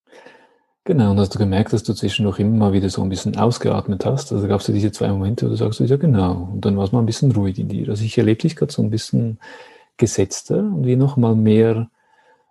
Genau, 0.84 1.12
und 1.12 1.20
hast 1.20 1.32
du 1.32 1.38
gemerkt, 1.38 1.72
dass 1.72 1.84
du 1.84 1.92
zwischendurch 1.92 2.40
immer 2.40 2.56
mal 2.56 2.72
wieder 2.72 2.88
so 2.88 3.02
ein 3.02 3.08
bisschen 3.08 3.36
ausgeatmet 3.36 4.04
hast? 4.04 4.32
Also 4.32 4.48
gab 4.48 4.60
es 4.60 4.66
ja 4.66 4.74
diese 4.74 4.90
zwei 4.90 5.08
Momente, 5.08 5.46
wo 5.46 5.50
du 5.50 5.56
sagst, 5.56 5.78
ja 5.78 5.96
genau, 5.96 6.48
und 6.52 6.64
dann 6.64 6.76
war 6.76 6.84
es 6.84 6.90
mal 6.90 6.98
ein 6.98 7.06
bisschen 7.06 7.30
ruhig 7.30 7.58
in 7.60 7.68
dir. 7.68 7.88
Also 7.88 8.04
ich 8.04 8.18
erlebe 8.18 8.40
dich 8.40 8.56
gerade 8.56 8.72
so 8.72 8.82
ein 8.82 8.90
bisschen 8.90 9.38
gesetzter 9.96 10.58
und 10.58 10.84
wie 10.84 10.96
noch 10.96 11.16
mal 11.16 11.36
mehr, 11.36 11.88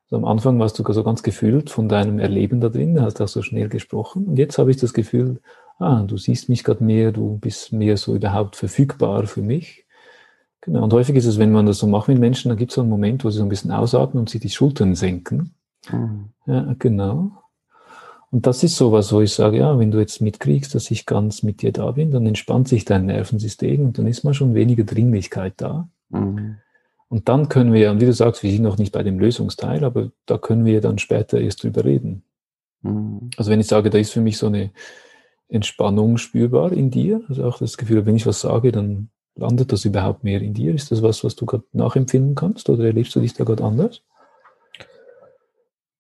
also 0.06 0.15
am 0.15 0.23
Anfang 0.23 0.57
warst 0.60 0.80
du 0.80 0.93
so 0.93 1.03
ganz 1.03 1.23
gefühlt 1.23 1.69
von 1.69 1.89
deinem 1.89 2.19
Erleben 2.19 2.61
da 2.61 2.69
drin, 2.69 3.02
hast 3.02 3.19
auch 3.22 3.27
so 3.27 3.41
schnell 3.41 3.68
gesprochen 3.68 4.26
und 4.27 4.38
jetzt 4.38 4.57
habe 4.57 4.72
ich 4.72 4.77
das 4.77 4.93
Gefühl, 4.93 5.41
ah, 5.82 6.03
du 6.03 6.18
siehst 6.18 6.49
mich 6.49 6.64
gerade 6.64 6.84
mehr, 6.84 7.12
du 7.12 7.38
bist 7.38 7.74
mehr 7.74 7.98
so 7.98 8.16
überhaupt 8.16 8.56
verfügbar 8.56 9.28
für 9.28 9.41
mich. 9.41 9.86
Genau, 10.62 10.84
und 10.84 10.94
häufig 10.94 11.16
ist 11.16 11.26
es, 11.26 11.40
wenn 11.40 11.52
man 11.52 11.66
das 11.66 11.80
so 11.80 11.88
macht 11.88 12.08
mit 12.08 12.20
Menschen, 12.20 12.49
dann 12.49 12.58
gibt 12.58 12.72
es 12.72 12.76
so 12.76 12.82
einen 12.82 12.90
Moment, 12.90 13.26
wo 13.26 13.32
sie 13.32 13.40
so 13.40 13.44
ein 13.44 13.49
bisschen 13.49 13.72
ausatmen 13.72 14.22
und 14.22 14.30
sich 14.30 14.41
die 14.41 14.49
Schultern 14.49 14.94
senken. 14.94 15.56
Mhm. 15.91 16.26
Ja, 16.45 16.76
genau. 16.78 17.32
Und 18.30 18.48
das 18.48 18.64
ist 18.64 18.78
sowas, 18.78 19.12
wo 19.12 19.22
ich 19.22 19.34
sage, 19.34 19.58
ja, 19.58 19.78
wenn 19.78 19.91
du 19.91 19.99
jetzt 19.99 20.22
mitkriegst, 20.22 20.74
dass 20.74 20.90
ich 20.91 21.06
ganz 21.06 21.44
mit 21.44 21.62
dir 21.62 21.74
da 21.74 21.91
bin, 21.91 22.12
dann 22.12 22.26
entspannt 22.26 22.68
sich 22.68 22.86
dein 22.86 23.08
Nervensystem 23.08 23.86
und 23.86 23.98
dann 23.98 24.08
ist 24.08 24.24
mal 24.24 24.34
schon 24.34 24.53
weniger 24.53 24.84
Dringlichkeit 24.84 25.56
da. 25.58 25.90
Mhm. 26.10 26.58
Und 27.10 27.28
dann 27.28 27.49
können 27.49 27.74
wir, 27.74 27.91
und 27.91 27.99
wie 27.99 28.06
du 28.06 28.14
sagst, 28.14 28.41
wir 28.41 28.52
sind 28.52 28.62
noch 28.62 28.78
nicht 28.78 28.94
bei 28.94 29.03
dem 29.03 29.20
Lösungsteil, 29.20 29.84
aber 29.84 30.12
da 30.28 30.38
können 30.38 30.64
wir 30.64 30.80
dann 30.80 30.98
später 30.98 31.41
erst 31.41 31.64
drüber 31.64 31.84
reden. 31.84 32.24
Mhm. 32.84 33.32
Also 33.36 33.52
wenn 33.52 33.60
ich 33.60 33.68
sage, 33.68 33.90
da 33.90 33.98
ist 33.98 34.14
für 34.14 34.22
mich 34.22 34.38
so 34.38 34.48
eine 34.48 34.72
Entspannung 35.52 36.18
spürbar 36.18 36.72
in 36.72 36.90
dir, 36.90 37.22
also 37.28 37.44
auch 37.44 37.60
das 37.60 37.78
Gefühl, 37.78 38.06
wenn 38.06 38.15
ich 38.15 38.26
was 38.26 38.41
sage, 38.41 38.72
dann 38.72 39.10
landet 39.36 39.72
das 39.72 39.86
überhaupt 39.86 40.23
mehr 40.23 40.41
in 40.41 40.53
dir? 40.53 40.73
Ist 40.73 40.91
das 40.91 41.03
was, 41.03 41.23
was 41.23 41.36
du 41.36 41.45
gerade 41.45 41.65
nachempfinden 41.73 42.36
kannst 42.36 42.69
oder 42.69 42.86
erlebst 42.86 43.15
du 43.15 43.19
dich 43.19 43.34
da 43.34 43.44
gerade 43.44 43.64
anders? 43.64 44.02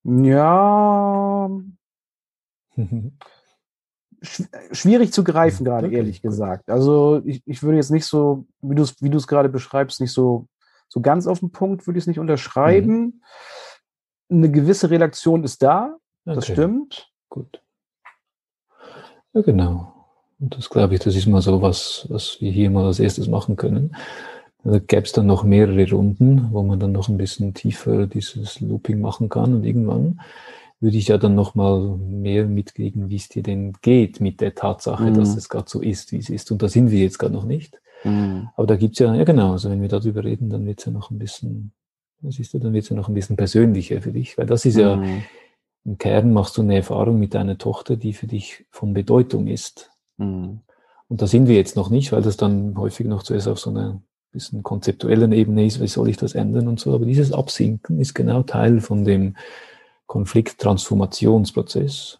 Ja, 0.03 1.49
schwierig 4.71 5.11
zu 5.11 5.23
greifen 5.23 5.65
gerade, 5.65 5.87
okay. 5.87 5.97
ehrlich 5.97 6.21
gesagt. 6.21 6.69
Also 6.69 7.21
ich, 7.25 7.41
ich 7.45 7.63
würde 7.63 7.77
jetzt 7.77 7.91
nicht 7.91 8.05
so, 8.05 8.45
wie 8.61 8.75
du 8.75 8.83
es 8.83 9.01
wie 9.01 9.09
gerade 9.09 9.49
beschreibst, 9.49 9.99
nicht 9.99 10.13
so, 10.13 10.47
so 10.87 11.01
ganz 11.01 11.27
auf 11.27 11.39
den 11.39 11.51
Punkt, 11.51 11.87
würde 11.87 11.97
ich 11.97 12.03
es 12.03 12.07
nicht 12.07 12.19
unterschreiben. 12.19 13.21
Mhm. 14.29 14.37
Eine 14.37 14.51
gewisse 14.51 14.89
Redaktion 14.89 15.43
ist 15.43 15.61
da, 15.61 15.97
okay. 16.25 16.35
das 16.35 16.45
stimmt. 16.45 17.11
Gut. 17.29 17.61
Ja, 19.33 19.41
genau. 19.41 19.93
Und 20.39 20.57
das 20.57 20.69
glaube 20.69 20.95
ich, 20.95 20.99
das 21.01 21.15
ist 21.15 21.27
mal 21.27 21.41
so 21.41 21.61
was, 21.61 22.07
was 22.09 22.37
wir 22.41 22.51
hier 22.51 22.69
mal 22.69 22.85
als 22.85 22.99
erstes 22.99 23.27
machen 23.27 23.55
können. 23.55 23.95
Da 24.63 24.79
gäbe 24.79 25.03
es 25.03 25.11
dann 25.11 25.25
noch 25.25 25.43
mehrere 25.43 25.89
Runden, 25.89 26.49
wo 26.51 26.61
man 26.63 26.79
dann 26.79 26.91
noch 26.91 27.09
ein 27.09 27.17
bisschen 27.17 27.53
tiefer 27.53 28.07
dieses 28.07 28.59
Looping 28.59 29.01
machen 29.01 29.29
kann 29.29 29.53
und 29.53 29.63
irgendwann 29.63 30.19
würde 30.79 30.97
ich 30.97 31.07
ja 31.07 31.17
dann 31.17 31.35
nochmal 31.35 31.79
mehr 31.97 32.45
mitkriegen, 32.45 33.09
wie 33.09 33.15
es 33.15 33.29
dir 33.29 33.43
denn 33.43 33.73
geht 33.81 34.19
mit 34.19 34.41
der 34.41 34.55
Tatsache, 34.55 35.05
mhm. 35.05 35.13
dass 35.13 35.35
es 35.35 35.47
gerade 35.47 35.69
so 35.69 35.79
ist, 35.79 36.11
wie 36.11 36.17
es 36.17 36.29
ist. 36.29 36.51
Und 36.51 36.63
da 36.63 36.67
sind 36.67 36.89
wir 36.89 36.99
jetzt 36.99 37.19
gerade 37.19 37.33
noch 37.33 37.45
nicht. 37.45 37.79
Mhm. 38.03 38.49
Aber 38.55 38.65
da 38.65 38.75
gibt's 38.75 38.97
ja, 38.97 39.13
ja 39.13 39.23
genau, 39.23 39.51
also 39.51 39.69
wenn 39.69 39.81
wir 39.81 39.89
darüber 39.89 40.23
reden, 40.23 40.49
dann 40.49 40.65
wird's 40.65 40.85
ja 40.85 40.91
noch 40.91 41.11
ein 41.11 41.19
bisschen, 41.19 41.71
was 42.21 42.39
ist 42.39 42.53
du, 42.53 42.59
dann 42.59 42.73
wird's 42.73 42.89
ja 42.89 42.95
noch 42.95 43.07
ein 43.07 43.13
bisschen 43.13 43.35
persönlicher 43.35 44.01
für 44.01 44.11
dich. 44.11 44.39
Weil 44.39 44.47
das 44.47 44.65
ist 44.65 44.75
mhm. 44.75 44.81
ja, 44.81 45.03
im 45.85 45.97
Kern 45.97 46.33
machst 46.33 46.57
du 46.57 46.61
eine 46.61 46.75
Erfahrung 46.75 47.19
mit 47.19 47.33
deiner 47.33 47.57
Tochter, 47.57 47.95
die 47.95 48.13
für 48.13 48.27
dich 48.27 48.65
von 48.69 48.93
Bedeutung 48.93 49.47
ist. 49.47 49.91
Mhm. 50.17 50.59
Und 51.07 51.21
da 51.21 51.27
sind 51.27 51.47
wir 51.47 51.55
jetzt 51.55 51.75
noch 51.75 51.89
nicht, 51.89 52.11
weil 52.11 52.21
das 52.21 52.37
dann 52.37 52.77
häufig 52.77 53.07
noch 53.07 53.23
zuerst 53.23 53.47
auf 53.47 53.59
so 53.59 53.69
einer 53.69 54.01
bisschen 54.31 54.63
konzeptuellen 54.63 55.33
Ebene 55.33 55.65
ist, 55.65 55.81
wie 55.81 55.87
soll 55.87 56.07
ich 56.07 56.17
das 56.17 56.35
ändern 56.35 56.67
und 56.67 56.79
so. 56.79 56.93
Aber 56.93 57.05
dieses 57.05 57.33
Absinken 57.33 57.99
ist 57.99 58.13
genau 58.13 58.43
Teil 58.43 58.79
von 58.79 59.03
dem, 59.03 59.35
Konflikttransformationsprozess. 60.11 62.19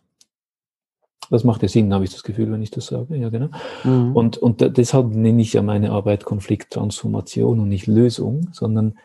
Das 1.30 1.44
macht 1.44 1.62
ja 1.62 1.68
Sinn, 1.68 1.94
habe 1.94 2.06
ich 2.06 2.12
das 2.12 2.24
Gefühl, 2.24 2.50
wenn 2.50 2.62
ich 2.62 2.72
das 2.72 2.86
sage. 2.86 3.18
Ja, 3.18 3.28
genau. 3.28 3.50
Mhm. 3.84 4.16
Und, 4.16 4.38
und 4.38 4.78
deshalb 4.78 5.14
nenne 5.14 5.42
ich 5.42 5.52
ja 5.52 5.62
meine 5.62 5.92
Arbeit 5.92 6.24
Konflikttransformation 6.24 7.60
und 7.60 7.68
nicht 7.68 7.88
Lösung, 7.88 8.48
sondern 8.54 8.98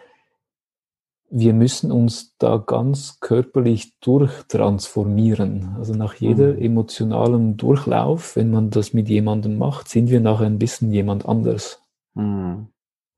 wir 1.28 1.55
müssen 1.55 1.90
uns 1.90 2.36
da 2.39 2.57
ganz 2.57 3.19
körperlich 3.20 3.93
durchtransformieren. 4.01 5.74
Also 5.77 5.94
nach 5.94 6.15
jeder 6.15 6.55
mhm. 6.55 6.62
emotionalen 6.62 7.57
Durchlauf, 7.57 8.36
wenn 8.36 8.51
man 8.51 8.70
das 8.70 8.93
mit 8.93 9.09
jemandem 9.09 9.59
macht, 9.59 9.89
sind 9.89 10.11
wir 10.11 10.20
nachher 10.20 10.47
ein 10.47 10.59
bisschen 10.59 10.93
jemand 10.93 11.27
anders. 11.27 11.82
Mhm. 12.15 12.69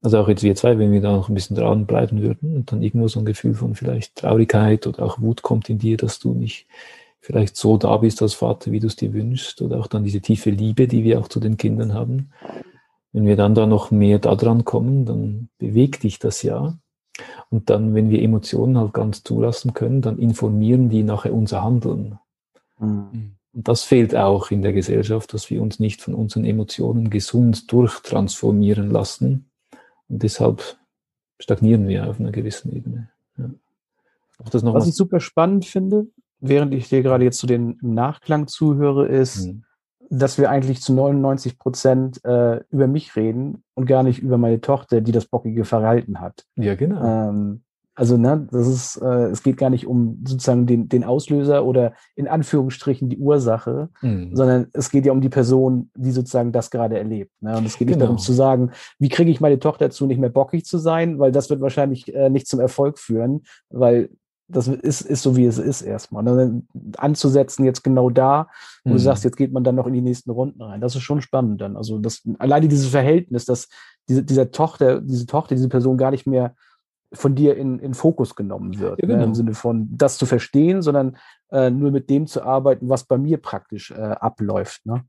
Also 0.00 0.18
auch 0.18 0.28
jetzt 0.28 0.42
wir 0.42 0.54
zwei, 0.54 0.78
wenn 0.78 0.92
wir 0.92 1.00
da 1.00 1.12
noch 1.12 1.28
ein 1.28 1.34
bisschen 1.34 1.56
dranbleiben 1.56 2.22
würden 2.22 2.56
und 2.56 2.70
dann 2.70 2.82
irgendwo 2.82 3.08
so 3.08 3.18
ein 3.18 3.26
Gefühl 3.26 3.54
von 3.54 3.74
vielleicht 3.74 4.16
Traurigkeit 4.16 4.86
oder 4.86 5.02
auch 5.02 5.20
Wut 5.20 5.42
kommt 5.42 5.68
in 5.68 5.78
dir, 5.78 5.96
dass 5.96 6.20
du 6.20 6.34
nicht 6.34 6.66
vielleicht 7.20 7.56
so 7.56 7.76
da 7.76 7.96
bist 7.96 8.22
als 8.22 8.34
Vater, 8.34 8.70
wie 8.70 8.80
du 8.80 8.86
es 8.86 8.96
dir 8.96 9.12
wünschst 9.12 9.60
oder 9.60 9.80
auch 9.80 9.88
dann 9.88 10.04
diese 10.04 10.20
tiefe 10.20 10.50
Liebe, 10.50 10.86
die 10.86 11.02
wir 11.02 11.18
auch 11.18 11.28
zu 11.28 11.40
den 11.40 11.56
Kindern 11.56 11.94
haben. 11.94 12.30
Wenn 13.12 13.26
wir 13.26 13.36
dann 13.36 13.54
da 13.54 13.66
noch 13.66 13.90
mehr 13.90 14.20
da 14.20 14.36
dran 14.36 14.64
kommen, 14.64 15.04
dann 15.04 15.48
bewegt 15.58 16.04
dich 16.04 16.20
das 16.20 16.42
ja. 16.42 16.78
Und 17.50 17.70
dann, 17.70 17.94
wenn 17.94 18.10
wir 18.10 18.22
Emotionen 18.22 18.78
halt 18.78 18.92
ganz 18.92 19.22
zulassen 19.22 19.74
können, 19.74 20.02
dann 20.02 20.18
informieren 20.18 20.88
die 20.88 21.02
nachher 21.02 21.34
unser 21.34 21.62
Handeln. 21.62 22.18
Mhm. 22.78 23.36
Und 23.54 23.68
das 23.68 23.82
fehlt 23.82 24.14
auch 24.14 24.50
in 24.50 24.62
der 24.62 24.72
Gesellschaft, 24.72 25.32
dass 25.34 25.50
wir 25.50 25.62
uns 25.62 25.80
nicht 25.80 26.00
von 26.02 26.14
unseren 26.14 26.44
Emotionen 26.44 27.10
gesund 27.10 27.72
durchtransformieren 27.72 28.90
lassen, 28.90 29.48
und 30.08 30.22
deshalb 30.22 30.76
stagnieren 31.38 31.86
wir 31.86 32.08
auf 32.08 32.18
einer 32.18 32.32
gewissen 32.32 32.74
Ebene. 32.74 33.10
Ja. 33.36 33.50
Was 34.38 34.86
ich 34.86 34.94
super 34.94 35.20
spannend 35.20 35.66
finde, 35.66 36.06
während 36.40 36.72
ich 36.72 36.88
dir 36.88 37.02
gerade 37.02 37.24
jetzt 37.24 37.38
zu 37.38 37.46
den 37.46 37.78
Nachklang 37.82 38.46
zuhöre, 38.46 39.06
ist, 39.06 39.46
mhm. 39.46 39.64
Dass 40.10 40.38
wir 40.38 40.50
eigentlich 40.50 40.80
zu 40.80 40.92
99 40.92 41.58
Prozent 41.58 42.24
äh, 42.24 42.60
über 42.70 42.86
mich 42.86 43.14
reden 43.16 43.62
und 43.74 43.86
gar 43.86 44.02
nicht 44.02 44.20
über 44.20 44.38
meine 44.38 44.60
Tochter, 44.60 45.00
die 45.00 45.12
das 45.12 45.26
bockige 45.26 45.64
Verhalten 45.64 46.20
hat. 46.20 46.44
Ja, 46.56 46.74
genau. 46.74 47.30
Ähm, 47.30 47.62
also, 47.98 48.16
ne, 48.16 48.46
das 48.52 48.68
ist, 48.68 49.02
äh, 49.02 49.26
es 49.26 49.42
geht 49.42 49.56
gar 49.56 49.70
nicht 49.70 49.84
um 49.84 50.22
sozusagen 50.24 50.66
den, 50.66 50.88
den 50.88 51.02
Auslöser 51.02 51.64
oder 51.64 51.94
in 52.14 52.28
Anführungsstrichen 52.28 53.08
die 53.08 53.18
Ursache, 53.18 53.88
mhm. 54.02 54.36
sondern 54.36 54.68
es 54.72 54.90
geht 54.90 55.04
ja 55.04 55.10
um 55.10 55.20
die 55.20 55.28
Person, 55.28 55.90
die 55.96 56.12
sozusagen 56.12 56.52
das 56.52 56.70
gerade 56.70 56.96
erlebt. 56.96 57.32
Ne? 57.40 57.56
Und 57.56 57.66
es 57.66 57.76
geht 57.76 57.88
nicht 57.88 58.00
darum 58.00 58.14
genau. 58.14 58.24
zu 58.24 58.32
sagen, 58.32 58.70
wie 59.00 59.08
kriege 59.08 59.32
ich 59.32 59.40
meine 59.40 59.58
Tochter 59.58 59.86
dazu, 59.86 60.06
nicht 60.06 60.20
mehr 60.20 60.30
bockig 60.30 60.64
zu 60.64 60.78
sein, 60.78 61.18
weil 61.18 61.32
das 61.32 61.50
wird 61.50 61.60
wahrscheinlich 61.60 62.14
äh, 62.14 62.30
nicht 62.30 62.46
zum 62.46 62.60
Erfolg 62.60 63.00
führen, 63.00 63.42
weil 63.68 64.10
das 64.48 64.66
ist, 64.66 65.02
ist 65.02 65.22
so, 65.22 65.36
wie 65.36 65.44
es 65.44 65.58
ist 65.58 65.82
erstmal. 65.82 66.22
Ne? 66.22 66.62
Anzusetzen 66.96 67.64
jetzt 67.64 67.84
genau 67.84 68.08
da, 68.08 68.48
wo 68.84 68.90
mhm. 68.90 68.94
du 68.94 68.98
sagst, 68.98 69.24
jetzt 69.24 69.36
geht 69.36 69.52
man 69.52 69.62
dann 69.62 69.74
noch 69.74 69.86
in 69.86 69.92
die 69.92 70.00
nächsten 70.00 70.30
Runden 70.30 70.62
rein. 70.62 70.80
Das 70.80 70.96
ist 70.96 71.02
schon 71.02 71.20
spannend 71.20 71.60
dann. 71.60 71.76
Also 71.76 71.98
das, 71.98 72.22
alleine 72.38 72.68
dieses 72.68 72.88
Verhältnis, 72.88 73.44
dass 73.44 73.68
diese, 74.08 74.24
dieser 74.24 74.50
Tochter, 74.50 75.00
diese 75.02 75.26
Tochter, 75.26 75.54
diese 75.54 75.68
Person 75.68 75.98
gar 75.98 76.10
nicht 76.10 76.26
mehr 76.26 76.54
von 77.12 77.34
dir 77.34 77.56
in, 77.56 77.78
in 77.78 77.94
Fokus 77.94 78.36
genommen 78.36 78.78
wird. 78.78 79.02
Ja, 79.02 79.06
genau. 79.06 79.08
ne, 79.08 79.14
Im 79.14 79.20
genau. 79.20 79.34
Sinne 79.34 79.54
von 79.54 79.88
das 79.90 80.18
zu 80.18 80.26
verstehen, 80.26 80.82
sondern 80.82 81.16
äh, 81.50 81.70
nur 81.70 81.90
mit 81.90 82.10
dem 82.10 82.26
zu 82.26 82.42
arbeiten, 82.42 82.88
was 82.88 83.04
bei 83.04 83.18
mir 83.18 83.38
praktisch 83.38 83.90
äh, 83.90 83.94
abläuft. 83.94 84.84
Ne? 84.86 85.04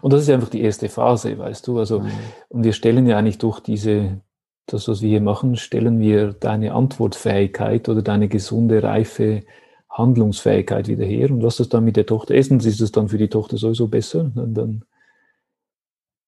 Und 0.00 0.12
das 0.12 0.22
ist 0.22 0.30
einfach 0.30 0.50
die 0.50 0.62
erste 0.62 0.88
Phase, 0.88 1.38
weißt 1.38 1.66
du. 1.66 1.78
Also, 1.78 2.00
mhm. 2.00 2.10
und 2.48 2.64
wir 2.64 2.72
stellen 2.72 3.06
ja 3.06 3.16
eigentlich 3.16 3.38
durch 3.38 3.60
diese, 3.60 4.20
das, 4.66 4.88
was 4.88 5.02
wir 5.02 5.08
hier 5.08 5.20
machen, 5.20 5.56
stellen 5.56 6.00
wir 6.00 6.32
deine 6.32 6.74
Antwortfähigkeit 6.74 7.88
oder 7.88 8.02
deine 8.02 8.28
gesunde, 8.28 8.82
reife 8.82 9.42
Handlungsfähigkeit 9.90 10.88
wieder 10.88 11.04
her. 11.04 11.30
Und 11.30 11.42
was 11.42 11.56
das 11.56 11.68
dann 11.68 11.84
mit 11.84 11.96
der 11.96 12.06
Tochter 12.06 12.34
ist, 12.34 12.50
ist 12.50 12.80
es 12.80 12.92
dann 12.92 13.08
für 13.08 13.18
die 13.18 13.28
Tochter 13.28 13.56
sowieso 13.58 13.88
besser. 13.88 14.30
Und 14.34 14.54
dann 14.54 14.84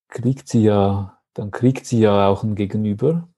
kriegt 0.08 0.48
sie 0.48 0.64
ja, 0.64 1.18
dann 1.32 1.50
kriegt 1.50 1.86
sie 1.86 2.00
ja 2.00 2.28
auch 2.28 2.42
ein 2.42 2.54
Gegenüber, 2.54 3.28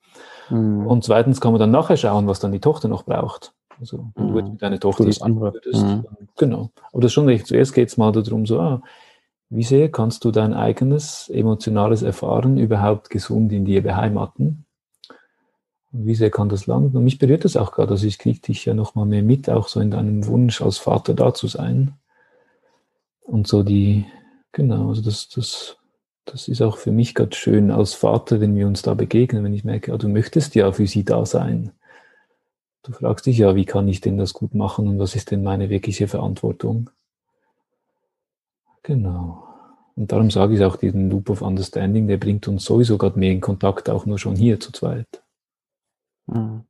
Mhm. 0.50 0.86
Und 0.86 1.04
zweitens 1.04 1.40
kann 1.40 1.52
man 1.52 1.60
dann 1.60 1.70
nachher 1.70 1.96
schauen, 1.96 2.26
was 2.26 2.40
dann 2.40 2.52
die 2.52 2.60
Tochter 2.60 2.88
noch 2.88 3.04
braucht. 3.04 3.52
Also, 3.80 4.10
wenn 4.14 4.26
mhm. 4.26 4.32
du 4.32 4.38
jetzt 4.38 4.50
mit 4.50 4.62
deiner 4.62 4.80
Tochter 4.80 5.04
das 5.04 5.22
andere. 5.22 5.54
Würdest, 5.54 5.84
mhm. 5.84 6.04
genau. 6.36 6.70
Aber 6.92 7.02
das 7.02 7.10
ist 7.10 7.14
schon 7.14 7.26
richtig. 7.26 7.48
Zuerst 7.48 7.74
geht 7.74 7.88
es 7.88 7.96
mal 7.96 8.12
darum, 8.12 8.46
so, 8.46 8.60
ah, 8.60 8.82
wie 9.48 9.62
sehr 9.62 9.90
kannst 9.90 10.24
du 10.24 10.30
dein 10.30 10.54
eigenes 10.54 11.28
emotionales 11.28 12.02
Erfahren 12.02 12.58
überhaupt 12.58 13.10
gesund 13.10 13.52
in 13.52 13.64
dir 13.64 13.82
beheimaten? 13.82 14.65
Wie 16.04 16.14
sehr 16.14 16.30
kann 16.30 16.48
das 16.48 16.66
landen? 16.66 16.96
Und 16.96 17.04
mich 17.04 17.18
berührt 17.18 17.44
das 17.44 17.56
auch 17.56 17.72
gerade. 17.72 17.92
Also 17.92 18.06
ich 18.06 18.18
kriege 18.18 18.40
dich 18.40 18.64
ja 18.64 18.74
noch 18.74 18.94
mal 18.94 19.06
mehr 19.06 19.22
mit, 19.22 19.48
auch 19.48 19.68
so 19.68 19.80
in 19.80 19.90
deinem 19.90 20.26
Wunsch 20.26 20.60
als 20.60 20.78
Vater 20.78 21.14
da 21.14 21.32
zu 21.34 21.46
sein. 21.46 21.94
Und 23.22 23.46
so 23.46 23.62
die, 23.62 24.06
genau, 24.52 24.88
also 24.88 25.02
das, 25.02 25.28
das 25.28 25.78
das 26.26 26.48
ist 26.48 26.60
auch 26.60 26.76
für 26.76 26.90
mich 26.90 27.14
gerade 27.14 27.34
schön 27.34 27.70
als 27.70 27.94
Vater, 27.94 28.40
wenn 28.40 28.56
wir 28.56 28.66
uns 28.66 28.82
da 28.82 28.94
begegnen, 28.94 29.44
wenn 29.44 29.54
ich 29.54 29.64
merke, 29.64 29.92
ja, 29.92 29.96
du 29.96 30.08
möchtest 30.08 30.56
ja 30.56 30.72
für 30.72 30.86
sie 30.86 31.04
da 31.04 31.24
sein. 31.24 31.70
Du 32.82 32.92
fragst 32.92 33.26
dich 33.26 33.38
ja, 33.38 33.54
wie 33.54 33.64
kann 33.64 33.88
ich 33.88 34.00
denn 34.00 34.18
das 34.18 34.32
gut 34.32 34.52
machen 34.52 34.88
und 34.88 34.98
was 34.98 35.14
ist 35.14 35.30
denn 35.30 35.44
meine 35.44 35.70
wirkliche 35.70 36.08
Verantwortung? 36.08 36.90
Genau. 38.82 39.44
Und 39.94 40.10
darum 40.10 40.30
sage 40.30 40.54
ich 40.54 40.64
auch, 40.64 40.76
diesen 40.76 41.10
Loop 41.10 41.30
of 41.30 41.42
Understanding, 41.42 42.08
der 42.08 42.18
bringt 42.18 42.48
uns 42.48 42.64
sowieso 42.64 42.98
gerade 42.98 43.18
mehr 43.18 43.32
in 43.32 43.40
Kontakt, 43.40 43.88
auch 43.88 44.04
nur 44.04 44.18
schon 44.18 44.34
hier 44.34 44.58
zu 44.58 44.72
zweit. 44.72 45.06
Mhm. 46.26 46.64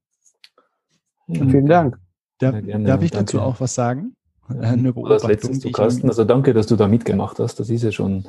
Ja, 1.29 1.47
vielen 1.47 1.67
Dank. 1.67 1.99
Darf, 2.39 2.55
darf 2.63 3.03
ich 3.03 3.11
dazu 3.11 3.41
auch 3.41 3.61
was 3.61 3.75
sagen? 3.75 4.17
eine 4.49 4.93
Beobachtung. 4.93 5.31
Als 5.31 5.43
letztes, 5.43 5.61
du 5.61 5.73
Carsten, 5.73 6.09
also 6.09 6.25
danke, 6.25 6.55
dass 6.55 6.67
du 6.67 6.77
da 6.77 6.89
mitgemacht 6.89 7.39
hast. 7.39 7.59
Das 7.59 7.71
ist 7.71 7.83
ja 7.83 7.93
schon 7.93 8.27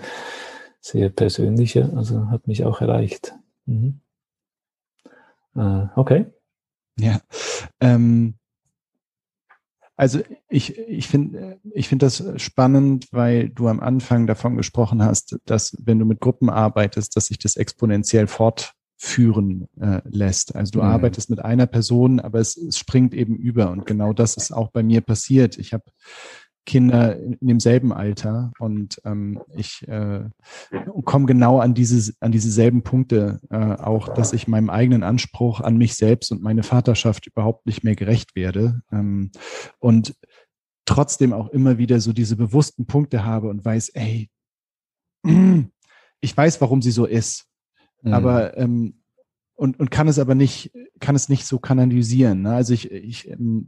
sehr 0.81 1.09
persönliche, 1.09 1.91
also 1.95 2.29
hat 2.29 2.47
mich 2.47 2.63
auch 2.63 2.81
erreicht. 2.81 3.33
Mhm. 3.65 4.01
Äh, 5.55 5.87
okay. 5.95 6.25
Ja. 6.99 7.19
Ähm, 7.79 8.35
also 9.95 10.19
ich, 10.49 10.77
ich 10.77 11.07
finde 11.07 11.59
ich 11.71 11.89
finde 11.89 12.05
das 12.05 12.23
spannend, 12.37 13.07
weil 13.11 13.49
du 13.49 13.67
am 13.67 13.79
Anfang 13.79 14.27
davon 14.27 14.55
gesprochen 14.55 15.03
hast, 15.03 15.37
dass 15.45 15.75
wenn 15.83 15.97
du 15.97 16.05
mit 16.05 16.19
Gruppen 16.19 16.49
arbeitest, 16.49 17.15
dass 17.15 17.25
sich 17.25 17.39
das 17.39 17.55
exponentiell 17.55 18.27
fortführen 18.97 19.67
äh, 19.79 20.01
lässt. 20.05 20.55
Also 20.55 20.71
du 20.71 20.79
mhm. 20.79 20.85
arbeitest 20.85 21.29
mit 21.29 21.43
einer 21.43 21.67
Person, 21.67 22.19
aber 22.19 22.39
es, 22.39 22.57
es 22.57 22.77
springt 22.77 23.13
eben 23.13 23.35
über. 23.35 23.69
Und 23.69 23.85
genau 23.85 24.13
das 24.13 24.35
ist 24.35 24.51
auch 24.51 24.71
bei 24.71 24.83
mir 24.83 25.01
passiert. 25.01 25.57
Ich 25.57 25.73
habe 25.73 25.83
Kinder 26.65 27.17
in, 27.17 27.33
in 27.33 27.47
demselben 27.47 27.93
Alter 27.93 28.51
und 28.59 28.99
ähm, 29.05 29.39
ich 29.55 29.87
äh, 29.87 30.25
komme 31.05 31.25
genau 31.25 31.59
an 31.59 31.73
diese 31.73 32.13
an 32.19 32.33
dieselben 32.33 32.83
Punkte 32.83 33.39
äh, 33.49 33.55
auch, 33.55 34.09
dass 34.13 34.33
ich 34.33 34.49
meinem 34.49 34.69
eigenen 34.69 35.03
Anspruch 35.03 35.61
an 35.61 35.77
mich 35.77 35.95
selbst 35.95 36.29
und 36.33 36.41
meine 36.41 36.63
Vaterschaft 36.63 37.25
überhaupt 37.25 37.67
nicht 37.67 37.85
mehr 37.85 37.95
gerecht 37.95 38.35
werde 38.35 38.81
ähm, 38.91 39.31
und 39.79 40.13
trotzdem 40.85 41.31
auch 41.31 41.49
immer 41.49 41.77
wieder 41.77 42.01
so 42.01 42.11
diese 42.11 42.35
bewussten 42.35 42.85
Punkte 42.85 43.23
habe 43.23 43.47
und 43.47 43.63
weiß, 43.63 43.89
ey, 43.89 44.29
ich 46.19 46.35
weiß, 46.35 46.59
warum 46.59 46.81
sie 46.81 46.91
so 46.91 47.05
ist, 47.05 47.47
mhm. 48.01 48.13
aber 48.13 48.57
ähm, 48.57 48.93
und, 49.55 49.79
und 49.79 49.89
kann 49.89 50.07
es 50.07 50.19
aber 50.19 50.35
nicht, 50.35 50.71
kann 50.99 51.15
es 51.15 51.29
nicht 51.29 51.45
so 51.45 51.57
kanalisieren. 51.57 52.43
Ne? 52.43 52.53
Also 52.53 52.73
ich, 52.73 52.91
ich, 52.91 53.27
ähm, 53.27 53.67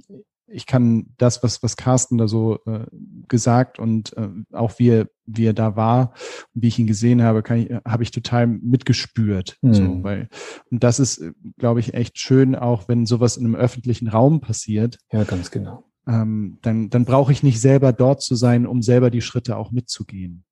ich 0.52 0.66
kann 0.66 1.14
das, 1.18 1.44
was, 1.44 1.64
was 1.64 1.78
Carsten 1.78 2.18
da 2.18 2.28
so 2.28 2.60
äh, 2.66 2.86
gesagt 3.28 3.80
und 3.80 4.16
äh, 4.18 4.30
auch 4.52 4.78
wie 4.78 4.90
er, 4.90 5.10
wie 5.26 5.46
er 5.46 5.54
da 5.54 5.76
war 5.76 6.14
und 6.54 6.64
wie 6.64 6.68
ich 6.68 6.80
ihn 6.80 6.88
gesehen 6.88 7.24
habe, 7.24 7.44
kann 7.44 7.58
ich, 7.58 7.72
habe 7.86 8.04
ich 8.04 8.12
total 8.12 8.48
mitgespürt. 8.48 9.58
Mhm. 9.62 9.74
So, 9.74 10.04
weil, 10.04 10.30
und 10.72 10.84
das 10.84 11.00
ist, 11.00 11.24
glaube 11.58 11.80
ich, 11.80 11.94
echt 11.94 12.20
schön, 12.20 12.56
auch 12.56 12.88
wenn 12.88 13.06
sowas 13.06 13.38
in 13.38 13.46
einem 13.46 13.56
öffentlichen 13.56 14.08
Raum 14.08 14.42
passiert. 14.42 15.00
Ja, 15.12 15.24
ganz 15.24 15.52
genau. 15.52 15.86
Ähm, 16.08 16.60
dann, 16.62 16.90
dann 16.90 17.06
brauche 17.06 17.32
ich 17.32 17.44
nicht 17.44 17.62
selber 17.62 17.94
dort 17.94 18.22
zu 18.22 18.36
sein, 18.36 18.66
um 18.66 18.82
selber 18.82 19.10
die 19.10 19.22
Schritte 19.22 19.58
auch 19.58 19.72
mitzugehen. 19.72 20.44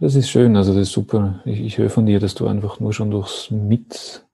Das 0.00 0.14
ist 0.14 0.28
schön, 0.30 0.56
also 0.56 0.72
das 0.72 0.88
ist 0.88 0.92
super. 0.92 1.40
Ich, 1.44 1.60
ich 1.60 1.78
höre 1.78 1.90
von 1.90 2.06
dir, 2.06 2.20
dass 2.20 2.34
du 2.34 2.46
einfach 2.46 2.80
nur 2.80 2.92
schon 2.92 3.10
durchs 3.10 3.50
Mit 3.50 4.24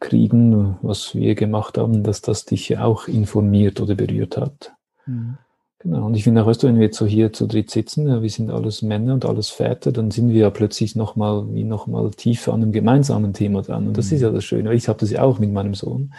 kriegen, 0.00 0.78
was 0.82 1.14
wir 1.14 1.34
gemacht 1.34 1.76
haben, 1.76 2.02
dass 2.02 2.22
das 2.22 2.44
dich 2.44 2.68
ja 2.68 2.84
auch 2.84 3.08
informiert 3.08 3.80
oder 3.80 3.94
berührt 3.94 4.36
hat. 4.36 4.72
Mhm. 5.06 5.38
Genau. 5.80 6.06
Und 6.06 6.14
ich 6.14 6.24
finde 6.24 6.42
auch, 6.42 6.46
weißt 6.46 6.62
du, 6.62 6.66
wenn 6.66 6.76
wir 6.76 6.86
jetzt 6.86 6.98
so 6.98 7.06
hier 7.06 7.32
zu 7.32 7.46
dritt 7.46 7.70
sitzen, 7.70 8.08
ja, 8.08 8.20
wir 8.20 8.30
sind 8.30 8.50
alles 8.50 8.82
Männer 8.82 9.14
und 9.14 9.24
alles 9.24 9.50
Väter, 9.50 9.92
dann 9.92 10.10
sind 10.10 10.30
wir 10.30 10.40
ja 10.40 10.50
plötzlich 10.50 10.96
nochmal, 10.96 11.54
wie 11.54 11.62
nochmal 11.62 12.10
tiefer 12.10 12.52
an 12.52 12.62
einem 12.62 12.72
gemeinsamen 12.72 13.32
Thema 13.32 13.62
dran. 13.62 13.86
Und 13.86 13.96
das 13.96 14.10
mhm. 14.10 14.16
ist 14.16 14.22
ja 14.22 14.30
das 14.30 14.44
Schöne. 14.44 14.74
Ich 14.74 14.88
habe 14.88 14.98
das 14.98 15.10
ja 15.10 15.22
auch 15.22 15.38
mit 15.38 15.52
meinem 15.52 15.74
Sohn. 15.74 16.00
Mhm. 16.00 16.10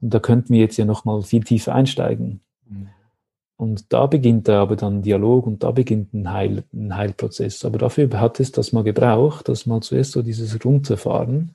Und 0.00 0.14
da 0.14 0.18
könnten 0.18 0.54
wir 0.54 0.60
jetzt 0.60 0.78
ja 0.78 0.86
nochmal 0.86 1.20
viel 1.22 1.44
tiefer 1.44 1.74
einsteigen. 1.74 2.40
Mhm. 2.68 2.88
Und 3.60 3.92
da 3.92 4.06
beginnt 4.06 4.48
da 4.48 4.62
aber 4.62 4.76
dann 4.76 5.02
Dialog 5.02 5.46
und 5.46 5.62
da 5.62 5.70
beginnt 5.70 6.14
ein, 6.14 6.32
Heil, 6.32 6.64
ein 6.72 6.96
Heilprozess. 6.96 7.64
Aber 7.64 7.78
dafür 7.78 8.08
hat 8.18 8.40
es 8.40 8.52
das 8.52 8.72
mal 8.72 8.84
gebraucht, 8.84 9.48
dass 9.48 9.66
mal 9.66 9.82
zuerst 9.82 10.12
so 10.12 10.22
dieses 10.22 10.64
Runterfahren 10.64 11.54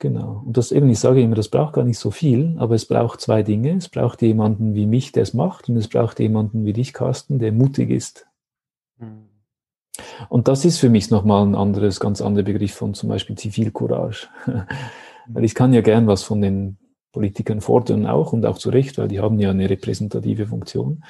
Genau. 0.00 0.44
Und 0.46 0.56
das 0.56 0.70
eben, 0.70 0.88
ich 0.90 1.00
sage 1.00 1.20
immer, 1.20 1.34
das 1.34 1.48
braucht 1.48 1.74
gar 1.74 1.84
nicht 1.84 1.98
so 1.98 2.12
viel, 2.12 2.54
aber 2.58 2.76
es 2.76 2.86
braucht 2.86 3.20
zwei 3.20 3.42
Dinge. 3.42 3.76
Es 3.76 3.88
braucht 3.88 4.22
jemanden 4.22 4.74
wie 4.74 4.86
mich, 4.86 5.10
der 5.10 5.24
es 5.24 5.34
macht, 5.34 5.68
und 5.68 5.76
es 5.76 5.88
braucht 5.88 6.20
jemanden 6.20 6.64
wie 6.64 6.72
dich, 6.72 6.92
Carsten, 6.92 7.40
der 7.40 7.50
mutig 7.52 7.90
ist. 7.90 8.26
Mhm. 8.98 9.28
Und 10.28 10.46
das 10.46 10.64
ist 10.64 10.78
für 10.78 10.88
mich 10.88 11.10
nochmal 11.10 11.44
ein 11.44 11.56
anderes, 11.56 11.98
ganz 11.98 12.20
anderer 12.20 12.44
Begriff 12.44 12.74
von 12.74 12.94
zum 12.94 13.08
Beispiel 13.08 13.36
Zivilcourage. 13.36 14.28
weil 15.26 15.44
ich 15.44 15.56
kann 15.56 15.72
ja 15.72 15.80
gern 15.80 16.06
was 16.06 16.22
von 16.22 16.40
den 16.40 16.78
Politikern 17.18 17.60
fordern 17.60 18.06
auch 18.06 18.32
und 18.32 18.46
auch 18.46 18.58
zu 18.58 18.70
Recht, 18.70 18.96
weil 18.96 19.08
die 19.08 19.18
haben 19.18 19.40
ja 19.40 19.50
eine 19.50 19.68
repräsentative 19.68 20.46
Funktion. 20.46 21.02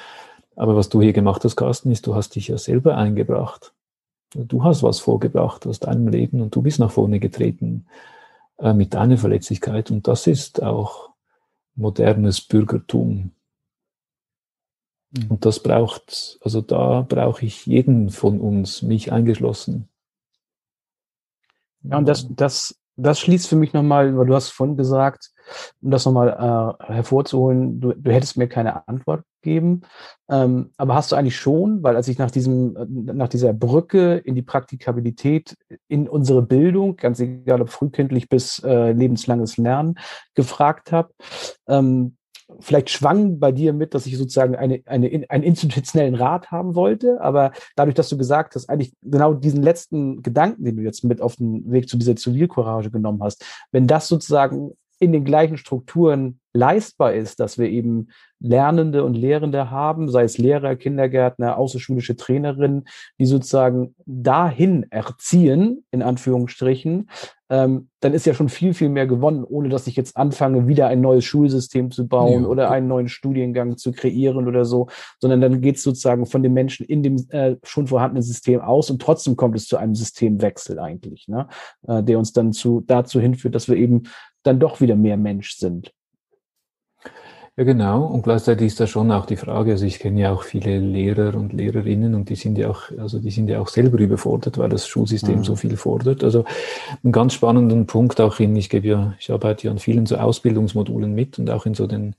Aber 0.56 0.74
was 0.74 0.88
du 0.88 1.02
hier 1.02 1.12
gemacht 1.12 1.44
hast, 1.44 1.54
Carsten, 1.54 1.90
ist, 1.90 2.06
du 2.06 2.14
hast 2.14 2.34
dich 2.34 2.48
ja 2.48 2.56
selber 2.56 2.96
eingebracht. 2.96 3.74
Du 4.34 4.64
hast 4.64 4.82
was 4.82 5.00
vorgebracht 5.00 5.66
aus 5.66 5.80
deinem 5.80 6.08
Leben 6.08 6.40
und 6.40 6.54
du 6.54 6.62
bist 6.62 6.78
nach 6.78 6.90
vorne 6.90 7.20
getreten 7.20 7.88
äh, 8.56 8.72
mit 8.72 8.94
deiner 8.94 9.18
Verletzlichkeit. 9.18 9.90
Und 9.90 10.08
das 10.08 10.26
ist 10.26 10.62
auch 10.62 11.10
modernes 11.74 12.40
Bürgertum. 12.40 13.32
Mhm. 15.10 15.26
Und 15.28 15.44
das 15.44 15.62
braucht, 15.62 16.38
also 16.40 16.62
da 16.62 17.02
brauche 17.06 17.44
ich 17.44 17.66
jeden 17.66 18.08
von 18.08 18.40
uns, 18.40 18.80
mich 18.80 19.12
eingeschlossen. 19.12 19.90
Ja, 21.82 21.98
und 21.98 22.08
das, 22.08 22.26
das, 22.30 22.78
das 22.98 23.20
schließt 23.20 23.48
für 23.48 23.56
mich 23.56 23.72
nochmal, 23.72 24.16
weil 24.16 24.26
du 24.26 24.34
hast 24.34 24.50
vorhin 24.50 24.76
gesagt, 24.76 25.30
um 25.80 25.90
das 25.90 26.04
nochmal 26.04 26.76
äh, 26.80 26.92
hervorzuholen, 26.92 27.80
du, 27.80 27.94
du 27.94 28.12
hättest 28.12 28.36
mir 28.36 28.48
keine 28.48 28.86
Antwort 28.86 29.22
geben. 29.40 29.82
Ähm, 30.28 30.72
aber 30.76 30.94
hast 30.94 31.12
du 31.12 31.16
eigentlich 31.16 31.36
schon, 31.36 31.82
weil 31.82 31.96
als 31.96 32.08
ich 32.08 32.18
nach 32.18 32.30
diesem, 32.30 32.76
nach 32.88 33.28
dieser 33.28 33.54
Brücke 33.54 34.16
in 34.16 34.34
die 34.34 34.42
Praktikabilität 34.42 35.56
in 35.86 36.08
unsere 36.08 36.42
Bildung, 36.42 36.96
ganz 36.96 37.20
egal 37.20 37.62
ob 37.62 37.70
frühkindlich 37.70 38.28
bis 38.28 38.58
äh, 38.64 38.92
lebenslanges 38.92 39.56
Lernen, 39.56 39.98
gefragt 40.34 40.92
habe, 40.92 41.10
ähm, 41.66 42.17
vielleicht 42.60 42.90
schwang 42.90 43.38
bei 43.38 43.52
dir 43.52 43.72
mit, 43.72 43.94
dass 43.94 44.06
ich 44.06 44.16
sozusagen 44.16 44.56
eine, 44.56 44.82
eine, 44.86 45.24
einen 45.28 45.44
institutionellen 45.44 46.14
Rat 46.14 46.50
haben 46.50 46.74
wollte, 46.74 47.20
aber 47.20 47.52
dadurch, 47.76 47.94
dass 47.94 48.08
du 48.08 48.16
gesagt 48.16 48.54
hast, 48.54 48.68
eigentlich 48.70 48.92
genau 49.02 49.34
diesen 49.34 49.62
letzten 49.62 50.22
Gedanken, 50.22 50.64
den 50.64 50.76
du 50.76 50.82
jetzt 50.82 51.04
mit 51.04 51.20
auf 51.20 51.36
den 51.36 51.70
Weg 51.70 51.88
zu 51.88 51.98
dieser 51.98 52.16
Zivilcourage 52.16 52.90
genommen 52.90 53.22
hast, 53.22 53.44
wenn 53.70 53.86
das 53.86 54.08
sozusagen 54.08 54.72
in 55.00 55.12
den 55.12 55.24
gleichen 55.24 55.56
Strukturen 55.56 56.40
leistbar 56.52 57.12
ist, 57.12 57.38
dass 57.38 57.56
wir 57.56 57.68
eben 57.68 58.08
Lernende 58.40 59.04
und 59.04 59.14
Lehrende 59.14 59.70
haben, 59.70 60.08
sei 60.08 60.24
es 60.24 60.38
Lehrer, 60.38 60.74
Kindergärtner, 60.74 61.56
außerschulische 61.56 62.16
Trainerinnen, 62.16 62.88
die 63.18 63.26
sozusagen 63.26 63.94
dahin 64.06 64.90
erziehen, 64.90 65.84
in 65.92 66.02
Anführungsstrichen, 66.02 67.10
ähm, 67.50 67.88
dann 68.00 68.14
ist 68.14 68.26
ja 68.26 68.34
schon 68.34 68.48
viel, 68.48 68.74
viel 68.74 68.88
mehr 68.88 69.06
gewonnen, 69.06 69.44
ohne 69.44 69.68
dass 69.68 69.86
ich 69.86 69.96
jetzt 69.96 70.16
anfange, 70.16 70.68
wieder 70.68 70.88
ein 70.88 71.00
neues 71.00 71.24
Schulsystem 71.24 71.90
zu 71.90 72.06
bauen 72.06 72.42
ja. 72.42 72.48
oder 72.48 72.70
einen 72.70 72.88
neuen 72.88 73.08
Studiengang 73.08 73.76
zu 73.76 73.92
kreieren 73.92 74.46
oder 74.46 74.64
so, 74.64 74.88
sondern 75.20 75.40
dann 75.40 75.60
geht 75.60 75.76
es 75.76 75.82
sozusagen 75.82 76.26
von 76.26 76.42
den 76.42 76.52
Menschen 76.52 76.86
in 76.86 77.02
dem 77.02 77.16
äh, 77.30 77.56
schon 77.62 77.86
vorhandenen 77.86 78.22
System 78.22 78.60
aus 78.60 78.90
und 78.90 79.00
trotzdem 79.00 79.36
kommt 79.36 79.56
es 79.56 79.66
zu 79.66 79.76
einem 79.76 79.94
Systemwechsel 79.94 80.78
eigentlich, 80.78 81.28
ne? 81.28 81.48
äh, 81.86 82.02
der 82.02 82.18
uns 82.18 82.32
dann 82.32 82.52
zu, 82.52 82.82
dazu 82.86 83.20
hinführt, 83.20 83.54
dass 83.54 83.68
wir 83.68 83.76
eben 83.76 84.04
dann 84.42 84.60
doch 84.60 84.80
wieder 84.80 84.96
mehr 84.96 85.16
Mensch 85.16 85.56
sind. 85.56 85.92
Ja, 87.58 87.64
genau. 87.64 88.04
Und 88.06 88.22
gleichzeitig 88.22 88.68
ist 88.68 88.78
da 88.78 88.86
schon 88.86 89.10
auch 89.10 89.26
die 89.26 89.34
Frage, 89.34 89.72
also 89.72 89.84
ich 89.84 89.98
kenne 89.98 90.20
ja 90.20 90.32
auch 90.32 90.44
viele 90.44 90.78
Lehrer 90.78 91.34
und 91.34 91.52
Lehrerinnen 91.52 92.14
und 92.14 92.28
die 92.28 92.36
sind 92.36 92.56
ja 92.56 92.70
auch, 92.70 92.82
also 92.98 93.18
die 93.18 93.32
sind 93.32 93.48
ja 93.50 93.58
auch 93.58 93.66
selber 93.66 93.98
überfordert, 93.98 94.58
weil 94.58 94.68
das 94.68 94.86
Schulsystem 94.86 95.38
mhm. 95.38 95.44
so 95.44 95.56
viel 95.56 95.76
fordert. 95.76 96.22
Also 96.22 96.44
einen 97.02 97.10
ganz 97.10 97.34
spannenden 97.34 97.86
Punkt 97.88 98.20
auch 98.20 98.38
in, 98.38 98.54
ich 98.54 98.70
gebe 98.70 98.86
ja, 98.86 99.14
ich 99.18 99.32
arbeite 99.32 99.66
ja 99.66 99.72
an 99.72 99.80
vielen 99.80 100.06
so 100.06 100.18
Ausbildungsmodulen 100.18 101.12
mit 101.12 101.40
und 101.40 101.50
auch 101.50 101.66
in 101.66 101.74
so 101.74 101.88
den, 101.88 102.14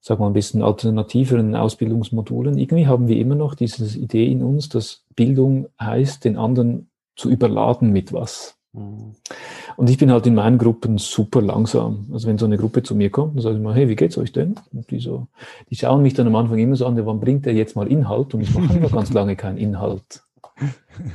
sag 0.00 0.20
mal, 0.20 0.28
ein 0.28 0.34
bisschen 0.34 0.62
alternativeren 0.62 1.56
Ausbildungsmodulen. 1.56 2.56
Irgendwie 2.56 2.86
haben 2.86 3.08
wir 3.08 3.16
immer 3.16 3.34
noch 3.34 3.56
diese 3.56 3.98
Idee 3.98 4.30
in 4.30 4.44
uns, 4.44 4.68
dass 4.68 5.02
Bildung 5.16 5.66
heißt, 5.80 6.24
den 6.24 6.36
anderen 6.36 6.88
zu 7.16 7.28
überladen 7.28 7.90
mit 7.90 8.12
was. 8.12 8.59
Und 8.72 9.90
ich 9.90 9.98
bin 9.98 10.12
halt 10.12 10.26
in 10.26 10.34
meinen 10.34 10.58
Gruppen 10.58 10.98
super 10.98 11.42
langsam. 11.42 12.06
Also 12.12 12.28
wenn 12.28 12.38
so 12.38 12.46
eine 12.46 12.56
Gruppe 12.56 12.82
zu 12.82 12.94
mir 12.94 13.10
kommt, 13.10 13.36
dann 13.36 13.42
sage 13.42 13.56
ich 13.56 13.62
mal, 13.62 13.74
hey, 13.74 13.88
wie 13.88 13.96
geht's 13.96 14.16
euch 14.16 14.32
denn? 14.32 14.54
Und 14.72 14.90
die 14.90 15.00
so, 15.00 15.26
die 15.70 15.76
schauen 15.76 16.02
mich 16.02 16.14
dann 16.14 16.28
am 16.28 16.36
Anfang 16.36 16.58
immer 16.58 16.76
so 16.76 16.86
an, 16.86 17.04
wann 17.04 17.20
bringt 17.20 17.46
der 17.46 17.54
jetzt 17.54 17.74
mal 17.74 17.88
Inhalt? 17.88 18.32
Und 18.34 18.42
ich 18.42 18.54
mache 18.54 18.78
noch 18.78 18.92
ganz 18.92 19.12
lange 19.12 19.34
keinen 19.36 19.58
Inhalt. 19.58 20.22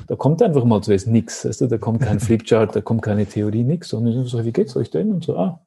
Da 0.07 0.15
kommt 0.15 0.41
einfach 0.41 0.65
mal 0.65 0.81
zuerst 0.81 1.07
nichts. 1.07 1.45
Weißt 1.45 1.61
du? 1.61 1.67
Da 1.67 1.77
kommt 1.77 2.01
kein 2.01 2.19
Flipchart, 2.19 2.75
da 2.75 2.81
kommt 2.81 3.03
keine 3.03 3.25
Theorie, 3.25 3.63
nichts. 3.63 3.93
Und 3.93 4.07
ich 4.07 4.29
so, 4.29 4.43
wie 4.43 4.51
geht's 4.51 4.75
euch 4.75 4.89
denn? 4.89 5.13
Und 5.13 5.23
so, 5.23 5.37
ah, 5.37 5.61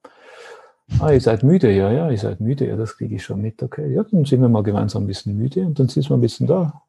ah, 0.98 1.10
ihr 1.10 1.20
seid 1.20 1.42
müde, 1.42 1.70
ja, 1.70 1.90
ja, 1.90 2.10
ihr 2.10 2.18
seid 2.18 2.40
müde, 2.40 2.66
ja, 2.66 2.76
das 2.76 2.96
kriege 2.96 3.14
ich 3.14 3.22
schon 3.22 3.40
mit, 3.40 3.62
okay. 3.62 3.92
Ja, 3.94 4.02
dann 4.02 4.24
sind 4.24 4.40
wir 4.40 4.48
mal 4.48 4.62
gemeinsam 4.62 5.04
ein 5.04 5.06
bisschen 5.06 5.36
müde 5.36 5.64
und 5.64 5.78
dann 5.78 5.88
sitzen 5.88 6.10
wir 6.10 6.16
ein 6.16 6.20
bisschen 6.20 6.46
da. 6.46 6.82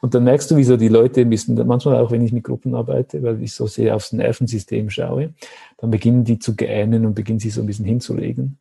Und 0.00 0.14
dann 0.14 0.24
merkst 0.24 0.50
du, 0.50 0.56
wieso 0.56 0.76
die 0.76 0.88
Leute 0.88 1.22
ein 1.22 1.30
bisschen, 1.30 1.54
manchmal 1.66 1.96
auch 1.96 2.10
wenn 2.10 2.24
ich 2.24 2.32
mit 2.32 2.44
Gruppen 2.44 2.74
arbeite, 2.74 3.22
weil 3.22 3.42
ich 3.42 3.52
so 3.52 3.66
sehr 3.66 3.94
aufs 3.94 4.12
Nervensystem 4.12 4.90
schaue, 4.90 5.34
dann 5.78 5.90
beginnen 5.90 6.24
die 6.24 6.38
zu 6.38 6.54
gähnen 6.56 7.06
und 7.06 7.14
beginnen 7.14 7.38
sich 7.38 7.54
so 7.54 7.60
ein 7.60 7.66
bisschen 7.66 7.84
hinzulegen. 7.84 8.58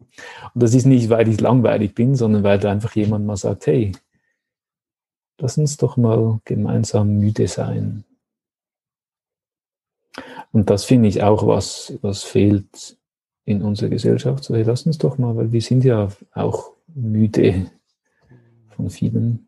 Und 0.54 0.64
das 0.64 0.74
ist 0.74 0.86
nicht, 0.86 1.10
weil 1.10 1.28
ich 1.28 1.40
langweilig 1.40 1.96
bin, 1.96 2.16
sondern 2.16 2.44
weil 2.44 2.60
da 2.60 2.72
einfach 2.72 2.96
jemand 2.96 3.26
mal 3.26 3.38
sagt, 3.38 3.68
hey, 3.68 3.92
lass 5.40 5.58
uns 5.58 5.78
doch 5.78 5.98
mal 5.98 6.40
gemeinsam 6.46 7.18
müde 7.18 7.48
sein. 7.48 8.04
Und 10.52 10.70
das 10.70 10.84
finde 10.84 11.08
ich 11.08 11.24
auch 11.24 11.48
was, 11.48 11.94
was 12.02 12.24
fehlt 12.24 12.98
in 13.46 13.62
unserer 13.62 13.90
Gesellschaft. 13.90 14.44
So, 14.44 14.56
hey, 14.56 14.64
lass 14.64 14.86
uns 14.86 14.98
doch 14.98 15.18
mal, 15.18 15.36
weil 15.36 15.52
wir 15.52 15.62
sind 15.62 15.84
ja 15.84 16.10
auch 16.34 16.72
müde 16.94 17.72
von 18.76 18.90
vielen. 18.90 19.48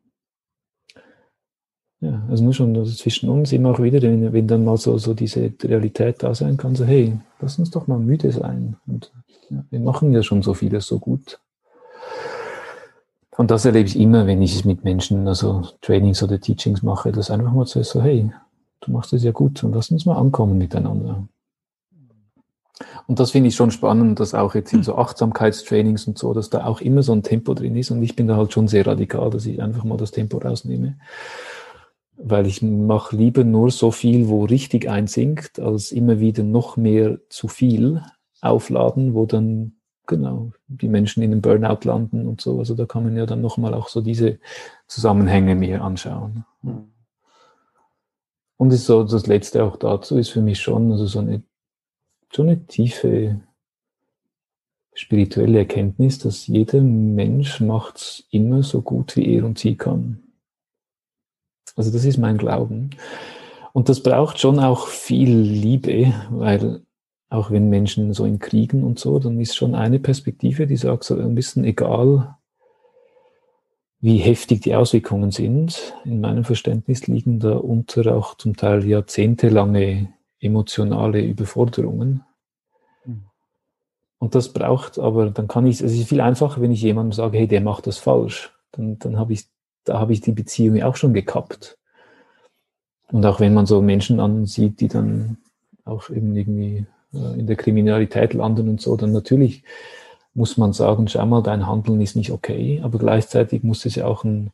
Ja, 2.04 2.22
also 2.30 2.44
nur 2.44 2.54
schon 2.54 2.76
also 2.76 2.94
zwischen 2.94 3.30
uns 3.30 3.54
immer 3.54 3.72
auch 3.72 3.80
wieder, 3.82 4.02
wenn, 4.02 4.34
wenn 4.34 4.46
dann 4.46 4.66
mal 4.66 4.76
so, 4.76 4.98
so 4.98 5.14
diese 5.14 5.54
Realität 5.64 6.22
da 6.22 6.36
sein 6.36 6.58
kann, 6.58 6.76
so 6.76 6.84
hey, 6.84 7.18
lass 7.40 7.58
uns 7.58 7.72
doch 7.72 7.88
mal 7.88 7.98
müde 7.98 8.30
sein. 8.30 8.76
Und 8.86 9.14
ja, 9.50 9.64
wir 9.70 9.80
machen 9.80 10.12
ja 10.12 10.22
schon 10.22 10.42
so 10.42 10.54
vieles 10.54 10.86
so 10.86 11.00
gut. 11.00 11.40
Und 13.38 13.52
das 13.52 13.64
erlebe 13.64 13.88
ich 13.88 13.98
immer, 13.98 14.28
wenn 14.28 14.42
ich 14.42 14.54
es 14.54 14.66
mit 14.66 14.84
Menschen, 14.84 15.30
also 15.30 15.66
Trainings 15.80 16.22
oder 16.22 16.42
Teachings 16.42 16.84
mache, 16.84 17.14
dass 17.14 17.32
einfach 17.32 17.54
mal 17.54 17.66
so 17.66 17.80
ist, 17.80 17.92
so, 17.92 18.02
hey, 18.02 18.30
du 18.82 18.92
machst 18.92 19.14
es 19.14 19.24
ja 19.24 19.32
gut 19.32 19.64
und 19.64 19.74
lass 19.74 19.90
uns 19.90 20.06
mal 20.06 20.18
ankommen 20.18 20.58
miteinander. 20.58 21.26
Und 23.08 23.22
das 23.22 23.32
finde 23.32 23.48
ich 23.48 23.56
schon 23.56 23.72
spannend, 23.72 24.20
dass 24.20 24.34
auch 24.34 24.56
jetzt 24.56 24.74
in 24.74 24.84
so 24.84 24.98
Achtsamkeitstrainings 24.98 26.06
und 26.06 26.18
so, 26.18 26.34
dass 26.34 26.50
da 26.50 26.66
auch 26.66 26.82
immer 26.82 27.02
so 27.02 27.14
ein 27.14 27.24
Tempo 27.24 27.54
drin 27.54 27.78
ist. 27.78 27.92
Und 27.92 28.04
ich 28.04 28.18
bin 28.18 28.28
da 28.28 28.36
halt 28.36 28.52
schon 28.52 28.68
sehr 28.68 28.86
radikal, 28.86 29.30
dass 29.30 29.46
ich 29.46 29.62
einfach 29.62 29.86
mal 29.86 29.98
das 29.98 30.12
Tempo 30.12 30.40
rausnehme. 30.40 30.98
Weil 32.18 32.45
ich 32.45 32.61
mache 32.61 33.15
lieber 33.15 33.44
nur 33.44 33.72
so 33.72 33.91
viel, 33.91 34.27
wo 34.30 34.45
richtig 34.45 34.90
einsinkt, 34.90 35.60
als 35.60 35.91
immer 35.91 36.19
wieder 36.19 36.44
noch 36.44 36.77
mehr 36.77 37.19
zu 37.30 37.48
viel 37.48 38.03
aufladen, 38.41 39.14
wo 39.14 39.26
dann 39.26 39.73
genau 40.06 40.52
die 40.68 40.90
Menschen 40.90 41.23
in 41.23 41.31
den 41.31 41.41
Burnout 41.41 41.80
landen 41.84 42.27
und 42.27 42.41
so. 42.41 42.60
Also 42.60 42.76
da 42.76 42.85
kann 42.85 43.03
man 43.03 43.15
ja 43.15 43.26
dann 43.26 43.41
nochmal 43.41 43.73
auch 43.73 43.88
so 43.88 44.02
diese 44.02 44.40
Zusammenhänge 44.88 45.56
mir 45.56 45.81
anschauen. 45.81 46.45
Mhm. 46.61 46.90
Und 48.57 48.72
ist 48.72 48.85
so 48.85 49.03
das 49.03 49.27
Letzte 49.27 49.64
auch 49.64 49.77
dazu 49.77 50.18
ist 50.18 50.30
für 50.30 50.41
mich 50.41 50.61
schon 50.61 50.91
also 50.91 51.06
so 51.06 51.19
eine 51.19 51.44
so 52.31 52.44
eine 52.44 52.65
tiefe 52.65 53.41
spirituelle 54.94 55.60
Erkenntnis, 55.60 56.19
dass 56.19 56.48
jeder 56.48 56.81
Mensch 56.81 57.60
macht 57.60 58.26
immer 58.31 58.64
so 58.64 58.81
gut, 58.81 59.15
wie 59.15 59.35
er 59.35 59.45
und 59.45 59.57
sie 59.57 59.76
kann. 59.76 60.23
Also 61.76 61.91
das 61.91 62.06
ist 62.06 62.18
mein 62.18 62.38
Glauben. 62.38 62.91
Und 63.74 63.90
das 63.90 64.02
braucht 64.02 64.40
schon 64.40 64.60
auch 64.60 64.88
viel 64.88 65.36
Liebe, 65.36 66.14
weil 66.30 66.82
auch 67.30 67.50
wenn 67.50 67.70
Menschen 67.70 68.14
so 68.14 68.26
in 68.26 68.38
Kriegen 68.38 68.84
und 68.84 69.00
so, 69.00 69.18
dann 69.18 69.40
ist 69.40 69.56
schon 69.56 69.74
eine 69.74 70.00
Perspektive, 70.00 70.68
die 70.68 70.76
sagt 70.76 71.04
so 71.04 71.18
ein 71.18 71.34
bisschen 71.34 71.64
egal, 71.64 72.36
wie 74.00 74.18
heftig 74.18 74.62
die 74.62 74.76
Auswirkungen 74.76 75.32
sind. 75.32 75.95
In 76.06 76.22
meinem 76.22 76.44
Verständnis 76.44 77.08
liegen 77.08 77.40
darunter 77.40 78.16
auch 78.16 78.36
zum 78.36 78.56
Teil 78.56 78.86
jahrzehntelange 78.86 80.14
emotionale 80.41 81.22
Überforderungen. 81.22 82.24
Mhm. 83.06 83.26
Und 84.20 84.36
das 84.36 84.54
braucht 84.54 85.00
aber, 85.00 85.32
dann 85.32 85.48
kann 85.48 85.66
ich, 85.66 85.82
es 85.82 85.94
ist 85.94 86.10
viel 86.10 86.22
einfacher, 86.22 86.62
wenn 86.62 86.72
ich 86.72 86.82
jemandem 86.82 87.14
sage, 87.14 87.38
hey, 87.38 87.48
der 87.48 87.62
macht 87.62 87.88
das 87.88 87.98
falsch. 87.98 88.54
Dann, 88.74 89.00
dann 89.00 89.18
habe 89.18 89.34
ich, 89.34 89.45
da 89.84 89.99
habe 89.99 90.14
ich 90.14 90.22
die 90.22 90.31
Beziehung 90.31 90.81
auch 90.84 90.95
schon 90.95 91.14
gekappt. 91.14 91.77
Und 93.11 93.26
auch 93.26 93.39
wenn 93.39 93.53
man 93.53 93.65
so 93.65 93.81
Menschen 93.81 94.19
ansieht, 94.19 94.80
die 94.80 94.88
dann 94.88 95.38
auch 95.85 96.10
eben 96.10 96.35
irgendwie 96.35 96.85
äh, 97.14 97.39
in 97.39 97.47
der 97.47 97.55
Kriminalität 97.55 98.34
landen 98.34 98.69
und 98.69 98.81
so, 98.81 98.95
dann 98.95 99.11
natürlich 99.11 99.64
muss 100.34 100.57
man 100.57 100.73
sagen, 100.73 101.07
schau 101.07 101.26
mal, 101.26 101.43
dein 101.43 101.68
Handeln 101.68 102.01
ist 102.01 102.15
nicht 102.15 102.31
okay, 102.31 102.81
aber 102.84 102.97
gleichzeitig 102.97 103.64
muss 103.64 103.85
es 103.85 103.95
ja 103.95 104.07
auch 104.07 104.23
ein 104.23 104.51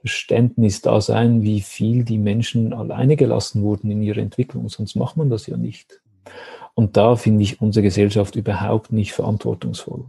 Verständnis 0.00 0.82
da 0.82 1.00
sein, 1.00 1.42
wie 1.42 1.60
viel 1.60 2.04
die 2.04 2.18
Menschen 2.18 2.72
alleine 2.72 3.16
gelassen 3.16 3.62
wurden 3.62 3.90
in 3.90 4.02
ihrer 4.02 4.20
Entwicklung, 4.20 4.68
sonst 4.68 4.94
macht 4.94 5.16
man 5.16 5.30
das 5.30 5.46
ja 5.46 5.56
nicht. 5.56 6.00
Und 6.74 6.96
da 6.96 7.16
finde 7.16 7.42
ich 7.42 7.60
unsere 7.60 7.82
Gesellschaft 7.82 8.36
überhaupt 8.36 8.92
nicht 8.92 9.12
verantwortungsvoll. 9.12 10.04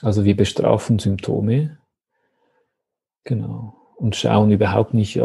Also 0.00 0.24
wir 0.24 0.36
bestrafen 0.36 0.98
Symptome, 0.98 1.78
genau, 3.24 3.76
und 3.96 4.16
schauen 4.16 4.50
überhaupt 4.50 4.94
nicht, 4.94 5.20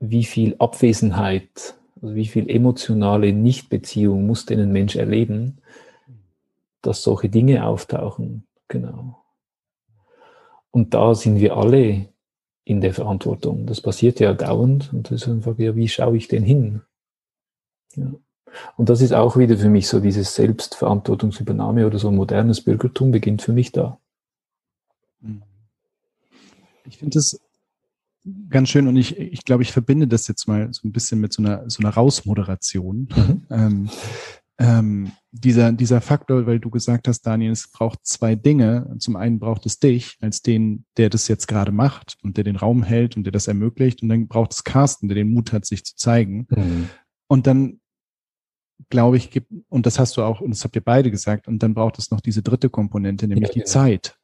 wie 0.00 0.24
viel 0.24 0.56
Abwesenheit, 0.58 1.78
also 2.00 2.14
wie 2.14 2.26
viel 2.26 2.50
emotionale 2.50 3.32
Nichtbeziehung 3.32 4.26
muss 4.26 4.46
denn 4.46 4.60
ein 4.60 4.72
Mensch 4.72 4.96
erleben, 4.96 5.58
dass 6.82 7.02
solche 7.02 7.28
Dinge 7.28 7.66
auftauchen, 7.66 8.46
genau. 8.68 9.22
Und 10.70 10.92
da 10.92 11.14
sind 11.14 11.40
wir 11.40 11.56
alle 11.56 12.08
in 12.64 12.80
der 12.80 12.92
Verantwortung. 12.92 13.66
Das 13.66 13.80
passiert 13.80 14.20
ja 14.20 14.34
dauernd 14.34 14.92
und 14.92 15.10
das 15.10 15.22
ist 15.22 15.28
einfach, 15.28 15.58
ja, 15.58 15.74
wie 15.74 15.88
schaue 15.88 16.16
ich 16.16 16.28
denn 16.28 16.42
hin? 16.42 16.82
Ja. 17.94 18.12
Und 18.76 18.88
das 18.88 19.00
ist 19.00 19.12
auch 19.12 19.36
wieder 19.36 19.56
für 19.56 19.68
mich 19.68 19.88
so 19.88 20.00
dieses 20.00 20.34
Selbstverantwortungsübernahme 20.34 21.86
oder 21.86 21.98
so 21.98 22.08
ein 22.08 22.16
modernes 22.16 22.60
Bürgertum 22.60 23.10
beginnt 23.10 23.42
für 23.42 23.52
mich 23.52 23.72
da. 23.72 23.98
Mhm. 25.20 25.42
Ich 26.88 26.98
finde 26.98 27.14
das 27.14 27.40
ganz 28.48 28.68
schön 28.68 28.88
und 28.88 28.96
ich, 28.96 29.18
ich 29.18 29.44
glaube, 29.44 29.62
ich 29.62 29.72
verbinde 29.72 30.08
das 30.08 30.28
jetzt 30.28 30.48
mal 30.48 30.72
so 30.72 30.86
ein 30.86 30.92
bisschen 30.92 31.20
mit 31.20 31.32
so 31.32 31.42
einer, 31.42 31.68
so 31.68 31.80
einer 31.80 31.90
Rausmoderation. 31.90 33.08
Mhm. 33.14 33.46
Ähm, 33.50 33.90
ähm, 34.58 35.12
dieser, 35.32 35.72
dieser 35.72 36.00
Faktor, 36.00 36.46
weil 36.46 36.58
du 36.58 36.70
gesagt 36.70 37.08
hast, 37.08 37.22
Daniel, 37.22 37.52
es 37.52 37.70
braucht 37.70 38.06
zwei 38.06 38.34
Dinge. 38.34 38.94
Zum 38.98 39.16
einen 39.16 39.38
braucht 39.38 39.66
es 39.66 39.78
dich 39.78 40.16
als 40.20 40.40
den, 40.40 40.86
der 40.96 41.10
das 41.10 41.28
jetzt 41.28 41.46
gerade 41.46 41.72
macht 41.72 42.16
und 42.22 42.36
der 42.36 42.44
den 42.44 42.56
Raum 42.56 42.82
hält 42.82 43.16
und 43.16 43.24
der 43.24 43.32
das 43.32 43.48
ermöglicht. 43.48 44.02
Und 44.02 44.08
dann 44.08 44.28
braucht 44.28 44.54
es 44.54 44.64
Carsten, 44.64 45.08
der 45.08 45.16
den 45.16 45.32
Mut 45.32 45.52
hat, 45.52 45.66
sich 45.66 45.84
zu 45.84 45.94
zeigen. 45.96 46.46
Mhm. 46.50 46.88
Und 47.28 47.46
dann, 47.46 47.80
glaube 48.88 49.18
ich, 49.18 49.30
gibt, 49.30 49.52
und 49.68 49.84
das 49.84 49.98
hast 49.98 50.16
du 50.16 50.22
auch, 50.22 50.40
und 50.40 50.50
das 50.50 50.64
habt 50.64 50.74
ihr 50.74 50.84
beide 50.84 51.10
gesagt, 51.10 51.48
und 51.48 51.62
dann 51.62 51.74
braucht 51.74 51.98
es 51.98 52.10
noch 52.10 52.20
diese 52.22 52.42
dritte 52.42 52.70
Komponente, 52.70 53.28
nämlich 53.28 53.48
ja, 53.48 53.52
die 53.54 53.60
ja. 53.60 53.64
Zeit. 53.66 54.18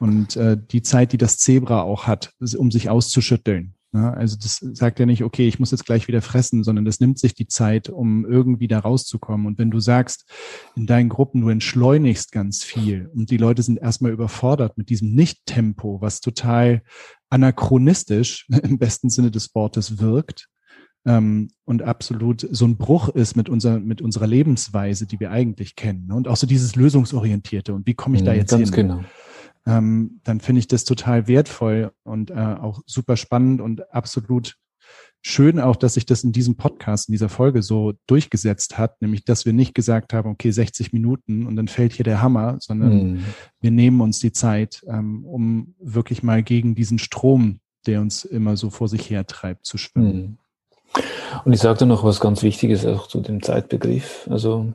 Und 0.00 0.34
äh, 0.36 0.56
die 0.58 0.82
Zeit, 0.82 1.12
die 1.12 1.18
das 1.18 1.36
Zebra 1.36 1.82
auch 1.82 2.06
hat, 2.06 2.32
um 2.56 2.70
sich 2.70 2.88
auszuschütteln. 2.88 3.74
Ja, 3.92 4.12
also 4.12 4.36
das 4.40 4.58
sagt 4.58 4.98
ja 4.98 5.06
nicht, 5.06 5.24
okay, 5.24 5.46
ich 5.46 5.58
muss 5.58 5.72
jetzt 5.72 5.84
gleich 5.84 6.08
wieder 6.08 6.22
fressen, 6.22 6.64
sondern 6.64 6.84
das 6.84 7.00
nimmt 7.00 7.18
sich 7.18 7.34
die 7.34 7.48
Zeit, 7.48 7.90
um 7.90 8.24
irgendwie 8.24 8.68
da 8.68 8.78
rauszukommen. 8.78 9.46
Und 9.46 9.58
wenn 9.58 9.70
du 9.70 9.78
sagst, 9.78 10.30
in 10.74 10.86
deinen 10.86 11.08
Gruppen, 11.10 11.42
du 11.42 11.48
entschleunigst 11.50 12.32
ganz 12.32 12.64
viel 12.64 13.10
und 13.14 13.30
die 13.30 13.36
Leute 13.36 13.62
sind 13.62 13.78
erstmal 13.78 14.12
überfordert 14.12 14.78
mit 14.78 14.88
diesem 14.88 15.12
Nicht-Tempo, 15.14 16.00
was 16.00 16.20
total 16.20 16.82
anachronistisch 17.28 18.48
im 18.62 18.78
besten 18.78 19.10
Sinne 19.10 19.30
des 19.30 19.54
Wortes 19.54 19.98
wirkt, 19.98 20.48
ähm, 21.06 21.50
und 21.64 21.82
absolut 21.82 22.46
so 22.50 22.66
ein 22.66 22.76
Bruch 22.76 23.08
ist 23.08 23.34
mit, 23.34 23.48
unserer 23.48 23.80
mit 23.80 24.02
unserer 24.02 24.26
Lebensweise, 24.26 25.06
die 25.06 25.18
wir 25.18 25.30
eigentlich 25.30 25.74
kennen. 25.74 26.12
Und 26.12 26.28
auch 26.28 26.36
so 26.36 26.46
dieses 26.46 26.76
Lösungsorientierte 26.76 27.72
und 27.72 27.86
wie 27.86 27.94
komme 27.94 28.18
ich 28.18 28.22
da 28.22 28.32
mhm, 28.32 28.36
jetzt 28.36 28.50
Ganz 28.50 28.74
hin? 28.74 28.88
Genau 28.88 29.04
ähm, 29.66 30.20
dann 30.24 30.40
finde 30.40 30.60
ich 30.60 30.68
das 30.68 30.84
total 30.84 31.28
wertvoll 31.28 31.92
und 32.02 32.30
äh, 32.30 32.34
auch 32.34 32.80
super 32.86 33.16
spannend 33.16 33.60
und 33.60 33.92
absolut 33.92 34.56
schön 35.22 35.60
auch, 35.60 35.76
dass 35.76 35.94
sich 35.94 36.06
das 36.06 36.24
in 36.24 36.32
diesem 36.32 36.56
Podcast, 36.56 37.08
in 37.08 37.12
dieser 37.12 37.28
Folge 37.28 37.62
so 37.62 37.92
durchgesetzt 38.06 38.78
hat, 38.78 39.00
nämlich, 39.02 39.24
dass 39.24 39.44
wir 39.44 39.52
nicht 39.52 39.74
gesagt 39.74 40.12
haben, 40.12 40.30
okay, 40.30 40.50
60 40.50 40.92
Minuten 40.92 41.46
und 41.46 41.56
dann 41.56 41.68
fällt 41.68 41.92
hier 41.92 42.04
der 42.04 42.22
Hammer, 42.22 42.56
sondern 42.60 43.14
mm. 43.14 43.24
wir 43.60 43.70
nehmen 43.70 44.00
uns 44.00 44.18
die 44.18 44.32
Zeit, 44.32 44.82
ähm, 44.88 45.24
um 45.24 45.74
wirklich 45.78 46.22
mal 46.22 46.42
gegen 46.42 46.74
diesen 46.74 46.98
Strom, 46.98 47.60
der 47.86 48.00
uns 48.00 48.24
immer 48.24 48.56
so 48.56 48.70
vor 48.70 48.88
sich 48.88 49.10
her 49.10 49.26
treibt, 49.26 49.66
zu 49.66 49.76
schwimmen. 49.76 50.38
Mm. 50.94 51.00
Und 51.44 51.52
ich 51.52 51.60
sagte 51.60 51.86
noch 51.86 52.02
was 52.02 52.20
ganz 52.20 52.42
Wichtiges 52.42 52.84
auch 52.86 53.06
zu 53.06 53.20
dem 53.20 53.42
Zeitbegriff. 53.42 54.26
Also 54.30 54.72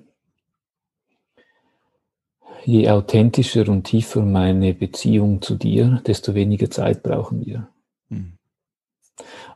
je 2.65 2.89
authentischer 2.89 3.69
und 3.69 3.83
tiefer 3.83 4.21
meine 4.21 4.73
Beziehung 4.73 5.41
zu 5.41 5.55
dir, 5.55 6.01
desto 6.05 6.33
weniger 6.33 6.69
Zeit 6.69 7.03
brauchen 7.03 7.45
wir. 7.45 7.67
Mhm. 8.09 8.33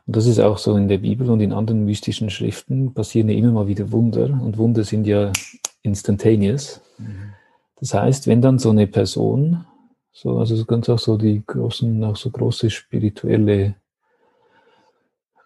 Und 0.06 0.16
das 0.16 0.26
ist 0.26 0.40
auch 0.40 0.58
so 0.58 0.76
in 0.76 0.88
der 0.88 0.98
Bibel 0.98 1.28
und 1.30 1.40
in 1.40 1.52
anderen 1.52 1.84
mystischen 1.84 2.30
Schriften 2.30 2.94
passieren 2.94 3.28
ja 3.28 3.36
immer 3.36 3.52
mal 3.52 3.68
wieder 3.68 3.92
Wunder 3.92 4.40
und 4.42 4.58
Wunder 4.58 4.84
sind 4.84 5.06
ja 5.06 5.32
instantaneous. 5.82 6.80
Mhm. 6.98 7.32
Das 7.80 7.94
heißt, 7.94 8.26
wenn 8.26 8.42
dann 8.42 8.58
so 8.58 8.70
eine 8.70 8.86
Person, 8.86 9.64
so, 10.12 10.38
also 10.38 10.64
ganz 10.64 10.88
auch 10.88 10.98
so 10.98 11.16
die 11.16 11.42
großen, 11.46 12.04
auch 12.04 12.16
so 12.16 12.30
große 12.30 12.70
spirituelle, 12.70 13.74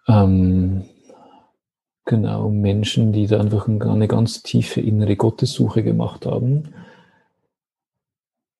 ähm, 0.07 0.83
genau, 2.03 2.49
Menschen, 2.49 3.11
die 3.11 3.27
da 3.27 3.39
einfach 3.39 3.67
eine 3.67 4.07
ganz 4.07 4.43
tiefe 4.43 4.81
innere 4.81 5.15
Gottessuche 5.15 5.81
gemacht 5.81 6.25
haben, 6.25 6.73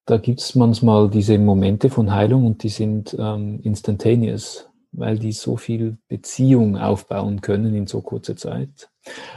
da 0.06 0.18
gibt 0.18 0.40
es 0.40 0.56
manchmal 0.56 1.10
diese 1.10 1.38
Momente 1.40 1.90
von 1.90 2.14
Heilung 2.14 2.46
und 2.46 2.64
die 2.64 2.70
sind 2.70 3.16
ähm, 3.18 3.60
instantaneous, 3.64 4.70
weil 4.92 5.18
die 5.18 5.32
so 5.32 5.58
viel 5.58 5.98
Beziehung 6.08 6.78
aufbauen 6.78 7.42
können 7.42 7.74
in 7.74 7.88
so 7.88 8.02
kurzer 8.02 8.36
Zeit. 8.36 8.90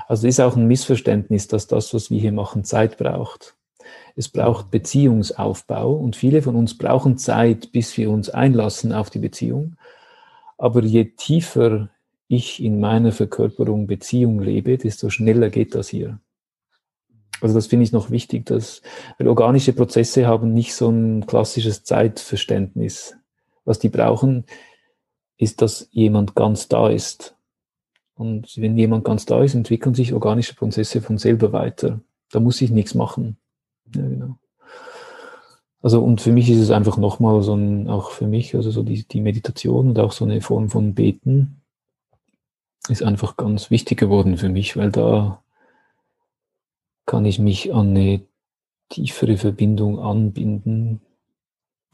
Also 0.06 0.26
ist 0.26 0.40
auch 0.40 0.56
ein 0.56 0.66
Missverständnis, 0.66 1.48
dass 1.48 1.66
das, 1.66 1.94
was 1.94 2.10
wir 2.10 2.20
hier 2.20 2.32
machen, 2.32 2.64
Zeit 2.64 2.98
braucht. 2.98 3.56
Es 4.14 4.28
braucht 4.28 4.70
Beziehungsaufbau 4.70 5.92
und 5.92 6.16
viele 6.16 6.42
von 6.42 6.54
uns 6.54 6.76
brauchen 6.76 7.16
Zeit, 7.16 7.72
bis 7.72 7.96
wir 7.96 8.10
uns 8.10 8.28
einlassen 8.28 8.92
auf 8.92 9.08
die 9.08 9.20
Beziehung. 9.20 9.76
Aber 10.58 10.82
je 10.82 11.04
tiefer 11.16 11.88
ich 12.26 12.62
in 12.62 12.78
meiner 12.78 13.12
Verkörperung 13.12 13.86
Beziehung 13.86 14.40
lebe, 14.40 14.76
desto 14.76 15.08
schneller 15.08 15.48
geht 15.48 15.74
das 15.74 15.88
hier. 15.88 16.20
Also 17.40 17.54
das 17.54 17.66
finde 17.66 17.84
ich 17.84 17.92
noch 17.92 18.10
wichtig, 18.10 18.46
dass, 18.46 18.82
weil 19.18 19.28
organische 19.28 19.72
Prozesse 19.72 20.26
haben 20.26 20.52
nicht 20.52 20.74
so 20.74 20.88
ein 20.88 21.26
klassisches 21.26 21.84
Zeitverständnis. 21.84 23.16
Was 23.64 23.78
die 23.78 23.88
brauchen, 23.88 24.44
ist, 25.36 25.62
dass 25.62 25.88
jemand 25.92 26.34
ganz 26.34 26.68
da 26.68 26.88
ist. 26.88 27.36
Und 28.14 28.56
wenn 28.56 28.76
jemand 28.76 29.04
ganz 29.04 29.26
da 29.26 29.42
ist, 29.42 29.54
entwickeln 29.54 29.94
sich 29.94 30.12
organische 30.12 30.54
Prozesse 30.54 31.00
von 31.00 31.18
selber 31.18 31.52
weiter. 31.52 32.00
Da 32.30 32.40
muss 32.40 32.60
ich 32.60 32.70
nichts 32.70 32.94
machen. 32.94 33.36
Ja, 33.94 34.02
genau. 34.02 34.38
Also 35.80 36.02
und 36.02 36.20
für 36.20 36.32
mich 36.32 36.50
ist 36.50 36.58
es 36.58 36.70
einfach 36.70 36.96
nochmal 36.96 37.42
so 37.42 37.54
ein, 37.54 37.88
auch 37.88 38.10
für 38.10 38.26
mich, 38.26 38.54
also 38.56 38.70
so 38.70 38.82
die, 38.82 39.06
die 39.06 39.20
Meditation 39.20 39.90
und 39.90 39.98
auch 40.00 40.12
so 40.12 40.24
eine 40.24 40.40
Form 40.40 40.70
von 40.70 40.94
Beten 40.94 41.62
ist 42.88 43.02
einfach 43.02 43.36
ganz 43.36 43.70
wichtig 43.70 43.98
geworden 43.98 44.36
für 44.38 44.48
mich, 44.48 44.76
weil 44.76 44.90
da 44.90 45.42
kann 47.08 47.24
ich 47.24 47.38
mich 47.38 47.74
an 47.74 47.88
eine 47.88 48.20
tiefere 48.90 49.38
Verbindung 49.38 49.98
anbinden. 49.98 51.00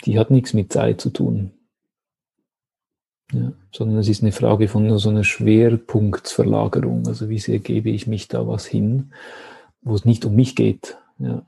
Die 0.05 0.19
hat 0.19 0.31
nichts 0.31 0.53
mit 0.53 0.73
Zeit 0.73 1.01
zu 1.01 1.11
tun. 1.11 1.53
Ja, 3.33 3.53
sondern 3.73 3.99
es 3.99 4.09
ist 4.09 4.23
eine 4.23 4.33
Frage 4.33 4.69
von 4.69 4.99
so 4.99 5.09
einer 5.09 5.25
Schwerpunktsverlagerung. 5.25 7.07
Also 7.07 7.29
wie 7.29 7.39
sehr 7.39 7.61
gebe 7.61 7.91
ich 7.91 8.07
mich 8.07 8.29
da 8.29 8.47
was 8.47 8.67
hin, 8.67 9.13
wo 9.83 9.95
es 9.95 10.05
nicht 10.05 10.25
um 10.25 10.35
mich 10.35 10.57
geht. 10.57 10.99
Ja. 11.19 11.47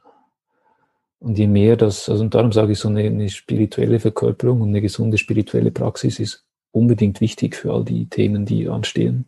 Und 1.18 1.36
je 1.36 1.48
mehr 1.48 1.76
das, 1.76 2.08
also 2.08 2.22
und 2.22 2.34
darum 2.34 2.52
sage 2.52 2.72
ich, 2.72 2.78
so 2.78 2.88
eine, 2.88 3.02
eine 3.02 3.28
spirituelle 3.28 3.98
Verkörperung 3.98 4.60
und 4.60 4.68
eine 4.68 4.80
gesunde 4.80 5.18
spirituelle 5.18 5.72
Praxis 5.72 6.20
ist 6.20 6.46
unbedingt 6.70 7.20
wichtig 7.20 7.56
für 7.56 7.72
all 7.72 7.84
die 7.84 8.08
Themen, 8.08 8.46
die 8.46 8.68
anstehen. 8.68 9.26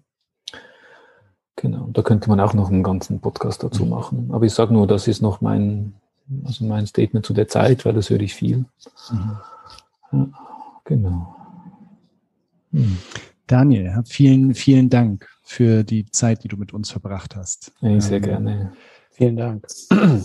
Da 1.93 2.03
könnte 2.03 2.29
man 2.29 2.41
auch 2.41 2.55
noch 2.55 2.71
einen 2.71 2.83
ganzen 2.83 3.21
Podcast 3.21 3.63
dazu 3.63 3.85
mhm. 3.85 3.91
machen. 3.91 4.31
Aber 4.33 4.45
ich 4.45 4.53
sage 4.53 4.73
nur, 4.73 4.87
das 4.87 5.09
ist 5.09 5.23
noch 5.23 5.41
mein, 5.41 5.95
also 6.45 6.65
mein 6.65 6.87
Statement 6.87 7.25
zu 7.25 7.35
der 7.35 7.49
Zeit, 7.49 7.85
weil 7.85 7.95
das 7.95 8.11
höre 8.11 8.21
ich 8.21 8.35
viel. 8.35 8.65
Mhm. 9.11 9.37
Ja, 10.13 10.29
genau. 10.85 11.35
Hm. 12.73 12.99
Daniel, 13.47 14.03
vielen, 14.07 14.55
vielen 14.55 14.91
Dank 14.91 15.29
für 15.43 15.83
die 15.83 16.11
Zeit, 16.11 16.45
die 16.45 16.49
du 16.49 16.57
mit 16.57 16.75
uns 16.75 16.91
verbracht 16.91 17.35
hast. 17.35 17.73
Ja, 17.81 17.99
sehr 18.01 18.19
ähm, 18.19 18.23
gerne. 18.23 18.73
Vielen 19.11 19.37
Dank. 19.37 19.67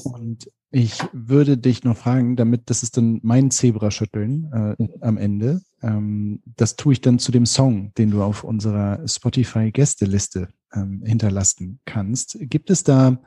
Und 0.03 0.49
ich 0.71 0.99
würde 1.13 1.57
dich 1.57 1.83
noch 1.83 1.95
fragen, 1.95 2.35
damit 2.35 2.69
das 2.69 2.83
ist 2.83 2.97
dann 2.97 3.19
mein 3.23 3.51
Zebraschütteln 3.51 4.75
äh, 4.77 4.87
am 5.01 5.17
Ende. 5.17 5.61
Ähm, 5.81 6.41
das 6.57 6.75
tue 6.75 6.93
ich 6.93 7.01
dann 7.01 7.19
zu 7.19 7.31
dem 7.31 7.45
Song, 7.45 7.93
den 7.97 8.11
du 8.11 8.23
auf 8.23 8.43
unserer 8.43 9.07
Spotify-Gästeliste 9.07 10.49
ähm, 10.73 11.01
hinterlassen 11.05 11.79
kannst. 11.85 12.37
Gibt 12.41 12.69
es 12.69 12.83
da 12.83 13.17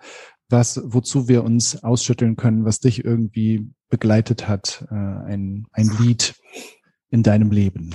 was, 0.48 0.80
wozu 0.84 1.28
wir 1.28 1.44
uns 1.44 1.82
ausschütteln 1.82 2.36
können, 2.36 2.64
was 2.64 2.80
dich 2.80 3.04
irgendwie 3.04 3.70
begleitet 3.88 4.48
hat, 4.48 4.86
äh, 4.90 4.94
ein, 4.94 5.66
ein 5.72 5.90
Lied 5.98 6.34
in 7.10 7.22
deinem 7.22 7.50
Leben? 7.50 7.94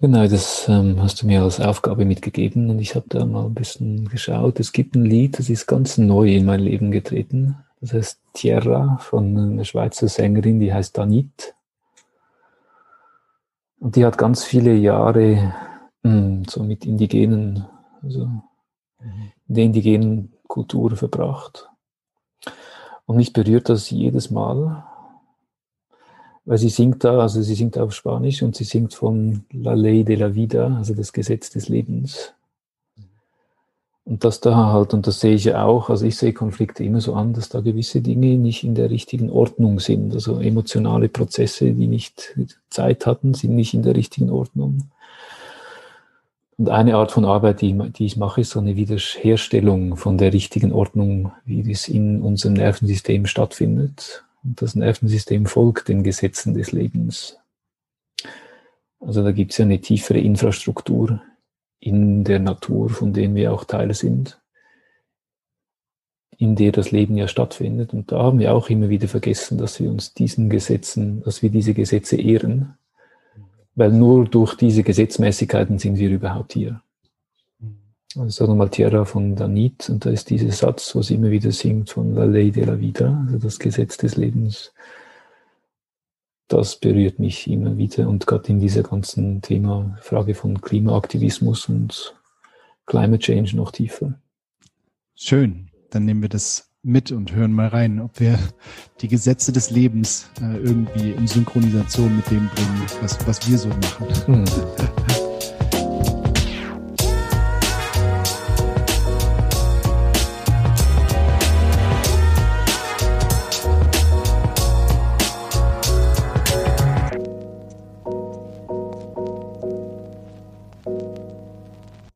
Genau, 0.00 0.26
das 0.26 0.66
ähm, 0.68 1.00
hast 1.00 1.22
du 1.22 1.26
mir 1.26 1.42
als 1.42 1.60
Aufgabe 1.60 2.04
mitgegeben 2.04 2.70
und 2.70 2.80
ich 2.80 2.96
habe 2.96 3.06
da 3.08 3.24
mal 3.24 3.46
ein 3.46 3.54
bisschen 3.54 4.08
geschaut. 4.08 4.58
Es 4.58 4.72
gibt 4.72 4.96
ein 4.96 5.04
Lied, 5.04 5.38
das 5.38 5.48
ist 5.48 5.66
ganz 5.66 5.96
neu 5.96 6.34
in 6.34 6.44
mein 6.44 6.60
Leben 6.60 6.90
getreten. 6.90 7.56
Das 7.80 7.92
heißt 7.92 8.20
Tierra 8.32 8.98
von 9.00 9.36
einer 9.36 9.64
Schweizer 9.64 10.08
Sängerin, 10.08 10.58
die 10.58 10.72
heißt 10.72 10.98
Danit. 10.98 11.54
Und 13.78 13.94
die 13.94 14.04
hat 14.04 14.18
ganz 14.18 14.42
viele 14.42 14.74
Jahre 14.74 15.54
mh, 16.02 16.12
hm, 16.12 16.44
so 16.48 16.62
mit 16.62 16.84
indigenen, 16.84 17.66
also 18.02 18.22
in 19.48 19.54
der 19.54 19.64
indigenen 19.64 20.32
Kultur 20.46 20.96
verbracht. 20.96 21.68
Und 23.06 23.16
mich 23.16 23.32
berührt 23.32 23.68
das 23.68 23.90
jedes 23.90 24.30
Mal, 24.30 24.84
weil 26.44 26.58
sie 26.58 26.68
singt 26.68 27.04
da, 27.04 27.20
also 27.20 27.42
sie 27.42 27.54
singt 27.54 27.78
auf 27.78 27.92
Spanisch 27.92 28.42
und 28.42 28.56
sie 28.56 28.64
singt 28.64 28.94
von 28.94 29.44
La 29.52 29.74
Ley 29.74 30.04
de 30.04 30.16
la 30.16 30.34
Vida, 30.34 30.76
also 30.76 30.94
das 30.94 31.12
Gesetz 31.12 31.50
des 31.50 31.68
Lebens. 31.68 32.34
Und 34.04 34.24
das 34.24 34.40
da 34.40 34.72
halt, 34.72 34.94
und 34.94 35.06
das 35.06 35.20
sehe 35.20 35.34
ich 35.34 35.44
ja 35.44 35.64
auch, 35.64 35.88
also 35.88 36.04
ich 36.04 36.16
sehe 36.16 36.32
Konflikte 36.32 36.82
immer 36.82 37.00
so 37.00 37.14
an, 37.14 37.34
dass 37.34 37.48
da 37.48 37.60
gewisse 37.60 38.00
Dinge 38.00 38.36
nicht 38.36 38.64
in 38.64 38.74
der 38.74 38.90
richtigen 38.90 39.30
Ordnung 39.30 39.78
sind. 39.78 40.12
Also 40.12 40.40
emotionale 40.40 41.08
Prozesse, 41.08 41.72
die 41.72 41.86
nicht 41.86 42.36
Zeit 42.68 43.06
hatten, 43.06 43.34
sind 43.34 43.54
nicht 43.54 43.74
in 43.74 43.82
der 43.82 43.94
richtigen 43.94 44.30
Ordnung. 44.30 44.90
Und 46.58 46.68
eine 46.68 46.96
Art 46.96 47.12
von 47.12 47.24
Arbeit, 47.24 47.60
die, 47.60 47.72
die 47.90 48.06
ich 48.06 48.16
mache, 48.16 48.42
ist 48.42 48.50
so 48.50 48.60
eine 48.60 48.76
Wiederherstellung 48.76 49.96
von 49.96 50.18
der 50.18 50.32
richtigen 50.32 50.72
Ordnung, 50.72 51.32
wie 51.44 51.62
das 51.62 51.88
in 51.88 52.20
unserem 52.20 52.54
Nervensystem 52.54 53.26
stattfindet. 53.26 54.24
Und 54.44 54.60
das 54.60 54.74
Nervensystem 54.74 55.46
folgt 55.46 55.88
den 55.88 56.02
Gesetzen 56.02 56.54
des 56.54 56.72
Lebens. 56.72 57.38
Also 59.00 59.22
da 59.22 59.32
gibt 59.32 59.52
es 59.52 59.58
ja 59.58 59.64
eine 59.64 59.80
tiefere 59.80 60.18
Infrastruktur 60.18 61.22
in 61.80 62.22
der 62.22 62.38
Natur, 62.38 62.88
von 62.88 63.12
denen 63.12 63.34
wir 63.34 63.52
auch 63.52 63.64
Teil 63.64 63.92
sind, 63.94 64.40
in 66.36 66.54
der 66.54 66.70
das 66.70 66.92
Leben 66.92 67.16
ja 67.16 67.26
stattfindet. 67.26 67.92
Und 67.92 68.12
da 68.12 68.18
haben 68.18 68.38
wir 68.38 68.54
auch 68.54 68.70
immer 68.70 68.88
wieder 68.88 69.08
vergessen, 69.08 69.58
dass 69.58 69.80
wir 69.80 69.90
uns 69.90 70.14
diesen 70.14 70.48
Gesetzen, 70.48 71.22
dass 71.22 71.42
wir 71.42 71.50
diese 71.50 71.74
Gesetze 71.74 72.16
ehren, 72.16 72.76
weil 73.74 73.92
nur 73.92 74.26
durch 74.26 74.54
diese 74.54 74.82
Gesetzmäßigkeiten 74.82 75.78
sind 75.78 75.98
wir 75.98 76.10
überhaupt 76.10 76.52
hier. 76.52 76.82
Also 78.14 78.28
sagen 78.28 78.52
wir 78.52 78.56
mal 78.56 78.68
Tierra 78.68 79.06
von 79.06 79.36
Danit 79.36 79.88
und 79.88 80.04
da 80.04 80.10
ist 80.10 80.28
dieser 80.28 80.52
Satz, 80.52 80.94
was 80.94 81.10
immer 81.10 81.30
wieder 81.30 81.50
singt 81.50 81.90
von 81.90 82.14
La 82.14 82.24
Ley 82.24 82.50
de 82.50 82.64
la 82.64 82.78
Vida, 82.78 83.24
also 83.26 83.38
das 83.38 83.58
Gesetz 83.58 83.96
des 83.96 84.16
Lebens. 84.16 84.72
Das 86.48 86.76
berührt 86.76 87.18
mich 87.18 87.48
immer 87.48 87.78
wieder 87.78 88.08
und 88.08 88.26
gerade 88.26 88.48
in 88.48 88.60
dieser 88.60 88.82
ganzen 88.82 89.40
Thema 89.40 89.96
Frage 90.02 90.34
von 90.34 90.60
Klimaaktivismus 90.60 91.70
und 91.70 92.14
Climate 92.84 93.20
Change 93.20 93.56
noch 93.56 93.70
tiefer. 93.70 94.20
Schön, 95.14 95.70
dann 95.88 96.04
nehmen 96.04 96.20
wir 96.20 96.28
das 96.28 96.71
mit 96.82 97.12
und 97.12 97.32
hören 97.32 97.52
mal 97.52 97.68
rein, 97.68 98.00
ob 98.00 98.18
wir 98.18 98.38
die 99.00 99.08
Gesetze 99.08 99.52
des 99.52 99.70
Lebens 99.70 100.28
äh, 100.40 100.56
irgendwie 100.56 101.12
in 101.12 101.26
Synchronisation 101.26 102.16
mit 102.16 102.30
dem 102.30 102.48
bringen, 102.48 102.82
was, 103.00 103.26
was 103.26 103.48
wir 103.48 103.58
so 103.58 103.68
machen. 103.68 104.08
Mhm. 104.26 104.44